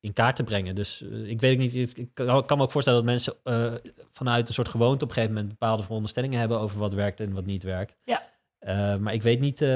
in 0.00 0.12
kaart 0.12 0.36
te 0.36 0.42
brengen. 0.42 0.74
Dus 0.74 1.02
eh, 1.02 1.28
ik 1.28 1.40
weet 1.40 1.58
niet, 1.58 1.98
ik 1.98 2.08
kan, 2.14 2.46
kan 2.46 2.56
me 2.58 2.62
ook 2.64 2.70
voorstellen 2.70 2.98
dat 3.04 3.08
mensen 3.08 3.34
eh, 3.42 3.74
vanuit 4.12 4.48
een 4.48 4.54
soort 4.54 4.68
gewoonte 4.68 5.04
op 5.04 5.08
een 5.10 5.14
gegeven 5.14 5.34
moment 5.34 5.52
bepaalde 5.58 5.82
veronderstellingen 5.82 6.38
hebben 6.38 6.58
over 6.60 6.78
wat 6.78 6.94
werkt 6.94 7.20
en 7.20 7.32
wat 7.32 7.44
niet 7.46 7.62
werkt. 7.62 7.96
Ja. 8.04 8.30
Eh, 8.58 8.96
maar 8.96 9.14
ik 9.14 9.22
weet 9.22 9.40
niet. 9.40 9.62
eh, 9.62 9.68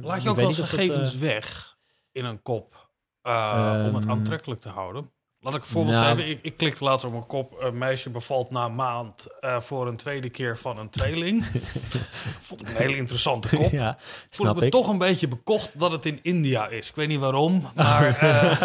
Laat 0.00 0.22
je 0.22 0.28
ook 0.28 0.36
wel 0.36 0.52
gegevens 0.52 1.16
weg 1.18 1.76
in 2.12 2.24
een 2.24 2.42
kop 2.42 2.87
eh, 3.28 3.84
om 3.86 3.94
het 3.94 4.04
Ehm, 4.04 4.10
aantrekkelijk 4.10 4.60
te 4.60 4.68
houden. 4.68 5.10
Laat 5.40 5.54
ik 5.54 5.60
een 5.60 5.66
voorbeeld 5.68 5.96
nou- 5.96 6.16
geven. 6.16 6.30
Ik, 6.30 6.38
ik 6.42 6.56
klikte 6.56 6.84
later 6.84 7.06
op 7.06 7.12
mijn 7.12 7.26
kop. 7.26 7.56
Een 7.60 7.78
meisje 7.78 8.10
bevalt 8.10 8.50
na 8.50 8.64
een 8.64 8.74
maand 8.74 9.26
eh, 9.40 9.60
voor 9.60 9.86
een 9.86 9.96
tweede 9.96 10.28
keer 10.30 10.56
van 10.58 10.78
een 10.78 10.90
tweeling. 10.90 11.44
Vond 12.46 12.60
ik 12.60 12.68
een 12.68 12.76
hele 12.76 12.96
interessante 12.96 13.56
kop. 13.56 13.70
ja, 13.70 13.96
Voel 14.30 14.48
ik 14.48 14.54
me 14.56 14.64
ik. 14.64 14.70
toch 14.70 14.88
een 14.88 14.98
beetje 14.98 15.28
bekocht 15.28 15.78
dat 15.78 15.92
het 15.92 16.06
in 16.06 16.18
India 16.22 16.66
is. 16.68 16.88
Ik 16.88 16.94
weet 16.94 17.08
niet 17.08 17.20
waarom, 17.20 17.68
maar 17.74 18.16
eh, 18.18 18.60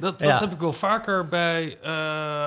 dat, 0.00 0.18
dat 0.18 0.20
Ja. 0.20 0.38
heb 0.38 0.52
ik 0.52 0.58
wel 0.60 0.72
vaker 0.72 1.28
bij 1.28 1.78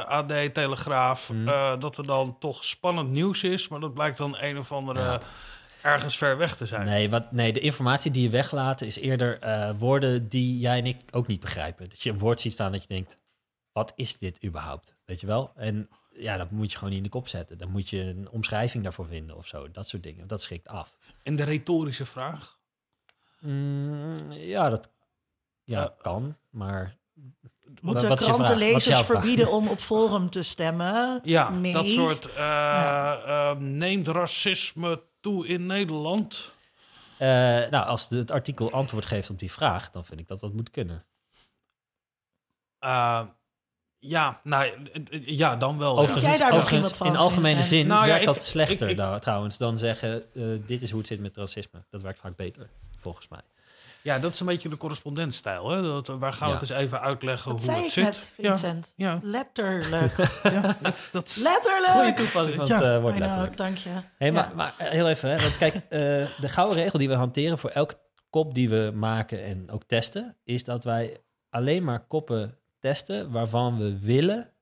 AD, 0.08 0.34
Telegraaf. 0.54 1.32
Eh, 1.46 1.74
dat 1.80 1.98
er 1.98 2.06
dan 2.06 2.36
toch 2.40 2.64
spannend 2.64 3.10
nieuws 3.10 3.44
is, 3.44 3.68
maar 3.68 3.80
dat 3.80 3.94
blijkt 3.94 4.18
dan 4.18 4.38
een 4.40 4.58
of 4.58 4.72
andere 4.72 5.02
Ja. 5.02 5.20
Ergens 5.88 6.18
ver 6.18 6.38
weg 6.38 6.58
te 6.58 6.66
zijn. 6.66 6.86
Nee, 6.86 7.10
wat, 7.10 7.32
nee, 7.32 7.54
de 7.54 7.60
informatie 7.60 8.12
die 8.12 8.24
je 8.24 8.30
weglaat 8.30 8.82
is 8.82 8.98
eerder 8.98 9.40
eh, 9.40 9.72
woorden 9.78 10.28
die 10.30 10.60
jij 10.60 10.78
en 10.78 10.86
ik 10.86 11.02
ook 11.12 11.28
niet 11.28 11.40
begrijpen. 11.40 11.90
Dat 11.90 12.02
je 12.02 12.10
een 12.10 12.18
woord 12.20 12.40
ziet 12.40 12.52
staan 12.52 12.72
dat 12.72 12.82
je 12.82 12.88
denkt, 12.88 13.18
wat 13.72 13.94
is 13.96 14.18
dit 14.18 14.44
überhaupt? 14.44 14.96
Weet 15.06 15.20
je 15.22 15.28
wel? 15.28 15.52
En 15.56 15.90
ja, 16.10 16.38
dat 16.38 16.52
moet 16.52 16.72
je 16.72 16.78
gewoon 16.78 16.94
in 16.94 17.04
de 17.04 17.10
kop 17.10 17.28
zetten. 17.28 17.58
Dan 17.58 17.72
moet 17.72 17.90
je 17.90 18.02
een 18.02 18.30
omschrijving 18.30 18.84
daarvoor 18.84 19.06
vinden 19.06 19.36
of 19.36 19.48
zo. 19.48 19.72
Dat 19.72 19.88
soort 19.88 20.04
dingen. 20.04 20.28
Dat 20.28 20.42
schrikt 20.42 20.68
af. 20.68 20.98
En 21.24 21.36
de 21.36 21.44
retorische 21.44 22.06
vraag. 22.06 22.60
Mm, 23.40 24.32
ja, 24.32 24.70
dat 24.70 24.92
ja, 25.64 25.82
Ja. 25.82 25.96
kan, 26.02 26.38
maar... 26.50 26.98
Moeten 27.82 28.10
wat? 28.10 28.20
Wat 28.20 28.30
krantenlezers 28.30 29.02
verbieden 29.02 29.52
om 29.52 29.68
op 29.68 29.80
Forum 29.80 30.30
te 30.30 30.44
stemmen? 30.44 31.20
Ja, 31.24 31.50
nee. 31.50 31.74
dat 31.74 31.90
soort 31.90 32.34
eh, 32.34 33.14
eh, 33.52 33.58
neemt 33.58 34.08
racisme 34.08 35.02
toe 35.20 35.48
in 35.48 35.66
Nederland. 35.66 36.52
Eh, 37.18 37.28
nou, 37.70 37.86
als 37.86 38.10
het 38.10 38.32
artikel 38.32 38.72
antwoord 38.72 39.06
geeft 39.06 39.30
op 39.30 39.40
die 39.40 39.52
vraag, 39.52 39.92
dan 39.92 40.06
vind 40.06 40.20
ik 40.20 40.28
dat 40.28 40.40
dat 40.40 40.54
moet 40.54 40.72
kunnen. 40.72 41.06
Ja, 44.00 44.40
nou 44.44 44.72
ja, 45.22 45.56
dan 45.56 45.78
wel. 45.78 45.96
ja. 45.96 46.02
Overigens- 46.02 46.38
jij 46.38 46.38
daar 46.48 46.56
misschien 46.58 46.82
wat 46.82 46.96
van, 46.96 47.08
in 47.08 47.16
algemene 47.16 47.64
zin 47.64 47.88
Nou 47.88 48.02
ja, 48.02 48.08
werkt 48.08 48.28
ik- 48.28 48.34
dat 48.34 48.44
slechter 48.44 48.86
ik- 48.86 48.92
ik- 48.92 48.98
nou, 48.98 49.20
trouwens 49.20 49.58
dan 49.58 49.78
zeggen... 49.78 50.24
dit 50.66 50.82
is 50.82 50.90
hoe 50.90 51.00
het 51.00 51.08
zit 51.08 51.20
met 51.20 51.38
racisme. 51.38 51.84
Dat 51.90 52.02
werkt 52.02 52.20
vaak 52.20 52.36
beter, 52.36 52.70
volgens 53.00 53.28
mij. 53.28 53.42
Ja, 54.08 54.20
dat 54.20 54.34
is 54.34 54.40
een 54.40 54.46
beetje 54.46 54.70
de 54.70 54.78
correspondentstijl. 54.78 55.70
Hè? 55.70 55.82
Dat, 55.82 56.08
waar 56.08 56.34
gaan 56.34 56.48
we 56.48 56.54
Ja. 56.54 56.60
het 56.60 56.70
eens 56.70 56.80
even 56.80 57.02
uitleggen 57.02 57.52
Dat 57.52 57.60
hoe 57.62 57.66
zei 57.72 57.78
het 57.78 57.86
ik 57.88 57.92
zit? 57.94 58.04
net, 58.04 58.16
Vincent. 58.18 58.94
Ja, 58.96 59.20
Letterlijk. 59.24 60.18
ja 60.44 60.76
dat, 61.12 61.38
Letterlijk! 61.44 61.92
Goeie 61.92 62.14
toepassing 62.14 62.56
van 62.56 62.66
Ja, 62.68 62.76
het 62.76 62.84
eh, 62.84 63.02
woord 63.02 63.16
I 63.16 63.18
know, 63.18 63.28
letterlijk. 63.28 63.58
dank 63.58 63.78
je. 63.78 63.90
Hey, 64.18 64.32
maar, 64.32 64.48
Ja. 64.50 64.56
maar 64.56 64.74
eh, 64.78 64.88
heel 64.90 65.10
even, 65.10 65.30
hè, 65.30 65.38
want 65.42 65.58
kijk, 65.58 65.76
eh, 65.76 65.82
de 66.40 66.48
gouden 66.50 66.78
regel 66.78 67.00
die 67.00 67.08
we 67.08 67.14
hanteren 67.16 67.58
voor 67.58 67.70
elke 67.70 67.96
kop 68.30 68.54
die 68.54 68.70
we 68.70 68.92
maken 68.96 69.44
en 69.44 69.72
ook 69.72 69.84
testen, 69.84 70.38
is 70.44 70.64
dat 70.64 70.84
wij 70.84 71.18
alleen 71.50 71.84
maar 71.84 72.00
koppen 72.08 72.58
testen 72.80 73.32
waarvan 73.32 73.78
we 73.78 74.00
willen, 74.00 74.54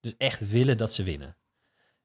dus 0.00 0.14
echt 0.18 0.48
willen 0.50 0.76
dat 0.76 0.94
ze 0.94 1.02
winnen. 1.02 1.36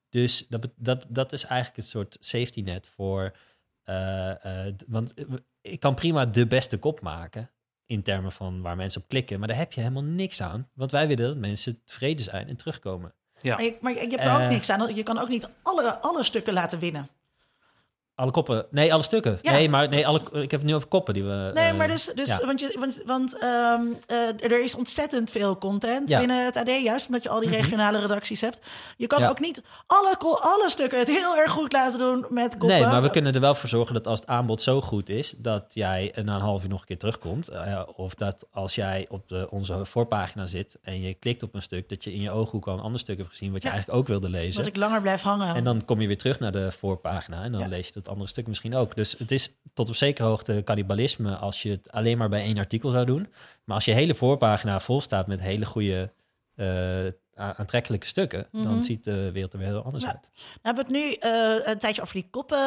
Dus 0.09 0.45
dat, 0.49 0.67
dat, 0.75 1.05
dat 1.09 1.33
is 1.33 1.43
eigenlijk 1.43 1.77
een 1.83 1.89
soort 1.89 2.17
safety 2.19 2.61
net 2.61 2.87
voor, 2.87 3.35
eh, 3.83 4.65
eh, 4.67 4.73
d- 4.75 4.83
want 4.87 5.13
we- 5.15 5.43
ik 5.71 5.79
kan 5.79 5.95
prima 5.95 6.25
de 6.25 6.47
beste 6.47 6.77
kop 6.77 7.01
maken 7.01 7.49
in 7.85 8.03
termen 8.03 8.31
van 8.31 8.61
waar 8.61 8.75
mensen 8.75 9.01
op 9.01 9.07
klikken, 9.07 9.39
maar 9.39 9.47
daar 9.47 9.57
heb 9.57 9.73
je 9.73 9.81
helemaal 9.81 10.03
niks 10.03 10.41
aan, 10.41 10.69
want 10.73 10.91
wij 10.91 11.07
willen 11.07 11.27
dat 11.27 11.37
mensen 11.37 11.81
tevreden 11.85 12.25
zijn 12.25 12.47
en 12.47 12.55
terugkomen. 12.55 13.13
ja. 13.41 13.55
Maar 13.55 13.63
je, 13.65 13.77
maar 13.81 13.93
je 13.93 13.99
hebt 13.99 14.25
er 14.25 14.33
ook 14.33 14.39
Eh. 14.39 14.49
niks 14.49 14.69
aan. 14.69 14.95
Je 14.95 15.03
kan 15.03 15.17
ook 15.19 15.29
niet 15.29 15.49
alle, 15.61 15.99
alle 15.99 16.23
stukken 16.23 16.53
laten 16.53 16.79
winnen. 16.79 17.07
Alle 18.15 18.31
koppen, 18.31 18.65
nee, 18.71 18.93
alle 18.93 19.03
stukken. 19.03 19.39
Ja. 19.41 19.51
Nee, 19.51 19.69
maar 19.69 19.89
nee, 19.89 20.07
alle, 20.07 20.19
ik 20.19 20.51
heb 20.51 20.59
het 20.59 20.63
nu 20.63 20.75
over 20.75 20.87
koppen 20.87 21.13
die 21.13 21.23
we. 21.23 21.51
Nee, 21.53 21.69
eh, 21.69 21.77
maar 21.77 21.87
dus, 21.87 22.11
dus 22.15 22.27
ja. 22.27 22.45
want, 22.45 22.59
je, 22.59 22.75
want, 22.79 23.01
want 23.05 23.37
ehm, 23.39 23.81
eh, 24.07 24.51
er 24.51 24.63
is 24.63 24.75
ontzettend 24.75 25.31
veel 25.31 25.57
content 25.57 26.09
Ja. 26.09 26.19
binnen 26.19 26.45
het 26.45 26.55
AD, 26.55 26.69
juist 26.83 27.05
omdat 27.05 27.23
je 27.23 27.29
al 27.29 27.39
die 27.39 27.49
regionale 27.49 27.99
redacties 27.99 28.41
hebt. 28.41 28.59
Je 28.97 29.07
kan 29.07 29.23
ook 29.23 29.39
niet 29.39 29.63
alle, 29.87 30.15
alle 30.41 30.69
stukken 30.69 30.99
het 30.99 31.07
heel 31.07 31.37
erg 31.37 31.51
goed 31.51 31.73
laten 31.73 31.99
doen 31.99 32.25
met 32.29 32.57
koppen. 32.57 32.67
Nee, 32.79 32.85
maar 32.85 33.01
we 33.01 33.09
kunnen 33.09 33.33
er 33.33 33.39
wel 33.39 33.55
voor 33.55 33.69
zorgen 33.69 33.93
dat 33.93 34.07
als 34.07 34.19
het 34.19 34.27
aanbod 34.29 34.61
zo 34.61 34.81
goed 34.81 35.09
is, 35.09 35.33
dat 35.37 35.65
jij 35.69 36.13
na 36.23 36.35
een 36.35 36.41
half 36.41 36.63
uur 36.63 36.69
nog 36.69 36.79
een 36.79 36.85
keer 36.85 36.97
terugkomt. 36.97 37.47
Eh, 37.47 37.81
of 37.95 38.15
dat 38.15 38.45
als 38.51 38.75
jij 38.75 39.05
op 39.09 39.29
de, 39.29 39.47
onze 39.49 39.85
voorpagina 39.85 40.45
zit 40.45 40.77
en 40.81 41.01
je 41.01 41.13
klikt 41.13 41.43
op 41.43 41.55
een 41.55 41.61
stuk, 41.61 41.89
dat 41.89 42.03
je 42.03 42.13
in 42.13 42.21
je 42.21 42.31
ooghoek 42.31 42.67
al 42.67 42.73
een 42.73 42.83
ander 42.83 42.99
stuk 42.99 43.17
hebt 43.17 43.29
gezien 43.29 43.51
wat 43.51 43.63
je 43.63 43.69
eigenlijk 43.69 43.99
ook 43.99 44.07
wilde 44.07 44.29
lezen. 44.29 44.63
Dat 44.63 44.65
ik 44.65 44.75
langer 44.75 45.01
blijf 45.01 45.21
hangen. 45.21 45.55
En 45.55 45.63
dan 45.63 45.85
kom 45.85 46.01
je 46.01 46.07
weer 46.07 46.17
terug 46.17 46.39
naar 46.39 46.51
de 46.51 46.71
voorpagina 46.71 47.43
en 47.43 47.51
dan 47.51 47.69
lees 47.69 47.87
je 47.87 47.93
dat 47.93 48.04
andere 48.07 48.29
stuk 48.29 48.47
misschien 48.47 48.75
ook. 48.75 48.95
Dus 48.95 49.15
het 49.17 49.31
is 49.31 49.55
tot 49.73 49.89
op 49.89 49.95
zekere 49.95 50.27
hoogte 50.27 50.61
cannibalisme 50.65 51.35
als 51.35 51.61
je 51.61 51.69
het 51.69 51.91
alleen 51.91 52.17
maar 52.17 52.29
bij 52.29 52.41
één 52.41 52.57
artikel 52.57 52.91
zou 52.91 53.05
doen. 53.05 53.27
Maar 53.63 53.75
als 53.75 53.85
je 53.85 53.91
hele 53.91 54.15
voorpagina 54.15 54.79
vol 54.79 55.01
staat 55.01 55.27
met 55.27 55.41
hele 55.41 55.65
goede 55.65 56.13
eh, 56.55 57.05
aantrekkelijke 57.35 58.05
stukken, 58.05 58.47
Mhm. 58.51 58.63
dan 58.63 58.83
ziet 58.83 59.03
de 59.03 59.31
wereld 59.31 59.53
er 59.53 59.59
weer 59.59 59.67
heel 59.67 59.83
anders 59.83 60.03
Ja. 60.03 60.09
uit. 60.09 60.29
We 60.33 60.59
hebben 60.61 60.83
het 60.83 60.93
nu 60.93 61.11
eh, 61.11 61.55
een 61.63 61.79
tijdje 61.79 62.01
over 62.01 62.13
die 62.13 62.27
koppen 62.31 62.57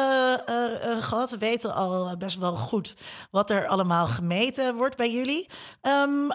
eh, 0.45 1.01
gehad. 1.03 1.29
We 1.31 1.37
weten 1.37 1.73
al 1.73 2.17
best 2.17 2.37
wel 2.37 2.55
goed 2.55 2.95
wat 3.31 3.49
er 3.49 3.67
allemaal 3.67 4.07
gemeten 4.07 4.75
wordt 4.75 4.95
bij 4.97 5.11
jullie. 5.11 5.49
Ehm, 5.81 6.29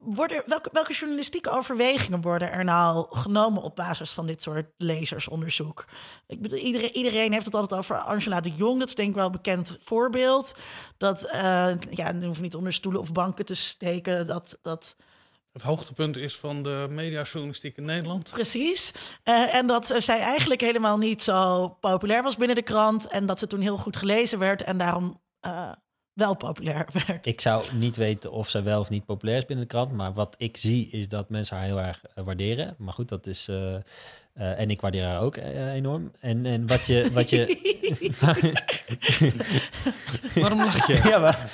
worden, 0.00 0.42
welke, 0.46 0.68
welke 0.72 0.92
journalistieke 0.92 1.50
overwegingen 1.50 2.20
worden 2.20 2.52
er 2.52 2.64
nou 2.64 3.06
genomen 3.10 3.62
op 3.62 3.76
basis 3.76 4.12
van 4.12 4.26
dit 4.26 4.42
soort 4.42 4.66
lezersonderzoek? 4.76 5.84
Ik 6.26 6.42
bedoel, 6.42 6.58
iedereen, 6.58 6.92
iedereen 6.92 7.32
heeft 7.32 7.44
het 7.44 7.54
altijd 7.54 7.80
over 7.80 7.98
Angela 7.98 8.40
de 8.40 8.50
Jong. 8.50 8.78
Dat 8.78 8.88
is 8.88 8.94
denk 8.94 9.08
ik 9.08 9.14
wel 9.14 9.26
een 9.26 9.32
bekend 9.32 9.76
voorbeeld. 9.80 10.54
Dat, 10.98 11.30
eh 11.30 11.72
ja, 11.90 12.12
nu 12.12 12.26
hoef 12.26 12.40
niet 12.40 12.54
onder 12.54 12.72
stoelen 12.72 13.00
of 13.00 13.12
banken 13.12 13.44
te 13.44 13.54
steken. 13.54 14.26
Dat, 14.26 14.58
dat 14.62 14.96
Het 15.52 15.62
hoogtepunt 15.62 16.16
is 16.16 16.36
van 16.38 16.62
de 16.62 16.86
mediajournalistiek 16.90 17.76
in 17.76 17.84
Nederland. 17.84 18.30
Precies. 18.30 18.92
Eh, 19.22 19.54
en 19.54 19.66
dat 19.66 19.90
eh, 19.90 20.00
zij 20.00 20.20
eigenlijk 20.20 20.60
helemaal 20.60 20.98
niet 20.98 21.22
zo 21.22 21.68
populair 21.68 22.22
was 22.22 22.36
binnen 22.36 22.56
de 22.56 22.62
krant. 22.62 23.06
En 23.06 23.26
dat 23.26 23.38
ze 23.38 23.46
toen 23.46 23.60
heel 23.60 23.78
goed 23.78 23.96
gelezen 23.96 24.38
werd 24.38 24.62
en 24.62 24.78
daarom 24.78 25.20
wel 26.20 26.34
populair 26.36 26.86
werd. 27.06 27.26
Ik 27.26 27.40
zou 27.40 27.64
niet 27.72 27.96
weten 27.96 28.32
of 28.32 28.48
zij 28.48 28.62
wel 28.62 28.80
of 28.80 28.90
niet 28.90 29.04
populair 29.04 29.38
is 29.38 29.46
binnen 29.46 29.66
de 29.66 29.72
krant. 29.74 29.92
Maar 29.92 30.12
wat 30.12 30.34
ik 30.38 30.56
zie 30.56 30.88
is 30.90 31.08
dat 31.08 31.28
mensen 31.30 31.56
haar 31.56 31.66
heel 31.66 31.80
erg 31.80 32.00
eh, 32.14 32.24
waarderen. 32.24 32.74
Maar 32.78 32.92
goed, 32.94 33.08
dat 33.08 33.26
is. 33.26 33.48
eh, 33.48 33.74
eh, 33.74 33.80
en 34.60 34.70
ik 34.70 34.80
waardeer 34.80 35.04
haar 35.04 35.20
ook 35.20 35.36
enorm. 35.74 36.12
En, 36.20 36.46
en 36.46 36.66
wat 36.66 36.86
je. 36.86 37.10
Wat 37.12 37.30
je 37.30 37.58
Waarom 40.34 40.58
lach 40.64 40.86
je? 40.86 41.00
ja, 41.04 41.18
maar, 41.18 41.50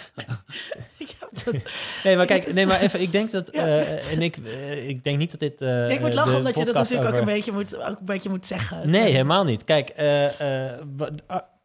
nee, 2.04 2.16
maar 2.16 2.26
kijk, 2.26 2.52
nee, 2.52 2.66
maar 2.66 2.80
even. 2.80 3.00
Ik 3.00 3.12
denk 3.12 3.30
dat. 3.30 3.48
Eh, 3.48 4.12
en 4.12 4.22
ik, 4.22 4.36
ik 4.86 5.04
denk 5.04 5.18
niet 5.18 5.30
dat 5.30 5.40
dit. 5.40 5.60
eh, 5.60 5.90
ik 5.90 6.00
moet 6.00 6.14
lachen 6.14 6.36
omdat 6.36 6.56
je 6.56 6.64
dat 6.64 6.74
natuurlijk 6.74 7.08
ook, 7.10 7.16
een 7.20 7.24
beetje 7.24 7.52
moet, 7.52 7.76
ook 7.76 7.98
een 7.98 8.04
beetje 8.04 8.28
moet 8.28 8.46
zeggen. 8.46 8.90
Nee, 8.90 9.10
helemaal 9.12 9.44
niet. 9.44 9.64
Kijk, 9.64 9.88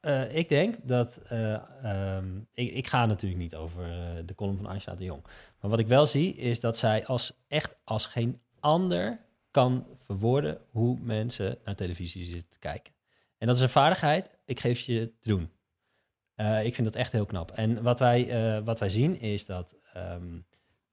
eh, 0.02 0.36
ik 0.36 0.50
denk 0.50 0.76
dat... 0.88 1.18
eh, 1.18 1.54
ehm, 1.84 2.38
ik, 2.54 2.72
ik 2.74 2.88
ga 2.88 3.06
natuurlijk 3.06 3.42
niet 3.42 3.56
over 3.56 3.84
eh, 3.84 4.24
de 4.26 4.36
column 4.36 4.58
van 4.58 4.66
Angela 4.66 4.96
de 4.96 5.04
Jong. 5.04 5.24
Maar 5.60 5.70
wat 5.70 5.80
ik 5.80 5.88
wel 5.88 6.06
zie, 6.06 6.34
is 6.36 6.60
dat 6.60 6.78
zij 6.78 7.06
als, 7.06 7.34
echt 7.48 7.76
als 7.84 8.06
geen 8.06 8.42
ander 8.60 9.20
kan 9.52 9.86
verwoorden... 9.98 10.62
hoe 10.70 11.00
mensen 11.02 11.58
naar 11.64 11.76
televisie 11.76 12.26
zitten 12.26 12.50
te 12.50 12.60
kijken. 12.60 12.94
En 13.38 13.48
dat 13.48 13.56
is 13.56 13.62
een 13.62 13.70
vaardigheid, 13.70 14.30
ik 14.46 14.60
geef 14.60 14.80
je 14.80 15.14
te 15.20 15.30
doen. 15.30 15.52
Ik 16.64 16.76
vind 16.76 16.88
dat 16.88 16.96
echt 16.96 17.12
heel 17.12 17.26
knap. 17.26 17.52
En 17.52 17.82
wat 17.84 18.00
wij, 18.00 18.64
wat 18.64 18.80
wij 18.80 18.90
zien 18.90 19.20
is 19.20 19.46
dat 19.46 19.76
ehm, 19.94 20.40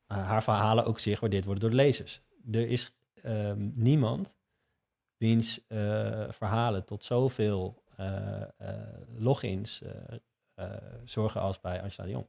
haar 0.07 0.43
verhalen 0.43 0.85
ook 0.85 0.99
zeer 1.01 1.15
gewaardeerd 1.15 1.45
worden 1.45 1.63
door 1.63 1.79
de 1.79 1.85
lezers. 1.85 2.21
Er 2.53 2.69
is 2.69 2.93
ehm, 3.23 3.71
niemand 3.73 4.37
wiens 5.17 5.61
verhalen 6.29 6.85
tot 6.85 7.05
zoveel 7.05 7.83
logins 9.17 9.83
eh, 9.83 9.91
eh, 10.55 10.73
zorgen 11.05 11.41
als 11.41 11.61
bij 11.61 11.83
Angela 11.83 12.07
de 12.07 12.13
Jong. 12.13 12.27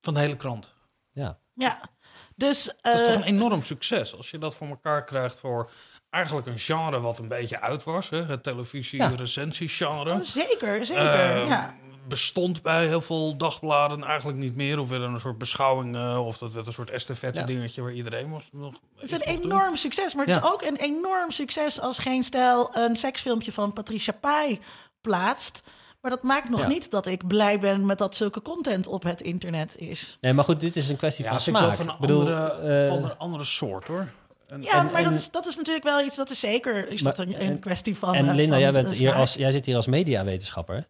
Van 0.00 0.14
de 0.14 0.20
hele 0.20 0.36
krant. 0.36 0.74
Ja. 1.10 1.40
Ja, 1.54 1.90
dus... 2.36 2.64
Dat 2.80 2.94
is 2.94 3.00
eh, 3.00 3.06
toch 3.06 3.14
een 3.14 3.22
enorm 3.22 3.62
succes 3.62 4.16
als 4.16 4.30
je 4.30 4.38
dat 4.38 4.56
voor 4.56 4.68
elkaar 4.68 5.04
krijgt 5.04 5.38
voor 5.38 5.70
eigenlijk 6.10 6.46
een 6.46 6.58
genre 6.58 7.00
wat 7.00 7.18
een 7.18 7.28
beetje 7.28 7.60
uit 7.60 7.84
was. 7.84 8.10
Hè? 8.10 8.24
Het 8.24 8.42
televisie-recensie-genre. 8.42 10.12
oh, 10.12 10.22
zeker, 10.22 10.84
zeker. 10.84 11.14
Eh, 11.14 11.46
ja. 11.46 11.74
Bestond 12.10 12.62
bij 12.62 12.86
heel 12.86 13.00
veel 13.00 13.36
dagbladen 13.36 14.04
eigenlijk 14.04 14.38
niet 14.38 14.56
meer. 14.56 14.78
Of 14.78 14.88
werd 14.88 15.02
een 15.02 15.20
soort 15.20 15.38
beschouwing, 15.38 15.96
eh, 15.96 16.26
of 16.26 16.38
dat 16.38 16.52
werd 16.52 16.66
een 16.66 16.72
soort 16.72 16.90
estafette 16.90 17.40
Ja. 17.40 17.46
dingetje 17.46 17.82
waar 17.82 17.92
iedereen 17.92 18.28
moest 18.28 18.48
nog. 18.52 18.74
Het 18.96 19.04
is 19.04 19.10
een 19.26 19.40
doen. 19.40 19.50
enorm 19.50 19.76
succes, 19.76 20.14
maar 20.14 20.24
het 20.26 20.34
Ja. 20.34 20.40
is 20.40 20.52
ook 20.52 20.62
een 20.62 20.76
enorm 20.76 21.30
succes 21.30 21.80
als 21.80 21.98
geen 21.98 22.24
stijl 22.24 22.70
een 22.76 22.96
seksfilmpje 22.96 23.52
van 23.52 23.72
Patricia 23.72 24.12
Pai 24.20 24.60
plaatst. 25.00 25.62
Maar 26.00 26.10
dat 26.10 26.22
maakt 26.22 26.48
nog 26.48 26.60
Ja. 26.60 26.66
niet 26.66 26.90
dat 26.90 27.06
ik 27.06 27.26
blij 27.26 27.58
ben 27.58 27.86
met 27.86 27.98
dat 27.98 28.16
zulke 28.16 28.42
content 28.42 28.86
op 28.86 29.02
het 29.02 29.20
internet 29.20 29.76
is. 29.78 30.18
Nee, 30.20 30.32
maar 30.32 30.44
goed, 30.44 30.60
dit 30.60 30.76
is 30.76 30.88
een 30.88 30.96
kwestie 30.96 31.24
Ja, 31.24 31.30
van 31.30 31.38
ik 31.38 31.44
wel 31.60 31.60
smaak. 31.62 31.74
van 31.76 31.88
een 31.88 31.96
bedoel, 32.00 32.18
andere, 32.18 32.82
eh, 32.82 32.88
van 32.88 33.04
een 33.04 33.16
andere 33.18 33.44
soort 33.44 33.88
hoor. 33.88 34.06
En, 34.46 34.62
Ja, 34.62 34.72
En- 34.72 34.92
maar 34.92 35.04
dat, 35.04 35.14
is, 35.14 35.30
dat 35.30 35.46
is 35.46 35.56
natuurlijk 35.56 35.84
wel 35.84 36.00
iets, 36.04 36.16
dat 36.16 36.30
is 36.30 36.40
zeker 36.40 36.88
is 36.88 37.02
Maar- 37.02 37.14
dat 37.14 37.26
een, 37.26 37.34
een 37.34 37.40
en- 37.40 37.58
kwestie 37.58 37.96
van 37.96 38.14
En 38.14 38.28
eh, 38.28 38.34
Linda, 38.34 38.50
van 38.52 38.60
jij, 38.60 38.72
bent 38.72 38.86
hier 38.90 39.08
smaak. 39.08 39.20
als, 39.20 39.34
jij 39.34 39.50
zit 39.52 39.66
hier 39.66 39.76
als 39.76 39.86
mediawetenschapper. 39.86 40.88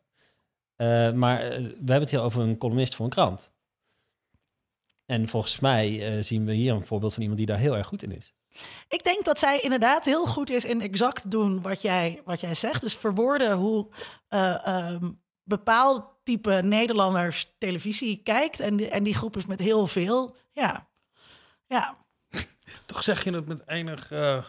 Eh, 0.80 1.12
maar 1.12 1.40
eh, 1.40 1.50
we 1.58 1.66
hebben 1.76 2.00
het 2.00 2.10
hier 2.10 2.20
over 2.20 2.42
een 2.42 2.58
columnist 2.58 2.94
voor 2.94 3.04
een 3.04 3.10
krant. 3.10 3.50
En 5.06 5.28
volgens 5.28 5.60
mij 5.60 6.16
eh, 6.16 6.22
zien 6.22 6.44
we 6.44 6.52
hier 6.54 6.72
een 6.72 6.84
voorbeeld 6.86 7.12
van 7.12 7.20
iemand 7.22 7.38
die 7.40 7.48
daar 7.48 7.58
heel 7.58 7.76
erg 7.76 7.86
goed 7.86 8.02
in 8.02 8.12
is. 8.16 8.34
Ik 8.88 9.04
denk 9.04 9.24
dat 9.24 9.38
zij 9.38 9.60
inderdaad 9.60 10.04
heel 10.04 10.26
goed 10.26 10.50
is 10.50 10.64
in 10.64 10.80
exact 10.80 11.30
doen 11.30 11.62
wat 11.62 11.82
jij, 11.82 12.22
wat 12.24 12.40
jij 12.40 12.54
zegt. 12.54 12.80
Dus 12.80 12.96
verwoorden 12.96 13.52
hoe 13.56 13.88
eh 14.28 14.66
ehm, 14.66 15.10
bepaald 15.42 16.04
type 16.22 16.60
Nederlanders 16.62 17.54
televisie 17.58 18.20
kijkt. 18.22 18.60
En, 18.60 18.76
die- 18.76 18.88
en 18.88 19.02
die 19.02 19.14
groep 19.14 19.36
is 19.36 19.46
met 19.46 19.60
heel 19.60 19.86
veel. 19.86 20.36
Ja, 20.52 20.88
ja. 21.66 21.96
Toch 22.86 23.02
zeg 23.02 23.24
je 23.24 23.30
het 23.32 23.46
met 23.46 23.62
enig 23.68 24.10
eh 24.10 24.44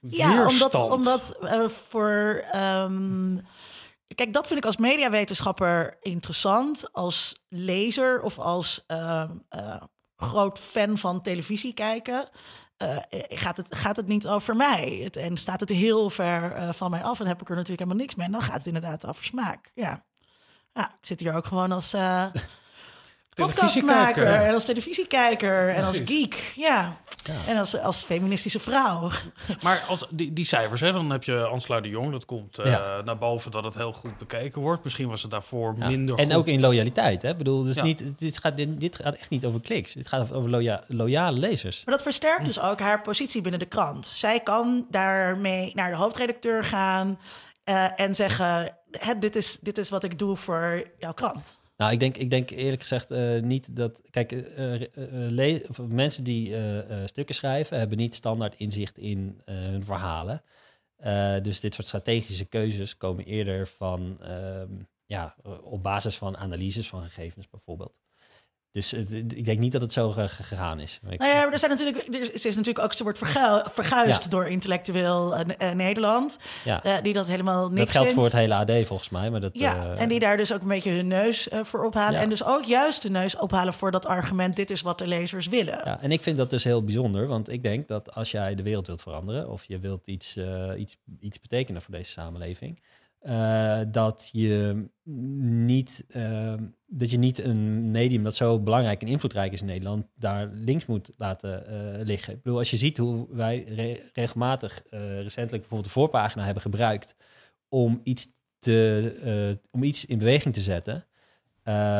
ja 0.00 0.36
weerstand. 0.36 0.74
omdat, 0.74 1.38
omdat 1.38 1.72
voor... 1.72 2.44
ehm, 2.50 3.36
kijk, 4.14 4.32
dat 4.32 4.46
vind 4.46 4.58
ik 4.58 4.64
als 4.66 4.76
mediawetenschapper 4.76 5.96
interessant. 6.00 6.92
Als 6.92 7.44
lezer 7.48 8.22
of 8.22 8.38
als 8.38 8.84
ehm, 8.86 9.30
eh, 9.48 9.82
groot 10.16 10.58
fan 10.58 10.98
van 10.98 11.22
televisie 11.22 11.74
kijken... 11.74 12.28
eh, 12.76 12.96
gaat, 13.28 13.56
het, 13.56 13.74
gaat 13.74 13.96
het 13.96 14.06
niet 14.06 14.26
over 14.26 14.56
mij. 14.56 15.00
Het, 15.02 15.16
en 15.16 15.36
staat 15.36 15.60
het 15.60 15.68
heel 15.68 16.10
ver 16.10 16.52
eh, 16.52 16.72
van 16.72 16.90
mij 16.90 17.02
af 17.02 17.20
en 17.20 17.26
heb 17.26 17.40
ik 17.40 17.48
er 17.48 17.54
natuurlijk 17.54 17.80
helemaal 17.80 18.02
niks 18.02 18.14
mee. 18.14 18.26
En 18.26 18.32
dan 18.32 18.42
gaat 18.42 18.56
het 18.56 18.66
inderdaad 18.66 19.06
over 19.06 19.24
smaak. 19.24 19.72
Ja, 19.74 20.04
ik 21.00 21.06
zit 21.06 21.20
hier 21.20 21.34
ook 21.34 21.46
gewoon 21.46 21.72
als 21.72 21.94
podcastmaker 23.34 24.14
Televisiekijker. 24.14 24.46
en 24.48 24.54
als 24.54 24.64
televisiekijker 24.64 25.68
en 25.68 25.84
als 25.84 26.00
geek. 26.04 26.52
Ja, 26.54 26.96
en 27.46 27.56
als, 27.56 27.78
als 27.80 28.02
feministische 28.02 28.58
vrouw. 28.60 29.10
Maar 29.62 29.84
als 29.88 30.06
die, 30.10 30.32
die 30.32 30.44
cijfers, 30.44 30.80
hè, 30.80 30.92
dan 30.92 31.10
heb 31.10 31.24
je 31.24 31.44
Ansluit 31.46 31.82
de 31.82 31.88
Jong. 31.88 32.10
Dat 32.12 32.24
komt 32.24 32.58
eh, 32.58 32.70
Ja. 32.70 33.00
naar 33.04 33.18
boven 33.18 33.50
dat 33.50 33.64
het 33.64 33.74
heel 33.74 33.92
goed 33.92 34.18
bekeken 34.18 34.60
wordt. 34.60 34.84
Misschien 34.84 35.08
was 35.08 35.22
het 35.22 35.30
daarvoor 35.30 35.74
Ja. 35.78 35.86
minder 35.88 36.18
en 36.18 36.24
goed. 36.24 36.34
ook 36.34 36.46
in 36.46 36.60
loyaliteit. 36.60 37.22
Hè? 37.22 37.28
Ik 37.30 37.36
bedoel, 37.38 37.62
dus 37.62 37.76
Ja. 37.76 37.82
niet, 37.82 38.18
dit, 38.18 38.38
gaat, 38.38 38.56
dit, 38.56 38.80
dit 38.80 38.96
gaat 38.96 39.14
echt 39.14 39.30
niet 39.30 39.44
over 39.44 39.60
kliks. 39.60 39.92
Dit 39.92 40.08
gaat 40.08 40.32
over 40.32 40.50
loya- 40.50 40.84
loyale 40.88 41.38
lezers. 41.38 41.82
Maar 41.84 41.94
dat 41.94 42.02
versterkt 42.02 42.44
dus 42.44 42.60
ook 42.60 42.80
haar 42.80 43.00
positie 43.00 43.40
binnen 43.42 43.60
de 43.60 43.66
krant. 43.66 44.06
Zij 44.06 44.40
kan 44.40 44.86
daarmee 44.90 45.72
naar 45.74 45.90
de 45.90 45.96
hoofdredacteur 45.96 46.64
gaan 46.64 47.18
eh, 47.64 48.00
en 48.00 48.14
zeggen: 48.14 48.76
"Hè, 48.90 49.18
dit, 49.18 49.36
is, 49.36 49.58
dit 49.60 49.78
is 49.78 49.90
wat 49.90 50.04
ik 50.04 50.18
doe 50.18 50.36
voor 50.36 50.82
jouw 50.98 51.12
krant. 51.12 51.58
Nou, 51.76 51.92
ik 51.92 52.00
denk, 52.00 52.16
ik 52.16 52.30
denk 52.30 52.50
eerlijk 52.50 52.82
gezegd 52.82 53.10
eh, 53.10 53.40
niet 53.40 53.76
dat... 53.76 54.02
Kijk, 54.10 54.32
eh, 54.32 55.26
eh, 55.26 55.68
mensen 55.88 56.24
die 56.24 56.56
stukken 57.06 57.34
schrijven... 57.34 57.78
hebben 57.78 57.98
niet 57.98 58.14
standaard 58.14 58.54
inzicht 58.54 58.98
in 58.98 59.40
hun 59.44 59.84
verhalen. 59.84 60.42
Dus 61.42 61.60
dit 61.60 61.74
soort 61.74 61.86
strategische 61.86 62.44
keuzes 62.44 62.96
komen 62.96 63.24
eerder 63.24 63.66
van... 63.66 64.16
ehm, 64.20 64.72
ja, 65.06 65.34
op 65.62 65.82
basis 65.82 66.16
van 66.16 66.36
analyses 66.36 66.88
van 66.88 67.02
gegevens 67.02 67.48
bijvoorbeeld. 67.48 68.03
Dus 68.74 68.90
het- 68.90 69.12
ik 69.12 69.44
denk 69.44 69.58
niet 69.58 69.72
dat 69.72 69.80
het 69.80 69.92
zo 69.92 70.10
ge- 70.10 70.28
gegaan 70.28 70.80
is. 70.80 70.98
Maar 71.02 71.12
ik- 71.12 71.18
Nou 71.18 71.32
ja, 71.32 71.52
er 71.52 71.58
zijn 71.58 71.70
natuurlijk, 71.70 71.98
er 72.14 72.34
is, 72.34 72.44
natuurlijk 72.44 72.78
ook, 72.78 72.92
ze 72.92 73.02
wordt 73.02 73.18
vergu- 73.18 73.62
verguisd 73.70 74.22
Ja. 74.24 74.28
door 74.30 74.46
intellectueel 74.46 75.36
eh, 75.36 75.70
eh, 75.70 75.76
Nederland, 75.76 76.38
ja, 76.64 76.82
eh, 76.82 77.02
die 77.02 77.12
dat 77.12 77.26
helemaal 77.26 77.68
niks 77.68 77.78
dat 77.78 77.88
geldt 77.90 78.06
vindt. 78.06 78.12
voor 78.14 78.24
het 78.24 78.32
hele 78.32 78.54
AD 78.54 78.86
volgens 78.86 79.08
mij. 79.08 79.30
Maar 79.30 79.40
dat, 79.40 79.50
Ja, 79.58 79.76
eh, 79.94 80.00
en 80.00 80.08
die 80.08 80.18
daar 80.20 80.36
dus 80.36 80.52
ook 80.52 80.60
een 80.62 80.68
beetje 80.68 80.90
hun 80.90 81.08
neus 81.08 81.48
eh, 81.48 81.60
voor 81.64 81.84
ophalen. 81.84 82.12
Ja. 82.14 82.20
En 82.20 82.28
dus 82.28 82.44
ook 82.44 82.64
juist 82.64 83.02
de 83.02 83.10
neus 83.10 83.36
ophalen 83.36 83.72
voor 83.74 83.90
dat 83.90 84.06
argument: 84.06 84.56
dit 84.56 84.70
is 84.70 84.82
wat 84.82 84.98
de 84.98 85.06
lezers 85.06 85.46
willen. 85.46 85.80
Ja, 85.84 86.00
en 86.00 86.12
ik 86.12 86.22
vind 86.22 86.36
dat 86.36 86.50
dus 86.50 86.64
heel 86.64 86.84
bijzonder, 86.84 87.26
want 87.26 87.48
ik 87.50 87.62
denk 87.62 87.88
dat 87.88 88.14
als 88.14 88.30
jij 88.30 88.54
de 88.54 88.62
wereld 88.62 88.86
wilt 88.86 89.02
veranderen 89.02 89.50
of 89.50 89.64
je 89.64 89.78
wilt 89.78 90.06
iets, 90.06 90.36
eh, 90.36 90.70
iets, 90.76 90.96
iets 91.20 91.40
betekenen 91.40 91.82
voor 91.82 91.94
deze 91.94 92.10
samenleving, 92.10 92.80
eh, 93.24 93.80
dat, 93.88 94.28
je 94.32 94.84
niet, 95.04 96.04
eh, 96.08 96.54
dat 96.86 97.10
je 97.10 97.16
niet 97.16 97.38
een 97.38 97.90
medium 97.90 98.22
dat 98.22 98.36
zo 98.36 98.60
belangrijk 98.60 99.02
en 99.02 99.08
invloedrijk 99.08 99.52
is 99.52 99.60
in 99.60 99.66
Nederland 99.66 100.06
daar 100.14 100.48
links 100.52 100.86
moet 100.86 101.12
laten 101.16 101.66
eh, 101.66 102.04
liggen. 102.06 102.34
Ik 102.34 102.42
bedoel, 102.42 102.58
als 102.58 102.70
je 102.70 102.76
ziet 102.76 102.96
hoe 102.96 103.26
wij 103.30 103.64
re- 103.68 104.00
regelmatig 104.12 104.82
recentelijk 104.90 105.50
bijvoorbeeld 105.50 105.84
de 105.84 105.90
voorpagina 106.00 106.44
hebben 106.44 106.62
gebruikt 106.62 107.16
om 107.68 108.00
iets, 108.02 108.26
te, 108.58 109.58
om 109.70 109.82
iets 109.82 110.06
in 110.06 110.18
beweging 110.18 110.54
te 110.54 110.60
zetten. 110.60 111.06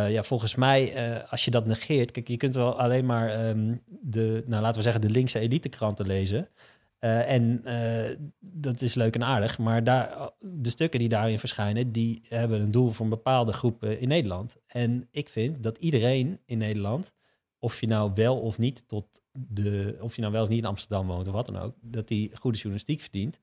Ja, 0.08 0.22
volgens 0.22 0.54
mij, 0.54 0.94
als 1.26 1.44
je 1.44 1.50
dat 1.50 1.66
negeert, 1.66 2.10
kijk, 2.10 2.28
je 2.28 2.36
kunt 2.36 2.54
wel 2.54 2.80
alleen 2.80 3.06
maar 3.06 3.28
ehm, 3.28 3.76
de, 3.86 4.42
nou 4.46 4.62
laten 4.62 4.76
we 4.76 4.82
zeggen, 4.82 5.00
de 5.00 5.10
linkse 5.10 5.38
elitekranten 5.38 6.06
lezen. 6.06 6.48
Eh, 7.04 7.30
en 7.30 7.64
eh, 7.64 8.16
dat 8.40 8.80
is 8.80 8.94
leuk 8.94 9.14
en 9.14 9.24
aardig, 9.24 9.58
maar 9.58 9.84
daar, 9.84 10.30
de 10.38 10.70
stukken 10.70 10.98
die 10.98 11.08
daarin 11.08 11.38
verschijnen, 11.38 11.92
die 11.92 12.22
hebben 12.28 12.60
een 12.60 12.70
doel 12.70 12.90
voor 12.90 13.04
een 13.04 13.10
bepaalde 13.10 13.52
groep 13.52 13.82
eh, 13.82 14.02
in 14.02 14.08
Nederland. 14.08 14.56
En 14.66 15.08
ik 15.10 15.28
vind 15.28 15.62
dat 15.62 15.78
iedereen 15.78 16.40
in 16.46 16.58
Nederland, 16.58 17.12
of 17.58 17.80
je 17.80 17.86
nou 17.86 18.10
wel 18.14 18.40
of 18.40 18.58
niet 18.58 18.88
tot 18.88 19.22
de, 19.32 19.96
of 20.00 20.14
je 20.14 20.20
nou 20.20 20.32
wel 20.32 20.42
of 20.42 20.48
niet 20.48 20.58
in 20.58 20.64
Amsterdam 20.64 21.06
woont 21.06 21.28
of 21.28 21.34
wat 21.34 21.46
dan 21.46 21.58
ook, 21.58 21.74
dat 21.80 22.08
die 22.08 22.36
goede 22.36 22.56
journalistiek 22.56 23.00
verdient. 23.00 23.40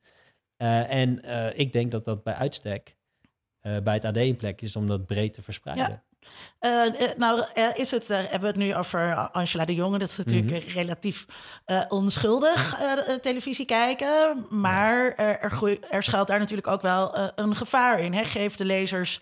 En 0.58 1.24
ik 1.58 1.72
denk 1.72 1.92
dat 1.92 2.06
dat 2.06 2.24
bij 2.24 2.34
uitstek 2.34 2.98
bij 3.62 3.94
het 3.94 4.06
AD 4.06 4.18
een 4.18 4.36
plek 4.36 4.62
is 4.62 4.76
om 4.76 4.88
dat 4.88 5.06
breed 5.06 5.34
te 5.34 5.42
verspreiden. 5.42 6.04
Eh, 6.60 6.82
nou, 7.18 7.44
eh, 7.54 7.66
is 7.74 7.92
het, 7.92 8.08
hebben 8.08 8.40
we 8.42 8.48
het 8.48 8.56
nu 8.56 8.76
over 8.76 9.30
Angela 9.32 9.66
de 9.66 9.76
Jonge. 9.76 9.98
Dat 9.98 10.10
is 10.10 10.18
natuurlijk 10.18 10.66
Mhm. 10.66 10.74
relatief 10.74 11.26
eh, 11.66 11.82
onschuldig 11.90 12.80
televisie 13.22 13.66
kijken. 13.66 14.46
Maar 14.50 15.14
er, 15.16 15.52
er 15.90 16.04
schuilt 16.04 16.28
daar 16.28 16.40
natuurlijk 16.40 16.68
ook 16.68 16.82
wel 16.82 17.18
een 17.36 17.56
gevaar 17.56 18.00
in. 18.00 18.14
Hè? 18.14 18.24
Geef 18.24 18.56
de 18.56 18.66
lezers 18.66 19.20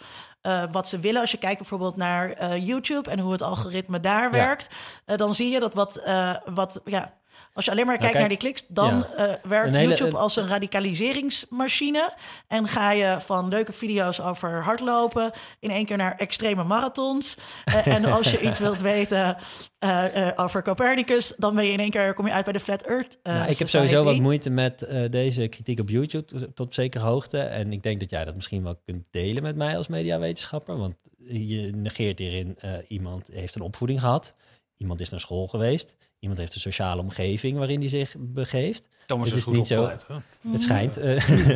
wat 0.72 0.88
ze 0.88 1.00
willen. 1.00 1.22
Als 1.22 1.32
je 1.32 1.38
kijkt 1.38 1.58
bijvoorbeeld 1.58 1.96
naar 1.96 2.58
YouTube 2.58 3.10
en 3.10 3.20
hoe 3.20 3.32
het 3.32 3.42
algoritme 3.42 4.00
daar 4.00 4.32
werkt, 4.32 4.68
dan 5.06 5.36
zie 5.36 5.50
je 5.50 5.60
dat 5.60 5.74
wat, 5.74 6.02
wat 6.46 6.82
ja. 6.86 7.19
Als 7.54 7.66
je 7.66 7.72
alleen 7.72 7.86
maar 7.86 7.98
kijkt 7.98 8.12
kijk, 8.12 8.20
naar 8.20 8.30
die 8.30 8.38
kliks, 8.38 8.64
dan 8.68 8.98
ja. 8.98 9.14
eh, 9.28 9.34
werkt 9.50 9.76
hele- 9.76 9.88
YouTube 9.90 10.10
een- 10.10 10.16
als 10.22 10.36
een 10.36 10.48
radicaliseringsmachine. 10.48 12.14
En 12.48 12.68
ga 12.68 12.92
je 12.92 13.18
van 13.20 13.48
leuke 13.48 13.74
video's 13.74 14.20
over 14.20 14.64
hardlopen 14.64 15.32
in 15.60 15.70
één 15.70 15.86
keer 15.86 15.98
naar 15.98 16.16
extreme 16.18 16.64
marathons. 16.64 17.38
Eh, 17.66 17.88
en 17.96 18.06
als 18.06 18.32
je 18.32 18.42
iets 18.42 18.60
wilt 18.60 18.82
weten 18.82 19.38
eh, 19.80 20.28
eh, 20.28 20.34
over 20.36 20.64
Copernicus, 20.64 21.34
dan 21.38 21.56
ben 21.56 21.66
je 21.66 21.72
in 21.72 21.80
één 21.80 21.90
keer 21.90 22.14
kom 22.14 22.26
je 22.26 22.34
uit 22.34 22.44
bij 22.44 22.54
de 22.54 22.60
Flat 22.60 22.82
Earth. 22.82 23.18
eh, 23.24 23.34
Nou, 23.34 23.50
ik 23.50 23.58
heb 23.58 23.68
Society. 23.68 23.88
sowieso 23.88 24.04
wat 24.12 24.20
moeite 24.20 24.50
met 24.50 24.82
eh, 24.82 25.10
deze 25.10 25.48
kritiek 25.48 25.80
op 25.80 25.90
YouTube 25.90 26.26
tot- 26.26 26.40
tot 26.56 26.60
op 26.68 26.74
zekere 26.74 27.04
hoogte. 27.06 27.40
En 27.40 27.72
ik 27.74 27.84
denk 27.84 28.00
dat 28.00 28.10
jij 28.10 28.26
dat 28.26 28.36
misschien 28.36 28.64
wel 28.64 28.76
kunt 28.86 29.08
delen 29.12 29.44
met 29.44 29.56
mij 29.56 29.78
als 29.78 29.88
mediawetenschapper. 29.88 30.78
Want 30.78 30.96
je 31.28 31.72
negeert 31.76 32.20
hierin, 32.20 32.56
eh, 32.60 32.72
iemand 32.88 33.28
heeft 33.32 33.56
een 33.56 33.62
opvoeding 33.62 34.00
gehad. 34.00 34.34
Iemand 34.78 35.00
is 35.02 35.10
naar 35.10 35.20
school 35.20 35.48
geweest. 35.48 35.96
Iemand 36.20 36.40
heeft 36.40 36.56
een 36.56 36.62
sociale 36.62 37.02
omgeving 37.02 37.58
waarin 37.58 37.80
hij 37.80 37.90
zich 37.90 38.16
begeeft. 38.20 38.88
Thomas 39.06 39.28
het 39.28 39.38
is 39.38 39.42
is 39.44 39.48
goed 39.48 39.58
niet 39.58 39.68
zo- 39.68 39.88
hè? 39.88 40.52
Het 40.52 40.62
schijnt. 40.62 40.98
eh, 40.98 41.30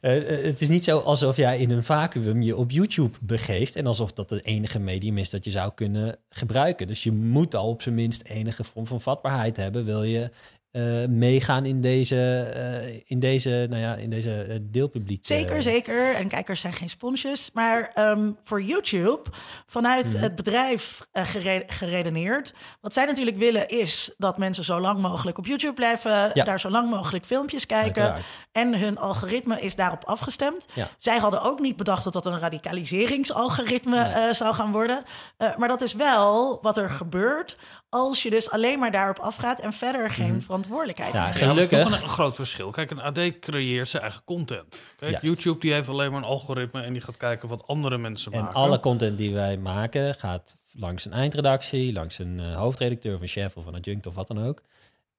eh, 0.00 0.38
eh, 0.38 0.44
het 0.44 0.60
is 0.60 0.68
niet 0.68 0.84
zo 0.84 0.98
alsof 0.98 1.36
jij 1.36 1.58
in 1.58 1.70
een 1.70 1.84
vacuüm 1.84 2.42
je 2.42 2.56
op 2.56 2.70
YouTube 2.70 3.18
begeeft. 3.20 3.76
En 3.76 3.86
alsof 3.86 4.12
dat 4.12 4.30
het 4.30 4.44
enige 4.44 4.78
medium 4.78 5.18
is 5.18 5.30
dat 5.30 5.44
je 5.44 5.50
zou 5.50 5.72
kunnen 5.74 6.18
gebruiken. 6.28 6.86
Dus 6.86 7.02
je 7.02 7.12
moet 7.12 7.54
al 7.54 7.68
op 7.68 7.82
zijn 7.82 7.94
minst 7.94 8.22
enige 8.22 8.64
vorm 8.64 8.86
van 8.86 9.00
vatbaarheid 9.00 9.56
hebben. 9.56 9.84
Wil 9.84 10.02
je 10.04 10.30
eh, 10.70 11.04
meegaan 11.08 11.64
in 11.66 11.80
deze, 11.80 12.40
eh, 12.54 13.00
in 13.04 13.18
deze, 13.18 13.66
nou 13.70 13.82
ja, 13.82 13.94
in 13.94 14.10
deze 14.10 14.42
eh, 14.42 14.56
deelpubliek? 14.62 15.26
Zeker, 15.26 15.62
zeker. 15.62 16.14
En 16.14 16.28
kijkers 16.28 16.60
zijn 16.60 16.72
geen 16.72 16.90
sponsjes. 16.90 17.50
Maar 17.54 17.90
ehm, 17.94 18.32
voor 18.42 18.62
YouTube, 18.62 19.22
vanuit 19.66 20.12
Mhm. 20.12 20.22
het 20.22 20.34
bedrijf 20.34 21.06
gere- 21.12 21.64
geredeneerd. 21.66 22.54
Wat 22.80 22.92
zij 22.92 23.04
natuurlijk 23.04 23.36
willen 23.36 23.68
is 23.68 24.14
dat 24.18 24.38
mensen 24.38 24.64
zo 24.64 24.80
lang 24.80 24.98
mogelijk 25.00 25.38
op 25.38 25.46
YouTube 25.46 25.72
blijven. 25.74 26.30
Ja. 26.34 26.44
Daar 26.44 26.60
zo 26.60 26.70
lang 26.70 26.90
mogelijk 26.90 27.24
filmpjes 27.26 27.66
kijken. 27.66 28.02
Uiteraard. 28.02 28.24
En 28.52 28.78
hun 28.78 28.98
algoritme 28.98 29.60
is 29.60 29.74
daarop 29.74 30.04
afgestemd. 30.04 30.66
Ja. 30.74 30.88
Zij 30.98 31.18
hadden 31.18 31.42
ook 31.42 31.60
niet 31.60 31.76
bedacht 31.76 32.04
dat 32.04 32.12
dat 32.12 32.26
een 32.26 32.38
radicaliseringsalgoritme 32.38 34.08
Nee. 34.14 34.34
zou 34.34 34.54
gaan 34.54 34.72
worden. 34.72 35.02
Maar 35.56 35.68
dat 35.68 35.80
is 35.80 35.94
wel 35.94 36.58
wat 36.62 36.76
er 36.76 36.90
gebeurt 36.90 37.56
als 37.88 38.22
je 38.22 38.30
dus 38.30 38.50
alleen 38.50 38.78
maar 38.78 38.90
daarop 38.90 39.18
afgaat 39.18 39.60
en 39.60 39.72
verder 39.72 40.10
geen 40.10 40.42
verantwoordelijkheid 40.42 41.12
Ja, 41.12 41.20
Ja, 41.20 41.26
dat 41.26 41.34
is 41.40 41.42
Gelukkig. 41.68 42.00
een, 42.02 42.08
groot 42.08 42.36
verschil. 42.36 42.70
Kijk, 42.70 42.90
een 42.90 43.00
AD 43.00 43.38
creëert 43.40 43.88
zijn 43.88 44.02
eigen 44.02 44.22
content. 44.24 44.82
Kijk, 44.96 45.10
Juist. 45.10 45.26
YouTube 45.26 45.60
die 45.60 45.72
heeft 45.72 45.88
alleen 45.88 46.10
maar 46.10 46.20
een 46.22 46.26
algoritme 46.28 46.82
en 46.82 46.92
die 46.92 47.02
gaat 47.02 47.16
kijken 47.16 47.48
wat 47.48 47.66
andere 47.66 47.98
mensen 47.98 48.32
En 48.32 48.40
maken. 48.42 48.56
alle 48.56 48.80
content 48.80 49.18
die 49.18 49.34
wij 49.34 49.56
maken 49.56 50.14
gaat 50.14 50.56
langs 50.72 51.04
een 51.04 51.12
eindredactie, 51.12 51.92
langs 51.92 52.18
een 52.18 52.40
eh, 52.40 52.56
hoofdredacteur 52.56 53.14
of 53.14 53.20
een 53.20 53.28
chef 53.28 53.56
of 53.56 53.66
een 53.66 53.74
adjunct 53.74 54.06
of 54.06 54.14
wat 54.14 54.26
dan 54.28 54.46
ook. 54.46 54.62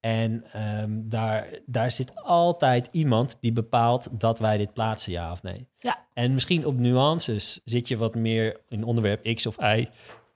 En 0.00 0.44
ehm, 0.52 0.90
daar, 1.04 1.46
daar 1.66 1.90
zit 1.92 2.12
altijd 2.22 2.88
iemand 2.92 3.36
die 3.40 3.52
bepaalt 3.52 4.08
dat 4.20 4.38
wij 4.38 4.56
dit 4.56 4.72
plaatsen, 4.72 5.12
ja 5.12 5.32
of 5.32 5.42
nee. 5.42 5.66
Ja. 5.78 6.06
En 6.14 6.32
misschien 6.34 6.66
op 6.66 6.78
nuances 6.78 7.60
zit 7.64 7.88
je 7.88 7.96
wat 7.96 8.14
meer 8.14 8.60
in 8.68 8.84
onderwerp 8.84 9.34
X 9.34 9.46
of 9.46 9.56
Y 9.60 9.88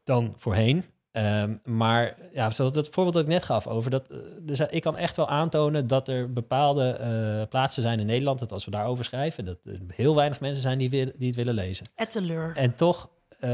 dan 0.05 0.35
voorheen. 0.39 0.85
Ehm, 1.15 1.55
maar 1.65 2.17
ja, 2.33 2.51
zoals 2.51 2.73
dat 2.73 2.89
voorbeeld 2.89 3.15
dat 3.15 3.25
ik 3.25 3.29
net 3.31 3.43
gaf 3.43 3.67
over 3.67 3.91
dat. 3.91 4.09
eh, 4.11 4.17
Dus 4.41 4.61
ik 4.61 4.83
kan 4.83 4.97
echt 4.97 5.17
wel 5.17 5.29
aantonen 5.29 5.87
dat 5.87 6.09
er 6.09 6.33
bepaalde 6.33 6.89
eh, 6.91 7.49
plaatsen 7.49 7.83
zijn 7.83 8.01
in 8.01 8.07
Nederland. 8.07 8.39
Dat 8.39 8.53
als 8.53 8.65
we 8.65 8.71
daarover 8.71 9.05
schrijven, 9.05 9.45
dat 9.45 9.59
er 9.65 9.81
heel 9.89 10.15
weinig 10.15 10.41
mensen 10.41 10.63
zijn 10.63 10.79
die, 10.79 10.91
wil- 10.91 11.13
die 11.17 11.27
het 11.27 11.37
willen 11.37 11.55
lezen. 11.55 11.87
Etteleur. 11.95 12.57
En 12.57 12.75
toch, 12.75 13.09
eh 13.41 13.49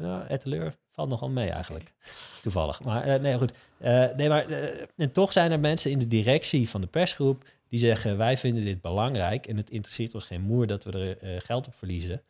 nou, 0.00 0.26
Etteleur 0.28 0.74
valt 0.92 1.08
nogal 1.08 1.28
mee 1.28 1.50
eigenlijk. 1.50 1.92
Toevallig. 2.42 2.82
Maar 2.84 3.02
eh, 3.04 3.20
nee, 3.20 3.36
goed. 3.38 3.52
Eh, 3.78 4.04
nee, 4.16 4.28
maar 4.28 4.46
eh, 4.48 4.84
en 4.96 5.12
toch 5.12 5.32
zijn 5.32 5.52
er 5.52 5.60
mensen 5.60 5.90
in 5.90 5.98
de 5.98 6.06
directie 6.08 6.68
van 6.68 6.80
de 6.80 6.86
persgroep 6.86 7.44
die 7.68 7.78
zeggen: 7.78 8.16
wij 8.16 8.36
vinden 8.36 8.64
dit 8.64 8.80
belangrijk 8.80 9.46
en 9.46 9.56
het 9.56 9.70
interesseert 9.70 10.14
ons 10.14 10.24
geen 10.24 10.40
moer 10.42 10.66
dat 10.66 10.84
we 10.84 10.92
er 10.92 11.18
eh, 11.34 11.40
geld 11.44 11.66
op 11.66 11.74
verliezen. 11.74 12.22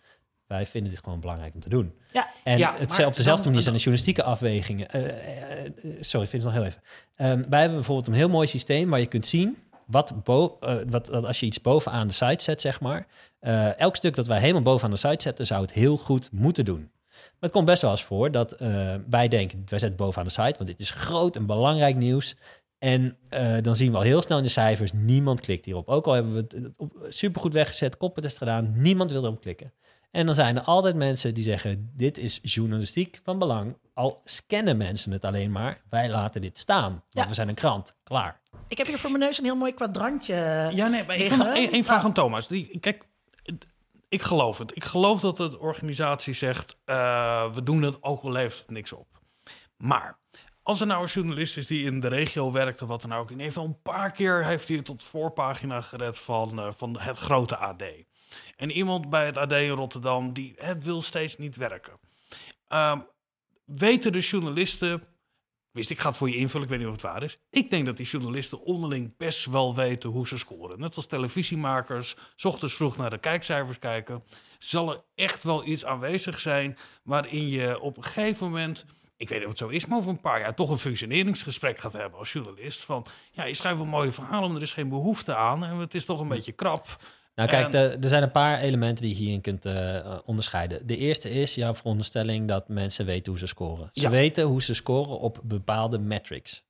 Wij 0.47 0.67
vinden 0.67 0.91
dit 0.91 1.01
gewoon 1.03 1.21
belangrijk 1.21 1.55
om 1.55 1.61
te 1.61 1.69
doen. 1.69 1.95
Ja. 2.13 2.31
En 2.45 2.59
Ja, 2.59 2.75
het, 2.79 3.05
op 3.05 3.17
dezelfde 3.17 3.47
manier 3.47 3.63
zijn 3.63 3.75
de 3.75 3.81
journalistieke 3.81 4.23
afwegingen. 4.23 4.91
Eh, 4.91 5.05
eh, 5.05 5.65
eh, 5.67 5.73
sorry, 6.01 6.25
ik 6.25 6.31
vind 6.31 6.43
het 6.43 6.45
nog 6.45 6.53
heel 6.53 6.65
even. 6.65 6.83
Ehm, 7.17 7.49
wij 7.49 7.59
hebben 7.61 7.77
bijvoorbeeld 7.77 8.07
een 8.07 8.15
heel 8.15 8.29
mooi 8.29 8.47
systeem 8.47 8.91
waar 8.91 9.01
je 9.01 9.07
kunt 9.07 9.27
zien 9.27 9.57
wat, 9.87 10.15
wat, 10.25 11.09
wat 11.09 11.25
als 11.25 11.41
je 11.41 11.47
iets 11.47 11.61
bovenaan 11.61 12.07
de 12.07 12.13
site 12.13 12.45
zet, 12.45 12.61
zeg 12.61 12.81
maar. 12.81 13.07
elk 13.77 13.97
stuk 13.97 14.15
dat 14.15 14.27
wij 14.27 14.41
helemaal 14.41 14.63
bovenaan 14.63 14.91
de 14.91 14.97
site 14.97 15.23
zetten, 15.23 15.47
zou 15.47 15.63
het 15.63 15.73
heel 15.73 15.97
goed 15.97 16.29
moeten 16.33 16.65
doen. 16.65 16.91
Maar 17.11 17.35
het 17.41 17.51
komt 17.51 17.67
best 17.67 17.83
wel 17.83 17.91
eens 17.91 18.05
voor 18.05 18.31
dat 18.31 18.55
wij 19.09 19.29
denken, 19.29 19.63
wij 19.67 19.79
zetten 19.79 19.97
bovenaan 19.97 20.27
de 20.27 20.33
site, 20.33 20.55
want 20.57 20.67
dit 20.67 20.81
is 20.81 20.91
groot 20.91 21.37
en 21.37 21.47
belangrijk 21.47 21.97
nieuws. 21.97 22.37
En 22.79 23.17
dan 23.63 23.77
zien 23.77 23.91
we 23.91 23.97
al 23.97 24.03
heel 24.03 24.23
snel 24.23 24.39
in 24.39 24.45
de 24.45 24.51
cijfers, 24.51 24.93
niemand 24.93 25.41
klikt 25.41 25.65
hierop. 25.65 25.89
Ook 25.89 26.07
al 26.07 26.13
hebben 26.13 26.33
we 26.33 26.39
het 26.39 27.15
supergoed 27.15 27.53
weggezet, 27.53 27.97
koppeltest 27.97 28.39
gedaan, 28.39 28.73
niemand 28.77 29.13
wil 29.13 29.25
erop 29.25 29.41
klikken. 29.41 29.73
En 30.17 30.27
dan 30.27 30.35
zijn 30.35 30.57
er 30.57 30.63
altijd 30.63 30.97
mensen 30.97 31.35
die 31.35 31.45
zeggen, 31.45 31.91
dit 31.97 32.19
is 32.19 32.39
journalistiek 32.43 33.21
van 33.23 33.39
belang. 33.39 33.77
Al 33.95 34.21
scannen 34.25 34.77
mensen 34.77 35.13
het 35.13 35.25
alleen 35.25 35.53
maar, 35.53 35.81
wij 35.91 36.09
laten 36.09 36.41
dit 36.41 36.59
staan. 36.59 36.91
Want 36.91 37.05
Ja. 37.11 37.29
we 37.29 37.35
zijn 37.35 37.49
een 37.49 37.55
krant, 37.55 37.97
klaar. 38.03 38.41
Ik 38.69 38.79
heb 38.79 38.87
hier 38.87 38.99
voor 38.99 39.11
mijn 39.11 39.23
neus 39.23 39.39
een 39.39 39.45
heel 39.45 39.57
mooi 39.57 39.75
kwadrantje. 39.75 40.35
Ja, 40.75 40.87
nee, 40.89 41.05
maar 41.05 41.15
ik 41.15 41.21
liggen. 41.21 41.39
heb 41.39 41.47
nog 41.47 41.57
één, 41.57 41.73
één 41.73 41.85
vraag 41.85 42.05
aan 42.05 42.13
Thomas. 42.13 42.49
Die, 42.49 42.79
kijk, 42.81 43.05
ik 44.09 44.23
geloof 44.23 44.59
het. 44.59 44.77
Ik 44.77 44.85
geloof 44.85 45.21
dat 45.21 45.37
de 45.37 45.59
organisatie 45.59 46.35
zegt, 46.35 46.77
eh, 46.85 47.53
we 47.53 47.63
doen 47.63 47.83
het 47.83 48.03
ook 48.03 48.23
al 48.23 48.31
levert 48.31 48.59
het 48.59 48.71
niks 48.71 48.93
op. 48.93 49.07
Maar 49.77 50.19
als 50.63 50.81
er 50.81 50.87
nou 50.87 51.03
een 51.03 51.09
journalist 51.09 51.57
is 51.57 51.67
die 51.67 51.85
in 51.85 52.01
de 52.01 52.09
regio 52.09 52.53
werkt 52.53 52.83
of 52.83 52.89
wat 52.89 53.03
dan 53.03 53.13
ook... 53.15 53.31
en 53.31 53.39
heeft 53.39 53.57
al 53.57 53.65
een 53.65 53.83
paar 53.83 54.11
keer 54.11 54.45
heeft 54.45 54.69
hij 54.69 54.77
het 54.77 54.87
tot 54.87 55.03
voorpagina 55.03 55.81
gered 55.81 56.19
van, 56.19 56.59
eh, 56.59 56.73
van 56.73 56.99
het 56.99 57.17
grote 57.19 57.57
AD. 57.57 57.83
En 58.57 58.71
iemand 58.71 59.11
bij 59.11 59.27
het 59.27 59.37
AD 59.37 59.53
in 59.53 59.69
Rotterdam, 59.69 60.33
die 60.33 60.55
het 60.57 60.85
wil 60.85 61.03
steeds 61.03 61.37
niet 61.37 61.57
werken. 61.57 61.99
Ehm, 62.69 63.01
weten 63.65 64.13
de 64.13 64.21
journalisten 64.21 65.03
Wist, 65.77 65.91
ik 65.91 66.01
ga 66.01 66.09
het 66.09 66.17
voor 66.17 66.29
je 66.29 66.37
invullen, 66.37 66.63
ik 66.63 66.69
weet 66.69 66.79
niet 66.79 66.89
of 66.89 66.95
het 66.95 67.03
waar 67.03 67.23
is. 67.23 67.39
Ik 67.51 67.71
denk 67.71 67.87
dat 67.87 67.97
die 67.97 68.07
journalisten 68.07 68.61
onderling 68.63 69.17
best 69.17 69.45
wel 69.45 69.75
weten 69.75 70.11
hoe 70.11 70.27
ze 70.27 70.39
scoren. 70.39 70.81
Net 70.81 70.97
als 70.97 71.07
televisiemakers, 71.07 72.17
s 72.37 72.45
ochtends 72.45 72.75
vroeg 72.75 72.97
naar 72.97 73.11
de 73.11 73.19
kijkcijfers 73.19 73.79
kijken. 73.79 74.25
Zal 74.59 74.93
er 74.93 75.03
echt 75.15 75.43
wel 75.43 75.67
iets 75.67 75.85
aanwezig 75.85 76.41
zijn 76.41 76.79
waarin 77.03 77.49
je 77.49 77.81
op 77.81 77.97
een 77.97 78.05
gegeven 78.05 78.47
moment... 78.47 78.87
Ik 79.17 79.29
weet 79.29 79.39
niet 79.39 79.47
of 79.47 79.53
het 79.53 79.59
zo 79.59 79.69
is, 79.69 79.87
maar 79.87 79.99
over 79.99 80.11
een 80.11 80.21
paar 80.21 80.41
jaar 80.41 80.55
toch 80.55 80.71
een 80.71 80.79
functioneringsgesprek 80.79 81.79
gaat 81.79 81.93
hebben 81.93 82.19
als 82.19 82.33
journalist. 82.33 82.85
Van, 82.85 83.07
ja, 83.33 83.45
je 83.45 83.55
schrijft 83.55 83.81
een 83.81 83.89
mooie 83.89 84.11
verhalen, 84.11 84.49
maar 84.49 84.57
er 84.57 84.63
is 84.63 84.73
geen 84.73 84.89
behoefte 84.89 85.35
aan. 85.35 85.65
En 85.65 85.77
het 85.77 85.95
is 85.95 86.05
toch 86.05 86.21
een 86.21 86.29
beetje 86.29 86.53
krap. 86.53 86.87
Nou 87.37 87.49
kijk, 87.49 87.71
de- 87.73 87.99
er 88.01 88.09
zijn 88.09 88.23
een 88.23 88.31
paar 88.31 88.59
elementen 88.61 89.05
die 89.05 89.15
je 89.15 89.21
hierin 89.23 89.41
kunt 89.41 89.65
eh, 89.67 90.19
onderscheiden. 90.25 90.87
De 90.87 90.97
eerste 90.97 91.31
is 91.31 91.55
jouw 91.55 91.75
veronderstelling 91.75 92.49
dat 92.49 92.69
mensen 92.69 93.07
weten 93.07 93.31
hoe 93.33 93.39
ze 93.41 93.47
scoren. 93.47 93.89
Ze 93.93 94.01
Ja. 94.03 94.11
weten 94.11 94.45
hoe 94.45 94.63
ze 94.63 94.75
scoren 94.75 95.19
op 95.19 95.41
bepaalde 95.45 95.99
metrics. 95.99 96.65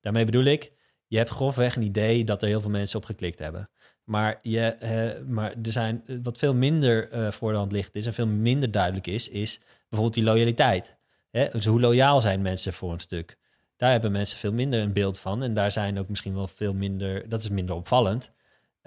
Daarmee 0.00 0.24
bedoel 0.24 0.44
ik, 0.44 0.72
je 1.06 1.16
hebt 1.16 1.30
grofweg 1.30 1.76
een 1.76 1.82
idee 1.82 2.24
dat 2.24 2.42
er 2.42 2.48
heel 2.48 2.60
veel 2.60 2.70
mensen 2.70 2.98
op 2.98 3.04
geklikt 3.04 3.38
hebben. 3.38 3.70
Maar, 4.04 4.38
je, 4.42 4.60
eh, 4.60 5.22
maar 5.26 5.50
er 5.62 5.72
zijn, 5.72 6.02
wat 6.22 6.38
veel 6.38 6.54
minder 6.54 7.10
eh, 7.10 7.30
voor 7.30 7.52
de 7.52 7.58
hand 7.58 7.72
ligt 7.72 7.94
is 7.94 8.06
en 8.06 8.12
veel 8.12 8.26
minder 8.26 8.70
duidelijk 8.70 9.06
is, 9.06 9.28
is 9.28 9.58
bijvoorbeeld 9.88 10.14
die 10.14 10.24
loyaliteit. 10.24 10.96
Hè? 11.30 11.48
Dus 11.48 11.64
hoe 11.66 11.80
loyaal 11.80 12.20
zijn 12.20 12.42
mensen 12.42 12.72
voor 12.72 12.92
een 12.92 13.00
stuk? 13.00 13.36
Daar 13.76 13.90
hebben 13.90 14.12
mensen 14.12 14.38
veel 14.38 14.52
minder 14.52 14.80
een 14.80 14.92
beeld 14.92 15.20
van. 15.20 15.42
En 15.42 15.54
daar 15.54 15.72
zijn 15.72 15.98
ook 15.98 16.08
misschien 16.08 16.34
wel 16.34 16.46
veel 16.46 16.74
minder, 16.74 17.28
dat 17.28 17.40
is 17.40 17.48
minder 17.48 17.74
opvallend. 17.74 18.32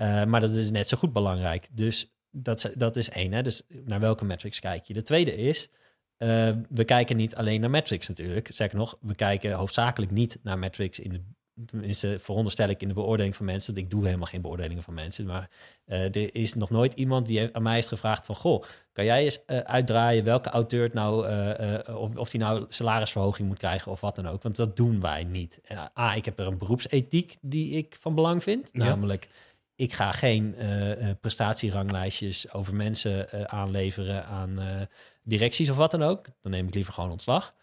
Uh, 0.03 0.23
maar 0.23 0.41
dat 0.41 0.51
is 0.51 0.71
net 0.71 0.87
zo 0.87 0.97
goed 0.97 1.13
belangrijk. 1.13 1.67
Dus 1.71 2.13
dat, 2.31 2.65
is- 2.65 2.73
dat 2.73 2.95
is 2.95 3.09
één. 3.09 3.31
Hè? 3.31 3.41
Dus 3.41 3.61
naar 3.85 3.99
welke 3.99 4.25
metrics 4.25 4.59
kijk 4.59 4.85
je? 4.85 4.93
De 4.93 5.01
tweede 5.01 5.35
is, 5.35 5.69
uh, 6.17 6.51
we 6.69 6.83
kijken 6.85 7.15
niet 7.15 7.35
alleen 7.35 7.61
naar 7.61 7.69
metrics 7.69 8.07
natuurlijk. 8.07 8.49
Zeker 8.51 8.77
nog, 8.77 8.97
we 9.01 9.15
kijken 9.15 9.53
hoofdzakelijk 9.53 10.11
niet 10.11 10.39
naar 10.43 10.59
metrics 10.59 10.99
in 10.99 11.11
de 11.11 11.21
tenminste 11.65 12.19
veronderstel 12.19 12.69
ik 12.69 12.81
in 12.81 12.87
de 12.87 12.93
beoordeling 12.93 13.35
van 13.35 13.45
mensen. 13.45 13.75
Ik 13.75 13.89
doe 13.89 14.05
helemaal 14.05 14.25
geen 14.27 14.41
beoordelingen 14.41 14.83
van 14.83 14.93
mensen. 14.93 15.25
Maar 15.25 15.49
uh, 15.85 16.15
er 16.15 16.35
is 16.35 16.53
nog 16.53 16.69
nooit 16.69 16.93
iemand 16.93 17.27
die 17.27 17.55
aan 17.55 17.63
mij 17.63 17.73
heeft 17.73 17.87
gevraagd 17.87 18.25
van... 18.25 18.35
goh, 18.35 18.63
kan 18.91 19.05
jij 19.05 19.23
eens 19.23 19.39
uh, 19.47 19.57
uitdraaien 19.57 20.23
welke 20.23 20.49
auteur 20.49 20.83
het 20.83 20.93
nou... 20.93 21.29
Uh, 21.29 21.99
of, 21.99 22.15
of 22.15 22.29
die 22.29 22.39
nou 22.39 22.65
salarisverhoging 22.69 23.47
moet 23.47 23.57
krijgen 23.57 23.91
of 23.91 24.01
wat 24.01 24.15
dan 24.15 24.27
ook. 24.27 24.43
Want 24.43 24.55
dat 24.55 24.75
doen 24.75 25.01
wij 25.01 25.23
niet. 25.23 25.59
En, 25.63 25.91
A, 25.99 26.13
ik 26.15 26.25
heb 26.25 26.39
er 26.39 26.47
een 26.47 26.57
beroepsethiek 26.57 27.37
die 27.41 27.71
ik 27.71 27.95
van 27.99 28.15
belang 28.15 28.43
vind. 28.43 28.69
Ja. 28.71 28.83
Namelijk, 28.85 29.27
ik 29.75 29.93
ga 29.93 30.11
geen 30.11 30.55
uh, 30.57 31.09
prestatieranglijstjes 31.21 32.51
over 32.53 32.75
mensen 32.75 33.27
uh, 33.35 33.41
aanleveren 33.43 34.25
aan 34.25 34.59
uh, 34.59 34.81
directies 35.23 35.69
of 35.69 35.75
wat 35.75 35.91
dan 35.91 36.03
ook. 36.03 36.25
Dan 36.41 36.51
neem 36.51 36.67
ik 36.67 36.73
liever 36.73 36.93
gewoon 36.93 37.11
ontslag. 37.11 37.55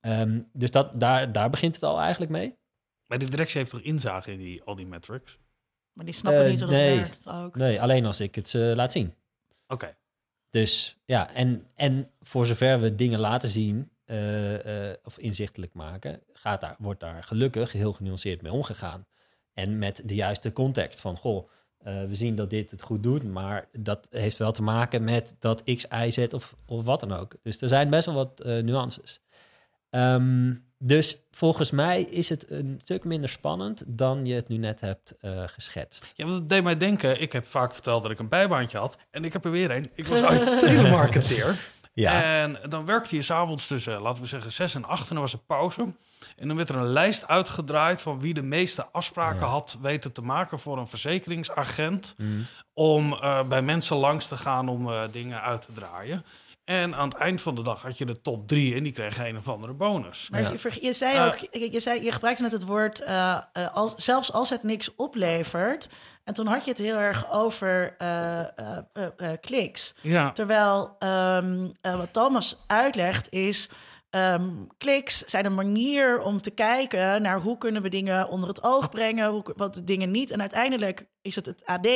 Um, 0.00 0.48
dus 0.52 0.70
dat, 0.70 1.00
daar, 1.00 1.32
daar 1.32 1.50
begint 1.50 1.74
het 1.74 1.84
al 1.84 2.00
eigenlijk 2.00 2.32
mee. 2.32 2.58
Maar 3.06 3.18
de 3.18 3.30
directie 3.30 3.58
heeft 3.58 3.70
toch 3.70 3.80
inzage 3.80 4.32
in 4.32 4.38
die, 4.38 4.62
al 4.62 4.74
die 4.74 4.86
metrics? 4.86 5.38
Maar 5.92 6.04
die 6.04 6.14
snappen 6.14 6.48
niet 6.48 6.60
hoe 6.60 6.68
dat 6.68 6.78
nee, 6.78 6.96
werkt 6.96 7.28
ook. 7.28 7.56
Nee, 7.56 7.80
alleen 7.80 8.06
als 8.06 8.20
ik 8.20 8.34
het 8.34 8.48
ze 8.48 8.72
laat 8.76 8.92
zien. 8.92 9.06
Oké. 9.06 9.74
Okay. 9.74 9.96
Dus 10.50 10.96
ja, 11.04 11.32
en, 11.32 11.66
en 11.74 12.10
voor 12.20 12.46
zover 12.46 12.80
we 12.80 12.94
dingen 12.94 13.18
laten 13.18 13.48
zien 13.48 13.90
of 15.04 15.18
inzichtelijk 15.18 15.74
maken, 15.74 16.22
gaat 16.32 16.60
daar, 16.60 16.76
wordt 16.78 17.00
daar 17.00 17.22
gelukkig 17.22 17.72
heel 17.72 17.92
genuanceerd 17.92 18.42
mee 18.42 18.52
omgegaan. 18.52 19.06
En 19.54 19.78
met 19.78 20.02
de 20.04 20.14
juiste 20.14 20.52
context 20.52 21.00
van, 21.00 21.16
goh, 21.16 21.48
uh, 21.86 22.04
we 22.04 22.14
zien 22.14 22.34
dat 22.34 22.50
dit 22.50 22.70
het 22.70 22.82
goed 22.82 23.02
doet, 23.02 23.24
maar 23.24 23.68
dat 23.72 24.06
heeft 24.10 24.36
wel 24.36 24.52
te 24.52 24.62
maken 24.62 25.04
met 25.04 25.36
dat 25.38 25.62
X, 25.64 25.86
Y, 26.04 26.10
Z 26.10 26.18
of, 26.18 26.56
of 26.66 26.84
wat 26.84 27.00
dan 27.00 27.12
ook. 27.12 27.36
Dus 27.42 27.62
er 27.62 27.68
zijn 27.68 27.90
best 27.90 28.06
wel 28.06 28.14
wat 28.14 28.42
uh, 28.46 28.62
nuances. 28.62 29.20
Um, 29.90 30.68
dus 30.78 31.22
volgens 31.30 31.70
mij 31.70 32.02
is 32.02 32.28
het 32.28 32.50
een 32.50 32.78
stuk 32.82 33.04
minder 33.04 33.28
spannend 33.28 33.84
dan 33.86 34.24
je 34.24 34.34
het 34.34 34.48
nu 34.48 34.56
net 34.56 34.80
hebt 34.80 35.14
uh, 35.20 35.42
geschetst. 35.46 36.12
Ja, 36.16 36.24
want 36.24 36.38
het 36.38 36.48
deed 36.48 36.62
mij 36.62 36.76
denken, 36.76 37.20
ik 37.20 37.32
heb 37.32 37.46
vaak 37.46 37.72
verteld 37.72 38.02
dat 38.02 38.10
ik 38.10 38.18
een 38.18 38.28
bijbaantje 38.28 38.78
had. 38.78 38.98
En 39.10 39.24
ik 39.24 39.32
heb 39.32 39.44
er 39.44 39.50
weer 39.50 39.70
een. 39.70 39.90
Ik 39.94 40.06
was 40.06 40.22
uit 40.30 40.60
telemarketeer. 40.60 41.58
Ja. 42.00 42.22
En 42.22 42.58
dan 42.68 42.84
werkte 42.84 43.14
je 43.14 43.22
s'avonds 43.22 43.66
tussen, 43.66 44.00
laten 44.00 44.22
we 44.22 44.28
zeggen, 44.28 44.52
zes 44.52 44.74
en 44.74 44.84
acht. 44.84 45.08
En 45.08 45.14
dan 45.14 45.24
was 45.24 45.32
er 45.32 45.38
pauze. 45.38 45.94
En 46.36 46.48
dan 46.48 46.56
werd 46.56 46.68
er 46.68 46.76
een 46.76 46.92
lijst 46.92 47.28
uitgedraaid 47.28 48.00
van 48.00 48.20
wie 48.20 48.34
de 48.34 48.42
meeste 48.42 48.86
afspraken 48.92 49.40
ja. 49.40 49.46
had 49.46 49.78
weten 49.80 50.12
te 50.12 50.22
maken 50.22 50.58
voor 50.58 50.78
een 50.78 50.88
verzekeringsagent. 50.88 52.14
Mm. 52.16 52.46
Om 52.74 53.12
uh, 53.12 53.42
bij 53.42 53.62
mensen 53.62 53.96
langs 53.96 54.28
te 54.28 54.36
gaan 54.36 54.68
om 54.68 54.88
uh, 54.88 55.02
dingen 55.10 55.42
uit 55.42 55.62
te 55.62 55.72
draaien. 55.72 56.24
En 56.70 56.94
aan 56.94 57.08
het 57.08 57.18
eind 57.18 57.42
van 57.42 57.54
de 57.54 57.62
dag 57.62 57.82
had 57.82 57.98
je 57.98 58.04
de 58.04 58.20
top 58.20 58.48
drie 58.48 58.74
en 58.74 58.82
die 58.82 58.92
kregen 58.92 59.26
een 59.26 59.36
of 59.36 59.48
andere 59.48 59.72
bonus. 59.72 60.28
Maar 60.30 60.40
ja. 60.40 60.50
je, 60.50 60.78
je, 60.80 60.92
zei 60.92 61.26
ook, 61.26 61.54
uh, 61.54 61.72
je, 61.72 61.80
zei, 61.80 62.04
je 62.04 62.12
gebruikte 62.12 62.42
net 62.42 62.52
het 62.52 62.64
woord, 62.64 63.00
uh, 63.00 63.06
uh, 63.08 63.74
als, 63.74 63.94
zelfs 63.96 64.32
als 64.32 64.50
het 64.50 64.62
niks 64.62 64.94
oplevert. 64.94 65.88
En 66.24 66.34
toen 66.34 66.46
had 66.46 66.64
je 66.64 66.70
het 66.70 66.78
heel 66.78 66.96
erg 66.96 67.32
over 67.32 67.96
kliks. 69.40 69.94
Ja. 70.00 70.32
Terwijl 70.32 70.96
um, 70.98 71.72
wat 71.82 72.12
Thomas 72.12 72.64
uitlegt 72.66 73.32
is, 73.32 73.68
um, 74.10 74.66
kliks 74.76 75.24
zijn 75.24 75.44
een 75.44 75.54
manier 75.54 76.22
om 76.22 76.42
te 76.42 76.50
kijken 76.50 77.22
naar 77.22 77.40
hoe 77.40 77.58
kunnen 77.58 77.82
we 77.82 77.88
dingen 77.88 78.28
onder 78.28 78.48
het 78.48 78.62
oog 78.62 78.88
brengen, 78.90 79.30
hoe, 79.30 79.52
wat 79.56 79.80
dingen 79.84 80.10
niet. 80.10 80.30
En 80.30 80.40
uiteindelijk 80.40 81.06
is 81.22 81.34
het 81.34 81.46
het 81.46 81.64
AD 81.64 81.88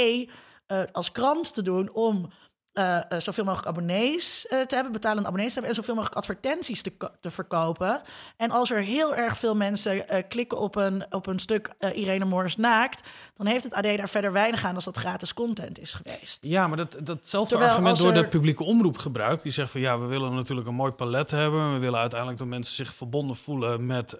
als 0.92 1.12
krant 1.12 1.54
te 1.54 1.62
doen 1.62 1.92
om 1.92 2.30
eh, 2.74 2.96
eh, 2.96 3.02
zoveel 3.18 3.44
mogelijk 3.44 3.68
abonnees 3.68 4.46
eh, 4.46 4.60
te 4.60 4.74
hebben, 4.74 4.92
betalende 4.92 5.26
abonnees 5.26 5.48
te 5.48 5.52
hebben 5.54 5.70
en 5.70 5.76
zoveel 5.76 5.94
mogelijk 5.94 6.18
advertenties 6.18 6.82
te, 6.82 6.92
te 7.20 7.30
verkopen. 7.30 8.02
En 8.36 8.50
als 8.50 8.70
er 8.70 8.80
heel 8.80 9.14
erg 9.14 9.38
veel 9.38 9.54
mensen 9.56 10.04
klikken 10.28 10.58
op 10.58 10.76
een, 10.76 11.04
op 11.10 11.26
een 11.26 11.38
stuk 11.38 11.70
Irene 11.94 12.24
Moors 12.24 12.56
naakt, 12.56 13.02
dan 13.36 13.46
heeft 13.46 13.64
het 13.64 13.74
AD 13.74 13.82
daar 13.82 14.08
verder 14.08 14.32
weinig 14.32 14.64
aan 14.64 14.74
als 14.74 14.84
dat 14.84 14.96
gratis 14.96 15.34
content 15.34 15.80
is 15.80 15.94
geweest. 15.94 16.38
Ja, 16.40 16.66
maar 16.66 16.76
dat, 16.76 16.96
datzelfde 17.02 17.50
Terwijl 17.50 17.70
argument 17.70 17.98
door 17.98 18.12
er- 18.12 18.22
de 18.22 18.28
publieke 18.28 18.64
omroep 18.64 18.98
gebruikt. 18.98 19.42
Die 19.42 19.52
zegt 19.52 19.70
van 19.70 19.80
ja, 19.80 19.98
we 19.98 20.06
willen 20.06 20.34
natuurlijk 20.34 20.66
een 20.68 20.74
mooi 20.74 20.92
palet 20.92 21.30
hebben. 21.30 21.72
We 21.72 21.78
willen 21.78 22.00
uiteindelijk 22.00 22.38
dat 22.40 22.48
mensen 22.48 22.74
zich 22.74 22.94
verbonden 22.94 23.36
voelen 23.36 23.86
met 23.86 24.10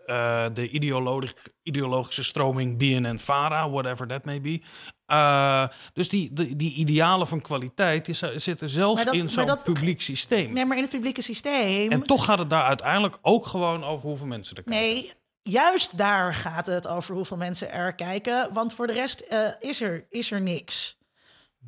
de 0.54 0.68
ideologi- 0.70 1.32
ideologische 1.62 2.24
stroming 2.24 2.76
BNN-Vara, 2.78 3.70
whatever 3.70 4.06
that 4.06 4.24
may 4.24 4.40
be. 4.40 4.62
Eh, 5.06 5.68
dus 5.92 6.08
die, 6.08 6.32
die, 6.32 6.56
die 6.56 6.74
idealen 6.74 7.26
van 7.26 7.40
kwaliteit 7.40 8.08
zitten 8.36 8.68
zelfs 8.68 9.04
dat- 9.04 9.14
in 9.14 9.28
zo'n 9.28 9.46
dat- 9.46 9.64
publiek 9.64 10.00
systeem. 10.00 10.52
Nee, 10.52 10.64
maar 10.64 10.76
in 10.76 10.82
het 10.82 10.92
publieke 10.92 11.22
systeem. 11.22 11.90
En 11.92 12.02
toch 12.02 12.24
gaat 12.24 12.38
het 12.38 12.50
daar 12.50 12.64
uiteindelijk 12.64 13.18
ook 13.22 13.46
gewoon 13.46 13.84
over 13.84 14.08
hoeveel 14.08 14.26
mensen 14.26 14.56
er 14.56 14.62
kijken. 14.62 14.82
Nee, 14.84 15.12
juist 15.42 15.96
daar 15.98 16.34
gaat 16.34 16.66
het 16.66 16.86
over 16.88 17.14
hoeveel 17.14 17.36
mensen 17.36 17.72
er 17.72 17.94
kijken. 17.94 18.52
Want 18.52 18.72
voor 18.72 18.86
de 18.86 18.92
rest 18.92 19.20
eh, 19.20 19.48
is, 19.58 19.80
er, 19.80 20.06
is 20.10 20.30
er 20.30 20.40
niks. 20.40 20.96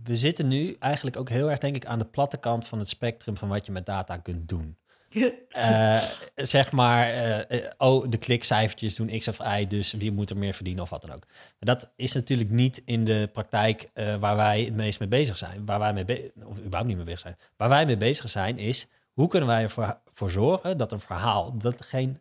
We 0.02 0.16
zitten 0.16 0.48
nu 0.48 0.76
eigenlijk 0.78 1.16
ook 1.16 1.28
heel 1.28 1.50
erg, 1.50 1.58
denk 1.58 1.76
ik, 1.76 1.86
aan 1.86 1.98
de 1.98 2.04
platte 2.04 2.36
kant 2.36 2.66
van 2.66 2.78
het 2.78 2.88
spectrum 2.88 3.36
van 3.36 3.48
wat 3.48 3.66
je 3.66 3.72
met 3.72 3.86
data 3.86 4.16
kunt 4.16 4.48
doen. 4.48 4.76
Eh, 5.56 6.02
zeg 6.34 6.72
maar, 6.72 7.09
eh, 7.09 7.64
eh, 7.64 7.70
oh, 7.78 8.06
de 8.09 8.16
klikcijfertjes 8.16 8.94
doen 8.94 9.18
X 9.18 9.28
of 9.28 9.38
Y, 9.59 9.66
dus 9.66 9.93
wie 9.93 10.12
moet 10.12 10.30
er 10.30 10.36
meer 10.36 10.55
verdienen 10.55 10.82
of 10.82 10.90
wat 10.90 11.01
dan 11.01 11.12
ook. 11.12 11.26
Maar 11.28 11.74
dat 11.76 11.93
is 11.97 12.12
natuurlijk 12.12 12.51
niet 12.51 12.82
in 12.84 13.05
de 13.05 13.28
praktijk 13.32 13.90
waar 14.20 14.36
wij 14.36 14.64
het 14.64 14.74
meest 14.74 14.98
mee 14.98 15.09
bezig 15.09 15.36
zijn. 15.36 15.66
Waar 15.66 15.78
wij 15.78 15.93
mee 15.93 16.32
of 16.44 16.59
überhaupt 16.59 16.86
niet 16.86 16.97
mee 16.97 17.05
bezig 17.05 17.20
zijn. 17.20 17.36
Waar 17.56 17.68
wij 17.68 17.86
mee 17.86 17.97
bezig 17.97 18.30
zijn 18.30 18.59
is, 18.59 18.86
hoe 19.12 19.28
kunnen 19.28 19.48
wij 19.48 19.62
ervoor 19.62 20.01
voor 20.12 20.30
zorgen 20.30 20.76
dat 20.78 20.93
een 20.93 21.01
verhaal 21.01 21.59
dat 21.59 21.84
geen 21.84 22.20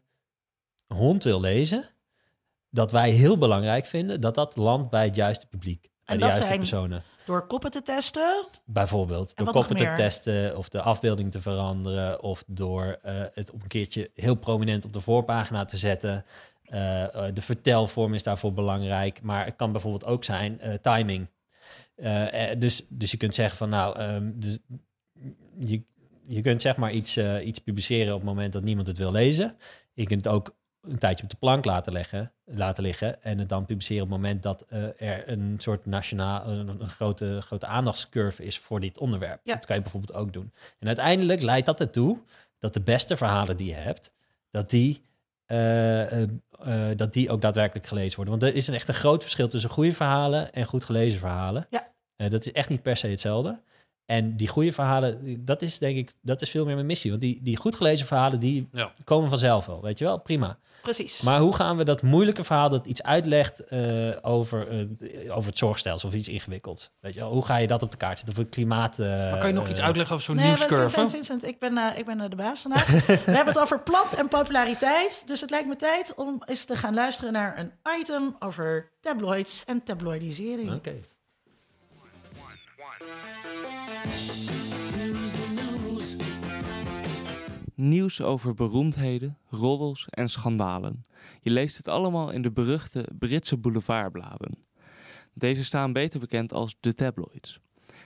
hond 0.87 1.23
wil 1.23 1.39
lezen, 1.39 1.89
dat 2.69 2.91
wij 2.91 3.09
heel 3.09 3.37
belangrijk 3.37 3.85
vinden, 3.85 4.21
dat 4.21 4.35
dat 4.35 4.55
landt 4.55 4.89
bij 4.89 5.03
het 5.05 5.15
juiste 5.15 5.47
publiek. 5.47 5.81
Bij 5.81 5.91
En 6.05 6.17
de 6.17 6.23
juiste 6.25 6.45
zijn- 6.45 6.57
personen. 6.59 7.03
Door 7.25 7.47
koppen 7.47 7.71
te 7.71 7.81
testen. 7.81 8.45
Bijvoorbeeld 8.65 9.33
En 9.33 9.43
door 9.43 9.53
koppen 9.53 9.75
te 9.75 9.93
testen 9.95 10.57
of 10.57 10.69
de 10.69 10.81
afbeelding 10.81 11.31
te 11.31 11.41
veranderen 11.41 12.21
of 12.21 12.43
door 12.47 12.99
eh, 13.01 13.13
het 13.33 13.51
op 13.51 13.61
een 13.61 13.67
keertje 13.67 14.11
heel 14.13 14.35
prominent 14.35 14.85
op 14.85 14.93
de 14.93 14.99
voorpagina 14.99 15.65
te 15.65 15.77
zetten. 15.77 16.25
Eh, 16.63 17.03
eh, 17.03 17.33
de 17.33 17.41
vertelvorm 17.41 18.13
is 18.13 18.23
daarvoor 18.23 18.53
belangrijk, 18.53 19.21
maar 19.21 19.45
het 19.45 19.55
kan 19.55 19.71
bijvoorbeeld 19.71 20.05
ook 20.05 20.23
zijn 20.23 20.59
timing. 20.81 21.27
Dus, 22.57 22.85
dus 22.89 23.11
je 23.11 23.17
kunt 23.17 23.35
zeggen 23.35 23.57
van 23.57 23.69
nou, 23.69 23.99
ehm, 23.99 24.31
dus 24.35 24.59
je, 25.59 25.83
je 26.27 26.41
kunt 26.41 26.61
zeg 26.61 26.77
maar 26.77 26.91
iets, 26.91 27.17
iets 27.43 27.59
publiceren 27.59 28.13
op 28.13 28.19
het 28.19 28.29
moment 28.29 28.53
dat 28.53 28.63
niemand 28.63 28.87
het 28.87 28.97
wil 28.97 29.11
lezen. 29.11 29.57
Je 29.93 30.05
kunt 30.05 30.27
ook 30.27 30.55
een 30.87 30.97
tijdje 30.97 31.23
op 31.23 31.29
de 31.29 31.35
plank 31.39 31.65
laten, 31.65 31.93
leggen, 31.93 32.31
laten 32.45 32.83
liggen 32.83 33.23
en 33.23 33.39
het 33.39 33.49
dan 33.49 33.65
publiceren 33.65 34.03
op 34.03 34.09
het 34.09 34.17
moment 34.17 34.43
dat 34.43 34.65
eh, 34.67 35.01
er 35.01 35.29
een 35.29 35.55
soort 35.59 35.85
nationaal, 35.85 36.47
een, 36.47 36.67
een 36.67 36.89
grote, 36.89 37.41
grote 37.41 37.65
aandachtscurve 37.65 38.43
is 38.43 38.59
voor 38.59 38.79
dit 38.79 38.97
onderwerp. 38.97 39.39
Ja. 39.43 39.53
Dat 39.53 39.65
kan 39.65 39.75
je 39.75 39.81
bijvoorbeeld 39.81 40.19
ook 40.19 40.33
doen. 40.33 40.53
En 40.79 40.87
uiteindelijk 40.87 41.41
leidt 41.41 41.65
dat 41.65 41.79
ertoe 41.79 42.19
dat 42.59 42.73
de 42.73 42.81
beste 42.81 43.17
verhalen 43.17 43.57
die 43.57 43.67
je 43.67 43.73
hebt, 43.73 44.11
dat 44.51 44.69
die, 44.69 45.03
eh, 45.45 46.21
eh, 46.21 46.29
dat 46.95 47.13
die 47.13 47.29
ook 47.29 47.41
daadwerkelijk 47.41 47.87
gelezen 47.87 48.15
worden. 48.15 48.39
Want 48.39 48.51
er 48.51 48.57
is 48.57 48.67
een 48.67 48.73
echt 48.73 48.87
een 48.87 48.93
groot 48.93 49.21
verschil 49.21 49.47
tussen 49.47 49.69
goede 49.69 49.93
verhalen 49.93 50.53
en 50.53 50.65
goed 50.65 50.83
gelezen 50.83 51.19
verhalen. 51.19 51.67
Ja. 51.69 51.87
Dat 52.29 52.45
is 52.45 52.51
echt 52.51 52.69
niet 52.69 52.81
per 52.81 52.97
se 52.97 53.07
hetzelfde. 53.07 53.61
En 54.05 54.37
die 54.37 54.47
goede 54.47 54.71
verhalen, 54.71 55.41
dat 55.45 55.61
is 55.61 55.77
denk 55.77 55.97
ik, 55.97 56.11
dat 56.21 56.41
is 56.41 56.49
veel 56.49 56.65
meer 56.65 56.75
mijn 56.75 56.85
missie. 56.87 57.09
Want 57.09 57.21
die, 57.23 57.39
die 57.43 57.57
goed 57.57 57.75
gelezen 57.75 58.07
verhalen, 58.07 58.39
die 58.39 58.67
Ja. 58.71 58.91
komen 59.03 59.29
vanzelf 59.29 59.65
wel, 59.65 59.81
weet 59.81 59.97
je 59.97 60.05
wel? 60.05 60.17
Prima. 60.19 60.57
Precies. 60.81 61.21
Maar 61.21 61.39
hoe 61.39 61.55
gaan 61.55 61.77
we 61.77 61.83
dat 61.83 62.01
moeilijke 62.01 62.43
verhaal 62.43 62.69
dat 62.69 62.85
iets 62.85 63.03
uitlegt 63.03 63.59
eh, 63.59 64.09
over, 64.21 64.67
eh, 64.67 65.35
over 65.35 65.49
het 65.49 65.57
zorgstelsel 65.57 66.09
of 66.09 66.15
iets 66.15 66.27
ingewikkeld? 66.27 66.91
Weet 66.99 67.13
je 67.13 67.19
wel? 67.19 67.31
Hoe 67.31 67.45
ga 67.45 67.57
je 67.57 67.67
dat 67.67 67.83
op 67.83 67.91
de 67.91 67.97
kaart 67.97 68.17
zetten? 68.19 68.37
Of 68.37 68.43
het 68.43 68.53
klimaat... 68.53 68.99
eh, 68.99 69.07
Maar 69.07 69.37
kan 69.37 69.47
je 69.47 69.53
nog 69.53 69.69
iets 69.69 69.81
uitleggen 69.81 70.13
over 70.13 70.25
zo'n 70.27 70.35
Nee, 70.35 70.45
nieuwscurve? 70.45 70.81
Vincent, 70.89 71.11
Vincent, 71.11 71.45
ik 71.45 71.59
ben, 71.59 71.77
eh, 71.77 71.97
ik 71.97 72.05
ben 72.05 72.29
de 72.29 72.35
baas 72.35 72.61
vandaag. 72.61 72.87
We 73.05 73.11
hebben 73.31 73.53
het 73.53 73.59
over 73.59 73.79
plat 73.79 74.13
en 74.13 74.27
populariteit. 74.27 75.23
Dus 75.27 75.41
het 75.41 75.49
lijkt 75.49 75.67
me 75.67 75.75
tijd 75.75 76.13
om 76.15 76.41
eens 76.45 76.65
te 76.65 76.75
gaan 76.77 76.93
luisteren 76.93 77.33
naar 77.33 77.59
een 77.59 77.71
item 77.99 78.35
over 78.39 78.91
tabloids 79.01 79.63
en 79.65 79.83
tabloidisering. 79.83 80.73
Oké. 80.73 80.93
Nieuws 87.75 88.21
over 88.21 88.53
beroemdheden, 88.53 89.37
roddels 89.49 90.07
en 90.09 90.29
schandalen. 90.29 91.01
Je 91.41 91.51
leest 91.51 91.77
het 91.77 91.87
allemaal 91.87 92.31
in 92.31 92.41
de 92.41 92.51
beruchte 92.51 93.07
Britse 93.19 93.57
boulevardbladen. 93.57 94.57
Deze 95.33 95.63
staan 95.63 95.93
beter 95.93 96.19
bekend 96.19 96.53
als 96.53 96.75
de 96.79 96.93
tabloids. 96.93 97.59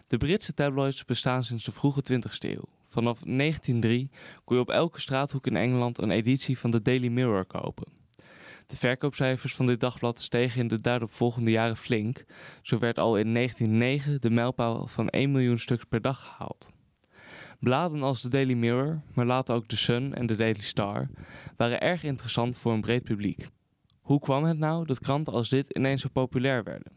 De 0.08 0.18
Britse 0.18 0.54
tabloids 0.54 1.06
bestaan 1.06 1.44
sinds 1.44 1.64
de 1.64 1.72
vroege 1.72 2.04
20e 2.12 2.40
eeuw. 2.40 2.64
Vanaf 2.88 3.20
1903 3.20 4.10
kon 4.44 4.56
je 4.56 4.62
op 4.62 4.70
elke 4.70 5.00
straathoek 5.00 5.48
in 5.48 5.56
Engeland 5.56 5.98
een 5.98 6.12
editie 6.12 6.60
van 6.60 6.72
de 6.72 6.82
Daily 6.82 7.08
Mirror 7.08 7.46
kopen. 7.46 7.88
De 8.68 8.76
verkoopcijfers 8.76 9.56
van 9.56 9.66
dit 9.66 9.80
dagblad 9.80 10.20
stegen 10.20 10.62
in 10.62 10.68
de 10.68 10.82
daaropvolgende 10.82 11.52
jaren 11.52 11.78
flink. 11.78 12.26
Zo 12.62 12.80
werd 12.80 13.00
al 13.00 13.18
in 13.18 13.34
1909 13.34 14.22
de 14.22 14.30
mijlpaal 14.30 14.88
van 14.88 15.10
1 15.10 15.32
miljoen 15.32 15.60
stuks 15.60 15.84
per 15.84 16.02
dag 16.02 16.26
gehaald. 16.26 16.70
Bladen 17.60 18.04
als 18.04 18.22
de 18.22 18.30
Daily 18.30 18.54
Mirror, 18.54 19.02
maar 19.14 19.26
later 19.26 19.56
ook 19.56 19.68
The 19.68 19.78
Sun 19.78 20.14
en 20.14 20.26
de 20.26 20.36
Daily 20.36 20.62
Star, 20.62 21.10
waren 21.58 21.82
erg 21.82 22.04
interessant 22.04 22.58
voor 22.58 22.74
een 22.74 22.82
breed 22.82 23.04
publiek. 23.04 23.48
Hoe 24.02 24.20
kwam 24.20 24.44
het 24.44 24.58
nou 24.58 24.86
dat 24.86 25.00
kranten 25.00 25.34
als 25.34 25.50
dit 25.50 25.70
ineens 25.70 26.02
zo 26.02 26.10
populair 26.12 26.64
werden? 26.64 26.92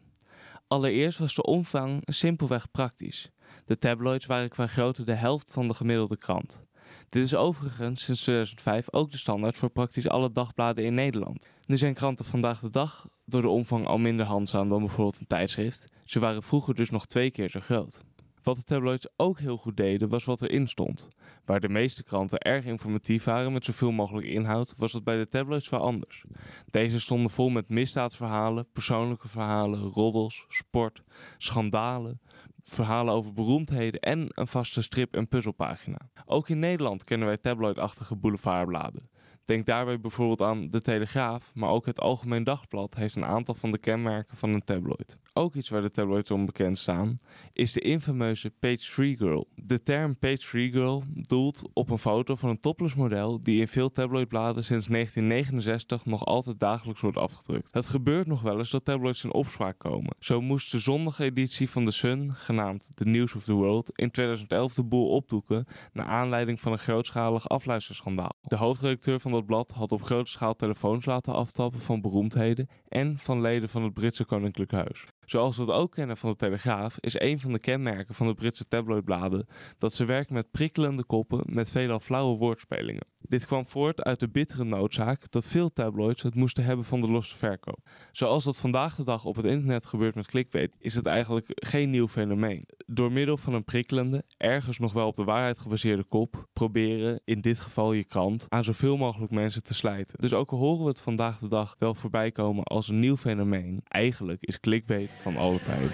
Allereerst 0.67 1.19
was 1.19 1.35
de 1.35 1.43
omvang 1.43 2.01
simpelweg 2.05 2.71
praktisch. 2.71 3.29
De 3.65 3.77
tabloids 3.77 4.25
waren 4.25 4.49
qua 4.49 4.67
grootte 4.67 5.03
de 5.03 5.13
helft 5.13 5.51
van 5.51 5.67
de 5.67 5.73
gemiddelde 5.73 6.17
krant. 6.17 6.63
Dit 7.09 7.23
is 7.23 7.35
overigens 7.35 8.03
sinds 8.03 8.21
2005 8.21 8.93
ook 8.93 9.11
de 9.11 9.17
standaard 9.17 9.57
voor 9.57 9.69
praktisch 9.69 10.09
alle 10.09 10.31
dagbladen 10.31 10.83
in 10.83 10.93
Nederland. 10.93 11.47
Nu 11.65 11.77
zijn 11.77 11.93
kranten 11.93 12.25
vandaag 12.25 12.59
de 12.59 12.69
dag 12.69 13.07
door 13.25 13.41
de 13.41 13.49
omvang 13.49 13.87
al 13.87 13.97
minder 13.97 14.25
handzaam 14.25 14.69
dan 14.69 14.79
bijvoorbeeld 14.79 15.19
een 15.19 15.27
tijdschrift. 15.27 15.87
Ze 16.05 16.19
waren 16.19 16.43
vroeger 16.43 16.75
dus 16.75 16.89
nog 16.89 17.05
twee 17.05 17.31
keer 17.31 17.49
zo 17.49 17.59
groot. 17.59 18.03
Wat 18.43 18.55
de 18.55 18.63
tabloids 18.63 19.07
ook 19.17 19.39
heel 19.39 19.57
goed 19.57 19.77
deden, 19.77 20.09
was 20.09 20.23
wat 20.23 20.41
erin 20.41 20.67
stond. 20.67 21.07
Waar 21.45 21.59
de 21.59 21.69
meeste 21.69 22.03
kranten 22.03 22.39
erg 22.39 22.65
informatief 22.65 23.23
waren 23.23 23.53
met 23.53 23.65
zoveel 23.65 23.91
mogelijk 23.91 24.27
inhoud, 24.27 24.73
was 24.77 24.91
dat 24.91 25.03
bij 25.03 25.17
de 25.17 25.27
tabloids 25.27 25.69
wel 25.69 25.79
anders. 25.79 26.25
Deze 26.65 26.99
stonden 26.99 27.31
vol 27.31 27.49
met 27.49 27.69
misdaadsverhalen, 27.69 28.67
persoonlijke 28.73 29.27
verhalen, 29.27 29.79
roddels, 29.79 30.45
sport, 30.47 31.03
schandalen, 31.37 32.21
verhalen 32.63 33.13
over 33.13 33.33
beroemdheden 33.33 33.99
en 33.99 34.27
een 34.29 34.47
vaste 34.47 34.81
strip- 34.81 35.15
en 35.15 35.27
puzzelpagina. 35.27 36.09
Ook 36.25 36.49
in 36.49 36.59
Nederland 36.59 37.03
kennen 37.03 37.27
wij 37.27 37.37
tabloidachtige 37.37 38.15
boulevardbladen. 38.15 39.09
Denk 39.45 39.65
daarbij 39.65 39.99
bijvoorbeeld 39.99 40.41
aan 40.41 40.67
De 40.67 40.81
Telegraaf, 40.81 41.51
maar 41.53 41.69
ook 41.69 41.85
het 41.85 41.99
Algemeen 41.99 42.43
Dagblad 42.43 42.95
heeft 42.95 43.15
een 43.15 43.25
aantal 43.25 43.55
van 43.55 43.71
de 43.71 43.77
kenmerken 43.77 44.37
van 44.37 44.53
een 44.53 44.63
tabloid. 44.63 45.17
Ook 45.33 45.55
iets 45.55 45.69
waar 45.69 45.81
de 45.81 45.91
tabloids 45.91 46.31
om 46.31 46.45
bekend 46.45 46.77
staan, 46.77 47.19
is 47.51 47.71
de 47.71 47.79
infameuze 47.79 48.49
Page 48.59 48.91
3 48.91 49.17
Girl. 49.17 49.47
De 49.55 49.83
term 49.83 50.17
Page 50.17 50.37
3 50.37 50.71
Girl 50.71 51.03
doelt 51.13 51.61
op 51.73 51.89
een 51.89 51.99
foto 51.99 52.35
van 52.35 52.49
een 52.49 52.59
topless 52.59 52.95
model 52.95 53.43
die 53.43 53.59
in 53.59 53.67
veel 53.67 53.91
tabloidbladen 53.91 54.63
sinds 54.63 54.87
1969 54.87 56.05
nog 56.05 56.25
altijd 56.25 56.59
dagelijks 56.59 57.01
wordt 57.01 57.17
afgedrukt. 57.17 57.73
Het 57.73 57.85
gebeurt 57.85 58.27
nog 58.27 58.41
wel 58.41 58.57
eens 58.57 58.69
dat 58.69 58.85
tabloids 58.85 59.23
in 59.23 59.33
opspraak 59.33 59.79
komen. 59.79 60.15
Zo 60.19 60.41
moest 60.41 60.71
de 60.71 60.79
zondageditie 60.79 61.69
van 61.69 61.85
The 61.85 61.91
Sun, 61.91 62.33
genaamd 62.33 62.87
The 62.95 63.05
News 63.05 63.35
of 63.35 63.43
the 63.43 63.53
World, 63.53 63.91
in 63.95 64.11
2011 64.11 64.73
de 64.73 64.83
boel 64.83 65.09
opdoeken 65.09 65.65
naar 65.93 66.05
aanleiding 66.05 66.61
van 66.61 66.71
een 66.71 66.79
grootschalig 66.79 67.49
afluisterschandaal. 67.49 68.33
De 68.41 68.55
hoofdredacteur 68.55 69.19
van 69.19 69.32
dat 69.33 69.45
blad 69.45 69.71
had 69.71 69.91
op 69.91 70.01
grote 70.01 70.31
schaal 70.31 70.55
telefoons 70.55 71.05
laten 71.05 71.33
aftappen 71.33 71.79
van 71.79 72.01
beroemdheden 72.01 72.69
en 72.87 73.17
van 73.17 73.41
leden 73.41 73.69
van 73.69 73.83
het 73.83 73.93
Britse 73.93 74.25
Koninklijk 74.25 74.71
Huis. 74.71 75.05
Zoals 75.25 75.57
we 75.57 75.61
het 75.61 75.71
ook 75.71 75.91
kennen 75.91 76.17
van 76.17 76.29
de 76.29 76.35
Telegraaf, 76.35 76.99
is 76.99 77.19
een 77.19 77.39
van 77.39 77.51
de 77.51 77.59
kenmerken 77.59 78.15
van 78.15 78.27
de 78.27 78.33
Britse 78.33 78.67
tabloidbladen 78.67 79.47
dat 79.77 79.93
ze 79.93 80.05
werken 80.05 80.33
met 80.33 80.51
prikkelende 80.51 81.03
koppen 81.03 81.43
met 81.45 81.69
veelal 81.69 81.99
flauwe 81.99 82.37
woordspelingen. 82.37 83.05
Dit 83.27 83.45
kwam 83.45 83.67
voort 83.67 84.03
uit 84.03 84.19
de 84.19 84.29
bittere 84.29 84.63
noodzaak 84.63 85.31
dat 85.31 85.47
veel 85.47 85.69
tabloids 85.73 86.21
het 86.21 86.35
moesten 86.35 86.63
hebben 86.63 86.85
van 86.85 87.01
de 87.01 87.09
losse 87.09 87.37
verkoop. 87.37 87.79
Zoals 88.11 88.43
dat 88.43 88.57
vandaag 88.57 88.95
de 88.95 89.03
dag 89.03 89.25
op 89.25 89.35
het 89.35 89.45
internet 89.45 89.85
gebeurt 89.85 90.15
met 90.15 90.27
clickbait, 90.27 90.75
is 90.79 90.95
het 90.95 91.05
eigenlijk 91.05 91.47
geen 91.53 91.89
nieuw 91.89 92.07
fenomeen. 92.07 92.65
Door 92.85 93.11
middel 93.11 93.37
van 93.37 93.53
een 93.53 93.63
prikkelende, 93.63 94.23
ergens 94.37 94.79
nog 94.79 94.93
wel 94.93 95.07
op 95.07 95.15
de 95.15 95.23
waarheid 95.23 95.59
gebaseerde 95.59 96.03
kop, 96.03 96.47
proberen, 96.53 97.21
in 97.25 97.41
dit 97.41 97.59
geval 97.59 97.93
je 97.93 98.03
krant, 98.03 98.45
aan 98.49 98.63
zoveel 98.63 98.97
mogelijk 98.97 99.31
mensen 99.31 99.63
te 99.63 99.73
slijten. 99.73 100.21
Dus 100.21 100.33
ook 100.33 100.51
al 100.51 100.57
horen 100.57 100.83
we 100.83 100.89
het 100.89 101.01
vandaag 101.01 101.39
de 101.39 101.47
dag 101.47 101.75
wel 101.79 101.95
voorbij 101.95 102.31
komen 102.31 102.63
als 102.63 102.87
een 102.87 102.99
nieuw 102.99 103.17
fenomeen, 103.17 103.81
eigenlijk 103.83 104.41
is 104.41 104.59
clickbait 104.59 105.11
van 105.21 105.37
alle 105.37 105.59
tijden. 105.63 105.91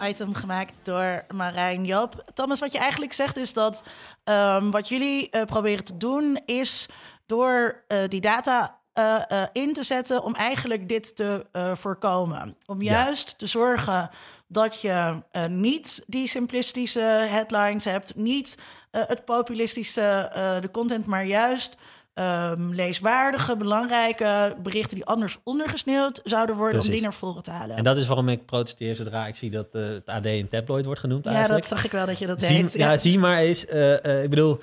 item 0.00 0.34
gemaakt 0.34 0.74
door 0.82 1.24
Marijn 1.34 1.84
Joop. 1.84 2.30
Thomas, 2.34 2.60
wat 2.60 2.72
je 2.72 2.78
eigenlijk 2.78 3.12
zegt 3.12 3.36
is 3.36 3.52
dat 3.52 3.82
ehm, 4.24 4.70
wat 4.70 4.88
jullie 4.88 5.30
eh, 5.30 5.44
proberen 5.44 5.84
te 5.84 5.96
doen 5.96 6.40
is 6.44 6.88
door 7.26 7.82
eh, 7.88 7.98
die 8.08 8.20
data 8.20 8.78
eh, 8.92 9.22
in 9.52 9.72
te 9.72 9.82
zetten 9.82 10.22
om 10.22 10.34
eigenlijk 10.34 10.88
dit 10.88 11.16
te 11.16 11.46
voorkomen. 11.74 12.56
Om 12.66 12.82
Ja. 12.82 12.92
juist 12.92 13.38
te 13.38 13.46
zorgen 13.46 14.10
dat 14.46 14.80
je 14.80 15.22
niet 15.48 16.04
die 16.06 16.28
simplistische 16.28 17.00
headlines 17.30 17.84
hebt, 17.84 18.14
niet 18.16 18.58
het 18.90 19.24
populistische, 19.24 20.30
de 20.60 20.70
content, 20.70 21.06
maar 21.06 21.24
juist 21.24 21.76
ehm, 22.20 22.68
leeswaardige, 22.68 23.56
belangrijke 23.56 24.56
berichten 24.62 24.96
die 24.96 25.04
anders 25.04 25.38
ondergesneeuwd 25.42 26.20
zouden 26.24 26.56
worden, 26.56 26.80
om 26.80 26.88
die 26.88 27.00
naar 27.00 27.14
voren 27.14 27.42
te 27.42 27.50
halen. 27.50 27.76
En 27.76 27.84
dat 27.84 27.96
is 27.96 28.06
waarom 28.06 28.28
ik 28.28 28.46
protesteer 28.46 28.94
zodra 28.94 29.26
ik 29.26 29.36
zie 29.36 29.50
dat 29.50 29.74
eh, 29.74 29.82
het 29.82 30.08
AD 30.08 30.26
een 30.26 30.48
tabloid 30.48 30.84
wordt 30.84 31.00
genoemd 31.00 31.24
ja, 31.24 31.30
eigenlijk. 31.30 31.68
dat 31.68 31.78
zag 31.78 31.84
ik 31.84 31.90
wel 31.90 32.06
dat 32.06 32.18
je 32.18 32.26
dat 32.26 32.42
zie, 32.42 32.62
deed. 32.62 32.72
ja. 32.72 32.96
zie 32.96 33.18
maar 33.18 33.38
eens. 33.38 33.66
eh, 33.66 34.04
eh, 34.04 34.22
ik 34.22 34.30
bedoel, 34.30 34.58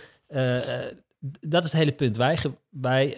dat 1.39 1.63
is 1.63 1.71
het 1.71 1.79
hele 1.79 1.91
punt. 1.91 2.17
Wij, 2.17 2.37
wij 2.69 3.17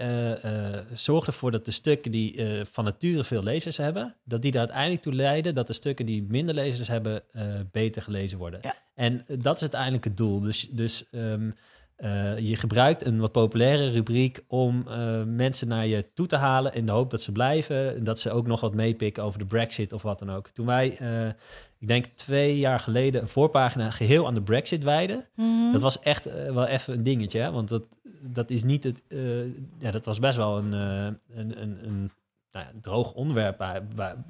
zorgen 0.93 1.33
ervoor 1.33 1.51
dat 1.51 1.65
de 1.65 1.71
stukken 1.71 2.11
die 2.11 2.61
van 2.71 2.83
nature 2.83 3.23
veel 3.23 3.43
lezers 3.43 3.77
hebben, 3.77 4.15
dat 4.23 4.41
die 4.41 4.51
er 4.51 4.59
uiteindelijk 4.59 5.01
toe 5.01 5.13
leiden 5.13 5.55
dat 5.55 5.67
de 5.67 5.73
stukken 5.73 6.05
die 6.05 6.25
minder 6.29 6.55
lezers 6.55 6.87
hebben, 6.87 7.23
beter 7.71 8.01
gelezen 8.01 8.37
worden. 8.37 8.59
Ja. 8.63 8.73
En 8.95 9.25
dat 9.27 9.55
is 9.55 9.61
uiteindelijk 9.61 10.03
het 10.03 10.17
doel. 10.17 10.39
Dus, 10.39 10.67
dus 10.71 11.05
ehm, 11.11 11.49
eh, 11.99 12.37
je 12.37 12.55
gebruikt 12.55 13.05
een 13.05 13.19
wat 13.19 13.31
populaire 13.31 13.89
rubriek 13.89 14.43
om 14.47 14.87
eh, 14.87 15.23
mensen 15.23 15.67
naar 15.67 15.87
je 15.87 16.13
toe 16.13 16.27
te 16.27 16.35
halen 16.35 16.73
in 16.73 16.85
de 16.85 16.91
hoop 16.91 17.11
dat 17.11 17.21
ze 17.21 17.31
blijven. 17.31 17.95
En 17.95 18.03
dat 18.03 18.19
ze 18.19 18.31
ook 18.31 18.47
nog 18.47 18.61
wat 18.61 18.73
meepikken 18.73 19.23
over 19.23 19.39
de 19.39 19.45
Brexit 19.45 19.93
of 19.93 20.01
wat 20.01 20.19
dan 20.19 20.31
ook. 20.31 20.49
Toen 20.49 20.65
wij, 20.65 20.97
eh, 20.97 21.27
ik 21.79 21.87
denk 21.87 22.05
twee 22.05 22.57
jaar 22.57 22.79
geleden, 22.79 23.21
een 23.21 23.27
voorpagina 23.27 23.91
geheel 23.91 24.27
aan 24.27 24.33
de 24.33 24.41
Brexit 24.41 24.83
wijden. 24.83 25.25
Mhm. 25.35 25.71
Dat 25.71 25.81
was 25.81 25.99
echt 25.99 26.23
wel 26.53 26.65
even 26.65 26.93
een 26.93 27.03
dingetje, 27.03 27.39
hè? 27.39 27.51
want 27.51 27.69
dat, 27.69 27.83
dat 28.21 28.49
is 28.49 28.63
niet 28.63 28.83
het. 28.83 29.03
ja, 29.79 29.91
dat 29.91 30.05
was 30.05 30.19
best 30.19 30.37
wel 30.37 30.57
een, 30.57 30.71
een, 30.71 31.61
een, 31.61 31.77
een 31.83 32.11
nou 32.51 32.65
ja, 32.65 32.71
droog 32.81 33.13
onderwerp 33.13 33.59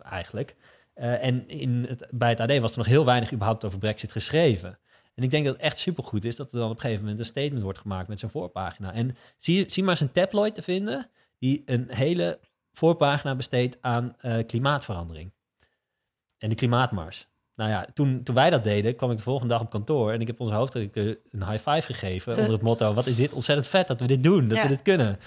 eigenlijk. 0.02 0.56
En 0.94 1.48
in 1.48 1.86
het, 1.88 2.08
bij 2.12 2.30
het 2.30 2.40
AD 2.40 2.58
was 2.58 2.72
er 2.72 2.78
nog 2.78 2.88
heel 2.88 3.06
weinig 3.06 3.34
überhaupt 3.34 3.66
over 3.66 3.80
Brexit 3.80 4.12
geschreven. 4.12 4.80
En 5.20 5.26
ik 5.26 5.32
denk 5.32 5.46
dat 5.46 5.54
het 5.54 5.64
echt 5.64 5.78
supergoed 5.78 6.26
is 6.26 6.36
dat 6.36 6.52
er 6.52 6.60
dan 6.60 6.70
op 6.70 6.76
een 6.76 6.82
gegeven 6.82 7.02
moment 7.04 7.20
een 7.20 7.26
statement 7.26 7.62
wordt 7.64 7.80
gemaakt 7.80 8.08
met 8.08 8.20
zijn 8.20 8.32
voorpagina. 8.32 8.94
En 8.94 9.16
zie, 9.38 9.66
zie 9.72 9.84
maar 9.84 9.91
eens 9.91 10.02
een 10.02 10.12
tabloid 10.12 10.56
te 10.56 10.62
vinden 10.62 11.10
die 11.40 11.64
een 11.66 11.88
hele 11.90 12.40
voorpagina 12.74 13.36
besteedt 13.36 13.78
aan 13.82 14.16
eh, 14.20 14.46
klimaatverandering. 14.48 15.32
En 16.38 16.50
de 16.50 16.56
klimaatmars. 16.56 17.28
Nou 17.56 17.70
ja, 17.70 17.88
toen, 17.94 18.24
toen 18.24 18.36
wij 18.36 18.50
dat 18.50 18.64
deden, 18.64 18.96
kwam 18.96 19.12
ik 19.12 19.18
de 19.18 19.24
volgende 19.24 19.54
dag 19.54 19.62
op 19.62 19.70
kantoor 19.70 20.12
en 20.12 20.22
ik 20.22 20.28
heb 20.28 20.40
onze 20.40 20.54
hoofdredacteur 20.54 21.20
een 21.30 21.50
high 21.50 21.70
five 21.70 21.94
gegeven 21.94 22.38
onder 22.38 22.52
het 22.52 22.62
motto: 22.62 22.94
wat 22.94 23.06
is 23.06 23.16
dit 23.16 23.34
ontzettend 23.34 23.68
vet 23.68 23.88
dat 23.88 24.00
we 24.00 24.08
dit 24.08 24.24
doen, 24.24 24.48
dat 24.48 24.58
Ja. 24.58 24.64
we 24.64 24.70
dit 24.70 24.82
kunnen. 24.82 25.20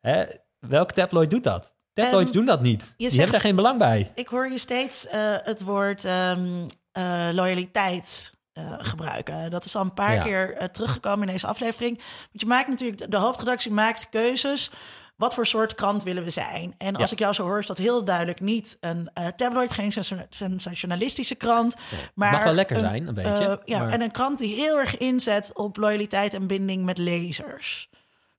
Hè? 0.00 0.24
Welke 0.58 0.94
tabloid 0.94 1.30
doet 1.30 1.44
dat? 1.44 1.74
Tabloids 1.92 2.30
Ehm, 2.30 2.38
doen 2.38 2.46
dat 2.46 2.60
niet. 2.62 2.80
Die 2.80 2.94
zegt- 2.96 3.12
hebben 3.14 3.32
daar 3.32 3.40
geen 3.40 3.56
belang 3.56 3.78
bij. 3.78 4.12
Ik 4.14 4.28
hoor 4.28 4.48
je 4.48 4.58
steeds 4.58 5.06
eh, 5.06 5.34
het 5.42 5.62
woord 5.62 6.04
ehm, 6.04 6.46
eh, 6.92 7.28
loyaliteit 7.32 8.34
eh, 8.56 8.72
gebruiken. 8.78 9.50
Dat 9.50 9.64
is 9.64 9.76
al 9.76 9.82
een 9.82 9.94
paar 9.94 10.14
Ja. 10.14 10.22
keer 10.22 10.54
eh, 10.56 10.68
teruggekomen 10.68 11.26
in 11.26 11.32
deze 11.32 11.46
aflevering. 11.46 11.96
Want 11.96 12.40
je 12.40 12.46
maakt 12.46 12.68
natuurlijk, 12.68 13.10
de 13.10 13.16
hoofdredactie 13.16 13.72
maakt 13.72 14.08
keuzes. 14.10 14.70
Wat 15.16 15.34
voor 15.34 15.46
soort 15.46 15.74
krant 15.74 16.02
willen 16.02 16.24
we 16.24 16.30
zijn? 16.30 16.74
En 16.78 16.96
als 16.96 17.04
Ja. 17.04 17.12
ik 17.12 17.18
jou 17.18 17.32
zo 17.32 17.42
hoor, 17.42 17.58
is 17.58 17.66
dat 17.66 17.78
heel 17.78 18.04
duidelijk 18.04 18.40
niet 18.40 18.76
een 18.80 19.10
eh, 19.14 19.26
tabloid, 19.26 19.72
geen 19.72 19.92
sensa- 19.92 20.26
sensationalistische 20.30 21.34
krant. 21.34 21.74
Maar 22.14 22.32
Mag 22.32 22.42
wel 22.44 22.52
lekker 22.52 22.76
een, 22.76 22.82
zijn, 22.82 23.06
een 23.08 23.14
beetje. 23.14 23.60
ja, 23.64 23.78
maar- 23.78 23.88
en 23.92 24.00
een 24.00 24.10
krant 24.10 24.38
die 24.38 24.54
heel 24.54 24.78
erg 24.78 24.96
inzet 24.98 25.50
op 25.54 25.76
loyaliteit 25.76 26.34
en 26.34 26.46
binding 26.46 26.84
met 26.84 26.98
lezers. 26.98 27.88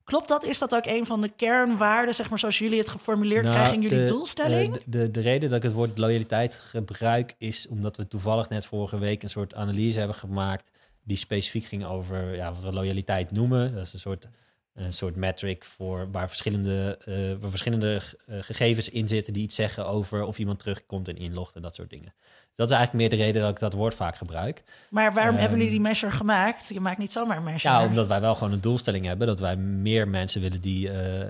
Klopt 0.08 0.28
dat? 0.28 0.44
Is 0.44 0.58
dat 0.58 0.74
ook 0.74 0.86
een 0.86 1.06
van 1.06 1.20
de 1.20 1.28
kernwaarden, 1.28 2.14
zeg 2.14 2.30
maar, 2.30 2.38
zoals 2.38 2.58
jullie 2.58 2.78
het 2.78 2.88
geformuleerd 2.88 3.42
Nou, 3.42 3.54
krijgen 3.54 3.74
in 3.74 3.82
jullie 3.82 3.98
de- 3.98 4.04
doelstelling? 4.12 4.74
eh, 4.76 4.80
de, 4.84 4.98
de, 4.98 5.10
de 5.10 5.20
reden 5.20 5.48
dat 5.48 5.58
ik 5.58 5.64
het 5.64 5.72
woord 5.72 5.98
loyaliteit 5.98 6.54
gebruik 6.54 7.34
is 7.38 7.66
omdat 7.68 7.96
we 7.96 8.08
toevallig 8.08 8.48
net 8.48 8.66
vorige 8.66 8.98
week 8.98 9.22
een 9.22 9.30
soort 9.30 9.54
analyse 9.54 9.98
hebben 9.98 10.16
gemaakt 10.16 10.70
die 11.04 11.16
specifiek 11.16 11.64
ging 11.64 11.84
over 11.86 12.34
ja, 12.34 12.52
wat 12.52 12.62
we 12.62 12.72
loyaliteit 12.72 13.30
noemen. 13.30 13.74
Dat 13.74 13.86
is 13.86 13.92
een 13.92 13.98
soort, 13.98 14.28
een 14.74 14.92
soort 14.92 15.16
metric 15.16 15.64
voor 15.64 16.08
waar 16.12 16.28
verschillende, 16.28 16.98
eh, 17.04 17.40
waar 17.40 17.50
verschillende 17.50 18.00
eh, 18.26 18.36
gegevens 18.40 18.88
in 18.88 19.08
zitten 19.08 19.32
die 19.32 19.42
iets 19.42 19.54
zeggen 19.54 19.86
over 19.86 20.24
of 20.24 20.38
iemand 20.38 20.58
terugkomt 20.58 21.08
en 21.08 21.16
inlogt 21.16 21.54
en 21.56 21.62
dat 21.62 21.74
soort 21.74 21.90
dingen. 21.90 22.14
Dat 22.58 22.70
is 22.70 22.76
eigenlijk 22.76 22.92
meer 23.10 23.18
de 23.18 23.24
reden 23.24 23.42
dat 23.42 23.50
ik 23.50 23.58
dat 23.58 23.72
woord 23.72 23.94
vaak 23.94 24.16
gebruik. 24.16 24.62
Maar 24.90 25.12
waarom 25.12 25.32
Ehm, 25.32 25.40
hebben 25.40 25.58
jullie 25.58 25.72
die 25.72 25.82
measure 25.82 26.12
gemaakt? 26.12 26.68
Je 26.68 26.80
maakt 26.80 26.98
niet 26.98 27.12
zomaar 27.12 27.36
een 27.36 27.42
measure. 27.44 27.74
Ja, 27.74 27.86
omdat 27.86 28.06
wij 28.06 28.20
wel 28.20 28.34
gewoon 28.34 28.52
een 28.52 28.60
doelstelling 28.60 29.04
hebben 29.04 29.26
dat 29.26 29.40
wij 29.40 29.56
meer 29.56 30.08
mensen 30.08 30.40
willen 30.40 30.60
die 30.60 30.90
eh, 30.90 31.26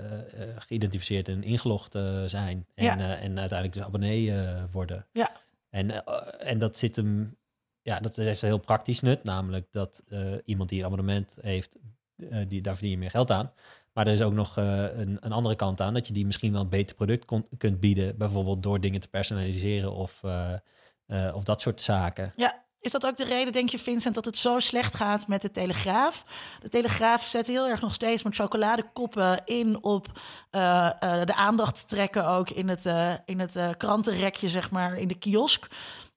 geïdentificeerd 0.57 1.27
en 1.27 1.43
ingelogd 1.43 1.95
eh, 1.95 2.23
zijn. 2.23 2.65
En, 2.75 2.85
Ja. 2.85 2.97
en 2.97 3.39
uiteindelijk 3.39 3.73
dus 3.73 3.83
abonnee 3.83 4.33
worden. 4.71 5.05
Ja. 5.11 5.29
En, 5.69 6.05
en 6.39 6.59
dat 6.59 6.77
zit 6.77 6.95
hem, 6.95 7.35
ja, 7.81 7.99
dat 7.99 8.15
heeft 8.15 8.41
een 8.41 8.47
heel 8.47 8.57
praktisch 8.57 8.99
nut, 9.01 9.23
namelijk 9.23 9.71
dat 9.71 10.03
iemand 10.45 10.69
die 10.69 10.79
een 10.79 10.85
abonnement 10.85 11.37
heeft, 11.41 11.75
die, 12.47 12.61
daar 12.61 12.73
verdien 12.73 12.91
je 12.91 12.97
meer 12.97 13.09
geld 13.09 13.31
aan. 13.31 13.51
Maar 13.93 14.07
er 14.07 14.13
is 14.13 14.21
ook 14.21 14.33
nog 14.33 14.55
een, 14.57 15.17
een 15.19 15.31
andere 15.31 15.55
kant 15.55 15.81
aan, 15.81 15.93
dat 15.93 16.07
je 16.07 16.13
die 16.13 16.25
misschien 16.25 16.51
wel 16.51 16.61
een 16.61 16.69
beter 16.69 16.95
product 16.95 17.25
kon- 17.25 17.47
kunt 17.57 17.79
bieden, 17.79 18.17
bijvoorbeeld 18.17 18.63
door 18.63 18.79
dingen 18.79 18.99
te 18.99 19.07
personaliseren 19.09 19.91
of, 19.93 20.21
eh, 21.09 21.35
of 21.35 21.43
dat 21.43 21.61
soort 21.61 21.81
zaken. 21.81 22.33
Ja, 22.35 22.63
is 22.81 22.91
dat 22.91 23.05
ook 23.05 23.17
de 23.17 23.25
reden, 23.25 23.53
denk 23.53 23.69
je, 23.69 23.79
Vincent, 23.79 24.15
dat 24.15 24.25
het 24.25 24.37
zo 24.37 24.59
slecht 24.59 24.95
gaat 24.95 25.27
met 25.27 25.41
de 25.41 25.51
Telegraaf? 25.51 26.23
De 26.61 26.69
Telegraaf 26.69 27.23
zet 27.23 27.47
heel 27.47 27.67
erg 27.67 27.81
nog 27.81 27.93
steeds 27.93 28.23
met 28.23 28.35
chocoladekoppen 28.35 29.41
in 29.45 29.83
op 29.83 30.07
eh, 30.49 30.85
eh, 30.85 31.25
de 31.25 31.35
aandacht 31.35 31.87
trekken 31.87 32.27
ook 32.27 32.49
in 32.49 32.67
het, 32.69 32.85
eh, 32.85 33.13
in 33.25 33.39
het 33.39 33.55
eh, 33.55 33.69
krantenrekje, 33.77 34.49
zeg 34.49 34.71
maar, 34.71 34.97
in 34.97 35.07
de 35.07 35.17
kiosk. 35.17 35.67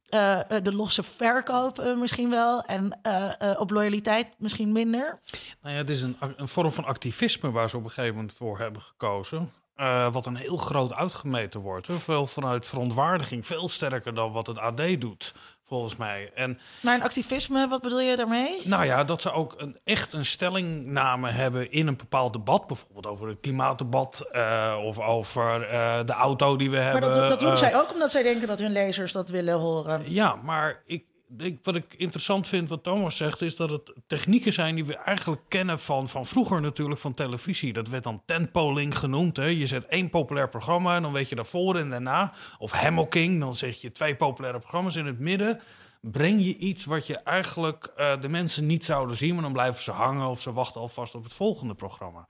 Eh, 0.08 0.50
eh, 0.50 0.64
de 0.64 0.74
losse 0.74 1.02
verkoop 1.02 1.78
eh, 1.78 1.96
misschien 1.96 2.30
wel 2.30 2.62
en 2.62 2.98
eh, 3.02 3.30
eh, 3.38 3.60
op 3.60 3.70
loyaliteit 3.70 4.26
misschien 4.38 4.72
minder. 4.72 5.20
Nou 5.62 5.74
ja, 5.74 5.80
het 5.80 5.90
is 5.90 6.02
een, 6.02 6.16
een 6.36 6.48
vorm 6.48 6.72
van 6.72 6.84
activisme 6.84 7.50
waar 7.50 7.68
ze 7.68 7.76
op 7.76 7.84
een 7.84 7.90
gegeven 7.90 8.14
moment 8.14 8.32
voor 8.34 8.58
hebben 8.58 8.82
gekozen. 8.82 9.52
Eh, 9.76 10.12
wat 10.12 10.26
een 10.26 10.36
heel 10.36 10.56
groot 10.56 10.94
uitgemeten 10.94 11.60
wordt. 11.60 11.86
Hè. 11.86 11.94
Veel 11.98 12.26
vanuit 12.26 12.66
verontwaardiging, 12.66 13.46
veel 13.46 13.68
sterker 13.68 14.14
dan 14.14 14.32
wat 14.32 14.46
het 14.46 14.58
AD 14.58 14.82
doet, 15.00 15.34
volgens 15.64 15.96
mij. 15.96 16.30
En 16.34 16.58
Maar 16.80 16.94
een 16.94 17.02
activisme, 17.02 17.68
wat 17.68 17.82
bedoel 17.82 18.00
je 18.00 18.16
daarmee? 18.16 18.60
nou 18.64 18.84
ja, 18.84 19.04
dat 19.04 19.22
ze 19.22 19.32
ook 19.32 19.54
een, 19.56 19.78
echt 19.84 20.12
een 20.12 20.24
stellingname 20.24 21.30
hebben 21.30 21.70
in 21.72 21.86
een 21.86 21.96
bepaald 21.96 22.32
debat. 22.32 22.66
Bijvoorbeeld 22.66 23.06
over 23.06 23.28
het 23.28 23.40
klimaatdebat 23.40 24.28
eh, 24.32 24.78
of 24.84 24.98
over 25.00 25.62
eh, 25.68 25.98
de 26.06 26.12
auto 26.12 26.56
die 26.56 26.70
we 26.70 26.76
Maar 26.76 26.84
hebben. 26.84 27.14
dat, 27.14 27.28
dat 27.30 27.40
doen 27.40 27.56
zij 27.56 27.76
ook 27.80 27.92
omdat 27.92 28.10
zij 28.10 28.22
denken 28.22 28.48
dat 28.48 28.58
hun 28.58 28.72
lezers 28.72 29.12
dat 29.12 29.28
willen 29.28 29.54
horen. 29.58 30.02
Ja, 30.12 30.34
maar 30.34 30.82
ik, 30.86 31.04
ik, 31.38 31.58
wat 31.62 31.74
ik 31.76 31.94
interessant 31.96 32.48
vind 32.48 32.68
wat 32.68 32.82
Thomas 32.82 33.16
zegt, 33.16 33.40
is 33.40 33.56
dat 33.56 33.70
het 33.70 33.92
technieken 34.06 34.52
zijn 34.52 34.74
die 34.74 34.84
we 34.84 34.96
eigenlijk 34.96 35.42
kennen 35.48 35.80
van, 35.80 36.08
van 36.08 36.26
vroeger 36.26 36.60
natuurlijk 36.60 37.00
van 37.00 37.14
televisie. 37.14 37.72
Dat 37.72 37.88
werd 37.88 38.04
dan 38.04 38.22
tentpoling 38.26 38.98
genoemd. 38.98 39.36
Hè. 39.36 39.44
Je 39.46 39.66
zet 39.66 39.86
één 39.86 40.10
populair 40.10 40.48
programma 40.48 40.96
en 40.96 41.02
dan 41.02 41.12
weet 41.12 41.28
je 41.28 41.34
daarvoor 41.34 41.76
en 41.76 41.90
daarna. 41.90 42.32
Of 42.58 42.70
hammocking, 42.70 43.40
dan 43.40 43.54
zet 43.54 43.80
je 43.80 43.90
twee 43.90 44.16
populaire 44.16 44.58
programma's 44.58 44.96
in 44.96 45.06
het 45.06 45.18
midden. 45.18 45.60
Breng 46.00 46.44
je 46.44 46.56
iets 46.56 46.84
wat 46.84 47.06
je 47.06 47.16
eigenlijk 47.18 47.84
eh, 47.96 48.20
de 48.20 48.28
mensen 48.28 48.66
niet 48.66 48.84
zouden 48.84 49.16
zien, 49.16 49.34
maar 49.34 49.42
dan 49.42 49.52
blijven 49.52 49.82
ze 49.82 49.90
hangen 49.90 50.26
of 50.28 50.40
ze 50.40 50.52
wachten 50.52 50.80
alvast 50.80 51.14
op 51.14 51.24
het 51.24 51.32
volgende 51.32 51.74
programma. 51.74 52.26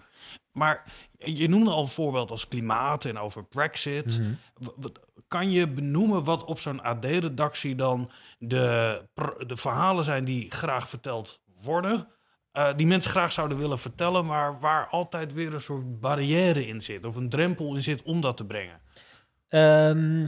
Maar 0.53 0.85
je 1.19 1.49
noemde 1.49 1.71
al 1.71 1.83
een 1.83 1.89
voorbeeld 1.89 2.31
als 2.31 2.49
klimaat 2.49 3.05
en 3.05 3.19
over 3.19 3.45
Brexit. 3.45 4.23
Wat- 4.77 5.01
Kan 5.33 5.51
je 5.51 5.69
benoemen 5.69 6.25
wat 6.25 6.45
op 6.45 6.61
zo'n 6.61 6.83
AD-redactie 6.83 7.75
dan 7.75 8.11
de, 8.39 9.01
de 9.47 9.57
verhalen 9.57 10.05
zijn 10.05 10.25
die 10.25 10.51
graag 10.51 10.89
verteld 10.89 11.41
worden? 11.63 12.09
eh, 12.53 12.69
die 12.77 12.87
mensen 12.87 13.11
graag 13.11 13.33
zouden 13.33 13.59
willen 13.59 13.79
vertellen, 13.79 14.27
maar 14.27 14.61
waar 14.61 14.87
altijd 14.89 15.33
weer 15.33 15.55
een 15.55 15.61
soort 15.61 16.01
barrière 16.01 16.67
in 16.67 16.81
zit 16.81 17.05
of 17.05 17.17
een 17.17 17.29
drempel 17.29 17.75
in 17.75 17.83
zit 17.83 18.03
om 18.03 18.21
dat 18.21 18.37
te 18.37 18.45
brengen. 18.45 18.81
Ehm, 19.49 20.27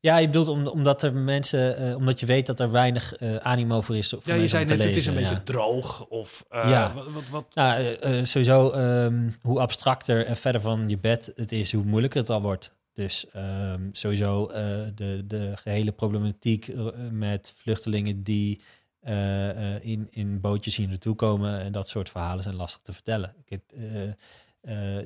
ja, 0.00 0.16
je 0.16 0.26
bedoelt 0.26 0.48
om, 0.48 0.66
omdat 0.66 1.02
er 1.02 1.14
mensen, 1.14 1.76
eh, 1.76 1.96
omdat 1.96 2.20
je 2.20 2.26
weet 2.26 2.46
dat 2.46 2.60
er 2.60 2.70
weinig 2.70 3.14
eh, 3.14 3.36
animo 3.36 3.80
voor 3.80 3.96
is. 3.96 4.08
Voor 4.08 4.20
Ja, 4.24 4.34
je 4.34 4.48
zei 4.48 4.64
net, 4.64 4.84
het 4.84 4.96
is 4.96 5.06
een 5.06 5.14
beetje 5.14 5.42
droog 5.42 6.06
of 6.06 6.44
Ja. 6.50 6.92
wat, 6.94 7.12
wat, 7.12 7.28
wat- 7.28 7.54
Nou, 7.54 7.96
sowieso, 8.26 8.70
ehm, 8.70 9.30
hoe 9.42 9.60
abstracter 9.60 10.26
en 10.26 10.36
verder 10.36 10.60
van 10.60 10.88
je 10.88 10.98
bed 10.98 11.32
het 11.34 11.52
is, 11.52 11.72
hoe 11.72 11.84
moeilijker 11.84 12.20
het 12.20 12.30
al 12.30 12.42
wordt. 12.42 12.72
Dus 12.94 13.30
ehm, 13.30 13.88
sowieso 13.92 14.46
eh, 14.46 14.62
de, 14.94 15.24
de 15.26 15.52
gehele 15.56 15.92
problematiek 15.92 16.68
eh, 16.68 16.86
met 17.10 17.54
vluchtelingen 17.56 18.22
die 18.22 18.60
eh, 19.00 19.84
in, 19.84 20.06
in 20.10 20.40
bootjes 20.40 20.76
hier 20.76 20.88
naartoe 20.88 21.14
komen 21.14 21.60
en 21.60 21.72
dat 21.72 21.88
soort 21.88 22.08
verhalen 22.10 22.42
zijn 22.42 22.54
lastig 22.54 22.82
te 22.82 22.92
vertellen. 22.92 23.34
Ik, 23.44 23.60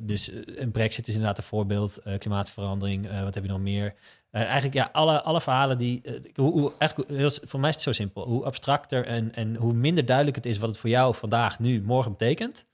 dus 0.00 0.30
een 0.44 0.70
brexit 0.70 1.08
is 1.08 1.14
inderdaad 1.14 1.38
een 1.38 1.44
voorbeeld, 1.44 2.02
klimaatverandering, 2.18 3.20
wat 3.22 3.34
heb 3.34 3.44
je 3.44 3.50
nog 3.50 3.60
meer? 3.60 3.94
Eigenlijk, 4.30 4.74
ja, 4.74 4.88
alle, 4.92 5.22
alle 5.22 5.40
verhalen 5.40 5.78
die... 5.78 6.02
hoe, 6.34 6.52
hoe, 6.52 6.72
eigenlijk, 6.78 7.10
heel, 7.10 7.30
voor 7.30 7.60
mij 7.60 7.68
is 7.68 7.74
het 7.74 7.84
zo 7.84 7.92
simpel. 7.92 8.26
Hoe 8.26 8.44
abstracter 8.44 9.06
en, 9.06 9.34
en 9.34 9.54
hoe 9.56 9.72
minder 9.72 10.04
duidelijk 10.04 10.36
het 10.36 10.46
is... 10.46 10.58
wat 10.58 10.68
het 10.68 10.78
voor 10.78 10.90
jou 10.90 11.14
vandaag, 11.14 11.58
nu, 11.58 11.82
morgen 11.82 12.10
betekent... 12.10 12.66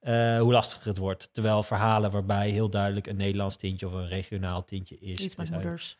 eh, 0.00 0.40
hoe 0.40 0.52
lastiger 0.52 0.88
het 0.88 0.98
wordt. 0.98 1.28
Terwijl 1.32 1.62
verhalen 1.62 2.10
waarbij 2.10 2.50
heel 2.50 2.68
duidelijk... 2.68 3.06
een 3.06 3.16
Nederlands 3.16 3.56
tintje 3.56 3.86
of 3.86 3.92
een 3.92 4.08
regionaal 4.08 4.64
tintje 4.64 4.98
is... 4.98 5.18
Iets 5.18 5.36
met 5.36 5.50
moeders. 5.50 5.98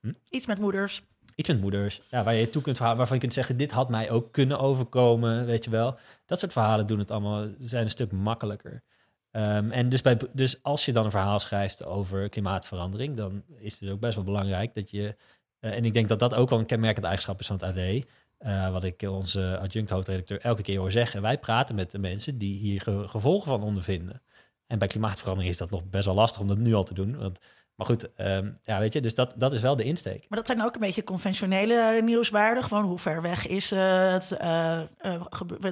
Hm? 0.00 0.12
Iets 0.30 0.46
met 0.46 0.58
moeders. 0.58 1.02
Iets 1.34 1.48
met 1.48 1.60
moeders. 1.60 2.00
Ja, 2.10 2.22
waar 2.22 2.34
je 2.34 2.50
toe 2.50 2.62
kunt 2.62 2.76
verhalen, 2.76 2.98
waarvan 2.98 3.16
je 3.16 3.22
kunt 3.22 3.34
zeggen: 3.34 3.56
dit 3.56 3.70
had 3.70 3.88
mij 3.88 4.10
ook 4.10 4.32
kunnen 4.32 4.58
overkomen, 4.58 5.46
weet 5.46 5.64
je 5.64 5.70
wel. 5.70 5.98
Dat 6.26 6.38
soort 6.38 6.52
verhalen 6.52 6.86
doen 6.86 6.98
het 6.98 7.10
allemaal, 7.10 7.48
zijn 7.58 7.84
een 7.84 7.90
stuk 7.90 8.12
makkelijker. 8.12 8.82
Ehm, 9.30 9.70
en 9.70 9.88
dus, 9.88 10.02
bij, 10.02 10.18
dus 10.32 10.62
als 10.62 10.84
je 10.84 10.92
dan 10.92 11.04
een 11.04 11.10
verhaal 11.10 11.38
schrijft 11.38 11.84
over 11.84 12.28
klimaatverandering, 12.28 13.16
dan 13.16 13.42
is 13.58 13.80
het 13.80 13.90
ook 13.90 14.00
best 14.00 14.14
wel 14.14 14.24
belangrijk 14.24 14.74
dat 14.74 14.90
je. 14.90 15.16
eh, 15.60 15.76
en 15.76 15.84
ik 15.84 15.94
denk 15.94 16.08
dat 16.08 16.18
dat 16.18 16.34
ook 16.34 16.50
wel 16.50 16.58
een 16.58 16.66
kenmerkende 16.66 17.06
eigenschap 17.06 17.40
is 17.40 17.46
van 17.46 17.56
het 17.56 17.64
AD. 17.64 18.04
Eh, 18.38 18.70
wat 18.70 18.84
ik 18.84 19.02
onze 19.02 19.58
adjunct 19.58 19.90
hoofdredacteur 19.90 20.40
elke 20.40 20.62
keer 20.62 20.78
hoor 20.78 20.90
zeggen. 20.90 21.22
Wij 21.22 21.38
praten 21.38 21.74
met 21.74 21.90
de 21.90 21.98
mensen 21.98 22.38
die 22.38 22.58
hier 22.58 22.80
ge- 22.80 23.08
gevolgen 23.08 23.48
van 23.48 23.62
ondervinden. 23.62 24.22
En 24.66 24.78
bij 24.78 24.88
klimaatverandering 24.88 25.52
is 25.52 25.58
dat 25.58 25.70
nog 25.70 25.84
best 25.84 26.04
wel 26.04 26.14
lastig 26.14 26.40
om 26.40 26.48
dat 26.48 26.58
nu 26.58 26.74
al 26.74 26.82
te 26.82 26.94
doen. 26.94 27.16
Want, 27.18 27.38
maar 27.76 27.86
goed, 27.86 28.14
ehm, 28.14 28.52
ja, 28.62 28.78
weet 28.78 28.92
je, 28.92 29.00
dus 29.00 29.14
dat, 29.14 29.34
dat 29.36 29.52
is 29.52 29.60
wel 29.60 29.76
de 29.76 29.84
insteek. 29.84 30.24
Maar 30.28 30.38
dat 30.38 30.46
zijn 30.46 30.62
ook 30.62 30.74
een 30.74 30.80
beetje 30.80 31.04
conventionele 31.04 32.00
nieuwswaarden. 32.04 32.64
Gewoon 32.64 32.84
hoe 32.84 32.98
ver 32.98 33.22
weg 33.22 33.46
is 33.46 33.70
het? 33.70 34.32
Eh, 34.32 34.80
eh, 34.80 35.20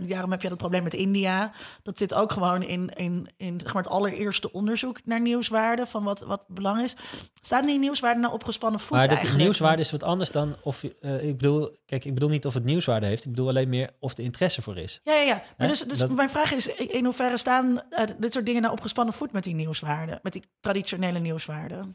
daarom 0.09 0.31
heb 0.31 0.43
je 0.43 0.49
dat 0.49 0.59
probleem 0.59 0.83
met 0.83 0.95
India. 0.95 1.53
Dat 1.83 1.99
zit 1.99 2.15
ook 2.15 2.33
gewoon 2.33 2.63
in, 2.63 2.89
in, 2.95 3.29
in 3.37 3.61
zeg 3.61 3.73
maar 3.75 3.83
het 3.83 3.93
allereerste 3.93 4.53
onderzoek 4.53 5.01
naar 5.05 5.21
nieuwswaarden. 5.21 5.87
Van 5.87 6.03
wat, 6.05 6.21
wat 6.21 6.45
belang 6.49 6.83
is. 6.83 6.97
Staan 7.41 7.67
die 7.67 7.79
nieuwswaarden 7.79 8.23
nou 8.23 8.35
opgespannen 8.35 8.81
voet 8.81 8.91
Maar 8.91 9.09
de 9.09 9.15
eigenlijk? 9.15 9.39
nieuwswaarde 9.43 9.75
Want- 9.77 9.87
is 9.87 9.93
wat 9.93 10.03
anders 10.03 10.31
dan 10.31 10.57
of 10.63 10.83
eh, 11.01 11.23
ik 11.29 11.37
bedoel, 11.37 11.77
kijk, 11.87 12.05
ik 12.05 12.15
bedoel 12.15 12.29
niet 12.29 12.47
of 12.47 12.55
het 12.55 12.65
nieuwswaarde 12.65 13.07
heeft. 13.07 13.25
Ik 13.25 13.31
bedoel 13.31 13.49
alleen 13.49 13.69
meer 13.69 13.91
of 13.99 14.15
de 14.15 14.23
interesse 14.23 14.63
voor 14.63 14.77
is. 14.77 15.01
Ja, 15.05 15.13
ja, 15.15 15.21
ja. 15.21 15.43
Maar 15.57 15.69
dus, 15.69 15.81
dus 15.81 15.99
Dat- 15.99 16.15
mijn 16.15 16.31
vraag 16.31 16.53
is, 16.53 16.67
in 16.67 17.05
hoeverre 17.05 17.37
staan 17.37 17.81
dit 18.19 18.33
soort 18.33 18.47
dingen 18.47 18.61
nou 18.63 18.73
opgespannen 18.75 19.15
voet 19.15 19.33
met 19.33 19.45
die 19.45 19.55
nieuwswaarden? 19.55 20.19
Met 20.23 20.33
die 20.33 20.43
traditionele 20.61 21.19
nieuwswaarden? 21.19 21.94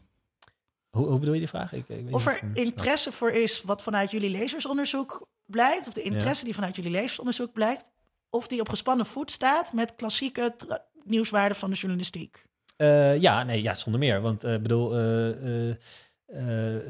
Hoe, 1.00 1.08
hoe 1.10 1.20
bedoel 1.20 1.34
je 1.34 1.40
die 1.40 1.50
vraag? 1.50 1.74
Ik, 1.74 1.90
ik 1.90 2.04
weet 2.04 2.14
Of 2.14 2.26
er 2.26 2.44
interesse 2.54 3.12
voor 3.12 3.32
is 3.32 3.62
wat 3.62 3.84
vanuit 3.84 4.12
jullie 4.12 4.30
lezersonderzoek 4.30 5.28
blijkt, 5.46 5.88
of 5.88 5.94
de 5.94 6.02
interesse 6.02 6.46
die 6.46 6.54
vanuit 6.54 6.76
jullie 6.76 6.92
lezersonderzoek 6.92 7.54
blijkt, 7.54 7.92
of 8.30 8.48
die 8.48 8.60
op 8.60 8.70
gespannen 8.70 9.06
voet 9.06 9.32
staat 9.32 9.74
met 9.74 9.96
klassieke 9.96 10.56
nieuwswaarden 11.04 11.58
van 11.58 11.70
de 11.70 11.76
journalistiek. 11.76 12.46
Eh, 12.76 13.18
ja, 13.22 13.44
nee, 13.44 13.62
ja, 13.62 13.74
zonder 13.74 14.00
meer. 14.00 14.22
Want 14.22 14.44
ik 14.44 14.62
bedoel, 14.62 14.96
eh, 14.96 15.30
eh, 15.30 15.70
eh, 15.70 16.84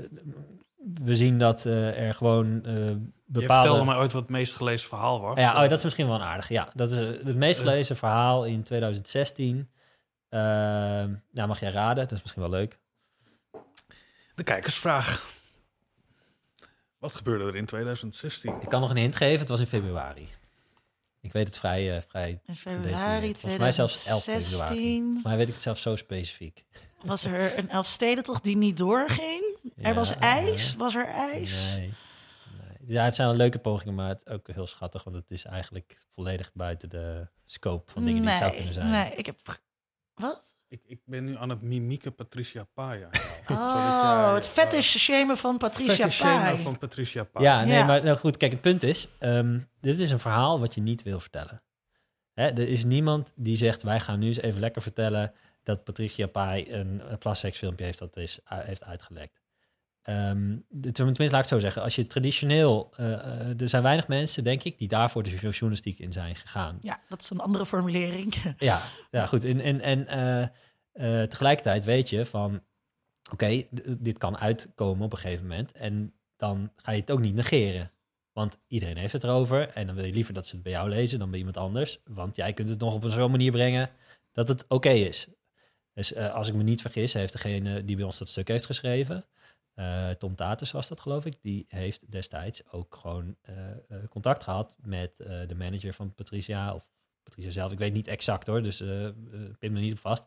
we 1.03 1.15
zien 1.15 1.37
dat 1.37 1.65
eh, 1.65 2.07
er 2.07 2.13
gewoon 2.13 2.65
eh 2.65 2.73
Je 2.73 3.11
bepaalde... 3.25 3.53
vertelde 3.53 3.85
mij 3.85 3.95
ooit 3.97 4.13
wat 4.13 4.21
het 4.21 4.31
meest 4.31 4.53
gelezen 4.55 4.89
verhaal 4.89 5.21
was. 5.21 5.39
Ja, 5.39 5.63
oh, 5.63 5.69
dat 5.69 5.77
is 5.77 5.83
misschien 5.83 6.05
wel 6.07 6.15
een 6.15 6.21
aardig. 6.21 6.49
Ja, 6.49 6.69
dat 6.73 6.91
is 6.91 6.97
het 6.97 7.35
meest 7.35 7.59
gelezen 7.59 7.95
verhaal 7.95 8.45
in 8.45 8.63
2016. 8.63 9.69
Eh, 10.29 10.39
ja, 11.31 11.45
mag 11.47 11.59
jij 11.59 11.71
raden? 11.71 12.03
Dat 12.03 12.11
is 12.11 12.21
misschien 12.21 12.41
wel 12.41 12.51
leuk. 12.51 12.79
De 14.39 14.45
kijkersvraag. 14.45 15.31
Wat 16.97 17.13
gebeurde 17.13 17.43
er 17.43 17.55
in 17.55 17.65
2016? 17.65 18.61
Ik 18.61 18.69
kan 18.69 18.81
nog 18.81 18.89
een 18.89 18.97
hint 18.97 19.15
geven. 19.15 19.39
Het 19.39 19.49
was 19.49 19.59
in 19.59 19.65
februari. 19.65 20.27
Ik 21.21 21.31
weet 21.31 21.47
het 21.47 21.59
vrij, 21.59 21.95
eh, 21.95 22.01
vrij 22.07 22.41
In 22.45 22.55
februari 22.55 23.35
Volgens 23.35 23.61
mij 23.61 23.71
zelfs 23.71 24.05
11 24.05 24.23
februari. 24.23 24.49
2016 24.49 25.03
Volgens 25.03 25.23
mij 25.23 25.37
weet 25.37 25.47
ik 25.47 25.53
het 25.53 25.63
zelf 25.63 25.79
zo 25.79 25.95
specifiek. 25.95 26.65
was 27.01 27.23
er 27.23 27.57
een 27.57 27.69
Elfstedentocht 27.69 28.43
die 28.43 28.57
niet 28.57 28.77
doorging. 28.77 29.57
Er 29.77 29.93
was 29.93 30.15
ijs. 30.15 30.75
Was 30.75 30.95
er 30.95 31.07
ijs? 31.07 31.75
Nee. 31.75 31.93
nee. 32.59 32.77
Ja, 32.85 33.03
het 33.03 33.15
zijn 33.15 33.27
wel 33.27 33.37
leuke 33.37 33.59
pogingen, 33.59 33.95
maar 33.95 34.09
het 34.09 34.23
is 34.25 34.33
ook 34.33 34.47
heel 34.47 34.67
schattig. 34.67 35.03
Want 35.03 35.15
het 35.15 35.31
is 35.31 35.45
eigenlijk 35.45 36.05
volledig 36.13 36.51
buiten 36.53 36.89
de 36.89 37.27
scope 37.45 37.91
van 37.91 38.05
dingen 38.05 38.21
die 38.21 38.29
het 38.31 38.39
zou 38.39 38.55
kunnen 38.55 38.73
zijn. 38.73 38.89
Nee, 38.89 39.15
ik 39.15 39.25
heb... 39.25 39.61
Wat? 40.13 40.58
Ik, 40.69 40.81
ik 40.85 40.99
ben 41.05 41.23
nu 41.23 41.37
aan 41.37 41.49
het 41.49 41.61
mimieken 41.61 42.15
Patricia 42.15 42.63
Paya. 42.73 43.09
Oh, 43.51 44.33
het 44.33 44.47
fetish 44.47 44.97
shamen 44.97 45.37
van 45.37 45.57
Patricia 45.57 46.07
Pai. 46.21 46.57
van 46.57 46.77
Patricia 46.77 47.23
Paya. 47.23 47.59
Ja, 47.59 47.65
nee, 47.65 47.77
Ja. 47.77 47.85
maar 47.85 48.03
nou 48.03 48.17
goed, 48.17 48.37
kijk, 48.37 48.51
het 48.51 48.61
punt 48.61 48.83
is, 48.83 49.07
ehm, 49.19 49.59
dit 49.81 49.99
is 49.99 50.11
een 50.11 50.19
verhaal 50.19 50.59
wat 50.59 50.75
je 50.75 50.81
niet 50.81 51.03
wil 51.03 51.19
vertellen. 51.19 51.61
Hè, 52.33 52.45
er 52.47 52.67
is 52.67 52.83
niemand 52.83 53.31
die 53.35 53.57
zegt, 53.57 53.81
wij 53.81 53.99
gaan 53.99 54.19
nu 54.19 54.27
eens 54.27 54.41
even 54.41 54.59
lekker 54.59 54.81
vertellen 54.81 55.33
dat 55.63 55.83
Patricia 55.83 56.27
Pai 56.27 56.73
een, 56.73 57.11
een 57.11 57.17
plasseksfilmpje 57.17 57.85
heeft 57.85 57.99
dat 57.99 58.17
is, 58.17 58.39
u- 58.39 58.55
heeft 58.55 58.83
uitgelekt. 58.83 59.38
Ehm, 60.09 60.57
de- 60.69 60.91
tenminste, 60.91 61.23
laat 61.23 61.33
ik 61.33 61.37
het 61.39 61.47
zo 61.47 61.59
zeggen. 61.59 61.81
Als 61.81 61.95
je 61.95 62.07
traditioneel, 62.07 62.93
eh, 62.95 63.13
eh, 63.13 63.61
er 63.61 63.69
zijn 63.69 63.83
weinig 63.83 64.07
mensen, 64.07 64.43
denk 64.43 64.63
ik, 64.63 64.77
die 64.77 64.87
daarvoor 64.87 65.23
de 65.23 65.29
journalistiek 65.29 65.99
in 65.99 66.13
zijn 66.13 66.35
gegaan. 66.35 66.77
Ja, 66.81 66.99
dat 67.09 67.21
is 67.21 67.29
een 67.29 67.39
andere 67.39 67.65
formulering. 67.65 68.33
Ja, 68.57 68.81
ja 69.11 69.25
goed. 69.25 69.43
En, 69.43 69.59
en, 69.59 69.81
en 69.81 70.07
eh, 70.93 71.21
tegelijkertijd 71.21 71.83
weet 71.83 72.09
je 72.09 72.25
van, 72.25 72.61
oké, 73.31 73.63
dit 73.99 74.17
kan 74.17 74.37
uitkomen 74.37 75.05
op 75.05 75.11
een 75.11 75.17
gegeven 75.17 75.47
moment. 75.47 75.71
En 75.71 76.13
dan 76.37 76.71
ga 76.75 76.91
je 76.91 76.99
het 76.99 77.11
ook 77.11 77.19
niet 77.19 77.35
negeren. 77.35 77.91
Want 78.31 78.57
iedereen 78.67 78.97
heeft 78.97 79.13
het 79.13 79.23
erover. 79.23 79.69
En 79.69 79.85
dan 79.85 79.95
wil 79.95 80.05
je 80.05 80.13
liever 80.13 80.33
dat 80.33 80.47
ze 80.47 80.53
het 80.53 80.63
bij 80.63 80.71
jou 80.71 80.89
lezen 80.89 81.19
dan 81.19 81.29
bij 81.29 81.39
iemand 81.39 81.57
anders. 81.57 81.99
Want 82.03 82.35
jij 82.35 82.53
kunt 82.53 82.69
het 82.69 82.79
nog 82.79 82.95
op 82.95 83.03
een 83.03 83.11
zo'n 83.11 83.31
manier 83.31 83.51
brengen 83.51 83.89
dat 84.33 84.47
het 84.47 84.65
oké 84.67 84.89
is. 84.89 85.27
Dus 85.93 86.15
als 86.15 86.47
ik 86.47 86.53
me 86.53 86.63
niet 86.63 86.81
vergis, 86.81 87.13
heeft 87.13 87.33
degene 87.33 87.85
die 87.85 87.95
bij 87.95 88.05
ons 88.05 88.17
dat 88.17 88.29
stuk 88.29 88.47
heeft 88.47 88.65
geschreven... 88.65 89.25
eh, 89.79 90.09
Tom 90.09 90.35
Taters 90.35 90.71
was 90.71 90.87
dat, 90.87 90.99
geloof 90.99 91.25
ik. 91.25 91.41
Die 91.41 91.65
heeft 91.67 92.11
destijds 92.11 92.71
ook 92.71 92.95
gewoon 93.01 93.35
eh, 93.41 93.69
eh, 93.69 93.77
contact 94.09 94.43
gehad 94.43 94.75
met 94.81 95.17
de 95.17 95.55
manager 95.55 95.93
van 95.93 96.13
Patricia... 96.13 96.73
of 96.73 96.87
Patricia 97.23 97.51
zelf, 97.51 97.71
ik 97.71 97.77
weet 97.77 97.93
niet 97.93 98.07
exact 98.07 98.47
hoor, 98.47 98.61
dus 98.61 98.77
pin 99.59 99.71
me 99.71 99.79
niet 99.79 99.91
op 99.91 99.99
vast. 99.99 100.23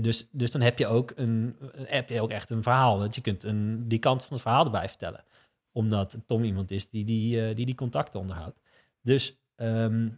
Dus, 0.00 0.28
dus 0.30 0.50
dan 0.50 0.60
heb 0.60 0.78
je 0.78 0.86
ook 0.86 1.12
een, 1.16 1.56
heb 1.74 2.08
je 2.08 2.20
ook 2.20 2.30
echt 2.30 2.50
een 2.50 2.62
verhaal. 2.62 2.98
Want 2.98 3.14
je 3.14 3.20
kunt 3.20 3.42
een, 3.42 3.88
die 3.88 3.98
kant 3.98 4.24
van 4.24 4.32
het 4.32 4.42
verhaal 4.42 4.64
erbij 4.64 4.88
vertellen. 4.88 5.24
Omdat 5.72 6.18
Tom 6.26 6.44
iemand 6.44 6.70
is 6.70 6.90
die 6.90 7.04
die, 7.04 7.54
die, 7.54 7.66
die 7.66 7.74
contacten 7.74 8.20
onderhoudt. 8.20 8.60
Dus 9.02 9.40
ehm, 9.56 10.08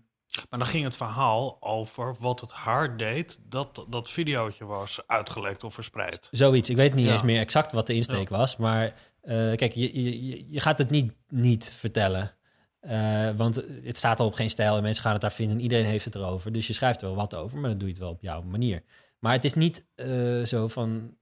Maar 0.51 0.59
dan 0.59 0.69
ging 0.69 0.85
het 0.85 0.97
verhaal 0.97 1.57
over 1.61 2.17
wat 2.21 2.41
het 2.41 2.51
haar 2.51 2.97
deed 2.97 3.39
dat 3.49 3.85
dat 3.89 4.11
videootje 4.11 4.65
was 4.65 5.01
uitgelekt 5.07 5.65
of 5.65 5.75
verspreid. 5.75 6.29
zoiets. 6.31 6.71
Ik 6.71 6.77
weet 6.77 6.95
niet 6.95 7.07
Ja. 7.07 7.13
eens 7.13 7.23
meer 7.23 7.41
exact 7.41 7.73
wat 7.73 7.87
de 7.87 7.95
insteek 7.95 8.29
was. 8.29 8.57
Maar 8.57 8.85
eh, 9.21 9.35
kijk, 9.55 9.73
je, 9.73 10.03
je, 10.03 10.51
je- 10.53 10.61
gaat 10.61 10.79
het 10.79 10.91
niet, 10.91 11.13
niet 11.29 11.71
vertellen. 11.71 12.35
Eh, 12.81 13.31
want 13.37 13.55
het 13.83 13.97
staat 13.97 14.21
al 14.21 14.27
op 14.27 14.35
geen 14.35 14.51
stijl 14.51 14.77
en 14.77 14.83
mensen 14.83 15.03
gaan 15.03 15.13
het 15.13 15.21
daar 15.21 15.33
vinden. 15.33 15.57
En 15.57 15.63
iedereen 15.63 15.85
heeft 15.87 16.05
het 16.05 16.15
erover. 16.15 16.53
Dus 16.53 16.67
je 16.67 16.73
schrijft 16.73 17.01
er 17.01 17.07
wel 17.07 17.17
wat 17.17 17.35
over, 17.35 17.59
maar 17.59 17.71
dan 17.71 17.79
doe 17.79 17.89
je 17.89 17.95
het 17.95 18.03
wel 18.03 18.13
op 18.13 18.23
jouw 18.23 18.43
manier. 18.43 18.83
Maar 19.19 19.33
het 19.33 19.45
is 19.45 19.55
niet 19.55 19.87
eh, 19.95 20.43
zo 20.43 20.69
van. 20.69 21.17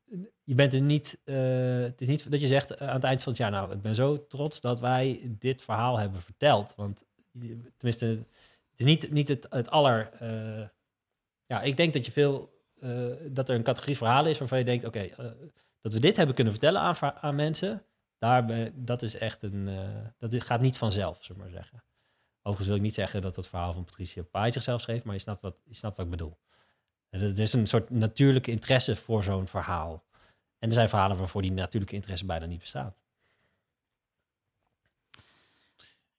Je 0.44 0.54
bent 0.54 0.74
er 0.74 0.80
niet. 0.80 1.18
het 1.24 2.00
is 2.00 2.06
niet 2.06 2.30
dat 2.30 2.40
je 2.40 2.46
zegt 2.46 2.78
aan 2.80 2.94
het 2.94 3.04
eind 3.04 3.22
van 3.22 3.32
het 3.32 3.40
jaar. 3.40 3.50
Nou, 3.50 3.72
ik 3.72 3.82
ben 3.82 3.94
zo 3.94 4.26
trots 4.26 4.60
dat 4.60 4.80
wij 4.80 5.20
dit 5.38 5.62
verhaal 5.62 5.98
hebben 5.98 6.22
verteld. 6.22 6.72
Want 6.76 7.04
tenminste, 7.76 8.26
is 8.80 8.86
niet, 8.86 9.10
niet 9.12 9.28
het, 9.28 9.46
het 9.50 9.70
aller. 9.70 10.10
eh, 10.12 10.68
ja, 11.46 11.62
ik 11.62 11.76
denk 11.76 11.92
dat 11.92 12.04
je 12.06 12.12
veel. 12.12 12.58
eh, 12.80 13.06
dat 13.26 13.48
er 13.48 13.54
een 13.54 13.62
categorie 13.62 13.96
verhalen 13.96 14.30
is 14.30 14.38
waarvan 14.38 14.58
je 14.58 14.64
denkt: 14.64 14.84
oké, 14.84 15.00
eh, 15.00 15.26
dat 15.80 15.92
we 15.92 16.00
dit 16.00 16.16
hebben 16.16 16.34
kunnen 16.34 16.52
vertellen 16.52 16.80
aan, 16.80 16.96
aan 17.00 17.34
mensen. 17.34 17.84
Daar, 18.18 18.70
dat 18.74 19.02
is 19.02 19.14
echt 19.14 19.42
een. 19.42 19.68
dat 20.18 20.30
dit 20.30 20.44
gaat 20.44 20.60
niet 20.60 20.76
vanzelf, 20.76 21.24
zullen 21.24 21.42
maar 21.42 21.50
zeggen. 21.50 21.84
Overigens 22.38 22.66
wil 22.66 22.76
ik 22.76 22.82
niet 22.82 22.94
zeggen 22.94 23.20
dat 23.22 23.36
het 23.36 23.46
verhaal 23.46 23.72
van 23.72 23.84
Patricia 23.84 24.22
Pai 24.22 24.52
zichzelf 24.52 24.80
schreef, 24.80 25.04
maar 25.04 25.14
je 25.14 25.20
snapt 25.20 25.42
wat, 25.42 25.56
je 25.64 25.74
snapt 25.74 25.96
wat 25.96 26.04
ik 26.04 26.10
bedoel. 26.10 26.38
Er 27.10 27.40
is 27.40 27.52
een 27.52 27.66
soort 27.66 27.90
natuurlijke 27.90 28.50
interesse 28.50 28.96
voor 28.96 29.22
zo'n 29.22 29.46
verhaal. 29.46 30.04
En 30.58 30.68
er 30.68 30.74
zijn 30.74 30.88
verhalen 30.88 31.16
waarvoor 31.16 31.42
die 31.42 31.52
natuurlijke 31.52 31.94
interesse 31.94 32.26
bijna 32.26 32.46
niet 32.46 32.58
bestaat. 32.60 33.04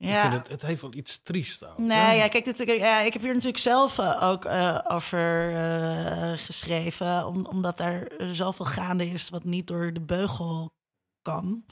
Ik 0.02 0.07
Ja. 0.07 0.22
vind 0.22 0.34
het, 0.34 0.48
het 0.48 0.61
heeft 0.61 0.82
wel 0.82 0.94
iets 0.94 1.23
triest 1.23 1.65
ook. 1.65 1.78
Nee, 1.78 1.98
hè? 1.98 2.11
ja, 2.11 2.28
kijk, 2.28 2.45
dit, 2.45 2.57
ja, 2.57 2.99
ik 2.99 3.14
heb 3.14 3.22
hier 3.22 3.34
natuurlijk 3.34 3.61
zelf 3.64 3.98
eh, 3.99 4.23
ook 4.30 4.45
eh, 4.45 4.80
over 4.88 5.56
eh, 5.56 6.32
geschreven, 6.36 7.26
om, 7.28 7.45
omdat 7.45 7.78
daar 7.78 8.07
zoveel 8.32 8.65
gaande 8.65 9.10
is 9.10 9.30
wat 9.30 9.44
niet 9.44 9.68
door 9.68 9.94
de 9.94 10.02
beugel 10.02 10.73
kan. 11.22 11.65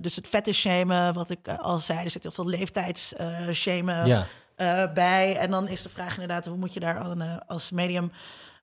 Dus 0.00 0.16
het 0.16 0.26
fetish 0.26 0.58
shamen, 0.60 1.14
wat 1.14 1.30
ik 1.30 1.48
al 1.48 1.78
zei, 1.78 2.04
er 2.04 2.10
zit 2.10 2.22
heel 2.22 2.32
veel 2.32 2.46
leeftijds 2.46 3.14
shamen 3.52 4.06
ja, 4.06 4.26
eh, 4.60 4.92
bij. 4.92 5.36
En 5.36 5.50
dan 5.50 5.68
is 5.68 5.82
de 5.82 5.88
vraag 5.88 6.12
inderdaad, 6.12 6.46
hoe 6.46 6.56
moet 6.56 6.72
je 6.74 6.80
daar 6.80 6.98
al, 6.98 7.22
als 7.46 7.70
medium 7.70 8.12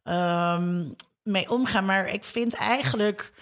ehm, 0.04 0.84
mee 1.24 1.50
omgaan? 1.50 1.86
Maar 1.86 2.08
ik 2.08 2.24
vind 2.24 2.54
eigenlijk 2.54 3.34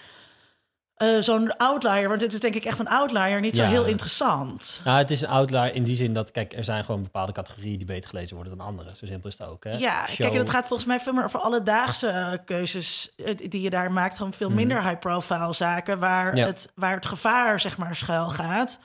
eh, 0.96 1.08
zo'n 1.20 1.56
outlier, 1.56 2.08
want 2.08 2.20
dit 2.20 2.32
is 2.32 2.40
denk 2.40 2.54
ik 2.54 2.64
echt 2.64 2.78
een 2.78 2.88
outlier, 2.88 3.40
niet 3.40 3.56
zo 3.56 3.62
heel 3.64 3.84
interessant. 3.84 4.80
Nou, 4.84 4.98
het 4.98 5.10
is 5.10 5.22
een 5.22 5.28
outlier 5.28 5.74
in 5.74 5.84
die 5.84 5.96
zin 5.96 6.12
dat, 6.12 6.30
kijk, 6.30 6.52
er 6.52 6.64
zijn 6.64 6.84
gewoon 6.84 7.02
bepaalde 7.02 7.32
categorieën 7.32 7.76
die 7.76 7.86
beter 7.86 8.10
gelezen 8.10 8.36
worden 8.36 8.56
dan 8.58 8.66
andere. 8.66 8.88
Zo 8.96 9.06
simpel 9.06 9.28
is 9.28 9.38
het 9.38 9.48
ook. 9.48 9.64
Hè? 9.64 9.70
Ja, 9.70 10.06
Show- 10.06 10.16
kijk, 10.16 10.32
en 10.32 10.38
het 10.38 10.50
gaat 10.50 10.66
volgens 10.66 10.88
mij 10.88 11.00
veel 11.00 11.12
meer 11.12 11.24
over 11.24 11.40
alledaagse 11.40 12.08
eh, 12.08 12.32
keuzes 12.44 13.12
eh, 13.16 13.36
die 13.36 13.60
je 13.60 13.70
daar 13.70 13.92
maakt. 13.92 14.16
Gewoon 14.16 14.32
veel 14.32 14.50
minder 14.50 14.82
high-profile 14.82 15.52
zaken 15.52 15.98
waar, 15.98 16.26
Mhm. 16.26 16.36
Ja. 16.36 16.46
het, 16.46 16.72
waar 16.74 16.94
het 16.94 17.06
gevaar, 17.06 17.60
zeg 17.60 17.76
maar, 17.76 17.96
schuil 17.96 18.28
gaat. 18.28 18.78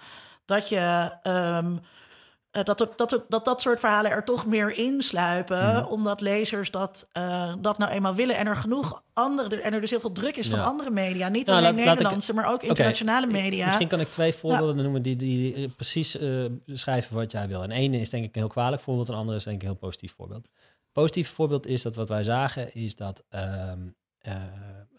Dat 0.45 0.69
je. 0.69 1.11
ehm, 1.23 1.75
eh, 2.51 2.63
dat, 2.63 2.87
dat, 2.95 3.23
dat 3.29 3.45
dat 3.45 3.61
soort 3.61 3.79
verhalen 3.79 4.11
er 4.11 4.23
toch 4.23 4.45
meer 4.45 4.77
insluipen, 4.77 5.67
Mhm. 5.75 5.85
omdat 5.85 6.21
lezers 6.21 6.71
dat, 6.71 7.09
eh, 7.11 7.53
dat 7.59 7.77
nou 7.77 7.91
eenmaal 7.91 8.15
willen. 8.15 8.35
En 8.37 8.47
er 8.47 8.55
genoeg 8.55 9.03
andere, 9.13 9.61
en 9.61 9.73
er 9.73 9.81
dus 9.81 9.89
heel 9.89 9.99
veel 9.99 10.11
druk 10.11 10.35
is 10.37 10.49
van 10.49 10.63
andere 10.63 10.89
media. 10.89 11.27
Niet 11.29 11.45
Nou, 11.45 11.57
alleen 11.59 11.69
laat- 11.75 11.77
laat 11.77 11.87
ik- 11.87 11.95
Nederlandse, 11.97 12.33
maar 12.33 12.51
ook 12.53 12.63
internationale 12.63 13.27
media. 13.27 13.65
Misschien 13.65 13.87
kan 13.87 13.99
ik 13.99 14.09
twee 14.11 14.33
voorbeelden 14.33 14.75
noemen 14.83 15.01
die, 15.01 15.15
die, 15.15 15.53
die 15.55 15.69
precies 15.69 16.17
eh, 16.17 16.45
beschrijven 16.65 17.15
wat 17.15 17.31
jij 17.31 17.47
wil. 17.47 17.63
En 17.63 17.71
één 17.71 17.93
is 17.93 18.09
denk 18.09 18.23
ik 18.23 18.35
een 18.35 18.41
heel 18.41 18.49
kwalijk 18.49 18.81
voorbeeld, 18.81 19.07
en 19.07 19.13
een 19.13 19.19
andere 19.19 19.37
is 19.37 19.43
denk 19.43 19.55
ik 19.55 19.61
een 19.61 19.67
heel 19.69 19.77
positief 19.77 20.13
voorbeeld. 20.15 20.47
Positief 20.91 21.29
voorbeeld 21.29 21.67
is 21.67 21.81
dat 21.81 21.95
wat 21.95 22.09
wij 22.09 22.23
zagen, 22.23 22.73
is 22.75 22.95
dat 22.95 23.23
ehm, 23.29 23.79
eh, 24.17 24.33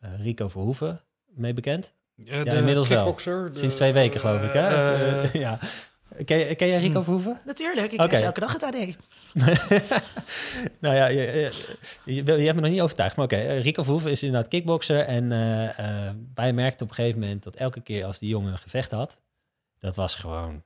eh, 0.00 0.10
Rico 0.22 0.48
Verhoeven, 0.48 1.00
mee 1.34 1.52
bekend? 1.52 1.92
Ja, 2.14 2.44
inmiddels 2.44 2.88
wel. 2.88 3.14
de- 3.24 3.48
Sinds 3.52 3.74
twee 3.76 3.92
weken 3.92 4.20
geloof 4.20 4.42
ik, 4.42 4.52
hè? 4.52 4.66
eh, 4.68 5.24
eh, 5.24 5.32
ja. 5.46 5.58
Ken, 6.24 6.39
je- 6.39 6.55
ken 6.55 6.69
jij 6.69 6.81
Rico 6.81 6.99
Hm. 6.99 7.05
Verhoeven? 7.05 7.40
Natuurlijk, 7.44 7.93
ik 7.93 8.01
Oké. 8.01 8.12
lees 8.12 8.23
elke 8.23 8.40
dag 8.40 8.53
het 8.53 8.62
AD. 8.62 8.74
nou 10.81 10.94
ja, 10.94 11.07
je, 11.07 11.53
je, 12.05 12.23
hebt 12.23 12.55
me 12.55 12.61
nog 12.61 12.70
niet 12.70 12.81
overtuigd. 12.81 13.16
Maar 13.16 13.24
oké, 13.24 13.36
Rico 13.36 13.82
Verhoeven 13.82 14.11
is 14.11 14.23
inderdaad 14.23 14.51
kickbokser. 14.51 15.01
En 15.01 15.32
eh, 15.32 16.09
eh, 16.09 16.15
wij 16.35 16.53
merkten 16.53 16.82
op 16.82 16.89
een 16.89 16.94
gegeven 16.94 17.20
moment 17.20 17.43
dat 17.43 17.55
elke 17.55 17.81
keer 17.81 18.05
als 18.05 18.19
die 18.19 18.28
jongen 18.28 18.53
een 18.53 18.59
gevecht 18.59 18.90
had... 18.90 19.19
dat 19.78 19.97
was 19.97 20.15
gewoon... 20.15 20.62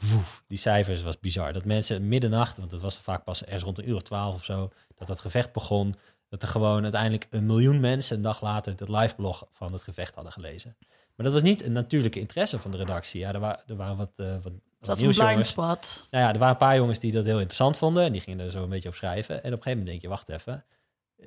Woef, 0.00 0.44
die 0.46 0.58
cijfers 0.58 1.02
was 1.02 1.20
bizar. 1.20 1.52
Dat 1.52 1.64
mensen 1.64 2.08
middernacht, 2.08 2.56
want 2.56 2.70
het 2.70 2.80
was 2.80 2.98
vaak 2.98 3.24
pas 3.24 3.44
ergens 3.44 3.62
rond 3.62 3.78
een 3.78 3.88
uur 3.88 3.94
of 3.94 4.02
twaalf 4.02 4.34
of 4.34 4.44
zo... 4.44 4.70
dat 4.94 5.08
dat 5.08 5.20
gevecht 5.20 5.52
begon, 5.52 5.94
dat 6.28 6.42
er 6.42 6.48
gewoon 6.48 6.82
uiteindelijk 6.82 7.26
een 7.30 7.46
miljoen 7.46 7.80
mensen... 7.80 8.16
een 8.16 8.22
dag 8.22 8.40
later 8.40 8.74
het 8.78 8.88
liveblog 8.88 9.48
van 9.52 9.72
het 9.72 9.82
gevecht 9.82 10.14
hadden 10.14 10.32
gelezen. 10.32 10.76
Maar 11.16 11.26
dat 11.26 11.32
was 11.32 11.42
niet 11.42 11.62
een 11.62 11.72
natuurlijke 11.72 12.20
interesse 12.20 12.58
van 12.58 12.70
de 12.70 12.76
redactie. 12.76 13.20
Ja, 13.20 13.32
er, 13.32 13.40
wa 13.40 13.62
er 13.66 13.76
waren 13.76 13.96
wat, 13.96 14.12
eh 14.16 14.36
wat 14.42 14.52
Dat 14.86 15.00
is 15.00 15.02
een 15.02 15.26
blind 15.26 15.46
spot. 15.46 16.06
Nou 16.10 16.24
ja, 16.24 16.32
er 16.32 16.38
waren 16.38 16.52
een 16.52 16.66
paar 16.66 16.76
jongens 16.76 16.98
die 16.98 17.12
dat 17.12 17.24
heel 17.24 17.36
interessant 17.36 17.76
vonden. 17.76 18.04
En 18.04 18.12
die 18.12 18.20
gingen 18.20 18.44
er 18.44 18.50
zo 18.50 18.62
een 18.62 18.68
beetje 18.68 18.88
op 18.88 18.94
schrijven. 18.94 19.34
En 19.34 19.38
op 19.38 19.44
een 19.44 19.50
gegeven 19.50 19.70
moment 19.70 19.86
denk 19.86 20.02
je, 20.02 20.08
wacht 20.08 20.28
even. 20.28 20.64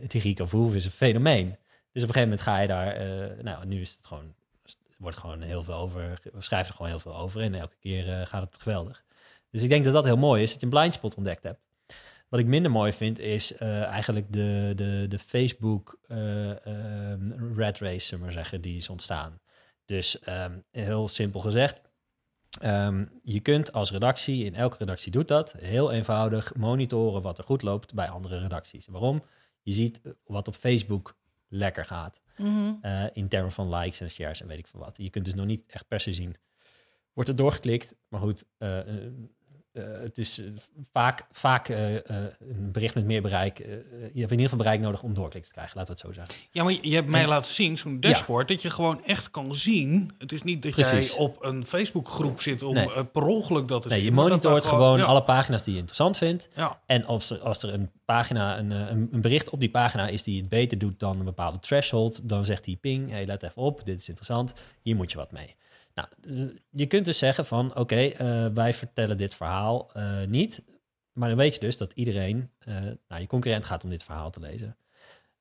Die 0.08 0.22
Rico 0.22 0.46
Verhoeven 0.46 0.78
is 0.78 0.86
een 0.86 0.92
fenomeen. 0.92 1.58
Dus 1.92 2.04
op 2.04 2.10
een 2.10 2.14
gegeven 2.14 2.22
moment 2.22 2.42
ga 2.42 2.60
je 2.60 2.68
daar... 2.68 2.88
eh, 2.88 3.44
nou, 3.44 3.66
nu 3.66 3.82
is 3.82 3.92
het 3.92 4.06
gewoon... 4.06 4.34
Wordt 4.98 5.18
gewoon 5.18 5.42
heel 5.42 5.64
veel 5.64 5.74
over... 5.74 6.20
We 6.34 6.42
schrijven 6.42 6.70
er 6.70 6.76
gewoon 6.76 6.92
heel 6.92 7.00
veel 7.00 7.16
over. 7.16 7.42
En 7.42 7.56
elke 7.56 7.78
keer 7.80 8.20
eh, 8.20 8.26
gaat 8.26 8.42
het 8.42 8.62
geweldig. 8.62 9.04
Dus 9.52 9.62
ik 9.64 9.70
denk 9.70 9.84
dat 9.86 9.94
dat 9.94 10.06
heel 10.06 10.18
mooi 10.18 10.42
is. 10.42 10.52
Dat 10.52 10.60
je 10.60 10.66
een 10.66 10.72
blind 10.72 10.94
spot 10.94 11.16
ontdekt 11.16 11.44
hebt. 11.44 11.60
Wat 12.30 12.40
ik 12.40 12.46
minder 12.46 12.72
mooi 12.72 12.94
vind 12.94 13.20
is 13.20 13.56
eh, 13.56 13.84
eigenlijk 13.84 14.34
de, 14.34 14.74
de, 14.76 15.06
de 15.10 15.20
Facebook 15.20 16.00
eh, 16.08 16.66
ehm, 16.66 17.54
red 17.56 17.80
race, 17.80 18.00
zullen 18.00 18.20
we 18.20 18.26
maar 18.26 18.44
zeggen, 18.44 18.62
die 18.62 18.78
is 18.78 18.90
ontstaan. 18.90 19.40
Dus 19.86 20.20
ehm, 20.20 20.58
heel 20.72 21.08
simpel 21.08 21.40
gezegd, 21.40 21.82
Ehm, 22.62 23.06
je 23.24 23.40
kunt 23.40 23.74
als 23.74 23.92
redactie, 23.92 24.46
in 24.46 24.56
elke 24.56 24.78
redactie 24.78 25.12
doet 25.12 25.28
dat, 25.28 25.52
heel 25.58 25.92
eenvoudig 25.92 26.56
monitoren 26.56 27.22
wat 27.22 27.38
er 27.38 27.44
goed 27.44 27.62
loopt 27.62 27.94
bij 27.94 28.10
andere 28.10 28.40
redacties. 28.40 28.88
Waarom? 28.88 29.24
Je 29.62 29.72
ziet 29.74 30.02
eh, 30.02 30.12
wat 30.26 30.48
op 30.48 30.56
Facebook 30.56 31.18
lekker 31.48 31.86
gaat. 31.86 32.22
Mhm. 32.38 32.74
eh, 32.82 33.04
in 33.14 33.28
termen 33.28 33.52
van 33.52 33.76
likes 33.76 34.02
en 34.02 34.10
shares 34.10 34.42
en 34.42 34.48
weet 34.48 34.58
ik 34.60 34.68
veel 34.68 34.80
wat. 34.80 34.96
Je 34.98 35.10
kunt 35.10 35.26
dus 35.26 35.34
nog 35.34 35.46
niet 35.46 35.64
echt 35.68 35.88
per 35.88 36.00
se 36.00 36.14
zien. 36.14 36.36
Wordt 37.14 37.30
er 37.30 37.36
doorgeklikt, 37.36 37.96
maar 38.08 38.20
goed, 38.20 38.46
eh, 38.58 38.80
het 39.84 40.18
is 40.18 40.40
eh, 40.40 40.46
vaak, 40.92 41.26
vaak 41.32 41.70
eh, 41.70 41.96
eh, 41.96 42.02
een 42.40 42.72
bericht 42.72 42.96
met 42.96 43.06
meer 43.06 43.22
bereik. 43.22 43.60
eh, 43.60 43.68
je 43.68 43.74
hebt 44.00 44.14
in 44.16 44.22
ieder 44.22 44.40
geval 44.40 44.58
bereik 44.58 44.80
nodig 44.80 45.04
om 45.04 45.14
doorkliks 45.14 45.48
te 45.48 45.54
krijgen, 45.54 45.78
laten 45.78 45.96
we 45.96 46.02
het 46.02 46.16
zo 46.16 46.22
zeggen. 46.24 46.48
Ja, 46.52 46.64
maar 46.64 46.74
je- 46.82 46.96
hebt 46.96 47.10
mij 47.10 47.22
En- 47.22 47.28
laten 47.28 47.54
zien, 47.54 47.78
zo'n 47.78 48.00
dashboard, 48.00 48.48
dat 48.48 48.62
je 48.62 48.70
gewoon 48.70 49.04
echt 49.04 49.32
kan 49.32 49.56
zien. 49.56 50.12
Het 50.18 50.32
is 50.32 50.44
niet 50.44 50.64
dat 50.64 50.72
Precies. 50.72 51.10
jij 51.16 51.18
op 51.26 51.44
een 51.44 51.66
Facebookgroep 51.66 52.42
zit 52.42 52.64
om 52.64 52.74
Nee. 52.74 52.94
eh, 52.94 53.02
per 53.12 53.24
ongeluk 53.24 53.68
dat 53.68 53.82
te 53.82 53.88
Nee, 53.88 53.98
zien. 53.98 54.08
je 54.08 54.14
monitort 54.14 54.66
gewoon 54.66 54.98
ja, 54.98 55.04
alle 55.06 55.24
pagina's 55.24 55.64
die 55.64 55.74
je 55.74 55.80
interessant 55.80 56.18
vindt. 56.18 56.48
Ja, 56.56 56.80
En 56.86 57.06
als 57.06 57.30
er, 57.30 57.40
als 57.40 57.64
er 57.64 57.74
een 57.74 57.92
pagina, 58.06 58.58
een, 58.58 58.72
eh, 58.72 58.80
een, 58.80 59.08
een 59.12 59.22
bericht 59.22 59.50
op 59.50 59.60
die 59.60 59.70
pagina 59.70 60.08
is 60.08 60.24
die 60.24 60.40
het 60.40 60.50
beter 60.50 60.78
doet 60.78 61.00
dan 61.00 61.20
een 61.20 61.26
bepaalde 61.26 61.60
threshold, 61.60 62.30
dan 62.30 62.44
zegt 62.44 62.66
hij 62.66 62.76
ping, 62.82 63.10
hey, 63.10 63.26
let 63.26 63.44
even 63.44 63.62
op, 63.62 63.86
dit 63.86 64.00
is 64.00 64.08
interessant, 64.08 64.54
hier 64.82 64.96
moet 64.96 65.12
je 65.12 65.18
wat 65.18 65.32
mee. 65.32 65.56
Nou, 65.96 66.08
z- 66.22 66.60
je 66.70 66.86
kunt 66.86 67.06
dus 67.06 67.18
zeggen 67.18 67.46
van, 67.46 67.76
oké, 67.76 67.96
eh, 68.06 68.48
wij 68.54 68.74
vertellen 68.74 69.18
dit 69.18 69.36
verhaal 69.36 69.90
eh, 69.94 70.24
niet, 70.24 70.64
maar 71.14 71.30
dan 71.30 71.38
weet 71.38 71.54
je 71.54 71.60
dus 71.60 71.78
dat 71.78 71.92
iedereen 71.94 72.52
eh, 72.60 72.76
naar 73.08 73.22
je 73.22 73.28
concurrent 73.28 73.66
gaat 73.66 73.84
om 73.84 73.90
dit 73.90 74.04
verhaal 74.04 74.30
te 74.32 74.40
lezen. 74.40 74.78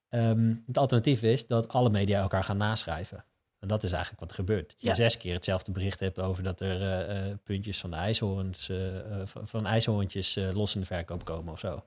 Ehm, 0.08 0.54
het 0.66 0.78
alternatief 0.78 1.22
is 1.22 1.46
dat 1.46 1.68
alle 1.68 1.90
media 1.90 2.20
elkaar 2.20 2.44
gaan 2.44 2.56
naschrijven. 2.56 3.24
En 3.58 3.68
dat 3.68 3.82
is 3.82 3.90
eigenlijk 3.92 4.20
wat 4.20 4.30
er 4.30 4.36
gebeurt. 4.36 4.68
Dat 4.68 4.76
je 4.80 4.88
Ja. 4.88 4.94
zes 4.94 5.16
keer 5.16 5.34
hetzelfde 5.34 5.72
bericht 5.72 6.00
hebt 6.00 6.18
over 6.18 6.42
dat 6.42 6.60
er 6.60 6.82
eh, 6.82 7.30
eh, 7.30 7.38
puntjes 7.44 7.80
van 7.80 7.90
de 7.90 7.96
ijshoorns, 7.96 8.68
eh, 8.68 9.20
eh, 9.20 9.26
van, 9.26 9.48
van 9.48 9.66
ijshoorntjes 9.66 10.36
eh, 10.36 10.54
los 10.54 10.74
in 10.74 10.80
de 10.80 10.86
verkoop 10.86 11.24
komen 11.24 11.52
of 11.52 11.58
zo. 11.58 11.84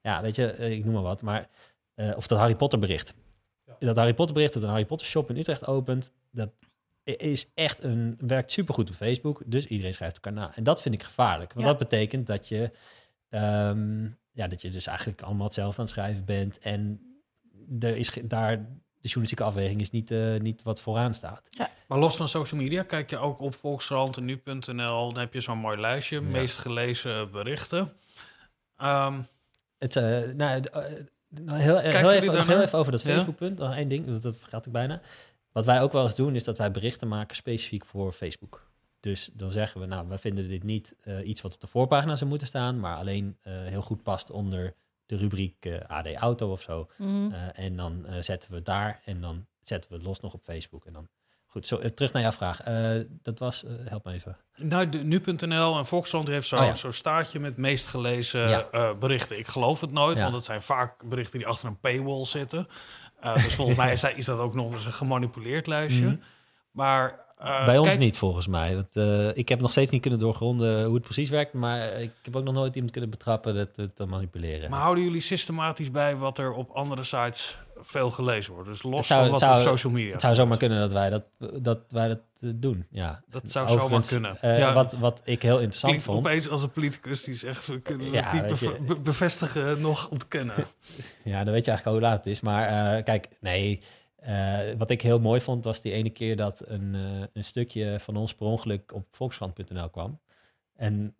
Ja, 0.00 0.22
weet 0.22 0.36
je, 0.36 0.50
eh, 0.50 0.72
ik 0.72 0.84
noem 0.84 0.94
maar 0.94 1.02
wat. 1.02 1.22
Maar, 1.22 1.48
eh, 1.94 2.12
of 2.16 2.26
dat 2.26 2.38
Harry 2.38 2.54
Potter 2.56 2.78
bericht. 2.78 3.14
Dat 3.78 3.96
Harry 3.96 4.14
Potter 4.14 4.34
bericht 4.34 4.52
dat 4.52 4.62
een 4.62 4.68
Harry 4.68 4.84
Potter 4.84 5.06
shop 5.06 5.30
in 5.30 5.36
Utrecht 5.36 5.66
opent, 5.66 6.12
dat 6.30 6.50
is 7.06 7.50
echt 7.54 7.82
een, 7.82 8.14
werkt 8.26 8.52
supergoed 8.52 8.88
op 8.90 8.94
Facebook. 8.94 9.42
Dus 9.46 9.66
iedereen 9.66 9.94
schrijft 9.94 10.14
elkaar 10.14 10.32
na. 10.32 10.54
En 10.56 10.62
dat 10.62 10.82
vind 10.82 10.94
ik 10.94 11.02
gevaarlijk. 11.02 11.52
Want 11.52 11.66
Ja. 11.66 11.72
dat 11.72 11.80
betekent 11.88 12.26
dat 12.26 12.48
je, 12.48 12.70
ehm, 13.28 14.04
ja, 14.32 14.46
dat 14.48 14.62
je 14.62 14.68
dus 14.68 14.86
eigenlijk 14.86 15.22
allemaal 15.22 15.44
hetzelfde 15.46 15.78
aan 15.78 15.84
het 15.84 15.94
schrijven 15.94 16.24
bent. 16.24 16.58
En 16.58 17.00
er 17.80 17.96
is 17.96 18.10
daar, 18.24 18.56
de 18.58 19.12
journalistieke 19.12 19.44
afweging 19.44 19.80
is 19.80 19.90
niet, 19.90 20.10
eh, 20.10 20.36
niet 20.40 20.62
wat 20.62 20.80
vooraan 20.80 21.14
staat. 21.14 21.48
maar 21.88 21.98
los 21.98 22.16
van 22.16 22.28
social 22.28 22.60
media 22.60 22.82
kijk 22.82 23.10
je 23.10 23.18
ook 23.18 23.40
op 23.40 23.54
Volkskrant 23.54 24.16
en 24.16 24.24
nu.nl. 24.24 25.12
Dan 25.12 25.18
heb 25.18 25.32
je 25.34 25.40
zo'n 25.40 25.58
mooi 25.58 25.80
lijstje, 25.80 26.20
Ja. 26.20 26.26
meest 26.26 26.56
gelezen 26.56 27.30
berichten. 27.30 27.92
Ehm, 28.76 29.20
Het, 29.78 29.96
eh, 29.96 30.02
nou, 30.36 30.60
heel, 31.44 31.78
heel, 31.78 32.12
even, 32.12 32.46
heel 32.46 32.72
over 32.72 32.92
dat 32.92 33.02
Ja? 33.02 33.10
Facebook-punt. 33.14 33.58
Nog 33.58 33.74
één 33.74 33.88
ding, 33.88 34.06
dat, 34.06 34.22
dat 34.22 34.36
vergat 34.36 34.66
ik 34.66 34.72
bijna. 34.72 35.00
Wat 35.56 35.64
wij 35.64 35.82
ook 35.82 35.92
wel 35.92 36.02
eens 36.02 36.14
doen, 36.16 36.34
is 36.34 36.44
dat 36.44 36.58
wij 36.58 36.70
berichten 36.70 37.08
maken 37.08 37.36
specifiek 37.36 37.84
voor 37.84 38.12
Facebook. 38.12 38.66
Dus 39.00 39.30
dan 39.32 39.50
zeggen 39.50 39.80
we, 39.80 39.86
nou, 39.86 40.08
we 40.08 40.18
vinden 40.18 40.48
dit 40.48 40.62
niet 40.62 40.94
eh, 41.02 41.28
iets 41.28 41.40
wat 41.40 41.54
op 41.54 41.60
de 41.60 41.66
voorpagina 41.66 42.16
zou 42.16 42.30
moeten 42.30 42.46
staan, 42.48 42.80
maar 42.80 42.96
alleen 42.96 43.36
eh, 43.42 43.52
heel 43.54 43.82
goed 43.82 44.02
past 44.02 44.30
onder 44.30 44.74
de 45.06 45.16
rubriek 45.16 45.64
eh, 45.64 45.74
AD 45.88 46.14
Auto 46.14 46.50
of 46.50 46.62
zo. 46.62 46.90
Mhm. 46.98 47.32
Eh, 47.32 47.64
en 47.64 47.76
dan 47.76 48.06
eh, 48.06 48.14
zetten 48.20 48.50
we 48.50 48.56
het 48.56 48.64
daar 48.64 49.00
en 49.04 49.20
dan 49.20 49.46
zetten 49.62 49.90
we 49.90 49.96
het 49.96 50.06
los 50.06 50.20
nog 50.20 50.34
op 50.34 50.42
Facebook. 50.42 50.86
En 50.86 50.92
dan, 50.92 51.08
goed, 51.46 51.66
zo, 51.66 51.78
terug 51.94 52.12
naar 52.12 52.22
jouw 52.22 52.32
vraag. 52.32 52.60
Eh, 52.60 53.00
dat 53.22 53.38
was, 53.38 53.64
eh, 53.64 53.72
help 53.84 54.04
me 54.04 54.12
even. 54.12 54.36
nou, 54.56 54.88
de, 54.88 54.98
nu.nl 55.04 55.76
en 55.76 55.84
Volkskrant 55.86 56.28
heeft 56.28 56.46
zo'n 56.48 56.58
Oh 56.58 56.64
ja. 56.64 56.74
zo'n 56.74 56.92
staartje 56.92 57.40
met 57.40 57.56
meest 57.56 57.86
gelezen 57.86 58.48
Ja. 58.48 58.68
eh, 58.70 58.98
berichten. 58.98 59.38
Ik 59.38 59.46
geloof 59.46 59.80
het 59.80 59.92
nooit, 59.92 60.16
Ja. 60.16 60.22
want 60.22 60.34
het 60.34 60.44
zijn 60.44 60.60
vaak 60.60 61.04
berichten 61.08 61.38
die 61.38 61.46
achter 61.48 61.68
een 61.68 61.80
paywall 61.80 62.24
zitten. 62.24 62.66
Eh, 63.20 63.34
dus 63.34 63.54
volgens 63.54 63.76
mij 63.82 63.92
is, 63.92 64.00
dat- 64.00 64.12
is 64.16 64.24
dat 64.24 64.38
ook 64.38 64.54
nog 64.54 64.72
eens 64.72 64.84
een 64.84 64.92
gemanipuleerd 64.92 65.66
lijstje. 65.66 66.04
Mhm. 66.04 66.16
Maar 66.70 67.24
eh, 67.38 67.64
Bij 67.64 67.78
ons 67.78 67.86
kijk- 67.88 67.98
niet, 67.98 68.16
volgens 68.18 68.46
mij. 68.46 68.74
Want, 68.74 68.96
eh, 68.96 69.36
ik 69.36 69.48
heb 69.48 69.60
nog 69.60 69.70
steeds 69.70 69.90
niet 69.90 70.00
kunnen 70.00 70.18
doorgronden 70.20 70.84
hoe 70.84 70.94
het 70.94 71.02
precies 71.04 71.28
werkt. 71.30 71.52
Maar 71.52 71.92
ik 72.00 72.12
heb 72.22 72.36
ook 72.36 72.44
nog 72.44 72.54
nooit 72.54 72.74
iemand 72.74 72.92
kunnen 72.92 73.10
betrappen 73.10 73.54
dat 73.54 73.76
het 73.76 73.96
te 73.96 74.06
manipuleren. 74.06 74.70
Maar 74.70 74.80
houden 74.80 75.04
jullie 75.04 75.20
systematisch 75.20 75.90
bij 75.90 76.16
wat 76.16 76.38
er 76.38 76.52
op 76.52 76.70
andere 76.70 77.02
sites 77.02 77.58
veel 77.80 78.10
gelezen 78.10 78.52
wordt? 78.52 78.68
Dus 78.68 78.82
los 78.82 79.06
zou- 79.06 79.20
van 79.22 79.30
wat 79.30 79.40
zou- 79.40 79.54
op 79.54 79.60
social 79.60 79.92
media. 79.92 80.12
het 80.12 80.20
zou 80.20 80.34
zomaar 80.34 80.58
kunnen 80.58 80.78
dat 80.80 80.92
wij 80.92 81.10
dat, 81.10 81.24
dat, 81.62 81.78
wij 81.88 82.08
dat 82.08 82.20
eh, 82.40 82.50
doen. 82.54 82.86
Ja. 82.90 83.22
Dat 83.28 83.50
zou 83.50 83.68
zomaar 83.68 83.82
Overigens, 83.84 84.10
kunnen. 84.12 84.40
eh, 84.40 84.58
Ja. 84.58 84.72
wat, 84.74 84.92
wat 84.92 85.20
ik 85.24 85.42
heel 85.42 85.54
interessant 85.58 85.84
Klinkt 85.92 86.04
vond. 86.04 86.18
opeens 86.18 86.48
als 86.48 86.62
een 86.62 86.70
politicus 86.70 87.24
die 87.24 87.34
zegt... 87.34 87.66
we 87.66 87.80
kunnen 87.80 88.10
Ja, 88.10 88.30
het 88.30 88.50
niet 88.50 88.58
je. 88.60 88.78
be- 88.86 88.98
bevestigen, 89.00 89.80
nog 89.80 90.08
ontkennen. 90.10 90.54
Ja, 91.24 91.44
dan 91.44 91.52
weet 91.52 91.64
je 91.64 91.70
eigenlijk 91.70 91.86
al 91.86 91.92
hoe 91.92 92.00
laat 92.00 92.16
het 92.16 92.26
is. 92.26 92.40
Maar 92.40 92.96
eh, 92.96 93.04
kijk, 93.04 93.28
nee. 93.40 93.80
wat 94.78 94.90
ik 94.90 95.00
heel 95.02 95.18
mooi 95.20 95.40
vond, 95.40 95.64
was 95.64 95.80
die 95.82 95.92
ene 95.92 96.10
keer 96.10 96.36
dat 96.36 96.62
een, 96.66 96.94
een 97.32 97.44
stukje 97.44 98.00
van 98.00 98.16
ons 98.16 98.34
per 98.34 98.46
ongeluk 98.46 98.92
op 98.94 99.06
volkskrant.nl 99.10 99.88
kwam. 99.90 100.20
En 100.76 101.14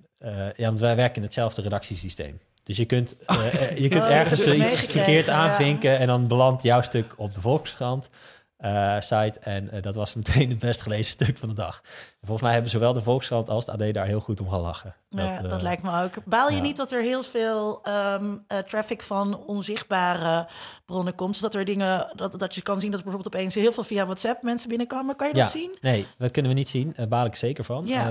ja, 0.57 0.67
want 0.67 0.79
wij 0.79 0.97
werken 0.97 1.17
in 1.17 1.23
hetzelfde 1.23 1.63
redactiesysteem. 1.63 2.41
Dus 2.67 2.77
je 2.77 2.85
kunt, 2.85 3.17
eh, 3.17 3.55
eh, 3.55 3.77
je 3.77 3.89
kunt 3.89 4.03
Oh, 4.03 4.11
ergens 4.11 4.47
iets 4.47 4.81
verkeerd 4.81 5.27
ja. 5.27 5.33
aanvinken 5.33 5.99
en 5.99 6.07
dan 6.07 6.27
belandt 6.27 6.63
jouw 6.63 6.81
stuk 6.83 7.15
op 7.17 7.35
de 7.35 7.41
Volkskrant. 7.41 8.09
eh, 8.57 9.01
site. 9.01 9.41
En 9.41 9.71
dat 9.81 9.95
was 9.95 10.15
meteen 10.15 10.49
het 10.49 10.59
best 10.59 10.81
gelezen 10.81 11.05
stuk 11.19 11.39
van 11.39 11.49
de 11.49 11.55
dag. 11.55 11.81
En 11.85 12.21
volgens 12.21 12.43
mij 12.43 12.53
hebben 12.53 12.71
zowel 12.71 12.93
de 12.93 13.03
Volkskrant 13.03 13.49
als 13.49 13.67
het 13.67 13.81
AD 13.81 13.95
daar 13.95 14.07
heel 14.07 14.21
goed 14.21 14.41
om 14.41 14.49
gelachen. 14.49 14.95
Ja, 15.09 15.41
dat, 15.41 15.63
lijkt 15.63 15.83
me 15.83 16.03
ook. 16.03 16.25
Baal 16.25 16.49
je 16.49 16.57
ja. 16.57 16.63
niet 16.63 16.77
dat 16.77 16.93
er 16.93 17.03
heel 17.03 17.23
veel 17.23 17.81
ehm, 17.83 18.37
eh, 18.47 18.59
traffic 18.59 19.03
van 19.03 19.45
onzichtbare 19.47 20.49
bronnen 20.85 21.15
komt? 21.15 21.33
Dus 21.33 21.43
dat 21.43 21.55
er 21.55 21.65
dingen, 21.65 22.13
dat, 22.15 22.39
dat 22.39 22.55
je 22.55 22.63
kan 22.63 22.81
zien 22.81 22.91
dat 22.91 22.99
er 22.99 23.05
bijvoorbeeld 23.07 23.35
opeens 23.35 23.55
heel 23.55 23.73
veel 23.73 23.85
via 23.85 24.05
WhatsApp 24.05 24.43
mensen 24.43 24.69
binnenkomen. 24.69 25.17
Kan 25.17 25.29
je 25.29 25.35
dat 25.35 25.51
zien? 25.51 25.77
Nee, 25.81 26.07
dat 26.19 26.31
kunnen 26.31 26.53
we 26.53 26.59
niet 26.59 26.69
zien. 26.69 26.93
Daar 26.97 27.09
baal 27.09 27.27
ik 27.27 27.35
zeker 27.35 27.65
van. 27.65 27.87
Ja. 27.87 28.09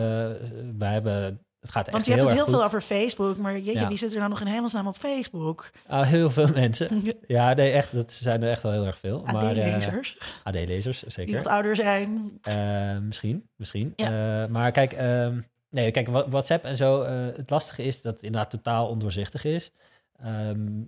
Wij 0.77 0.91
hebben... 0.91 1.39
Het 1.65 1.73
gaat 1.73 1.89
Want 1.91 2.05
je 2.05 2.11
hebt 2.11 2.23
het 2.23 2.31
heel 2.31 2.41
erg 2.41 2.49
veel 2.49 2.63
over 2.63 2.81
Facebook, 2.81 3.37
maar 3.37 3.53
jeetje, 3.59 3.79
Ja. 3.79 3.87
wie 3.87 3.97
zit 3.97 4.11
er 4.11 4.17
nou 4.17 4.29
nog 4.29 4.41
in 4.41 4.47
hemelsnaam 4.47 4.87
op 4.87 4.95
Facebook? 4.97 5.71
Ah, 5.87 6.07
heel 6.07 6.29
veel 6.29 6.47
mensen. 6.63 7.03
Ja, 7.27 7.53
nee, 7.53 7.71
echt. 7.71 7.91
Dat 7.95 8.13
zijn 8.13 8.43
er 8.43 8.49
echt 8.49 8.63
wel 8.63 8.71
heel 8.71 8.85
erg 8.85 8.97
veel. 8.97 9.21
Maar, 9.23 9.57
eh, 9.57 9.73
AD-lezers, 9.75 10.17
AD-lezers, 10.43 10.99
die 10.99 11.11
zeker. 11.11 11.35
wat 11.35 11.47
ouder 11.47 11.75
zijn. 11.75 12.39
Eh, 12.41 12.97
misschien, 12.97 13.49
misschien. 13.55 13.93
Eh, 13.95 14.45
maar 14.45 14.71
kijk, 14.71 14.93
ehm, 14.93 15.39
nee, 15.69 15.91
kijk, 15.91 16.07
WhatsApp 16.07 16.63
en 16.65 16.77
zo. 16.77 17.03
het 17.35 17.49
lastige 17.49 17.83
is 17.83 18.01
dat 18.01 18.13
het 18.13 18.23
inderdaad 18.23 18.49
totaal 18.49 18.87
ondoorzichtig 18.87 19.43
is. 19.43 19.71
Ehm, 20.19 20.81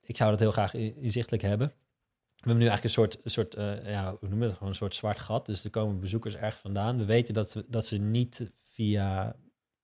ik 0.00 0.16
zou 0.16 0.30
dat 0.30 0.38
heel 0.40 0.50
graag 0.50 0.74
in- 0.74 0.96
inzichtelijk 0.96 1.42
hebben. 1.42 1.66
We 1.68 2.46
hebben 2.46 2.64
nu 2.64 2.68
eigenlijk 2.70 2.84
een 2.96 3.02
soort, 3.02 3.18
soort 3.24 3.54
ja, 3.86 4.04
hoe 4.10 4.18
noemen 4.28 4.38
we 4.38 4.44
het? 4.44 4.54
Gewoon 4.54 4.68
een 4.68 4.74
soort 4.74 4.94
zwart 4.94 5.18
gat. 5.20 5.46
Dus 5.46 5.64
er 5.64 5.70
komen 5.70 6.00
bezoekers 6.00 6.34
ergens 6.36 6.60
vandaan. 6.60 6.98
We 6.98 7.04
weten 7.04 7.34
dat, 7.34 7.52
we, 7.52 7.64
dat 7.68 7.86
ze 7.86 7.96
niet 7.96 8.50
via 8.72 9.34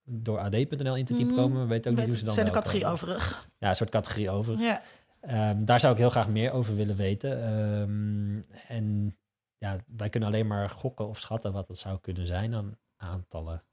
door 0.09 0.39
ad.nl 0.39 0.95
in 0.95 1.05
te 1.05 1.13
typen 1.13 1.33
Mhm. 1.33 1.35
komen. 1.35 1.61
We 1.61 1.67
weten 1.67 1.91
ook 1.91 1.97
niet 1.97 2.07
hoe 2.07 2.17
ze 2.17 2.23
dan 2.25 2.33
zijn 2.33 2.45
de 2.45 2.51
wel 2.51 2.61
categorie 2.61 2.85
komen. 2.85 3.01
overig. 3.01 3.49
Ja, 3.59 3.69
een 3.69 3.75
soort 3.75 3.89
categorie 3.89 4.29
over. 4.29 4.57
Ja. 4.59 4.81
Ehm, 5.21 5.65
daar 5.65 5.79
zou 5.79 5.93
ik 5.93 5.99
heel 5.99 6.09
graag 6.09 6.27
meer 6.29 6.51
over 6.51 6.75
willen 6.75 6.95
weten. 6.95 7.43
Ehm, 7.43 8.41
en 8.67 9.17
ja, 9.57 9.77
wij 9.97 10.09
kunnen 10.09 10.29
alleen 10.29 10.47
maar 10.47 10.69
gokken 10.69 11.07
of 11.07 11.19
schatten 11.19 11.51
wat 11.51 11.67
het 11.67 11.77
zou 11.77 11.99
kunnen 12.01 12.25
zijn 12.25 12.53
aan 12.55 12.77
aantallen. 12.97 13.63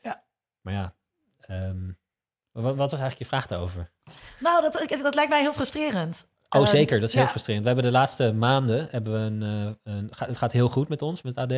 Ja. 0.00 0.24
Maar 0.60 0.72
ja, 0.74 0.94
ehm, 1.40 1.90
wat, 2.52 2.64
wat 2.64 2.76
was 2.76 2.90
eigenlijk 2.90 3.18
je 3.18 3.24
vraag 3.24 3.46
daarover? 3.46 3.90
Nou, 4.40 4.62
dat, 4.62 4.86
dat 5.02 5.14
lijkt 5.14 5.30
mij 5.30 5.40
heel 5.40 5.52
frustrerend. 5.52 6.30
Oh, 6.48 6.66
zeker. 6.66 7.00
Dat 7.00 7.08
is 7.08 7.14
heel 7.14 7.22
ja. 7.24 7.28
frustrerend. 7.28 7.64
We 7.64 7.72
hebben 7.72 7.90
de 7.92 7.98
laatste 7.98 8.32
maanden 8.32 8.86
hebben 8.90 9.12
we 9.12 9.18
een, 9.18 9.42
eh, 9.42 9.92
een 9.94 10.10
het 10.16 10.36
gaat 10.36 10.52
heel 10.52 10.68
goed 10.68 10.88
met 10.88 11.02
ons 11.02 11.22
met 11.22 11.36
AD. 11.36 11.52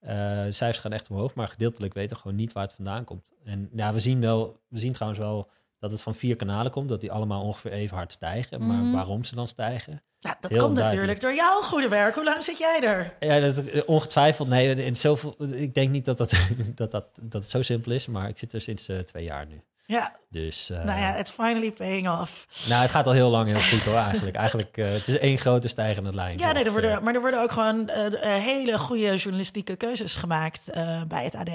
Eh, 0.00 0.44
de 0.44 0.52
cijfers 0.52 0.78
gaan 0.78 0.92
echt 0.92 1.10
omhoog, 1.10 1.34
maar 1.34 1.48
gedeeltelijk 1.48 1.94
weten 1.94 2.16
we 2.16 2.22
gewoon 2.22 2.36
niet 2.36 2.52
waar 2.52 2.62
het 2.62 2.74
vandaan 2.74 3.04
komt. 3.04 3.32
En 3.44 3.68
ja, 3.72 3.92
we 3.92 4.00
zien 4.00 4.20
wel, 4.20 4.60
we 4.68 4.78
zien 4.78 4.92
trouwens 4.92 5.20
wel 5.20 5.50
dat 5.78 5.90
het 5.90 6.02
van 6.02 6.14
vier 6.14 6.36
kanalen 6.36 6.72
komt, 6.72 6.88
dat 6.88 7.00
die 7.00 7.12
allemaal 7.12 7.42
ongeveer 7.42 7.72
even 7.72 7.96
hard 7.96 8.12
stijgen. 8.12 8.60
Mhm. 8.60 8.68
Maar 8.68 8.92
waarom 8.92 9.24
ze 9.24 9.34
dan 9.34 9.48
stijgen? 9.48 10.02
Ja, 10.18 10.36
dat 10.40 10.50
Heel 10.50 10.60
komt 10.60 10.74
natuurlijk 10.74 11.20
door 11.20 11.34
jouw 11.34 11.60
goede 11.62 11.88
werk. 11.88 12.14
Hoe 12.14 12.24
lang 12.24 12.44
zit 12.44 12.58
jij 12.58 12.80
er? 12.82 13.14
Ja, 13.20 13.40
dat, 13.40 13.64
eh, 13.64 13.82
ongetwijfeld. 13.86 14.48
Nee, 14.48 14.84
in 14.84 14.96
zoveel, 14.96 15.34
ik 15.52 15.74
denk 15.74 15.90
niet 15.90 16.04
dat, 16.04 16.18
dat, 16.18 16.30
dat, 16.74 16.90
dat, 16.90 17.04
dat 17.20 17.42
het 17.42 17.50
zo 17.50 17.62
simpel 17.62 17.92
is, 17.92 18.06
maar 18.06 18.28
ik 18.28 18.38
zit 18.38 18.52
er 18.52 18.60
sinds 18.60 18.88
eh, 18.88 18.98
twee 18.98 19.24
jaar 19.24 19.46
nu. 19.46 19.62
Ja, 19.90 20.16
Dus 20.30 20.70
eh, 20.70 20.84
nou 20.84 21.00
ja, 21.00 21.16
it's 21.16 21.30
finally 21.30 21.72
paying 21.72 22.08
off. 22.08 22.46
nou, 22.68 22.82
het 22.82 22.90
gaat 22.90 23.06
al 23.06 23.12
heel 23.12 23.30
lang 23.30 23.46
heel 23.46 23.62
goed 23.78 23.84
hoor, 23.84 23.94
eigenlijk. 23.96 24.36
eigenlijk 24.44 24.76
eh, 24.76 24.90
het 24.90 25.08
is 25.08 25.18
één 25.18 25.38
grote 25.38 25.68
stijgende 25.68 26.14
lijn. 26.14 26.38
Ja, 26.38 26.52
nee, 26.52 26.64
er 26.64 26.70
worden, 26.72 27.02
maar 27.04 27.14
er 27.14 27.20
worden 27.20 27.42
ook 27.42 27.52
gewoon 27.52 27.88
eh, 27.88 28.06
eh, 28.36 28.42
hele 28.42 28.78
goede 28.78 29.16
journalistieke 29.16 29.76
keuzes 29.76 30.16
gemaakt 30.16 30.68
eh, 30.68 31.02
bij 31.04 31.24
het 31.24 31.34
AD. 31.34 31.50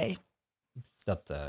Dat 1.04 1.30
eh, 1.30 1.42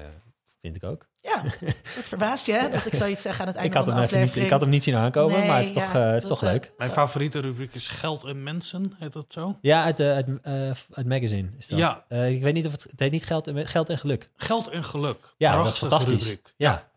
vind 0.60 0.76
ik 0.76 0.84
ook. 0.84 1.06
Ja, 1.32 1.42
dat 1.42 2.04
verbaast 2.04 2.46
je, 2.46 2.52
hè? 2.52 2.68
Dat 2.68 2.86
ik 2.86 2.94
zoiets 2.94 3.22
zeg 3.22 3.40
aan 3.40 3.46
het 3.46 3.56
Ik 3.56 3.60
einde 3.62 3.76
had, 3.76 3.84
van 3.86 3.94
hem 3.94 4.02
de 4.02 4.08
niet, 4.08 4.14
aflevering. 4.14 4.44
ik 4.46 4.52
had 4.52 4.60
hem 4.60 4.70
niet 4.70 4.84
zien 4.84 4.94
aankomen, 4.94 5.38
Nee, 5.38 5.46
maar 5.48 5.56
het 5.58 5.66
is 5.66 5.72
toch, 5.72 5.92
ja, 5.92 6.06
eh, 6.06 6.12
het 6.12 6.22
is 6.22 6.28
toch 6.28 6.42
eh, 6.42 6.50
leuk. 6.50 6.72
Mijn 6.76 6.90
Zo. 6.90 6.96
favoriete 6.96 7.40
rubriek 7.40 7.74
is 7.74 7.88
Geld 7.88 8.24
en 8.24 8.42
Mensen, 8.42 8.94
heet 8.98 9.12
dat 9.12 9.24
zo? 9.28 9.58
Ja, 9.60 9.84
uit, 9.84 9.96
de 9.96 10.12
uit, 10.12 10.26
eh, 10.42 10.70
uit 10.92 11.06
magazine 11.06 11.48
is 11.58 11.66
dat. 11.66 11.78
Ja. 11.78 12.04
Eh, 12.08 12.30
ik 12.30 12.42
weet 12.42 12.54
niet 12.54 12.66
of 12.66 12.72
het, 12.72 12.82
het 12.90 13.00
heet 13.00 13.10
niet 13.12 13.24
geld, 13.26 13.46
en- 13.46 13.66
geld 13.66 13.88
en 13.88 13.98
geluk. 13.98 14.30
Geld 14.36 14.68
en 14.68 14.84
Geluk. 14.84 15.18
Ja, 15.36 15.56
dat 15.56 15.66
is 15.66 15.78
fantastisch. 15.78 16.22
rubriek. 16.22 16.52
Ja. 16.56 16.88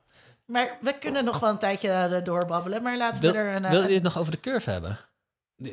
Maar 0.46 0.78
we 0.82 0.94
kunnen 1.00 1.26
nog 1.26 1.40
wel 1.40 1.50
een 1.50 1.58
tijdje 1.58 1.90
eh, 1.90 2.24
doorbabbelen, 2.24 2.82
maar 2.84 2.98
laten 2.98 3.22
Wil, 3.22 3.32
we 3.32 3.38
er 3.38 3.56
een... 3.56 3.66
eh, 3.66 3.72
wil 3.72 3.88
je 3.88 3.94
het 3.94 4.04
nog 4.04 4.18
over 4.18 4.32
de 4.32 4.40
curve 4.40 4.70
hebben? 4.70 4.98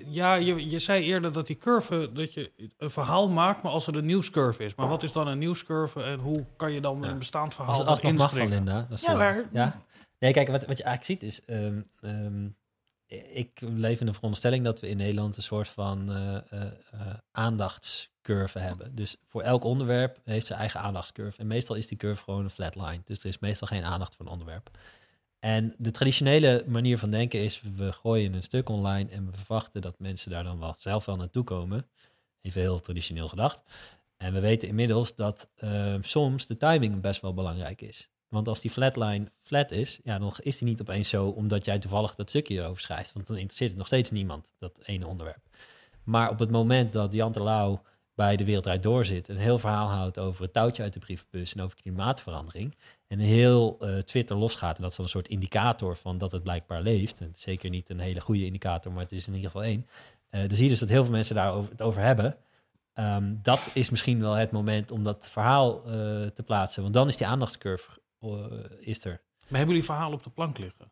Ja, 0.07 0.35
je, 0.35 0.71
je 0.71 0.79
zei 0.79 1.05
eerder 1.05 1.33
dat 1.33 1.47
die 1.47 1.57
curve, 1.57 2.11
dat 2.13 2.33
je 2.33 2.53
een 2.79 2.91
verhaal 2.91 3.29
maakt, 3.29 3.63
maar 3.63 3.73
als 3.73 3.87
er 3.87 3.97
een 3.97 4.07
nieuwscurve 4.07 4.65
is. 4.65 4.75
Maar 4.75 4.89
wat 4.89 5.03
is 5.03 5.13
dan 5.13 5.27
een 5.27 5.39
nieuwscurve 5.39 6.03
en 6.03 6.19
hoe 6.19 6.45
kan 6.57 6.73
je 6.73 6.81
dan 6.81 7.01
Ja. 7.03 7.09
een 7.09 7.19
bestaand 7.19 7.55
verhaal 7.55 7.75
Als, 7.75 7.87
als 7.87 8.01
nog 8.01 8.13
mag 8.13 8.37
van? 8.37 8.49
Linda. 8.49 8.87
Dat 8.89 8.99
is, 8.99 9.05
Ja, 9.05 9.31
eh, 9.35 9.43
Ja? 9.53 9.83
Nee, 10.19 10.33
kijk, 10.33 10.49
wat, 10.49 10.65
wat 10.67 10.79
je 10.79 10.85
eigenlijk 10.85 11.21
ziet 11.21 11.31
is... 11.31 11.45
ehm, 11.45 11.81
ehm, 12.01 12.49
ik 13.33 13.61
leef 13.61 14.01
in 14.01 14.07
de 14.07 14.13
veronderstelling 14.13 14.65
dat 14.65 14.81
we 14.81 14.89
in 14.89 14.97
Nederland 14.97 15.37
een 15.37 15.43
soort 15.43 15.69
van 15.69 16.11
eh, 16.13 16.37
eh, 16.37 16.71
aandachtscurve 17.33 18.59
hebben. 18.59 18.95
Dus 18.95 19.17
voor 19.27 19.43
elk 19.43 19.65
onderwerp 19.65 20.19
heeft 20.25 20.47
zijn 20.47 20.59
eigen 20.59 20.81
aandachtscurve. 20.81 21.39
En 21.41 21.47
meestal 21.47 21.77
is 21.77 21.87
die 21.87 21.99
curve 21.99 22.23
gewoon 22.23 22.45
een 22.45 22.51
flatline. 22.51 23.01
Dus 23.05 23.21
er 23.21 23.27
is 23.29 23.39
meestal 23.39 23.67
geen 23.69 23.85
aandacht 23.85 24.17
voor 24.17 24.27
een 24.27 24.33
onderwerp. 24.33 24.71
En 25.45 25.75
de 25.79 25.91
traditionele 25.91 26.65
manier 26.67 26.99
van 26.99 27.11
denken 27.11 27.41
is... 27.43 27.63
we 27.77 27.93
gooien 27.93 28.35
een 28.35 28.43
stuk 28.43 28.69
online 28.69 29.11
en 29.11 29.27
we 29.31 29.37
verwachten 29.37 29.81
dat 29.81 29.99
mensen 29.99 30.31
daar 30.31 30.45
dan 30.45 30.59
wel 30.59 30.75
zelf 30.79 31.05
wel 31.05 31.17
naartoe 31.17 31.45
komen. 31.45 31.87
Even 32.41 32.61
heel 32.61 32.81
traditioneel 32.81 33.29
gedacht. 33.29 33.63
En 34.17 34.33
we 34.33 34.41
weten 34.41 34.69
inmiddels 34.69 35.17
dat 35.17 35.51
eh, 35.57 35.95
soms 36.01 36.47
de 36.47 36.57
timing 36.57 37.01
best 37.01 37.21
wel 37.21 37.35
belangrijk 37.35 37.81
is. 37.81 38.09
Want 38.29 38.49
als 38.49 38.61
die 38.61 38.71
flatline 38.71 39.33
flat 39.43 39.71
is, 39.71 40.01
ja, 40.05 40.19
dan 40.19 40.33
is 40.39 40.59
die 40.59 40.69
niet 40.69 40.81
opeens 40.81 41.09
zo 41.09 41.27
omdat 41.27 41.65
jij 41.65 41.79
toevallig 41.79 42.15
dat 42.15 42.29
stukje 42.29 42.55
erover 42.55 42.83
schrijft. 42.83 43.13
Want 43.13 43.27
dan 43.27 43.37
interesseert 43.37 43.71
het 43.71 43.79
nog 43.79 43.87
steeds 43.87 44.11
niemand, 44.11 44.53
dat 44.59 44.79
ene 44.83 45.07
onderwerp. 45.07 45.43
Maar 46.05 46.31
op 46.31 46.39
het 46.39 46.51
moment 46.51 46.93
dat 46.93 47.13
Jan 47.13 47.33
Terlouw 47.33 47.83
bij 48.15 48.37
De 48.37 48.45
Wereld 48.45 48.65
Draait 48.65 48.83
Door 48.83 49.05
zit... 49.05 49.29
een 49.29 49.37
heel 49.37 49.59
verhaal 49.59 49.89
houdt 49.89 50.19
over 50.19 50.43
het 50.43 50.53
touwtje 50.53 50.83
uit 50.83 50.93
de 50.93 50.99
brievenbus... 50.99 51.55
en 51.55 51.63
over 51.63 51.77
klimaatverandering... 51.77 52.75
en 53.15 53.21
heel 53.21 53.77
eh, 53.81 53.99
Twitter 53.99 54.37
losgaat... 54.37 54.77
en 54.77 54.83
dat 54.83 54.91
is 54.91 54.97
dan 54.97 55.05
een 55.05 55.11
soort 55.11 55.29
indicator 55.29 55.97
van 55.97 56.19
dat 56.19 56.33
het 56.33 56.43
blijkbaar 56.43 56.83
leeft... 56.83 57.21
en 57.21 57.31
zeker 57.35 57.71
niet 57.71 57.91
een 57.91 57.99
hele 57.99 58.21
goede 58.21 58.45
indicator, 58.45 58.93
maar 58.93 59.03
het 59.03 59.13
is 59.13 59.27
in 59.27 59.35
ieder 59.35 59.51
geval 59.51 59.65
één... 59.67 59.87
eh, 60.31 60.41
dan 60.41 60.57
zie 60.57 60.65
je 60.65 60.71
dus 60.71 60.79
dat 60.79 60.89
heel 60.89 61.03
veel 61.05 61.13
mensen 61.13 61.35
daar 61.35 61.53
over, 61.53 61.71
het 61.71 61.83
over 61.83 62.03
hebben... 62.03 62.37
Ehm, 62.93 63.35
dat 63.43 63.71
is 63.75 63.91
misschien 63.91 64.21
wel 64.21 64.33
het 64.33 64.51
moment 64.51 64.91
om 64.91 65.05
dat 65.05 65.29
verhaal 65.31 65.85
eh, 65.85 65.93
te 66.27 66.43
plaatsen. 66.45 66.83
Want 66.83 66.95
dan 66.95 67.09
is 67.09 67.17
die 67.17 67.27
aandachtscurve 67.27 67.91
is 68.79 69.05
er 69.05 69.11
Maar 69.39 69.59
hebben 69.59 69.69
jullie 69.69 69.85
verhaal 69.85 70.13
op 70.13 70.23
de 70.23 70.31
plank 70.31 70.59
liggen? 70.59 70.91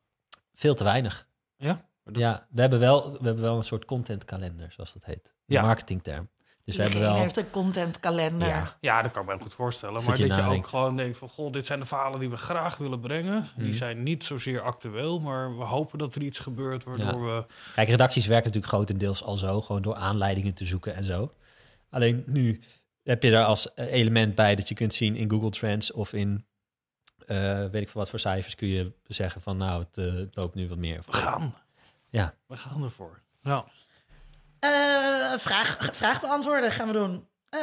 veel 0.55 0.74
te 0.74 0.85
weinig. 0.85 1.28
Ja? 1.57 1.89
Ja, 2.12 2.47
we 2.51 2.61
hebben 2.61 2.78
wel, 2.78 3.12
we 3.12 3.24
hebben 3.24 3.43
wel 3.43 3.57
een 3.57 3.62
soort 3.62 3.85
contentkalender, 3.85 4.73
zoals 4.73 4.93
dat 4.93 5.05
heet. 5.05 5.27
Een 5.27 5.55
Ja. 5.55 5.62
marketingterm. 5.62 6.28
Dus 6.64 6.76
we 6.76 6.82
hebben 6.82 7.01
wel... 7.01 7.14
heeft 7.14 7.36
een 7.36 7.51
contentkalender. 7.51 8.48
Ja, 8.48 8.76
Ja, 8.80 9.02
dat 9.02 9.10
kan 9.10 9.20
ik 9.22 9.28
me 9.28 9.34
heel 9.34 9.43
goed 9.43 9.55
voorstellen. 9.55 10.01
Zit 10.01 10.09
Maar 10.09 10.18
je 10.18 10.26
dat 10.26 10.36
je 10.36 10.43
ook 10.43 10.66
gewoon 10.66 10.97
denkt 10.97 11.18
van... 11.18 11.28
Goh, 11.28 11.52
dit 11.52 11.66
zijn 11.66 11.80
de 11.80 11.86
verhalen 11.86 12.20
die 12.20 12.30
we 12.30 12.36
graag 12.36 12.76
willen 12.76 13.01
brengen. 13.01 13.48
Die 13.56 13.66
Mhm. 13.66 13.76
zijn 13.76 14.02
niet 14.02 14.24
zozeer 14.24 14.60
actueel, 14.60 15.20
maar 15.20 15.59
we 15.59 15.64
hopen 15.64 15.98
dat 15.98 16.14
er 16.14 16.22
iets 16.22 16.39
gebeurt... 16.39 16.84
waardoor 16.84 17.24
we... 17.24 17.44
Kijk, 17.74 17.89
redacties 17.89 18.26
werken 18.26 18.47
natuurlijk 18.47 18.72
grotendeels 18.72 19.22
al 19.22 19.36
zo, 19.36 19.60
gewoon 19.60 19.82
door 19.82 19.94
aanleidingen 19.94 20.55
te 20.55 20.64
zoeken 20.64 20.94
en 20.94 21.05
zo. 21.05 21.32
Alleen 21.90 22.24
nu 22.26 22.60
heb 23.02 23.22
je 23.22 23.30
daar 23.30 23.44
als 23.44 23.74
eh, 23.74 23.93
element 23.93 24.34
bij 24.34 24.55
dat 24.55 24.68
je 24.68 24.74
kunt 24.74 24.94
zien 24.94 25.16
in 25.16 25.30
Google 25.30 25.51
Trends 25.51 25.93
of 25.93 26.12
in, 26.12 26.47
eh, 27.26 27.36
weet 27.59 27.82
ik 27.82 27.89
veel 27.89 28.01
wat 28.01 28.10
voor 28.10 28.18
cijfers, 28.20 28.55
kun 28.55 28.68
je 28.68 28.93
zeggen 29.06 29.40
van 29.40 29.56
nou, 29.56 29.80
het, 29.82 29.98
eh, 29.98 30.14
het 30.14 30.36
loopt 30.36 30.55
nu 30.55 30.68
wat 30.68 30.78
meer. 30.78 31.02
We 31.06 31.12
gaan. 31.12 31.55
Ja. 32.09 32.34
We 32.47 32.56
gaan 32.56 32.82
ervoor. 32.82 33.20
Ja. 33.43 33.64
Eh, 34.62 35.32
vraag, 35.39 35.89
vraag 35.93 36.20
beantwoorden 36.20 36.72
gaan 36.72 36.86
we 36.86 36.93
doen. 36.93 37.28
Eh, 37.48 37.60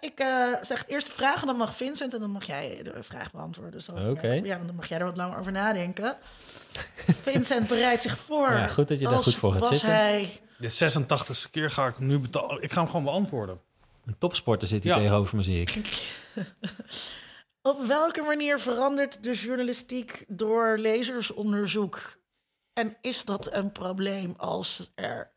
ik 0.00 0.18
eh, 0.18 0.52
zeg 0.60 0.88
eerst 0.88 1.06
de 1.06 1.12
vraag 1.12 1.40
en 1.40 1.46
dan 1.46 1.56
mag 1.56 1.76
Vincent 1.76 2.14
en 2.14 2.20
dan 2.20 2.30
mag 2.30 2.44
jij 2.46 2.80
de 2.82 3.02
vraag 3.02 3.30
beantwoorden. 3.30 3.82
Zo, 3.82 3.92
Oké. 4.10 4.32
Ja, 4.32 4.58
dan 4.58 4.74
mag 4.74 4.88
jij 4.88 4.98
er 4.98 5.04
wat 5.04 5.16
langer 5.16 5.38
over 5.38 5.52
nadenken. 5.52 6.16
Vincent 7.22 7.68
bereidt 7.68 8.02
zich 8.02 8.18
voor. 8.18 8.50
Ja, 8.50 8.66
goed 8.66 8.88
dat 8.88 8.98
je 8.98 9.04
daar 9.08 9.22
goed 9.22 9.34
voor 9.34 9.52
gaat 9.52 9.60
was 9.60 9.68
zitten. 9.68 9.90
hij 9.90 10.40
De 10.58 10.70
86ste 10.70 11.50
keer 11.50 11.70
ga 11.70 11.86
ik 11.86 11.96
hem 11.96 12.06
nu 12.06 12.18
betalen. 12.18 12.62
Ik 12.62 12.72
ga 12.72 12.80
hem 12.80 12.86
gewoon 12.90 13.04
beantwoorden. 13.04 13.60
Een 14.06 14.18
topsporter 14.18 14.68
zit 14.68 14.82
hier 14.82 14.92
Ja. 14.92 14.98
tegenover 14.98 15.36
me, 15.36 15.42
zie 15.42 15.60
ik. 15.60 15.80
Op 17.62 17.86
welke 17.86 18.22
manier 18.22 18.58
verandert 18.58 19.22
de 19.22 19.34
journalistiek 19.34 20.24
door 20.28 20.78
lezersonderzoek? 20.78 22.18
En 22.72 22.96
is 23.00 23.24
dat 23.24 23.52
een 23.52 23.72
probleem 23.72 24.34
als 24.36 24.92
er 24.94 25.30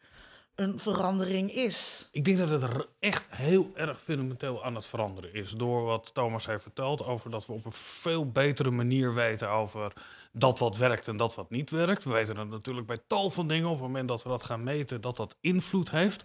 een 0.56 0.80
verandering 0.80 1.52
is? 1.52 2.07
Ik 2.11 2.26
denk 2.26 2.38
dat 2.38 2.61
het 2.61 2.88
echt 2.99 3.27
heel 3.30 3.72
erg 3.73 4.02
fundamenteel 4.02 4.64
aan 4.64 4.76
het 4.76 4.86
veranderen 4.86 5.34
is. 5.34 5.52
Door 5.52 5.84
wat 5.84 6.14
Thomas 6.14 6.45
heeft 6.45 6.61
verteld 6.61 7.06
over 7.06 7.30
dat 7.30 7.45
we 7.45 7.53
op 7.53 7.65
een 7.65 7.72
veel 7.72 8.32
betere 8.32 8.72
manier 8.72 9.14
weten 9.14 9.49
over 9.49 9.94
dat 10.32 10.60
wat 10.60 10.77
werkt 10.77 11.07
en 11.07 11.18
dat 11.18 11.36
wat 11.36 11.49
niet 11.49 11.69
werkt. 11.69 12.03
We 12.03 12.11
weten 12.11 12.36
dat 12.36 12.49
natuurlijk 12.49 12.88
bij 12.88 12.98
tal 13.07 13.30
van 13.30 13.48
dingen 13.48 13.65
op 13.65 13.73
het 13.73 13.82
moment 13.82 14.07
dat 14.07 14.23
we 14.23 14.30
dat 14.30 14.44
gaan 14.44 14.64
meten, 14.64 15.02
dat 15.02 15.18
dat 15.18 15.36
invloed 15.41 15.91
heeft. 15.91 16.23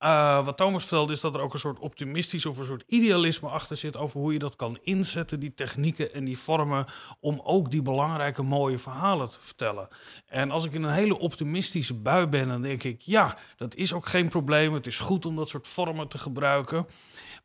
Eh, 0.00 0.44
wat 0.44 0.56
Thomas 0.56 0.82
vertelde 0.82 1.12
is 1.12 1.20
dat 1.20 1.34
er 1.34 1.40
ook 1.40 1.52
een 1.52 1.58
soort 1.58 1.78
optimistisch 1.78 2.46
of 2.46 2.58
een 2.58 2.64
soort 2.64 2.84
idealisme 2.86 3.48
achter 3.48 3.76
zit 3.76 3.96
over 3.96 4.20
hoe 4.20 4.32
je 4.32 4.38
dat 4.38 4.56
kan 4.56 4.78
inzetten, 4.82 5.40
die 5.40 5.54
technieken 5.54 6.14
en 6.14 6.24
die 6.24 6.38
vormen, 6.38 6.86
om 7.20 7.40
ook 7.44 7.70
die 7.70 7.82
belangrijke 7.82 8.42
mooie 8.42 8.78
verhalen 8.78 9.30
te 9.30 9.40
vertellen. 9.40 9.88
En 10.26 10.50
als 10.50 10.64
ik 10.64 10.72
in 10.72 10.82
een 10.82 10.92
hele 10.92 11.18
optimistische 11.18 11.94
bui 11.94 12.26
ben, 12.26 12.48
dan 12.48 12.62
denk 12.62 12.82
ik, 12.82 13.00
ja, 13.00 13.36
dat 13.56 13.74
is 13.74 13.92
ook 13.92 14.06
geen 14.06 14.28
probleem. 14.28 14.72
Het 14.72 14.86
is 14.86 14.98
goed 14.98 15.24
om 15.26 15.36
dat 15.36 15.48
soort 15.48 15.68
vormen 15.68 16.08
te 16.08 16.18
gebruiken. 16.18 16.86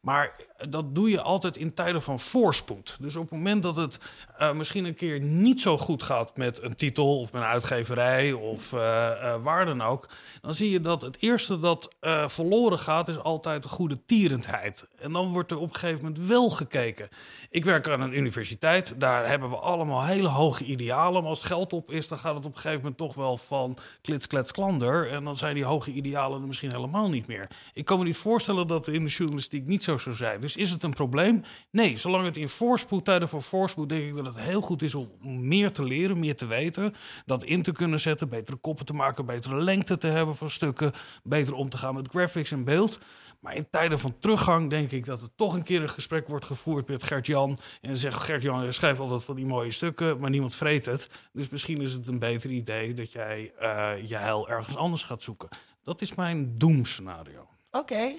Maar 0.06 0.36
dat 0.70 0.96
doe 0.96 1.10
je 1.10 1.22
altijd 1.22 1.58
in 1.58 1.74
tijden 1.74 2.02
van 2.02 2.20
voorspoed. 2.20 2.98
Dus 3.00 3.16
op 3.16 3.22
het 3.22 3.32
moment 3.32 3.64
dat 3.64 3.76
het 3.76 4.00
uh, 4.40 4.52
misschien 4.52 4.86
een 4.86 4.96
keer 4.96 5.20
niet 5.20 5.62
zo 5.62 5.78
goed 5.78 6.04
gaat 6.04 6.38
met 6.38 6.62
een 6.62 6.76
titel 6.76 7.20
of 7.20 7.32
met 7.32 7.42
een 7.42 7.48
uitgeverij 7.48 8.34
of 8.34 8.74
uh, 8.74 8.80
uh, 8.80 9.44
waar 9.44 9.66
dan 9.66 9.82
ook, 9.82 10.10
dan 10.42 10.54
zie 10.54 10.70
je 10.70 10.82
dat 10.82 11.02
het 11.02 11.18
eerste 11.20 11.60
dat 11.60 11.96
verloren 12.26 12.80
gaat 12.80 13.08
is 13.08 13.20
altijd 13.20 13.64
de 13.64 13.68
goede 13.68 14.06
tierendheid. 14.06 14.88
En 15.00 15.12
dan 15.12 15.28
wordt 15.28 15.52
er 15.52 15.58
op 15.58 15.70
een 15.74 15.80
gegeven 15.80 16.06
moment 16.06 16.28
wel 16.28 16.50
gekeken. 16.50 17.08
Ik 17.50 17.66
werk 17.66 17.90
aan 17.90 18.02
een 18.02 18.18
universiteit, 18.18 18.94
daar 18.98 19.28
hebben 19.28 19.50
we 19.50 19.56
allemaal 19.56 20.04
hele 20.04 20.28
hoge 20.28 20.64
idealen. 20.64 21.22
Maar 21.22 21.30
als 21.30 21.44
geld 21.44 21.74
op 21.74 21.92
is, 21.92 22.08
dan 22.08 22.20
gaat 22.20 22.36
het 22.36 22.46
op 22.46 22.56
een 22.56 22.62
gegeven 22.62 22.82
moment 22.82 22.98
toch 22.98 23.14
wel 23.14 23.38
van 23.38 23.78
klits, 24.02 24.28
klets, 24.28 24.52
klander. 24.52 25.12
En 25.12 25.24
dan 25.24 25.36
zijn 25.36 25.56
die 25.56 25.66
hoge 25.66 25.92
idealen 25.92 26.42
er 26.42 26.48
misschien 26.48 26.72
helemaal 26.72 27.10
niet 27.10 27.28
meer. 27.28 27.50
Ik 27.74 27.86
kan 27.86 27.98
me 27.98 28.04
niet 28.04 28.18
voorstellen 28.18 28.68
dat 28.68 28.88
in 28.88 29.04
de 29.06 29.12
journalistiek 29.12 29.66
niet 29.66 29.84
zo 29.84 29.95
zou 30.02 30.16
zijn. 30.16 30.42
Dus 30.42 30.56
is 30.56 30.72
het 30.72 30.84
een 30.84 30.94
probleem? 30.94 31.42
Nee, 31.72 31.98
zolang 31.98 32.26
het 32.26 32.38
in 32.38 32.50
voorspoed, 32.50 33.06
tijden 33.06 33.28
voor 33.28 33.42
voorspoed, 33.42 33.90
denk 33.90 34.04
ik 34.04 34.16
dat 34.16 34.26
het 34.26 34.40
heel 34.40 34.62
goed 34.62 34.82
is 34.82 34.96
om 34.96 35.10
meer 35.22 35.72
te 35.72 35.84
leren, 35.84 36.20
meer 36.20 36.36
te 36.36 36.46
weten. 36.46 36.94
Dat 37.26 37.44
in 37.44 37.62
te 37.62 37.72
kunnen 37.72 38.00
zetten, 38.00 38.30
betere 38.30 38.58
koppen 38.58 38.86
te 38.86 38.94
maken, 38.94 39.26
betere 39.26 39.62
lengte 39.62 39.98
te 39.98 40.08
hebben 40.08 40.36
voor 40.36 40.52
stukken, 40.52 40.92
beter 41.24 41.54
om 41.54 41.70
te 41.70 41.78
gaan 41.78 41.96
met 41.96 42.08
graphics 42.08 42.52
en 42.52 42.64
beeld. 42.64 43.00
Maar 43.40 43.56
in 43.56 43.70
tijden 43.70 44.00
van 44.00 44.20
teruggang 44.20 44.70
denk 44.70 44.92
ik 44.92 45.06
dat 45.06 45.22
er 45.22 45.36
toch 45.36 45.54
een 45.54 45.64
keer 45.64 45.82
een 45.82 45.90
gesprek 45.90 46.28
wordt 46.28 46.46
gevoerd 46.46 46.88
met 46.88 47.04
Gert-Jan. 47.04 47.58
En 47.82 47.98
zegt 47.98 48.24
Gert-Jan, 48.24 48.74
schrijft 48.74 49.00
altijd 49.00 49.24
van 49.24 49.36
die 49.36 49.46
mooie 49.46 49.72
stukken, 49.72 50.20
maar 50.20 50.30
niemand 50.30 50.56
vreet 50.56 50.86
het. 50.86 51.10
Dus 51.34 51.50
misschien 51.50 51.82
is 51.82 51.94
het 51.94 52.08
een 52.08 52.20
beter 52.20 52.50
idee 52.50 52.94
dat 52.94 53.12
jij 53.12 53.54
uh, 53.62 53.92
je 54.08 54.16
heil 54.16 54.50
ergens 54.50 54.76
anders 54.76 55.04
gaat 55.04 55.24
zoeken. 55.24 55.50
Dat 55.84 56.02
is 56.02 56.16
mijn 56.16 56.58
doemscenario. 56.58 57.48
Oké, 57.72 58.16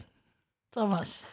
Thomas. 0.71 1.25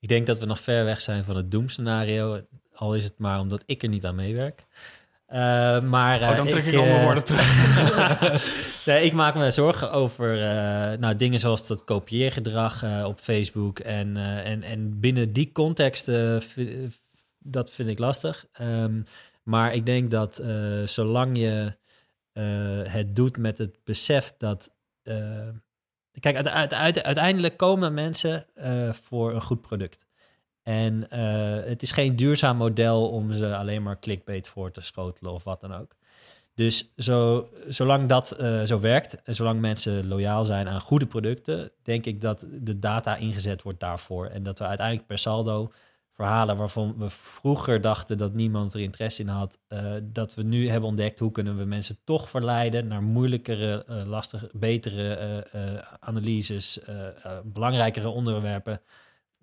Ik 0.00 0.08
denk 0.08 0.26
dat 0.26 0.38
we 0.38 0.46
nog 0.46 0.60
ver 0.60 0.84
weg 0.84 1.00
zijn 1.00 1.24
van 1.24 1.36
het 1.36 1.50
doemscenario. 1.50 2.40
Al 2.74 2.94
is 2.94 3.04
het 3.04 3.18
maar 3.18 3.40
omdat 3.40 3.62
ik 3.66 3.82
er 3.82 3.88
niet 3.88 4.04
aan 4.04 4.14
meewerk. 4.14 4.66
Uh, 5.32 5.80
maar, 5.80 6.20
uh, 6.20 6.28
oh, 6.28 6.36
dan 6.36 6.48
trek 6.48 6.64
ik, 6.64 6.72
ik 6.72 6.78
al 6.78 6.84
mijn 6.84 7.04
woorden 7.04 7.24
terug. 7.24 7.46
nee, 8.86 9.04
ik 9.04 9.12
maak 9.12 9.34
me 9.34 9.50
zorgen 9.50 9.90
over 9.90 10.34
uh, 10.34 10.98
nou, 10.98 11.16
dingen 11.16 11.40
zoals 11.40 11.66
dat 11.66 11.84
kopieergedrag 11.84 13.04
op 13.04 13.20
Facebook. 13.20 13.78
En, 13.78 14.16
en, 14.44 14.62
en 14.62 15.00
binnen 15.00 15.32
die 15.32 15.52
context, 15.52 16.06
dat 17.38 17.72
vind 17.72 17.88
ik 17.88 17.98
lastig. 17.98 18.46
Um, 18.60 19.04
maar 19.42 19.74
ik 19.74 19.86
denk 19.86 20.10
dat 20.10 20.42
zolang 20.84 21.38
je 21.38 21.76
het 22.88 23.16
doet 23.16 23.36
met 23.36 23.58
het 23.58 23.78
besef 23.84 24.32
dat 24.38 24.70
Kijk, 26.20 26.46
uiteindelijk 26.46 27.56
komen 27.56 27.94
mensen 27.94 28.46
uh, 28.56 28.92
voor 28.92 29.34
een 29.34 29.42
goed 29.42 29.60
product. 29.60 30.06
En 30.62 31.06
uh, 31.12 31.64
het 31.64 31.82
is 31.82 31.92
geen 31.92 32.16
duurzaam 32.16 32.56
model 32.56 33.08
om 33.08 33.32
ze 33.32 33.56
alleen 33.56 33.82
maar 33.82 33.98
clickbait 33.98 34.48
voor 34.48 34.70
te 34.70 34.80
schotelen 34.80 35.32
of 35.32 35.44
wat 35.44 35.60
dan 35.60 35.74
ook. 35.74 35.96
Dus 36.54 36.92
zo, 36.96 37.48
zolang 37.68 38.08
dat 38.08 38.36
uh, 38.40 38.62
zo 38.62 38.80
werkt 38.80 39.22
en 39.22 39.34
zolang 39.34 39.60
mensen 39.60 40.08
loyaal 40.08 40.44
zijn 40.44 40.68
aan 40.68 40.80
goede 40.80 41.06
producten, 41.06 41.70
denk 41.82 42.06
ik 42.06 42.20
dat 42.20 42.46
de 42.50 42.78
data 42.78 43.16
ingezet 43.16 43.62
wordt 43.62 43.80
daarvoor. 43.80 44.26
En 44.26 44.42
dat 44.42 44.58
we 44.58 44.64
uiteindelijk 44.64 45.06
per 45.06 45.18
saldo 45.18 45.72
verhalen 46.18 46.56
waarvan 46.56 46.94
we 46.98 47.08
vroeger 47.10 47.80
dachten 47.80 48.18
dat 48.18 48.34
niemand 48.34 48.74
er 48.74 48.80
interesse 48.80 49.22
in 49.22 49.28
had, 49.28 49.58
uh, 49.68 49.92
dat 50.02 50.34
we 50.34 50.42
nu 50.42 50.68
hebben 50.68 50.88
ontdekt 50.88 51.18
hoe 51.18 51.30
kunnen 51.30 51.56
we 51.56 51.64
mensen 51.64 51.98
toch 52.04 52.28
verleiden 52.28 52.86
naar 52.86 53.02
moeilijkere, 53.02 53.84
uh, 53.88 54.06
lastige, 54.06 54.50
betere 54.52 55.46
uh, 55.54 55.62
analyses, 56.00 56.80
belangrijkere 57.44 58.08
onderwerpen 58.08 58.80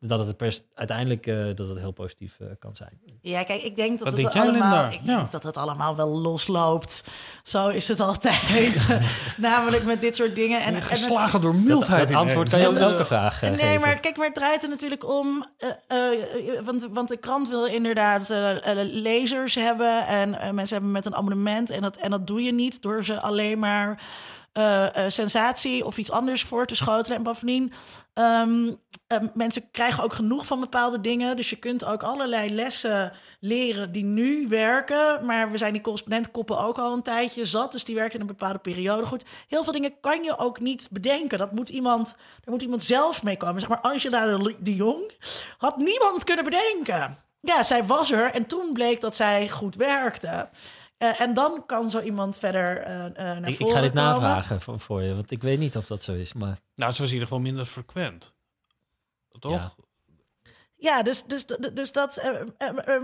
dat 0.07 0.25
het 0.25 0.37
pers 0.37 0.61
uiteindelijk 0.73 1.27
uh, 1.27 1.55
dat 1.55 1.69
het 1.69 1.79
heel 1.79 1.91
positief 1.91 2.37
uh, 2.41 2.47
kan 2.59 2.75
zijn. 2.75 2.99
Ja, 3.21 3.43
kijk, 3.43 3.61
ik 3.61 3.75
denk 3.75 3.99
dat 3.99 4.17
het 4.17 4.35
allemaal, 4.35 4.85
ik 4.85 4.99
ja. 5.03 5.17
denk 5.17 5.31
dat 5.31 5.43
het 5.43 5.57
allemaal 5.57 5.95
wel 5.95 6.07
losloopt. 6.07 7.03
Zo 7.43 7.67
is 7.67 7.87
het 7.87 7.99
altijd. 7.99 8.87
Namelijk 9.37 9.85
met 9.85 10.01
dit 10.01 10.15
soort 10.15 10.35
dingen. 10.35 10.61
En, 10.61 10.81
geslagen 10.81 11.33
en 11.33 11.41
door 11.41 11.55
mildheid. 11.55 12.09
Het 12.09 12.17
antwoord 12.17 12.49
kan 12.49 12.59
je 12.59 12.69
op 12.69 12.75
elke 12.75 13.05
vraag 13.05 13.43
uh, 13.43 13.49
Nee, 13.49 13.59
geven. 13.59 13.81
maar 13.81 13.99
kijk, 13.99 14.17
maar 14.17 14.25
het 14.25 14.35
draait 14.35 14.63
er 14.63 14.69
natuurlijk 14.69 15.09
om. 15.09 15.45
want, 16.63 16.87
want 16.91 17.09
de 17.09 17.17
krant 17.17 17.49
wil 17.49 17.65
inderdaad 17.65 18.33
lezers 18.75 19.55
hebben 19.55 20.07
en 20.07 20.29
mensen 20.29 20.75
hebben 20.75 20.91
met 20.91 21.05
een 21.05 21.15
abonnement. 21.15 21.69
En 21.69 21.81
dat, 21.81 21.97
en 21.97 22.11
dat 22.11 22.27
doe 22.27 22.41
je 22.43 22.53
niet 22.53 22.81
door 22.81 23.03
ze 23.03 23.19
alleen 23.19 23.59
maar. 23.59 23.99
Uh, 24.57 24.85
uh, 24.97 25.03
sensatie 25.07 25.85
of 25.85 25.97
iets 25.97 26.11
anders 26.11 26.43
voor 26.43 26.65
te 26.65 26.75
schotelen. 26.75 27.17
En 27.17 27.23
bovendien, 27.23 27.73
um, 28.13 28.67
uh, 28.67 29.17
mensen 29.33 29.71
krijgen 29.71 30.03
ook 30.03 30.13
genoeg 30.13 30.45
van 30.45 30.59
bepaalde 30.59 31.01
dingen. 31.01 31.35
Dus 31.35 31.49
je 31.49 31.55
kunt 31.55 31.85
ook 31.85 32.03
allerlei 32.03 32.53
lessen 32.53 33.11
leren 33.39 33.91
die 33.91 34.03
nu 34.03 34.47
werken. 34.47 35.25
Maar 35.25 35.51
we 35.51 35.57
zijn 35.57 35.73
die 35.73 35.81
correspondentkoppen 35.81 36.59
ook 36.59 36.77
al 36.77 36.93
een 36.93 37.01
tijdje 37.01 37.45
zat. 37.45 37.71
Dus 37.71 37.83
die 37.83 37.95
werkt 37.95 38.13
in 38.13 38.21
een 38.21 38.27
bepaalde 38.27 38.59
periode 38.59 39.05
goed. 39.05 39.23
Heel 39.47 39.63
veel 39.63 39.73
dingen 39.73 39.99
kan 39.99 40.23
je 40.23 40.37
ook 40.37 40.59
niet 40.59 40.87
bedenken. 40.91 41.37
Dat 41.37 41.51
moet 41.51 41.69
iemand, 41.69 42.15
daar 42.15 42.53
moet 42.53 42.61
iemand 42.61 42.83
zelf 42.83 43.23
mee 43.23 43.37
komen. 43.37 43.59
Zeg 43.59 43.69
maar 43.69 43.81
Angela 43.81 44.37
de 44.59 44.75
Jong 44.75 45.11
had 45.57 45.77
niemand 45.77 46.23
kunnen 46.23 46.45
bedenken. 46.45 47.17
Ja, 47.39 47.63
zij 47.63 47.85
was 47.85 48.11
er 48.11 48.31
en 48.31 48.45
toen 48.45 48.73
bleek 48.73 49.01
dat 49.01 49.15
zij 49.15 49.49
goed 49.49 49.75
werkte. 49.75 50.49
Uh, 50.97 51.21
en 51.21 51.33
dan 51.33 51.63
kan 51.65 51.89
zo 51.89 51.99
iemand 51.99 52.37
verder 52.37 52.87
uh, 52.87 53.03
uh, 53.03 53.13
naar 53.15 53.47
ik, 53.47 53.57
voren 53.57 53.67
Ik 53.67 53.73
ga 53.73 53.81
dit 53.81 53.93
komen. 53.93 53.93
navragen 53.93 54.61
voor, 54.61 54.79
voor, 54.79 55.01
je, 55.01 55.15
want 55.15 55.31
ik 55.31 55.41
weet 55.41 55.59
niet 55.59 55.77
of 55.77 55.85
dat 55.85 56.03
zo 56.03 56.13
is. 56.13 56.33
Maar... 56.33 56.59
Nou, 56.75 56.89
het 56.89 56.99
was 56.99 57.07
in 57.07 57.13
ieder 57.13 57.27
geval 57.27 57.43
minder 57.43 57.65
frequent. 57.65 58.33
Toch? 59.39 59.75
Ja, 59.75 60.53
ja 60.75 61.03
dus, 61.03 61.23
dus, 61.23 61.45
dus 61.73 61.91
dat... 61.91 62.31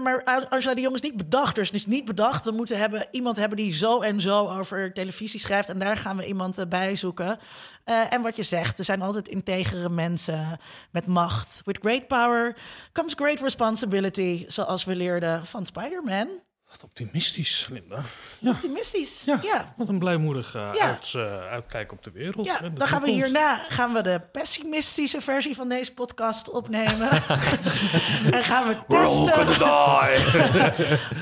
maar 0.03 0.23
Angela 0.23 0.73
de 0.73 0.81
Jong 0.81 0.95
is 0.95 1.01
niet 1.01 1.17
bedacht. 1.17 1.55
Dus 1.55 1.67
het 1.67 1.75
is 1.75 1.85
niet 1.85 2.05
bedacht. 2.05 2.43
We 2.43 2.51
moeten 2.51 2.77
hebben, 2.77 3.07
iemand 3.11 3.37
hebben 3.37 3.57
die 3.57 3.73
zo 3.73 4.01
en 4.01 4.21
zo 4.21 4.47
over 4.47 4.93
televisie 4.93 5.39
schrijft. 5.39 5.69
En 5.69 5.79
daar 5.79 5.97
gaan 5.97 6.17
we 6.17 6.25
iemand 6.25 6.69
bij 6.69 6.95
zoeken. 6.95 7.39
en 7.83 8.21
wat 8.21 8.35
je 8.35 8.43
zegt, 8.43 8.79
er 8.79 8.85
zijn 8.85 9.01
altijd 9.01 9.27
integere 9.27 9.89
mensen 9.89 10.59
met 10.91 11.05
macht. 11.05 11.61
With 11.65 11.77
great 11.81 12.07
power 12.07 12.57
comes 12.91 13.13
great 13.13 13.39
responsibility. 13.39 14.45
Zoals 14.47 14.83
we 14.83 14.95
leerden 14.95 15.45
van 15.45 15.65
Spider-Man. 15.65 16.49
Wat 16.71 16.83
optimistisch, 16.83 17.67
Linda. 17.69 18.01
Ja. 18.39 18.49
Optimistisch, 18.49 19.23
ja. 19.25 19.39
ja. 19.41 19.73
Wat 19.77 19.89
een 19.89 19.99
blijmoedig 19.99 20.55
uh, 20.55 20.69
ja. 20.73 20.87
uit, 20.87 21.13
uh, 21.15 21.39
uitkijk 21.39 21.91
op 21.91 22.03
de 22.03 22.11
wereld. 22.11 22.45
Ja, 22.45 22.59
de 22.59 22.73
dan 22.73 22.87
gaan 22.87 23.01
we 23.01 23.09
hierna 23.09 23.65
gaan 23.69 23.93
we 23.93 24.01
de 24.01 24.21
pessimistische 24.31 25.21
versie 25.21 25.55
van 25.55 25.69
deze 25.69 25.93
podcast 25.93 26.49
opnemen. 26.49 27.09
en 28.37 28.43
gaan 28.43 28.67
we 28.67 28.77
testen. 28.87 29.45
We're 29.45 29.45
die. 29.45 29.67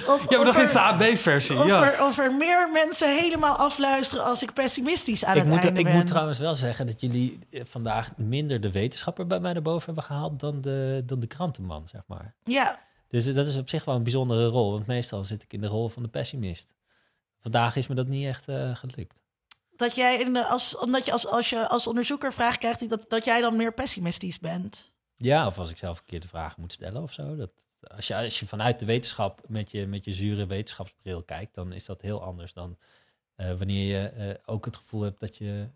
of, 0.14 0.30
ja, 0.30 0.38
maar 0.38 0.46
dat 0.46 0.56
is 0.56 0.72
de 0.72 0.80
AB-versie. 0.80 1.60
Of, 1.60 1.68
ja. 1.68 1.92
er, 1.92 2.04
of 2.06 2.18
er 2.18 2.34
meer 2.34 2.70
mensen 2.74 3.18
helemaal 3.18 3.56
afluisteren 3.56 4.26
als 4.26 4.44
ik 4.44 4.54
pessimistisch 4.54 5.26
aan 5.26 5.36
ik 5.36 5.42
het 5.42 5.52
moet, 5.52 5.64
einde 5.64 5.80
Ik 5.80 5.86
ben. 5.86 5.96
moet 5.96 6.08
trouwens 6.08 6.40
wel 6.40 6.56
zeggen 6.56 6.86
dat 6.86 7.02
jullie 7.02 7.40
vandaag 7.52 8.18
minder 8.18 8.62
de 8.62 8.72
wetenschapper 8.72 9.28
bij 9.28 9.40
mij 9.40 9.54
naar 9.54 9.62
boven 9.62 9.86
hebben 9.86 10.04
gehaald 10.04 10.40
dan 10.40 10.62
de, 10.62 11.04
dan 11.06 11.20
de 11.20 11.28
krantenman, 11.28 11.88
zeg 11.88 12.02
maar. 12.08 12.34
Ja, 12.44 12.80
dus 13.10 13.34
dat 13.34 13.48
is 13.48 13.58
op 13.58 13.70
zich 13.70 13.86
wel 13.86 13.96
een 13.96 14.04
bijzondere 14.04 14.48
rol. 14.48 14.72
Want 14.72 14.88
meestal 14.88 15.24
zit 15.24 15.44
ik 15.44 15.54
in 15.54 15.62
de 15.62 15.68
rol 15.68 15.90
van 15.90 16.04
de 16.04 16.10
pessimist. 16.10 16.74
Vandaag 17.40 17.76
is 17.76 17.88
me 17.88 17.96
dat 17.96 18.08
niet 18.08 18.26
echt 18.26 18.48
uh, 18.48 18.76
gelukt. 18.76 19.22
Dat 19.76 19.96
jij 19.96 20.20
in 20.20 20.34
de, 20.34 20.46
als, 20.46 20.78
omdat 20.78 21.06
je 21.06 21.12
als, 21.12 21.28
als 21.28 21.50
je 21.50 21.68
als 21.68 21.88
onderzoeker 21.88 22.34
vraag 22.34 22.58
krijgt, 22.58 22.90
dat, 22.90 23.06
dat 23.10 23.26
jij 23.26 23.42
dan 23.42 23.56
meer 23.56 23.74
pessimistisch 23.74 24.40
bent. 24.40 24.92
Ja, 25.18 25.48
of 25.48 25.58
als 25.58 25.70
ik 25.70 25.78
zelf 25.78 25.98
verkeerde 25.98 26.28
vragen 26.28 26.62
moet 26.62 26.74
stellen 26.74 27.02
of 27.02 27.14
zo. 27.14 27.36
Dat, 27.36 27.52
als, 27.82 28.08
je, 28.08 28.16
als 28.16 28.40
je 28.40 28.48
vanuit 28.48 28.80
de 28.80 28.86
wetenschap 28.86 29.42
met 29.48 29.72
je, 29.72 29.88
met 29.88 30.06
je 30.06 30.14
zure 30.14 30.46
wetenschapsbril 30.46 31.24
kijkt, 31.24 31.56
dan 31.56 31.74
is 31.74 31.86
dat 31.86 32.02
heel 32.02 32.24
anders 32.24 32.54
dan 32.54 32.78
uh, 33.38 33.54
wanneer 33.58 34.02
je 34.02 34.14
uh, 34.18 34.34
ook 34.46 34.66
het 34.66 34.76
gevoel 34.76 35.02
hebt 35.02 35.20
dat 35.20 35.38
je 35.38 35.70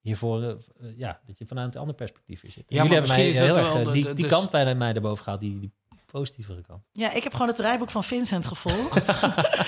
hiervoor, 0.00 0.58
ja, 0.96 1.20
dat 1.26 1.38
je 1.38 1.46
vanuit 1.46 1.74
een 1.74 1.80
ander 1.80 1.94
perspectief 1.94 2.40
zit. 2.40 2.64
Ja, 2.68 2.76
Jullie 2.76 2.92
hebben 2.92 3.10
mij 3.10 3.30
heel 3.30 3.56
erg 3.56 3.92
die, 3.92 4.04
die 4.04 4.14
dus... 4.14 4.30
kant 4.30 4.50
bij 4.50 4.74
mij 4.74 4.94
erboven 4.94 5.24
gehaald, 5.24 5.40
die, 5.40 5.58
die 5.58 5.72
positievere 6.10 6.60
kant. 6.60 6.82
Ja, 6.92 7.12
ik 7.12 7.22
heb 7.22 7.32
gewoon 7.32 7.48
het 7.48 7.58
rijboek 7.58 7.90
van 7.90 8.04
Vincent 8.04 8.46
gevolgd. 8.46 9.06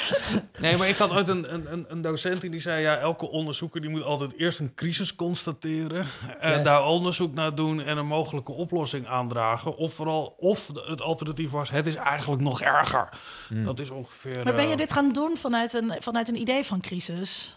nee, 0.61 0.77
maar 0.77 0.89
ik 0.89 0.97
had 0.97 1.11
ooit 1.11 1.29
een, 1.29 1.55
een, 1.73 1.85
een 1.89 2.01
docent 2.01 2.41
die 2.41 2.59
zei... 2.59 2.83
ja, 2.83 2.97
elke 2.97 3.31
onderzoeker 3.31 3.81
die 3.81 3.91
moet 3.91 4.03
altijd 4.03 4.39
eerst 4.39 4.59
een 4.59 4.75
crisis 4.75 5.15
constateren... 5.15 6.07
en 6.41 6.63
daar 6.63 6.85
onderzoek 6.85 7.35
naar 7.35 7.55
doen 7.55 7.81
en 7.81 7.97
een 7.97 8.07
mogelijke 8.07 8.53
oplossing 8.53 9.07
aandragen. 9.07 9.77
Of 9.77 9.95
vooral, 9.95 10.35
of 10.39 10.67
het 10.67 11.01
alternatief 11.01 11.51
was... 11.51 11.71
het 11.71 11.87
is 11.87 11.95
eigenlijk 11.97 12.43
nog 12.43 12.61
erger. 12.61 13.09
Hmm. 13.49 13.65
Dat 13.65 13.79
is 13.79 13.91
ongeveer... 13.91 14.45
Maar 14.45 14.55
ben 14.55 14.67
je 14.67 14.73
uh, 14.73 14.77
dit 14.77 14.93
gaan 14.93 15.13
doen 15.13 15.37
vanuit 15.37 15.73
een, 15.73 15.97
vanuit 15.99 16.29
een 16.29 16.41
idee 16.41 16.65
van 16.65 16.81
crisis? 16.81 17.57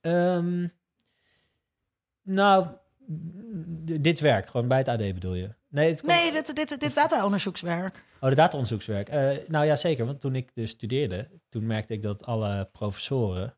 Um, 0.00 0.72
nou, 2.22 2.66
dit 4.00 4.20
werk, 4.20 4.48
gewoon 4.48 4.68
bij 4.68 4.78
het 4.78 4.88
AD 4.88 4.98
bedoel 4.98 5.34
je? 5.34 5.54
Nee, 5.68 5.88
het 5.90 6.00
komt- 6.00 6.12
Nee, 6.12 6.32
dit, 6.32 6.54
dit, 6.56 6.80
dit 6.80 6.94
data-onderzoekswerk. 6.94 8.04
Oh, 8.20 8.28
de 8.28 8.34
data-onderzoekswerk. 8.34 9.08
Eh, 9.08 9.28
nou 9.48 9.66
ja, 9.66 9.76
zeker. 9.76 10.06
Want 10.06 10.20
toen 10.20 10.34
ik 10.34 10.50
dus 10.54 10.70
studeerde, 10.70 11.28
toen 11.48 11.66
merkte 11.66 11.92
ik 11.92 12.02
dat 12.02 12.24
alle 12.24 12.68
professoren 12.72 13.54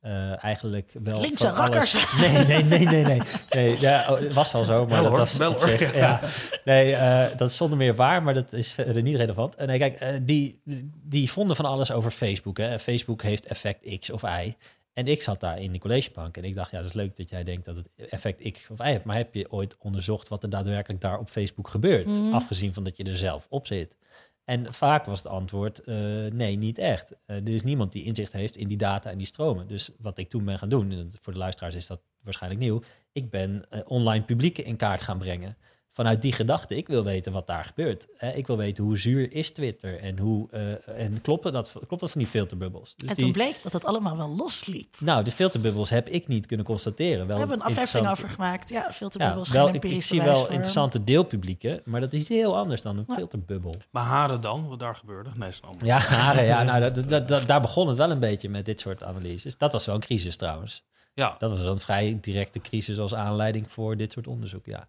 eh, 0.00 0.44
eigenlijk 0.44 0.90
wel. 1.02 1.20
Linkse 1.20 1.46
van 1.46 1.56
alles- 1.56 1.92
rakkers. 1.92 2.14
Nee, 2.20 2.44
nee, 2.44 2.62
nee, 2.64 2.86
nee, 2.86 3.04
nee. 3.04 3.20
nee 3.50 3.80
ja, 3.80 4.06
oh, 4.12 4.18
het 4.18 4.32
was 4.32 4.54
al 4.54 4.64
zo, 4.64 4.78
maar 4.80 4.88
Wel 4.88 4.98
dat 5.02 5.08
hoor, 5.08 5.18
was 5.18 5.36
wel 5.36 5.52
hoor. 5.52 5.68
zich- 5.68 5.94
ja. 5.94 6.20
Nee, 6.64 6.94
eh, 6.94 7.36
dat 7.36 7.50
is 7.50 7.56
zonder 7.56 7.78
meer 7.78 7.94
waar, 7.94 8.22
maar 8.22 8.34
dat 8.34 8.52
is 8.52 8.72
verder 8.72 9.02
niet 9.02 9.16
relevant. 9.16 9.54
En 9.54 9.66
nee, 9.66 9.78
kijk, 9.78 10.26
die, 10.26 10.60
die 11.04 11.30
vonden 11.30 11.56
van 11.56 11.64
alles 11.64 11.90
over 11.92 12.10
Facebook. 12.10 12.58
Hè. 12.58 12.78
Facebook 12.78 13.22
heeft 13.22 13.46
effect 13.46 13.98
X 14.00 14.10
of 14.10 14.22
Y. 14.22 14.56
En 14.96 15.06
ik 15.06 15.22
zat 15.22 15.40
daar 15.40 15.60
in 15.60 15.72
de 15.72 15.78
collegebank 15.78 16.36
en 16.36 16.44
ik 16.44 16.54
dacht, 16.54 16.70
ja, 16.70 16.78
dat 16.78 16.86
is 16.86 16.94
leuk 16.94 17.16
dat 17.16 17.30
jij 17.30 17.44
denkt 17.44 17.64
dat 17.64 17.76
het 17.76 17.90
effect 18.10 18.52
X 18.52 18.70
of 18.70 18.78
Y 18.78 18.82
heeft. 18.82 19.04
Maar 19.04 19.16
heb 19.16 19.34
je 19.34 19.52
ooit 19.52 19.76
onderzocht 19.78 20.28
wat 20.28 20.42
er 20.42 20.50
daadwerkelijk 20.50 21.00
daar 21.00 21.18
op 21.18 21.28
Facebook 21.28 21.68
gebeurt? 21.68 22.06
Mhm. 22.06 22.32
Afgezien 22.32 22.74
van 22.74 22.84
dat 22.84 22.96
je 22.96 23.04
er 23.04 23.16
zelf 23.16 23.46
op 23.50 23.66
zit. 23.66 23.96
En 24.44 24.72
vaak 24.72 25.04
was 25.04 25.22
het 25.22 25.32
antwoord, 25.32 25.78
eh, 25.78 25.96
nee, 26.32 26.56
niet 26.56 26.78
echt. 26.78 27.12
Eh, 27.26 27.36
er 27.36 27.48
is 27.48 27.62
niemand 27.62 27.92
die 27.92 28.04
inzicht 28.04 28.32
heeft 28.32 28.56
in 28.56 28.68
die 28.68 28.76
data 28.76 29.10
en 29.10 29.18
die 29.18 29.26
stromen. 29.26 29.68
Dus 29.68 29.90
wat 29.98 30.18
ik 30.18 30.28
toen 30.28 30.44
ben 30.44 30.58
gaan 30.58 30.68
doen, 30.68 30.92
en 30.92 31.12
voor 31.20 31.32
de 31.32 31.38
luisteraars 31.38 31.74
is 31.74 31.86
dat 31.86 32.00
waarschijnlijk 32.22 32.62
nieuw, 32.62 32.82
ik 33.12 33.30
ben 33.30 33.70
eh, 33.70 33.80
online 33.84 34.24
publieken 34.24 34.64
in 34.64 34.76
kaart 34.76 35.02
gaan 35.02 35.18
brengen. 35.18 35.56
Vanuit 35.96 36.22
die 36.22 36.32
gedachte, 36.32 36.76
ik 36.76 36.86
wil 36.88 37.04
weten 37.04 37.32
wat 37.32 37.46
daar 37.46 37.64
gebeurt. 37.64 38.06
Eh, 38.18 38.36
ik 38.36 38.46
wil 38.46 38.56
weten 38.56 38.84
hoe 38.84 38.98
zuur 38.98 39.32
is 39.32 39.50
Twitter 39.50 39.98
en 40.00 40.18
hoe 40.18 40.48
eh, 40.50 41.02
en 41.04 41.20
klopt 41.20 41.42
dat, 41.52 41.72
klopt 41.86 42.00
dat 42.00 42.10
van 42.10 42.20
die 42.20 42.30
filterbubbels. 42.30 42.94
Dus 42.96 43.08
en 43.08 43.14
die, 43.14 43.24
toen 43.24 43.32
bleek 43.32 43.62
dat 43.62 43.72
het 43.72 43.84
allemaal 43.84 44.16
wel 44.16 44.36
losliep. 44.36 44.96
nou, 45.00 45.24
de 45.24 45.32
filterbubbels 45.32 45.90
heb 45.90 46.08
ik 46.08 46.26
niet 46.26 46.46
kunnen 46.46 46.66
constateren. 46.66 47.16
Wel 47.18 47.26
Daar 47.26 47.38
hebben 47.38 47.58
we 47.58 47.64
een 47.64 47.70
aflevering 47.70 48.08
over 48.08 48.28
gemaakt. 48.28 48.68
Ja, 48.68 48.88
te 48.88 49.18
Ja, 49.18 49.34
wel, 49.34 49.44
geen 49.44 49.66
ik, 49.66 49.74
ik 49.74 49.74
empirisch 49.74 50.06
zie 50.06 50.22
wel 50.22 50.40
voor. 50.40 50.50
interessante 50.50 51.04
deelpublieken, 51.04 51.80
maar 51.84 52.00
dat 52.00 52.12
is 52.12 52.28
heel 52.28 52.56
anders 52.56 52.82
dan 52.82 52.98
een 52.98 53.04
Ja. 53.08 53.14
filterbubbel. 53.14 53.76
Maar 53.90 54.04
haren 54.04 54.40
dan, 54.40 54.68
wat 54.68 54.78
daar 54.78 54.94
gebeurde? 54.94 55.30
Nee, 55.38 55.48
is. 55.48 55.60
Ja, 55.78 55.98
haren, 55.98 56.44
ja 56.44 56.62
nou, 56.62 56.80
dat, 56.92 57.08
dat, 57.08 57.28
dat- 57.28 57.46
daar 57.46 57.60
begon 57.60 57.88
het 57.88 57.96
wel 57.96 58.10
een 58.10 58.18
beetje 58.20 58.48
met 58.48 58.64
dit 58.64 58.80
soort 58.80 59.02
analyses. 59.02 59.58
Dat 59.58 59.72
was 59.72 59.86
wel 59.86 59.94
een 59.94 60.00
crisis 60.00 60.36
trouwens. 60.36 60.84
Ja, 61.14 61.36
Dat 61.38 61.50
was 61.50 61.60
wel 61.60 61.72
een 61.72 61.78
vrij 61.78 62.18
directe 62.20 62.60
crisis 62.60 62.98
als 62.98 63.14
aanleiding 63.14 63.70
voor 63.70 63.96
dit 63.96 64.12
soort 64.12 64.26
onderzoek, 64.26 64.66
ja. 64.66 64.88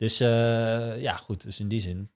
Dus 0.00 0.20
eh, 0.20 1.00
ja, 1.00 1.16
goed, 1.16 1.42
dus 1.42 1.60
in 1.60 1.68
die 1.68 1.80
zin... 1.80 2.10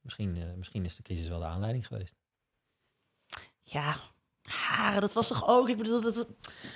Misschien, 0.00 0.36
eh, 0.36 0.42
misschien 0.56 0.84
is 0.84 0.96
de 0.96 1.02
crisis 1.02 1.28
wel 1.28 1.38
de 1.38 1.44
aanleiding 1.44 1.86
geweest. 1.86 2.14
Ja, 3.62 3.96
haren, 4.42 5.00
dat 5.00 5.12
was 5.12 5.28
toch 5.28 5.48
ook... 5.48 5.68
Ik 5.68 5.76
bedoel, 5.76 6.00
dat, 6.00 6.26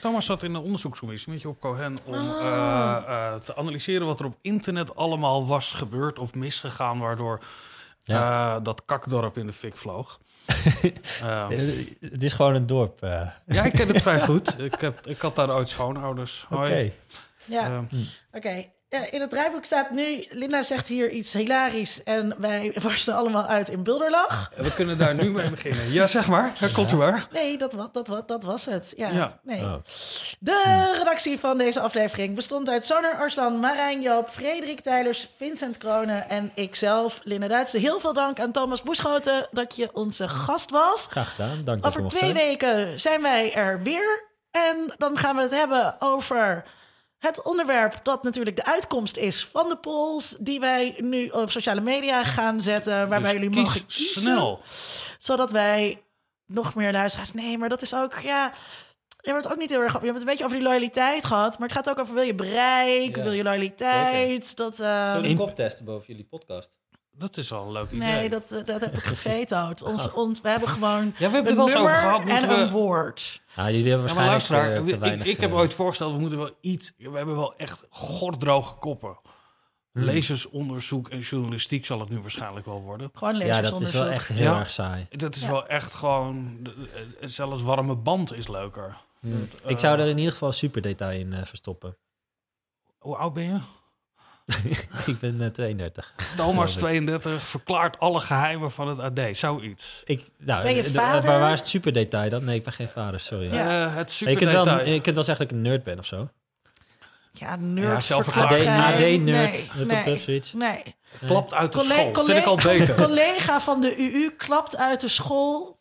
Thomas 0.01 0.27
zat 0.27 0.43
in 0.43 0.53
de 0.53 0.59
onderzoekscommissie 0.59 1.33
met 1.33 1.41
Job 1.43 1.61
Cohen 1.61 1.97
om 2.05 2.15
Oh. 2.15 2.41
eh, 2.41 2.97
eh, 3.07 3.41
te 3.41 3.57
analyseren 3.57 4.07
wat 4.07 4.21
er 4.21 4.27
op 4.27 4.39
internet 4.43 4.97
allemaal 4.97 5.47
was 5.47 5.73
gebeurd 5.73 6.19
of 6.19 6.35
misgegaan, 6.35 6.99
waardoor 6.99 7.45
eh, 8.05 8.57
dat 8.63 8.85
kakdorp 8.85 9.39
in 9.39 9.47
de 9.47 9.53
fik 9.53 9.75
vloog. 9.75 10.21
Het 12.01 12.23
is 12.23 12.33
gewoon 12.33 12.55
een 12.55 12.67
dorp. 12.67 13.03
eh. 13.03 13.31
ja, 13.47 13.65
ik 13.65 13.73
ken 13.73 13.89
het 13.89 14.03
vrij 14.03 14.21
goed. 14.29 14.59
Ik, 14.59 14.75
heb, 14.75 15.07
ik 15.07 15.21
had 15.21 15.37
daar 15.37 15.51
ooit 15.51 15.69
schoonouders. 15.69 16.47
Oké. 16.51 16.93
Ja, 17.47 17.87
oké. 18.33 18.73
In 19.11 19.21
het 19.21 19.31
draaiboek 19.31 19.65
staat 19.65 19.91
nu... 19.91 20.27
Linda 20.31 20.63
zegt 20.63 20.89
hier 20.89 21.11
iets 21.11 21.33
hilarisch 21.33 22.03
en 22.03 22.35
wij 22.39 22.75
barsten 22.83 23.15
allemaal 23.15 23.47
uit 23.47 23.69
in 23.69 23.83
bulderlach. 23.83 24.51
we 24.57 24.73
kunnen 24.75 24.99
daar 24.99 25.15
nu 25.15 25.31
mee 25.31 25.51
beginnen. 25.51 25.93
Ja, 25.93 26.07
zeg 26.07 26.29
maar. 26.29 26.53
Daar 26.61 26.71
komt 26.71 26.93
u 26.93 26.97
maar. 26.97 27.27
Nee, 27.33 27.59
dat, 27.59 27.73
wa- 27.73 27.89
dat, 27.93 28.07
wa- 28.09 28.23
dat 28.27 28.45
was 28.45 28.65
het. 28.65 28.93
Ja, 28.97 29.09
Ja. 29.11 29.39
nee. 29.43 29.61
Oh. 29.61 29.75
De 30.39 30.95
redactie 30.99 31.39
van 31.39 31.59
deze 31.59 31.81
aflevering 31.81 32.35
bestond 32.35 32.69
uit 32.69 32.85
Sander 32.85 33.17
Arslan, 33.19 33.59
Marijn 33.61 34.01
Joop, 34.03 34.29
Frederik 34.29 34.81
Tijlers, 34.81 35.29
Vincent 35.37 35.79
Kronen 35.79 36.29
en 36.29 36.51
ikzelf, 36.55 37.21
Linda 37.23 37.49
Duitse. 37.49 37.79
Heel 37.79 38.01
veel 38.01 38.13
dank 38.13 38.41
aan 38.41 38.53
Thomas 38.53 38.83
Boeschoten 38.83 39.47
dat 39.51 39.77
je 39.77 39.89
onze 39.93 40.29
gast 40.29 40.71
was. 40.71 41.07
Graag 41.11 41.31
gedaan, 41.35 41.61
dank 41.65 41.87
Over 41.87 42.07
twee 42.09 42.21
zijn. 42.21 42.35
weken 42.35 43.01
zijn 43.01 43.23
wij 43.23 43.55
er 43.55 43.83
weer. 43.83 44.33
En 44.51 44.95
dan 44.99 45.19
gaan 45.19 45.37
we 45.37 45.43
het 45.43 45.55
hebben 45.59 45.97
over 45.99 46.65
het 47.25 47.43
onderwerp 47.43 48.01
dat 48.03 48.23
natuurlijk 48.23 48.57
de 48.57 48.65
uitkomst 48.65 49.17
is 49.17 49.47
van 49.47 49.69
de 49.69 49.77
polls... 49.77 50.37
die 50.39 50.61
wij 50.61 50.95
nu 50.99 51.29
op 51.29 51.51
sociale 51.51 51.81
media 51.81 52.25
gaan 52.25 52.61
zetten, 52.61 52.93
waarbij 53.09 53.21
Dus 53.21 53.33
jullie 53.33 53.49
kies 53.51 53.59
mogen 53.65 53.87
kiezen. 53.87 54.21
snel. 54.23 54.61
Zodat 55.19 55.51
wij 55.51 56.03
nog 56.47 56.75
meer 56.75 56.93
luisteraars... 56.93 57.33
Nee, 57.33 57.59
maar 57.59 57.69
dat 57.69 57.83
is 57.83 57.95
ook... 57.95 58.15
Ja, 58.19 58.53
je 59.21 59.31
hebt 59.31 59.45
het 59.45 59.53
ook 59.53 59.59
niet 59.59 59.71
heel 59.71 59.81
erg... 59.83 59.93
Je 59.93 59.99
hebt 59.99 60.11
het 60.13 60.21
een 60.21 60.27
beetje 60.27 60.45
over 60.45 60.57
die 60.57 60.67
loyaliteit 60.67 61.25
gehad. 61.25 61.59
Maar 61.59 61.69
het 61.69 61.77
gaat 61.77 61.91
ook 61.91 61.99
over 61.99 62.15
wil 62.15 62.23
je 62.23 62.35
bereik, 62.35 63.17
Ja, 63.17 63.23
wil 63.23 63.33
je 63.33 63.43
loyaliteit. 63.43 64.57
Dat, 64.57 64.73
eh, 64.73 64.77
Zullen 65.07 65.13
we 65.23 65.25
In- 65.25 65.31
een 65.31 65.37
kop 65.37 65.55
testen 65.55 65.85
boven 65.85 66.07
jullie 66.07 66.25
podcast? 66.25 66.77
Dat 67.17 67.37
is 67.37 67.51
wel 67.51 67.63
een 67.65 67.73
leuk 67.73 67.87
idee. 67.91 67.99
nee, 67.99 68.29
dat, 68.29 68.51
eh, 68.51 68.65
dat 68.65 68.81
heb 68.81 68.95
ik 68.95 69.03
gevetoed. 69.15 69.83
Ons, 69.83 70.13
ons, 70.13 70.41
we 70.41 70.49
hebben 70.49 70.69
gewoon 70.69 71.05
Ja, 71.05 71.29
we 71.31 71.35
hebben 71.35 71.45
het 71.47 71.55
wel 71.55 71.67
eens 71.67 71.77
over 71.77 71.91
nummer 71.93 72.31
gehad. 72.31 72.43
en 72.51 72.61
een 72.61 72.71
woord. 72.71 73.43
Nou, 73.57 73.71
jullie 73.73 73.91
hebben 73.91 74.09
Ja, 74.09 74.15
maar 74.15 74.27
waarschijnlijk 74.27 74.51
luisteraar, 74.51 75.11
eh, 75.11 75.15
te 75.17 75.21
ik, 75.21 75.27
ik 75.35 75.41
heb 75.41 75.51
eh, 75.51 75.57
ooit 75.57 75.75
voorgesteld, 75.75 76.13
we 76.15 76.21
moeten 76.21 76.39
wel 76.39 76.51
iets... 76.61 76.93
We 76.97 77.11
hebben 77.17 77.37
wel 77.37 77.57
echt 77.57 77.87
goddroge 77.91 78.75
koppen. 78.75 79.19
Hmm. 79.93 80.03
Lezersonderzoek 80.05 81.09
en 81.09 81.19
journalistiek 81.19 81.87
zal 81.87 82.01
het 82.01 82.09
nu 82.09 82.21
waarschijnlijk 82.21 82.67
wel 82.67 82.81
worden. 82.81 83.11
Gewoon 83.15 83.35
Ja, 83.37 83.39
dat 83.39 83.49
is 83.49 83.55
lezersonderzoek. 83.57 84.03
wel 84.03 84.13
echt 84.13 84.29
heel 84.29 84.53
Ja. 84.53 84.59
erg 84.59 84.71
saai. 84.71 85.07
Dat 85.11 85.35
is 85.35 85.43
Ja. 85.43 85.51
wel 85.51 85.67
echt 85.67 85.95
gewoon... 85.95 86.59
de- 86.63 86.89
Zelfs 87.21 87.63
warme 87.63 87.95
band 87.97 88.35
is 88.35 88.49
leuker. 88.49 88.97
Hmm. 89.21 89.49
Dat, 89.51 89.61
Ik 89.65 89.71
eh, 89.71 89.79
zou 89.79 89.99
er 89.99 90.07
in 90.07 90.17
ieder 90.19 90.33
geval 90.33 90.53
super 90.53 90.83
detail 90.83 91.19
in 91.21 91.33
eh, 91.33 91.45
verstoppen. 91.45 91.97
Hoe 92.99 93.17
oud 93.17 93.33
ben 93.33 93.45
je? 93.45 93.59
ik 95.07 95.19
ben 95.21 95.41
eh, 95.41 95.49
32. 95.49 96.15
Thomas 96.37 96.73
ik. 96.73 96.79
32 96.79 97.43
verklaart 97.43 97.99
alle 97.99 98.21
geheimen 98.21 98.71
van 98.71 98.89
het 98.89 98.99
AD. 98.99 99.37
Zoiets. 99.37 100.03
Ik, 100.05 100.25
nou, 100.39 100.63
Ben 100.63 100.75
je 100.75 100.83
de- 100.83 100.93
de- 100.93 100.99
vader? 100.99 101.25
maar 101.25 101.39
waar 101.41 101.53
is 101.53 101.61
het 101.61 101.69
super 101.69 101.93
detail 101.93 102.31
dan? 102.31 102.45
Nee, 102.45 102.57
ik 102.57 102.65
ben 102.65 102.73
geen 102.73 102.89
vader, 102.89 103.21
sorry. 103.21 103.53
Ja. 103.55 103.85
Eh, 103.87 103.95
het 103.97 104.11
je, 104.11 104.17
super 104.17 104.37
kunt 104.37 104.51
wel, 104.51 104.65
detail. 104.65 104.93
je 104.93 105.01
kunt 105.01 105.15
wel 105.15 105.25
zeggen 105.25 105.47
dat 105.47 105.57
ik 105.57 105.63
een 105.63 105.71
nerd 105.71 105.85
ben 105.85 105.99
of 105.99 106.07
zo. 106.07 106.29
Ja, 107.33 107.57
nerd. 107.57 107.89
Ja, 107.89 108.01
zelf 108.01 108.25
verklapt 108.25 108.53
AD. 108.53 108.59
AD 108.61 108.99
nerd, 108.99 109.21
Nee, 109.87 109.87
nee, 110.05 110.21
zoiets. 110.21 110.53
nee. 110.53 110.83
Klapt 111.27 111.55
uit 111.55 111.73
de 111.73 111.79
Colle- 111.79 111.93
school. 111.95 112.11
colle- 112.11 112.27
Vind 112.27 112.39
ik 112.39 112.45
al 112.45 112.57
beter. 112.57 112.95
Collega 113.07 113.61
van 113.61 113.81
de 113.81 113.97
UU 113.97 114.31
klapt 114.31 114.77
uit 114.77 115.01
de 115.01 115.09
school. 115.09 115.79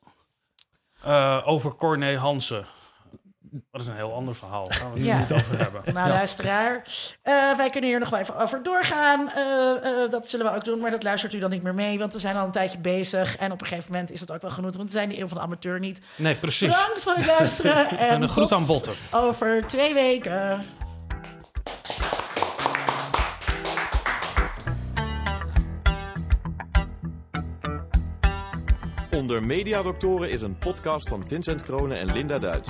Eh, 1.03 1.41
over 1.45 1.76
Corné 1.76 2.18
Hansen. 2.18 2.65
Dat 3.71 3.81
is 3.81 3.88
een 3.88 3.95
heel 3.95 4.13
ander 4.13 4.35
verhaal. 4.35 4.67
Daar 4.67 4.77
gaan 4.77 4.91
we 4.93 4.97
het 4.99 5.07
Ja. 5.07 5.19
niet 5.19 5.31
over 5.34 5.57
hebben. 5.59 5.81
Nou, 5.93 6.09
luisteraar. 6.09 6.84
eh, 7.21 7.34
wij 7.57 7.69
kunnen 7.69 7.89
hier 7.89 7.99
nog 7.99 8.09
wel 8.09 8.19
even 8.19 8.38
over 8.38 8.63
doorgaan. 8.63 9.30
Eh, 9.30 10.03
eh, 10.03 10.11
dat 10.11 10.30
zullen 10.30 10.45
we 10.45 10.55
ook 10.55 10.63
doen, 10.63 10.80
maar 10.80 10.91
dat 10.91 11.03
luistert 11.03 11.34
u 11.34 11.39
dan 11.39 11.49
niet 11.49 11.63
meer 11.63 11.73
mee. 11.75 11.99
Want 11.99 12.13
we 12.13 12.19
zijn 12.19 12.35
al 12.35 12.45
een 12.45 12.51
tijdje 12.51 12.77
bezig. 12.80 13.38
En 13.38 13.51
op 13.51 13.61
een 13.61 13.67
gegeven 13.67 13.91
moment 13.91 14.11
is 14.11 14.19
het 14.19 14.31
ook 14.31 14.41
wel 14.41 14.51
genoeg. 14.51 14.75
Want 14.75 14.91
we 14.91 14.97
zijn 14.97 15.09
de 15.09 15.19
eeuw 15.19 15.27
van 15.27 15.38
de 15.38 15.43
amateur 15.43 15.80
niet. 15.80 16.01
Nee, 16.15 16.35
precies. 16.35 16.77
Bedankt 16.81 17.03
voor 17.03 17.13
het 17.13 17.25
luisteren. 17.25 17.88
En, 17.89 17.97
En 17.97 18.21
een 18.21 18.30
groet 18.30 18.51
aan 18.51 18.65
Botten. 18.65 18.93
Over 19.11 19.63
twee 19.67 19.93
weken. 19.93 20.65
Onder 29.11 29.43
Mediadoktoren 29.43 30.30
is 30.30 30.41
een 30.41 30.57
podcast 30.57 31.09
van 31.09 31.23
Vincent 31.27 31.61
Kronen 31.63 31.99
en 31.99 32.11
Linda 32.13 32.39
Duits. 32.39 32.69